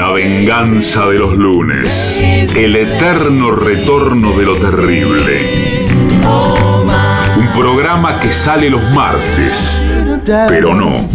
La 0.00 0.12
venganza 0.12 1.06
de 1.08 1.18
los 1.18 1.36
lunes. 1.36 2.18
El 2.56 2.74
eterno 2.74 3.50
retorno 3.50 4.32
de 4.32 4.46
lo 4.46 4.56
terrible. 4.56 5.86
Un 7.36 7.46
programa 7.54 8.18
que 8.18 8.32
sale 8.32 8.70
los 8.70 8.80
martes, 8.94 9.78
pero 10.48 10.74
no. 10.74 11.06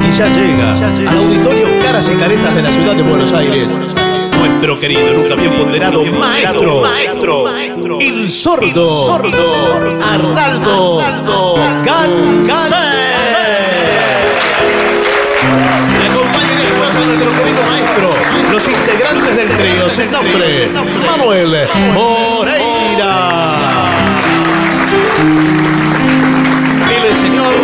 Y 0.00 0.12
ya 0.12 0.28
llega, 0.28 1.10
al 1.10 1.16
auditorio 1.16 1.66
Caras 1.82 2.08
y 2.08 2.16
Caretas 2.20 2.54
de 2.54 2.62
la 2.62 2.70
ciudad 2.70 2.94
de 2.94 3.02
Buenos 3.02 3.32
Aires. 3.32 3.76
Nuestro 4.38 4.78
querido, 4.78 5.12
nunca 5.14 5.34
bien 5.34 5.56
ponderado 5.56 6.04
maestro, 6.04 6.82
maestro, 6.82 7.48
el 8.00 8.30
sordo, 8.30 9.14
Arnaldo, 10.02 11.02
Gansé. 11.84 12.52
Le 15.98 16.06
acompañan 16.06 16.60
en 16.60 16.78
voz 16.78 16.94
a 16.94 17.04
nuestro 17.04 17.30
querido 17.38 17.62
maestro, 17.62 18.08
los 18.52 18.68
integrantes 18.68 19.36
del 19.36 19.48
trío, 19.56 19.88
sin 19.88 20.10
nombre, 20.10 20.70
Manuel 21.06 21.68
Moreira. 21.94 23.14
El 26.88 27.16
señor 27.16 27.54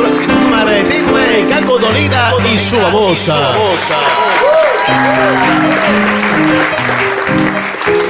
Martín 0.50 1.04
Calvo 1.48 1.78
Dolina 1.78 2.32
y 2.52 2.58
su 2.58 2.76
babosa. 2.78 3.52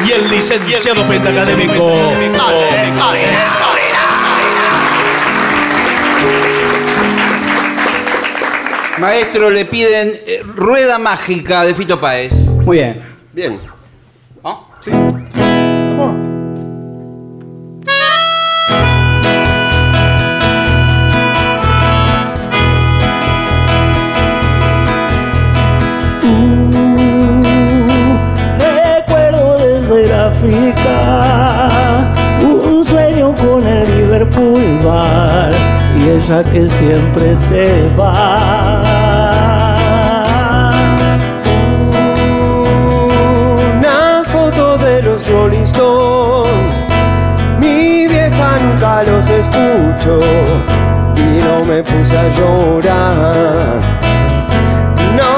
Y 0.06 0.12
el 0.12 0.30
licenciado 0.30 1.02
pentacadémico. 1.02 2.12
Maestro, 8.98 9.50
le 9.50 9.64
piden 9.64 10.12
eh, 10.26 10.42
rueda 10.44 10.98
mágica 10.98 11.64
de 11.64 11.74
Fito 11.74 12.00
Páez. 12.00 12.32
Muy 12.32 12.78
bien. 12.78 13.02
Bien. 13.32 13.60
Recuerdo 14.42 15.13
ella 36.24 36.42
que 36.42 36.68
siempre 36.68 37.36
se 37.36 37.88
va. 37.98 38.40
Una 43.78 44.22
foto 44.24 44.78
de 44.78 45.02
los 45.02 45.28
Rolling. 45.28 45.64
Mi 47.60 48.06
vieja 48.06 48.56
nunca 48.58 49.02
los 49.02 49.28
escucho 49.28 50.20
y 51.16 51.42
no 51.42 51.64
me 51.64 51.82
puse 51.82 52.16
a 52.16 52.28
llorar. 52.36 53.80
No. 55.16 55.34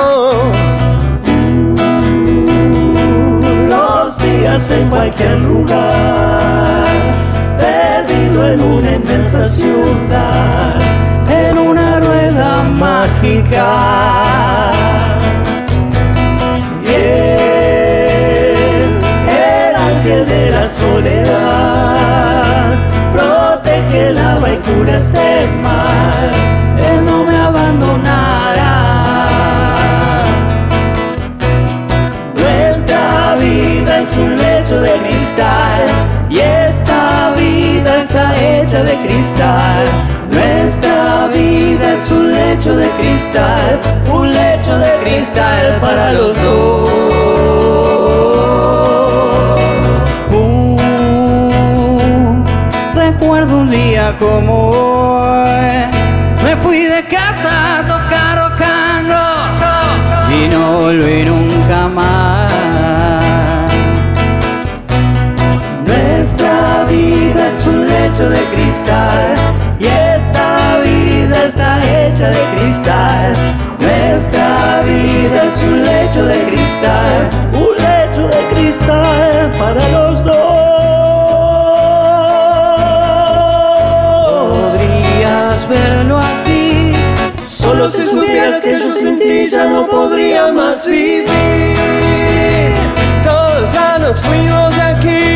Los 3.69 4.19
días 4.19 4.71
en 4.71 4.89
cualquier 4.89 5.39
lugar, 5.41 6.76
inmensa 9.17 9.45
ciudad, 9.45 10.81
en 11.29 11.59
una 11.59 12.01
rueda 12.01 12.63
mágica. 12.65 14.73
Y 16.85 16.95
él, 16.95 19.01
el 19.29 19.77
ángel 19.77 20.27
de 20.29 20.51
la 20.51 20.69
soledad, 20.69 22.75
protege, 23.13 24.13
lava 24.13 24.53
y 24.53 24.57
cura 24.59 24.99
este 24.99 25.49
mal, 25.63 26.31
él 26.79 27.03
no 27.05 27.25
me 27.25 27.37
abandonará. 27.37 28.97
Nuestra 32.35 33.37
vida 33.37 34.01
es 34.01 34.17
un 34.17 34.37
lecho 34.37 34.81
de 34.81 34.93
cristal 34.93 36.16
hecha 38.77 38.85
de 38.85 38.97
cristal. 39.07 39.87
Nuestra 40.31 41.29
vida 41.29 41.95
es 41.95 42.11
un 42.11 42.33
lecho 42.33 42.77
de 42.77 42.89
cristal, 42.91 43.79
un 44.13 44.33
lecho 44.33 44.77
de 44.79 44.91
cristal 45.03 45.79
para 45.81 46.13
los 46.13 46.37
dos. 46.43 46.91
Uh, 50.31 50.77
recuerdo 52.95 53.59
un 53.59 53.71
día 53.71 54.15
como 54.19 54.71
hoy, 54.71 55.87
me 56.45 56.57
fui 56.57 56.83
de 56.83 57.03
casa 57.05 57.79
a 57.79 57.83
tocar 57.83 58.39
rock 58.39 58.61
and 58.63 59.11
y 60.33 60.49
no 60.49 60.73
volví 60.83 61.25
nunca 61.25 61.89
más. 61.89 62.57
Nuestra 65.87 66.85
vida 66.89 67.49
es 67.49 67.67
un 67.67 67.87
lecho 67.87 68.29
de 68.29 68.39
cristal 68.39 68.56
y 69.79 69.87
esta 69.87 70.79
vida 70.85 71.45
está 71.45 71.79
hecha 71.85 72.31
de 72.31 72.41
cristal. 72.57 73.33
Nuestra 73.79 74.83
vida 74.83 75.45
es 75.45 75.63
un 75.63 75.83
lecho 75.85 76.25
de 76.25 76.43
cristal, 76.45 77.29
un 77.53 77.75
lecho 77.77 78.29
de 78.29 78.55
cristal 78.55 79.51
para 79.59 79.89
los 79.89 80.25
dos. 80.25 80.37
Podrías 84.49 85.69
verlo 85.69 86.19
así, 86.19 86.93
solo 87.47 87.89
si 87.89 88.03
supieras 88.03 88.59
que 88.59 88.73
yo 88.73 88.91
sin 88.91 89.19
ti 89.19 89.49
ya 89.51 89.65
no 89.67 89.87
podría 89.87 90.53
más 90.53 90.87
vivir. 90.87 91.27
Todos 93.25 93.73
ya 93.73 93.99
nos 93.99 94.23
fuimos 94.23 94.75
de 94.77 94.83
aquí. 94.83 95.36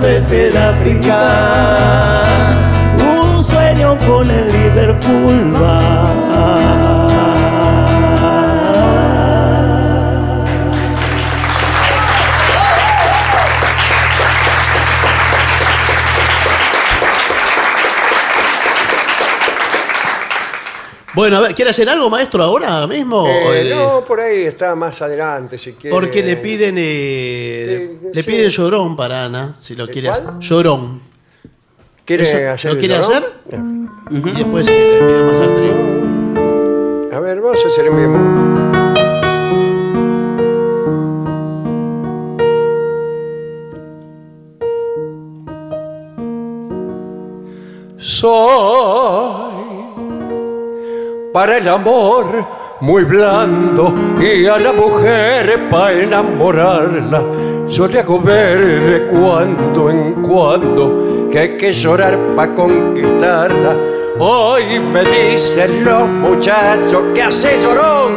Desde 0.00 0.48
el 0.48 0.56
África 0.56 2.50
un 3.00 3.42
sueño 3.42 3.96
con 4.06 4.30
el 4.30 4.46
Liverpool. 4.52 5.97
Bueno, 21.18 21.38
a 21.38 21.40
ver, 21.40 21.52
¿quiere 21.56 21.72
hacer 21.72 21.88
algo, 21.88 22.08
maestro, 22.08 22.44
ahora 22.44 22.86
mismo? 22.86 23.26
Eh, 23.26 23.72
Eh, 23.72 23.74
no, 23.74 24.04
por 24.04 24.20
ahí 24.20 24.42
está 24.44 24.76
más 24.76 25.02
adelante, 25.02 25.58
si 25.58 25.72
quiere. 25.72 25.90
Porque 25.92 26.22
le 26.22 26.36
piden 26.36 26.76
eh, 26.78 27.96
le 28.14 28.22
sí. 28.22 28.26
piden 28.28 28.48
llorón 28.50 28.94
para 28.94 29.24
Ana, 29.24 29.52
si 29.58 29.74
lo 29.74 29.88
quiere 29.88 30.10
cuál? 30.10 30.20
hacer. 30.20 30.38
Llorón. 30.38 31.00
¿Quiere 32.04 32.22
Eso, 32.22 32.36
hacer 32.52 32.70
¿Lo 32.70 32.74
el 32.74 32.78
quiere 32.78 32.94
llorón? 33.02 33.12
hacer? 33.12 33.24
Y 34.12 34.20
después 34.30 34.68
eh, 34.68 34.70
le 34.70 35.06
pide 35.08 35.22
más 35.24 35.40
al 35.40 35.54
trío. 35.54 37.16
A 37.16 37.20
ver, 37.20 37.40
vamos 37.40 37.64
a 37.64 37.68
hacer 37.68 37.86
en 37.86 37.96
vivo. 37.96 39.18
Soy 48.28 49.47
para 51.38 51.58
el 51.58 51.68
amor 51.68 52.26
muy 52.80 53.04
blando 53.04 53.94
y 54.20 54.44
a 54.46 54.58
la 54.58 54.72
mujer 54.72 55.68
para 55.70 55.92
enamorarla 55.92 57.22
yo 57.68 57.86
le 57.86 58.00
hago 58.00 58.18
ver 58.18 58.58
de 58.58 59.06
cuando 59.06 59.88
en 59.88 60.14
cuando 60.14 61.28
que 61.30 61.38
hay 61.38 61.56
que 61.56 61.72
llorar 61.72 62.18
para 62.34 62.52
conquistarla. 62.56 63.76
Hoy 64.18 64.80
me 64.80 65.04
dicen 65.04 65.84
los 65.84 66.08
muchachos 66.08 67.02
que 67.14 67.22
hace 67.22 67.60
llorón, 67.62 68.16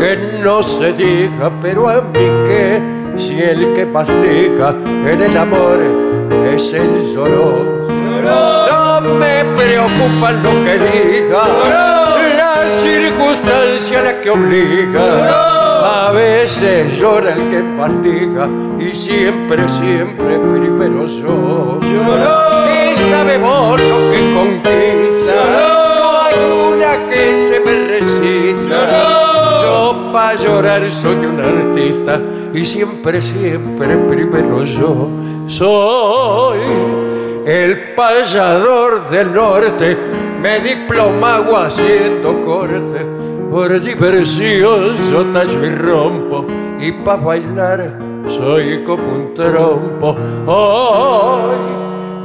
que 0.00 0.40
no 0.42 0.62
se 0.62 0.94
diga, 0.94 1.52
pero 1.60 1.90
a 1.90 2.00
mí 2.00 2.26
que 2.46 2.80
si 3.18 3.42
el 3.42 3.74
que 3.74 3.84
más 3.84 4.08
diga 4.08 4.74
en 5.06 5.20
el 5.20 5.36
amor 5.36 5.80
es 6.46 6.72
el 6.72 7.14
llorón. 7.14 7.84
No 8.24 9.00
me 9.02 9.44
preocupa 9.54 10.32
lo 10.32 10.64
que 10.64 10.78
diga, 10.78 12.03
circunstancia 12.68 14.02
la 14.02 14.20
que 14.20 14.30
obliga. 14.30 16.06
A 16.06 16.12
veces 16.12 16.98
llora 16.98 17.32
el 17.32 17.50
que 17.50 17.62
más 17.62 17.90
diga 18.02 18.48
y 18.78 18.94
siempre, 18.94 19.68
siempre 19.68 20.38
primero 20.38 21.06
yo. 21.06 21.80
Y 21.82 22.96
sabemos 22.96 23.80
lo 23.80 24.10
que 24.10 24.34
conquista, 24.34 25.34
no 25.56 26.20
hay 26.22 26.36
una 26.72 27.06
que 27.08 27.36
se 27.36 27.60
me 27.60 27.86
resista. 27.88 29.60
Yo 29.62 30.10
para 30.12 30.34
llorar 30.34 30.90
soy 30.90 31.16
un 31.26 31.40
artista 31.40 32.20
y 32.54 32.64
siempre, 32.64 33.20
siempre 33.20 33.96
primero 33.96 34.62
yo 34.64 35.08
soy 35.46 36.58
el 37.46 37.94
payador 37.94 39.10
del 39.10 39.34
norte. 39.34 39.98
Me 40.44 40.60
diplomago 40.60 41.56
haciendo 41.56 42.44
corte 42.44 43.00
por 43.50 43.80
diversión 43.82 44.98
yo 45.10 45.24
tallo 45.32 45.64
y 45.64 45.70
rompo 45.70 46.44
y 46.78 46.92
pa' 46.92 47.16
bailar 47.16 47.98
soy 48.28 48.84
como 48.84 49.08
un 49.10 49.32
trompo. 49.32 50.14
Hoy 50.44 51.56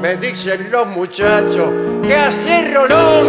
me 0.01 0.17
dicen 0.17 0.69
los 0.69 0.87
muchachos 0.87 1.69
que 2.05 2.13
hace 2.13 2.73
rolón, 2.73 3.25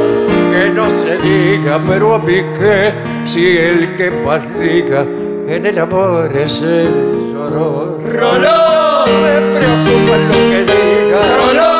que 0.51 0.71
no 0.71 0.91
se 0.91 1.19
diga, 1.19 1.81
pero 1.87 2.15
a 2.15 2.19
mí 2.19 2.43
que 2.59 2.93
si 3.25 3.59
el 3.59 3.95
que 3.95 4.11
más 4.11 4.43
diga 4.59 5.03
en 5.47 5.67
el 5.67 5.79
amor 5.79 6.37
es 6.37 6.62
el 6.62 7.33
llorón. 7.33 8.12
Rolón, 8.12 9.09
me 9.23 9.37
preocupa 9.57 10.17
lo 10.17 10.35
que 10.51 10.61
diga. 10.65 11.21
Rolón, 11.37 11.80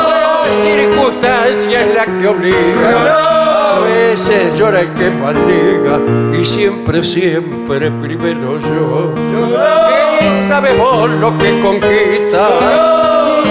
circunstancia 1.21 1.87
es 1.87 1.95
la 1.95 2.07
que 2.19 2.27
obliga. 2.27 3.77
A 3.77 3.81
veces 3.81 4.59
llora 4.59 4.81
el 4.81 4.89
que 4.95 5.11
más 5.11 5.35
diga 5.47 6.01
y 6.39 6.45
siempre, 6.45 7.03
siempre 7.05 7.91
primero 7.91 8.59
yo. 8.61 9.15
Que 10.19 10.33
sabemos 10.33 11.11
lo 11.11 11.37
que 11.39 11.61
conquista. 11.61 12.49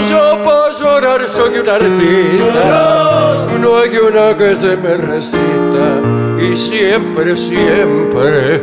Yo 0.10 0.38
por 0.44 0.80
llorar 0.80 1.28
soy 1.28 1.60
un 1.60 1.70
artista. 1.70 3.46
No 3.60 3.78
hay 3.78 3.98
una 3.98 4.38
que 4.38 4.56
se 4.56 4.76
me 4.78 4.98
resista. 4.98 6.02
Y 6.42 6.56
siempre, 6.56 7.38
siempre, 7.38 8.62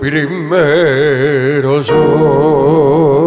primero 0.00 1.82
yo. 1.82 3.25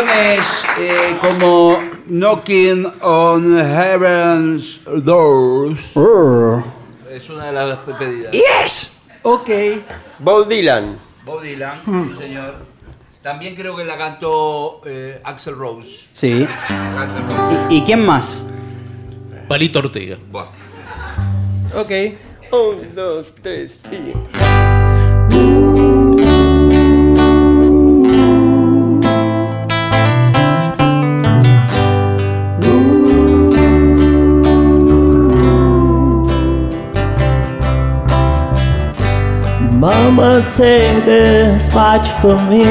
Canciones 0.00 0.66
eh, 0.78 1.18
como 1.20 1.78
Knocking 2.06 2.86
on 3.02 3.58
Heaven's 3.58 4.80
Doors. 5.04 5.78
Es 7.10 7.28
una 7.28 7.46
de 7.46 7.52
las 7.52 7.78
pedidas. 7.84 8.32
Yes. 8.32 9.02
Ok. 9.22 9.50
Bob 10.18 10.48
Dylan. 10.48 10.98
Bob 11.24 11.42
Dylan, 11.42 11.80
sí, 11.84 12.16
señor. 12.18 12.54
También 13.22 13.54
creo 13.54 13.76
que 13.76 13.84
la 13.84 13.98
cantó 13.98 14.80
eh, 14.86 15.20
Axel 15.22 15.56
Rose. 15.56 16.06
Sí. 16.14 16.48
Axl 16.68 17.36
Rose. 17.36 17.66
¿Y, 17.68 17.76
y 17.76 17.82
quién 17.82 18.04
más? 18.06 18.46
Palito 19.48 19.80
Ortega. 19.80 20.16
Buah. 20.30 20.46
Ok. 21.76 21.90
Un, 22.52 22.94
dos, 22.94 23.34
tres 23.42 23.80
y. 23.92 24.49
Mama, 40.12 40.44
take 40.50 41.04
this 41.04 41.72
watch 41.72 42.08
from 42.20 42.48
me. 42.50 42.64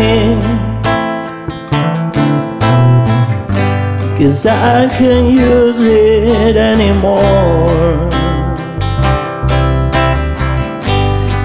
Cause 4.18 4.46
I 4.46 4.90
can't 4.90 5.32
use 5.32 5.80
it 5.80 6.58
anymore. 6.58 8.10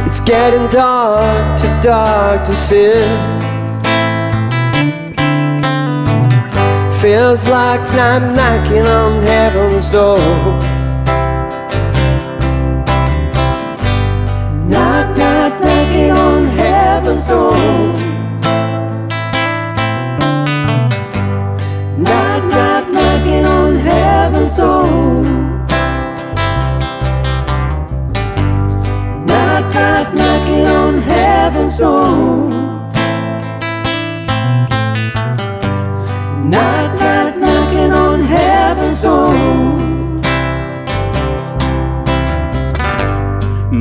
It's 0.04 0.18
getting 0.18 0.66
dark, 0.68 1.60
too 1.60 1.68
dark 1.80 2.44
to 2.44 2.56
see. 2.56 2.90
Feels 7.00 7.48
like 7.48 7.80
I'm 7.90 8.34
knocking 8.34 8.84
on 8.84 9.22
heaven's 9.22 9.90
door. 9.90 10.63
Knocking 15.94 16.10
on 16.10 16.46
heaven's 16.46 17.26
door. 17.28 17.52
Knock, 21.98 22.44
knock, 22.50 22.88
knocking 22.90 23.44
on 23.44 23.76
heaven's 23.76 24.56
door. 24.56 25.22
Knock, 29.26 29.74
knock, 29.74 30.14
knocking 30.14 30.66
on 30.66 30.98
heaven's 30.98 31.78
door. 31.78 32.48
Knock, 36.50 37.00
knock, 37.00 37.36
knocking 37.36 37.92
on 37.92 38.20
heaven's 38.20 39.00
door. 39.00 39.83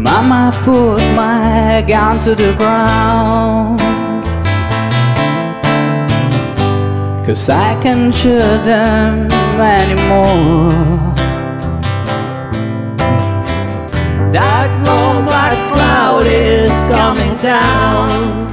Mama 0.04 0.52
put 0.64 1.00
my 1.16 1.82
gun 1.88 2.20
to 2.20 2.36
the 2.36 2.54
ground. 2.58 3.80
Cause 7.26 7.48
I 7.48 7.82
can't 7.82 8.14
shoot 8.14 8.60
them 8.66 9.32
anymore. 9.62 10.74
That 14.34 14.70
long 14.86 15.24
black 15.24 15.58
cloud 15.72 16.28
is 16.28 16.74
coming 16.90 17.38
down. 17.42 18.52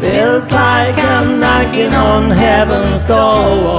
Feels 0.00 0.50
like 0.50 0.98
I'm 0.98 1.38
knocking 1.38 1.94
on 1.94 2.30
heaven's 2.30 3.06
door. 3.06 3.78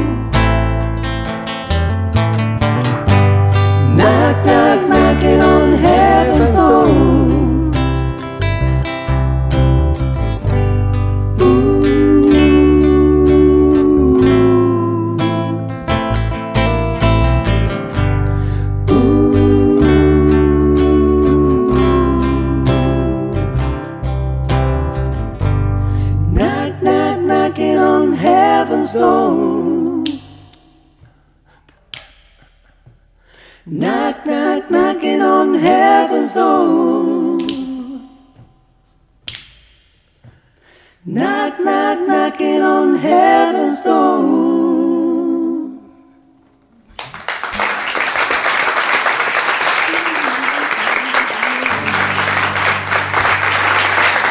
Knock, 41.63 41.99
knock, 41.99 42.07
knocking 42.07 42.61
on 42.61 42.97
heaven's 42.97 43.83
door. 43.83 44.21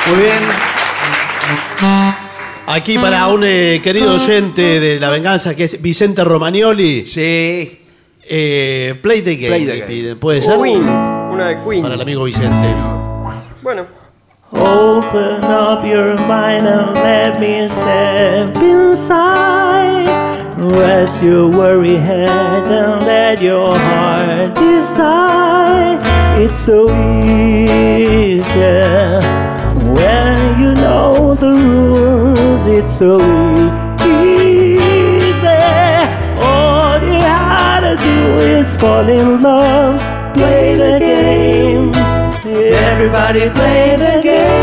Muy 0.07 0.23
bien. 0.23 0.43
Aquí 2.66 2.98
para 2.98 3.28
un 3.28 3.44
eh, 3.44 3.81
querido 3.82 4.15
oyente 4.15 4.81
de 4.81 4.98
La 4.98 5.11
Venganza, 5.11 5.55
que 5.55 5.65
es 5.65 5.81
Vicente 5.81 6.24
Romagnoli. 6.24 7.07
Sí. 7.07 7.81
Eh, 8.28 8.94
play 9.02 9.23
the 9.23 9.36
game. 9.36 9.48
Play 9.48 9.66
the 9.66 9.78
game. 9.78 9.86
piden. 9.86 10.19
¿Puede 10.19 10.43
ser? 10.43 10.59
Queen, 10.61 10.82
una 10.82 11.48
de 11.48 11.59
Queen. 11.65 11.82
Para 11.82 11.94
el 11.94 12.01
amigo 12.01 12.24
Vicente. 12.24 12.74
Bueno, 13.62 13.86
Open 14.52 15.44
up 15.44 15.85
your 15.85 16.16
mind 16.27 16.66
and 16.66 16.94
let 16.94 17.39
me 17.39 17.68
step 17.68 18.56
inside. 18.56 20.09
Rest 20.59 21.22
your 21.22 21.48
worry 21.48 21.97
head 21.97 22.66
and 22.66 23.06
let 23.06 23.40
your 23.40 23.78
heart 23.78 24.56
decide. 24.56 26.01
It's 26.36 26.59
so 26.59 26.89
easy 26.89 28.51
when 29.89 30.60
you 30.60 30.74
know 30.74 31.36
the 31.36 31.52
rules. 31.52 32.66
It's 32.66 32.98
so 32.98 33.18
easy. 34.02 35.47
All 36.43 36.98
you 36.98 37.20
gotta 37.20 37.97
do 38.02 38.39
is 38.40 38.74
fall 38.74 39.09
in 39.09 39.40
love. 39.43 40.01
Play 40.35 40.77
the 40.77 40.98
game. 40.98 41.99
Everybody 42.62 43.49
play 43.51 43.97
the 43.97 44.20
game 44.23 44.55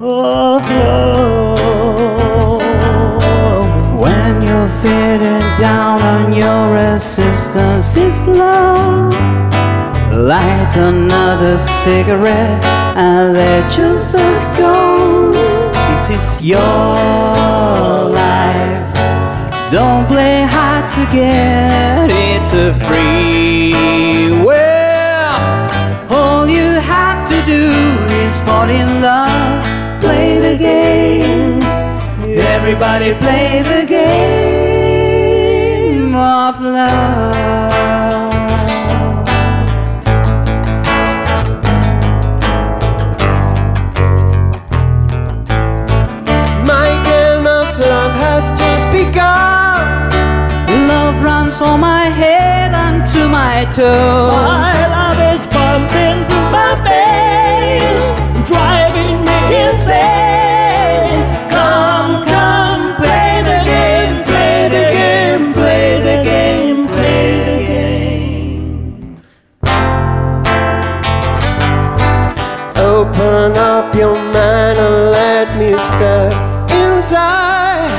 of 0.00 0.62
love. 0.62 2.62
When 4.00 4.42
you're 4.42 4.68
feeling 4.80 5.42
down 5.58 6.00
on 6.00 6.32
your 6.32 6.72
resistance 6.72 7.94
is 7.96 8.26
love. 8.26 9.12
Light 10.12 10.74
another 10.76 11.58
cigarette 11.58 12.64
and 12.96 13.34
let 13.34 13.76
yourself 13.76 14.56
go. 14.56 15.32
This 15.90 16.08
is 16.10 16.40
your 16.42 16.58
life. 18.08 18.88
Don't 19.70 20.06
play 20.08 20.42
hard 20.44 20.88
to 20.90 21.04
get. 21.12 22.10
It's 22.10 22.52
a 22.54 22.72
free 22.86 24.30
will. 24.42 24.59
Fall 28.46 28.68
in 28.68 29.00
love. 29.00 29.64
Play 30.00 30.38
the 30.38 30.56
game. 30.56 31.62
Everybody 32.56 33.14
play 33.14 33.62
the 33.62 33.84
game 33.86 34.90
of 36.14 36.60
love. 36.60 37.50
my 46.74 46.90
game 47.04 47.46
of 47.46 47.66
love 47.78 48.14
has 48.24 48.44
just 48.62 48.86
begun. 48.92 50.10
Love 50.88 51.16
runs 51.24 51.54
from 51.58 51.80
my 51.80 52.04
head 52.20 52.72
onto 52.74 53.22
my 53.28 53.64
toes. 53.76 54.32
My 54.32 54.86
love 54.96 55.18
is 55.34 55.42
pumping 55.48 56.18
through 56.28 56.50
my 56.58 56.72
veins, 56.84 56.99
driving 58.50 59.16
me 59.26 59.38
insane. 59.64 61.22
Come, 61.54 62.12
come, 62.32 62.82
play 62.96 63.32
the 63.50 63.58
game, 63.72 64.14
play 64.24 64.68
the 64.76 64.84
game, 64.98 65.52
play 65.52 65.88
the 66.08 66.16
game, 66.30 66.86
play 66.88 67.26
the 67.48 67.56
game. 67.70 69.22
Open 72.76 73.56
up 73.56 73.94
your 73.94 74.16
mind 74.16 74.78
and 74.86 74.98
let 75.18 75.48
me 75.60 75.70
step 75.92 76.32
inside. 76.82 77.92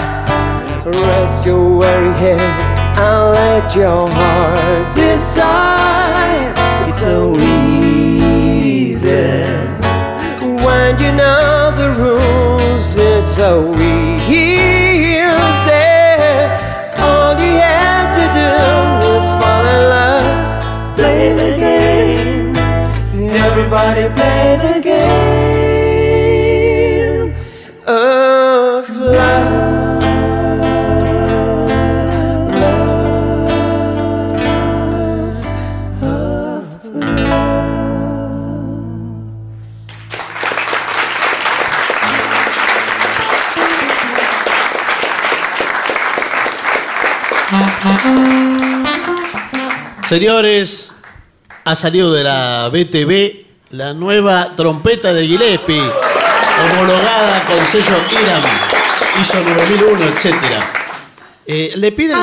Rest 0.86 1.46
your 1.46 1.78
weary 1.80 2.14
head 2.24 2.42
and 3.06 3.24
let 3.40 3.76
your 3.76 4.10
heart 4.20 4.94
know 11.22 11.72
the 11.82 11.90
rules. 12.02 12.96
It's 12.96 13.36
so 13.36 13.81
Señores, 50.12 50.92
ha 51.64 51.74
salido 51.74 52.12
de 52.12 52.26
la 52.26 52.68
BTV 52.68 53.46
la 53.70 53.94
nueva 53.94 54.58
trompeta 54.58 55.14
de 55.14 55.26
Gillespie, 55.26 55.80
homologada 55.80 57.46
con 57.46 57.66
sello 57.66 57.96
IRAM, 58.12 58.42
ISO 59.22 59.42
9001, 59.42 60.04
etc. 60.04 60.36
Eh, 61.48 61.72
le 61.78 61.94
piden. 61.94 62.18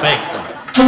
Perfecto. 0.00 0.84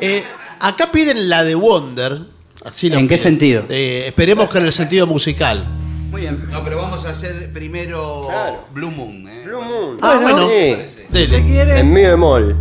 Eh, 0.00 0.24
acá 0.58 0.90
piden 0.90 1.28
la 1.28 1.44
de 1.44 1.54
Wonder. 1.54 2.22
Así 2.64 2.88
¿En 2.88 3.06
qué 3.06 3.14
piden. 3.14 3.18
sentido? 3.18 3.64
Eh, 3.68 4.06
esperemos 4.08 4.50
que 4.50 4.58
en 4.58 4.64
el 4.66 4.72
sentido 4.72 5.06
musical. 5.06 5.64
Muy 6.10 6.22
bien. 6.22 6.48
No, 6.50 6.62
pero 6.64 6.78
vamos 6.78 7.04
a 7.04 7.10
hacer 7.10 7.52
primero 7.52 8.28
Blue 8.72 8.90
Moon. 8.90 9.28
¿eh? 9.28 9.42
Blue 9.44 9.62
Moon. 9.62 9.98
Ah, 10.02 10.18
bueno. 10.22 10.48
Sí. 10.48 11.04
Dele. 11.10 11.80
En 11.80 11.92
mi 11.92 12.02
bemol. 12.02 12.56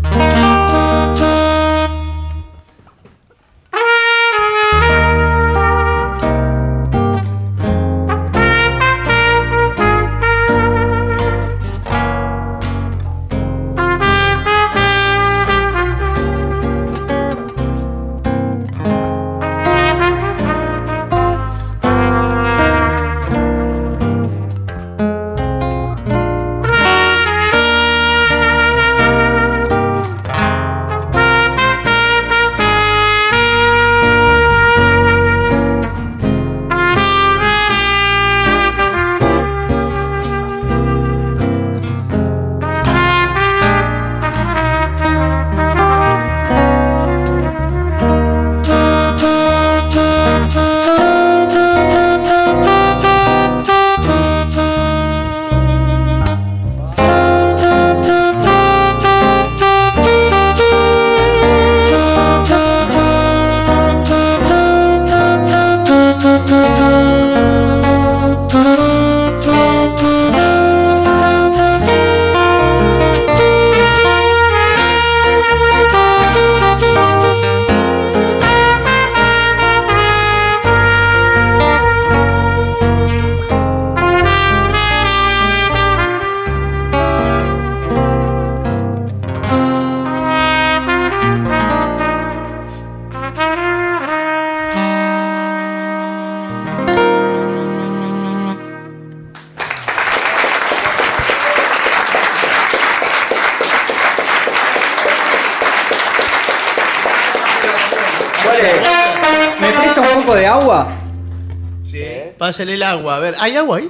Pásale 112.46 112.76
el 112.76 112.84
agua. 112.84 113.16
A 113.16 113.20
ver, 113.20 113.36
¿hay 113.40 113.56
agua 113.56 113.78
ahí? 113.78 113.90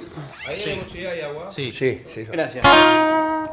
Sí, 0.90 1.06
hay 1.06 1.20
agua. 1.20 1.52
Sí. 1.54 1.74
Sí, 1.74 2.02
sí. 2.14 2.26
Gracias. 2.32 2.66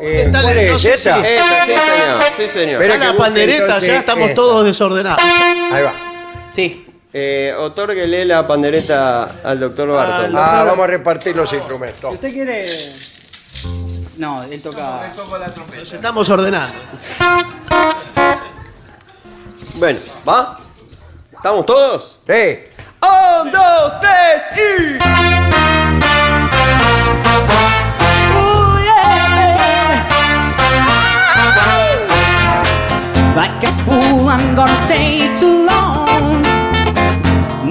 Eh, 0.01 0.23
Está 0.27 0.43
¿Cuál 0.43 0.55
la- 0.57 0.63
no 0.63 0.75
es 0.77 0.81
sé 0.81 0.95
esa? 0.95 1.29
Esta, 1.29 1.67
sí, 1.67 1.73
señor. 1.73 2.23
Sí, 2.37 2.49
señor. 2.49 2.83
Espera 2.83 2.95
Está 2.95 2.99
que 2.99 2.99
la 2.99 3.07
busque 3.11 3.19
pandereta, 3.23 3.63
entonces 3.65 3.89
ya 3.89 3.99
estamos 3.99 4.23
esta. 4.29 4.35
todos 4.37 4.65
desordenados. 4.65 5.21
Ahí 5.73 5.83
va. 5.83 6.47
Sí. 6.53 6.87
Eh, 7.13 7.53
otórguele 7.59 8.25
la 8.27 8.47
pandereta 8.47 9.25
al 9.43 9.59
doctor 9.59 9.89
Barton. 9.89 10.37
Ah, 10.37 10.63
vamos 10.69 10.85
a 10.85 10.87
repartir 10.87 11.35
los 11.35 11.53
instrumentos. 11.53 12.15
¿Usted 12.15 12.33
quiere.? 12.33 12.65
No, 14.19 14.41
él 14.45 14.63
toca. 14.63 15.13
Nos 15.77 15.93
estamos 15.93 16.31
ordenando. 16.31 16.73
Bueno, 19.81 19.99
¿va? 20.29 20.61
¿Estamos 21.35 21.67
todos? 21.67 22.21
Sí. 22.25 22.72
Un, 23.05 23.51
dos, 23.51 23.93
tres 24.01 24.43
y... 24.57 24.99
Like 33.35 33.65
a 33.65 33.73
fool, 33.85 34.29
I'm 34.29 34.55
gonna 34.55 34.77
stay 34.77 35.29
too 35.35 35.67
long. 35.67 36.43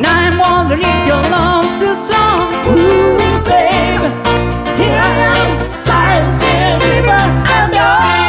Now 0.01 0.11
I'm 0.11 0.37
wondering 0.37 0.81
if 0.83 1.07
your 1.07 1.21
love's 1.31 1.71
still 1.75 1.95
strong. 1.95 2.51
Ooh, 2.67 3.17
babe, 3.45 4.03
here 4.77 4.99
I 4.99 5.13
am, 5.31 5.47
silence 5.77 6.43
in 6.43 6.79
the 6.79 6.85
river, 6.87 7.23
I'm 7.55 7.71
yours. 7.71 8.21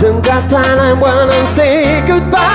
Don't 0.00 0.22
got 0.24 0.48
time, 0.48 0.78
I 0.78 0.92
wanna 0.92 1.46
say 1.46 2.06
goodbye. 2.06 2.47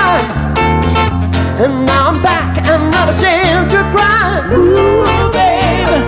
Not 2.74 3.08
ashamed 3.14 3.70
to 3.70 3.82
cry. 3.94 4.50
Ooh, 4.52 5.32
babe, 5.32 6.02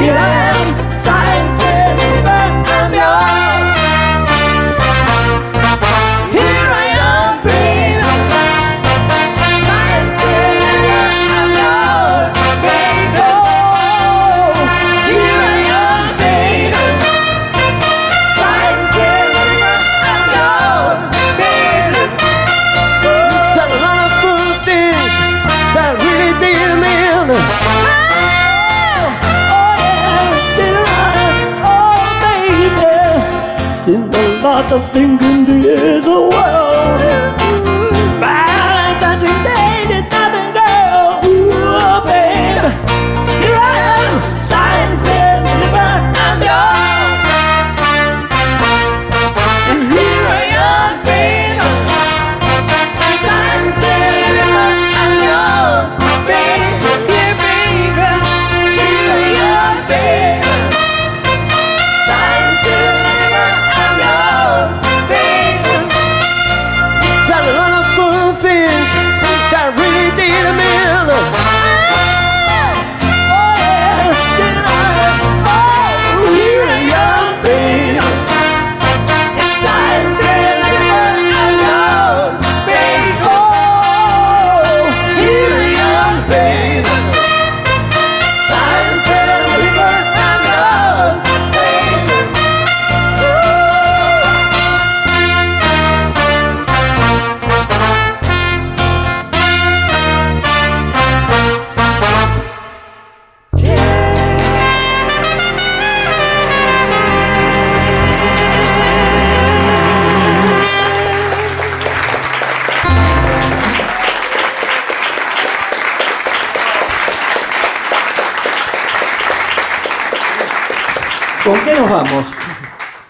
here 0.00 0.16
I 0.16 0.28
am, 0.50 0.92
silence 0.92 1.73
a 34.74 35.43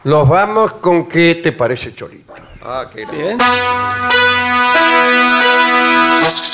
Nos 0.05 0.29
vamos 0.29 0.75
con 0.75 1.09
qué 1.09 1.41
te 1.43 1.53
parece, 1.53 1.95
Cholito. 1.95 2.35
Ah, 2.63 2.85
qué 2.93 3.07
Bien. 3.07 3.39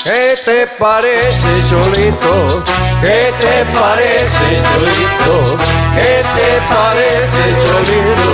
¿Qué 0.05 0.35
te 0.45 0.67
parece, 0.79 1.47
Cholito? 1.69 2.63
¿Qué 3.01 3.33
te 3.41 3.65
parece, 3.77 4.61
Cholito? 4.63 5.57
¿Qué 5.95 6.23
te 6.33 6.61
parece, 6.73 7.41
Cholito? 7.59 8.31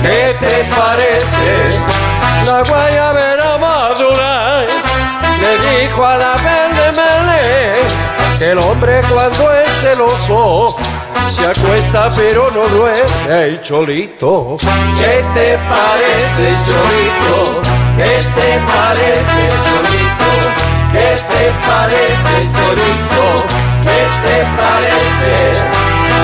¿Qué 0.00 0.34
te 0.40 0.64
parece? 0.74 1.78
La 2.46 2.62
guayabera 2.62 3.58
madura 3.58 4.64
le 5.40 5.58
dijo 5.58 6.06
a 6.06 6.16
la 6.16 6.36
verde 6.36 6.92
melé 6.92 8.38
que 8.38 8.50
el 8.52 8.58
hombre 8.60 9.02
cuando 9.12 9.52
es 9.52 9.70
celoso 9.80 10.76
se 11.30 11.46
acuesta 11.46 12.10
pero 12.14 12.50
no 12.50 12.66
duerme, 12.68 13.32
ay, 13.32 13.58
Cholito. 13.62 14.56
¿Qué 14.98 15.24
te 15.34 15.58
parece, 15.68 16.54
Cholito? 16.66 17.62
¿Qué 17.96 18.22
te 18.36 18.50
parece, 18.72 19.40
Cholito? 19.64 20.30
¿Qué 20.92 21.10
te 21.30 21.44
parece, 21.66 22.34
Cholito? 22.54 23.24
¿Qué 23.84 24.00
te 24.24 24.36
parece? 24.58 25.34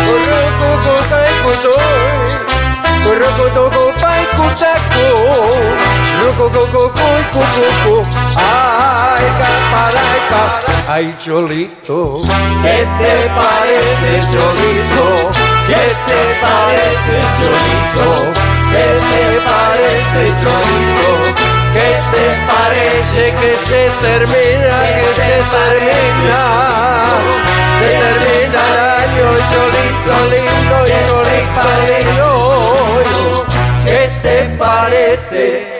Currucucucaicutoy, 0.06 2.28
currucutucupaicutacu, 3.04 5.06
rucucucucuicucucu, 5.20 5.99
ay, 8.36 9.24
caparaica, 9.40 10.42
ay, 10.88 11.14
Cholito. 11.18 12.20
¿Qué 12.62 12.86
te 12.98 13.14
parece, 13.34 14.10
Cholito? 14.32 15.04
¿Qué 15.66 15.84
te 16.06 16.20
parece, 16.42 17.14
Cholito? 17.38 18.08
¿Qué 18.72 18.88
te 19.10 19.24
parece, 19.48 20.20
Cholito? 20.42 21.10
¿Qué 21.72 21.90
te 22.12 22.26
parece 22.50 23.22
que 23.40 23.52
se 23.58 23.82
termina, 24.02 24.76
que 24.96 25.08
se 25.14 25.34
termina? 25.56 26.42
Se 27.80 27.88
termina 28.02 28.60
el 28.68 28.78
año, 28.78 29.26
Cholito 29.50 30.14
lindo, 30.30 30.54
Cholito 30.86 31.70
lindo. 31.88 32.30
¿Qué 33.86 34.02
te 34.22 34.36
parece? 34.58 35.79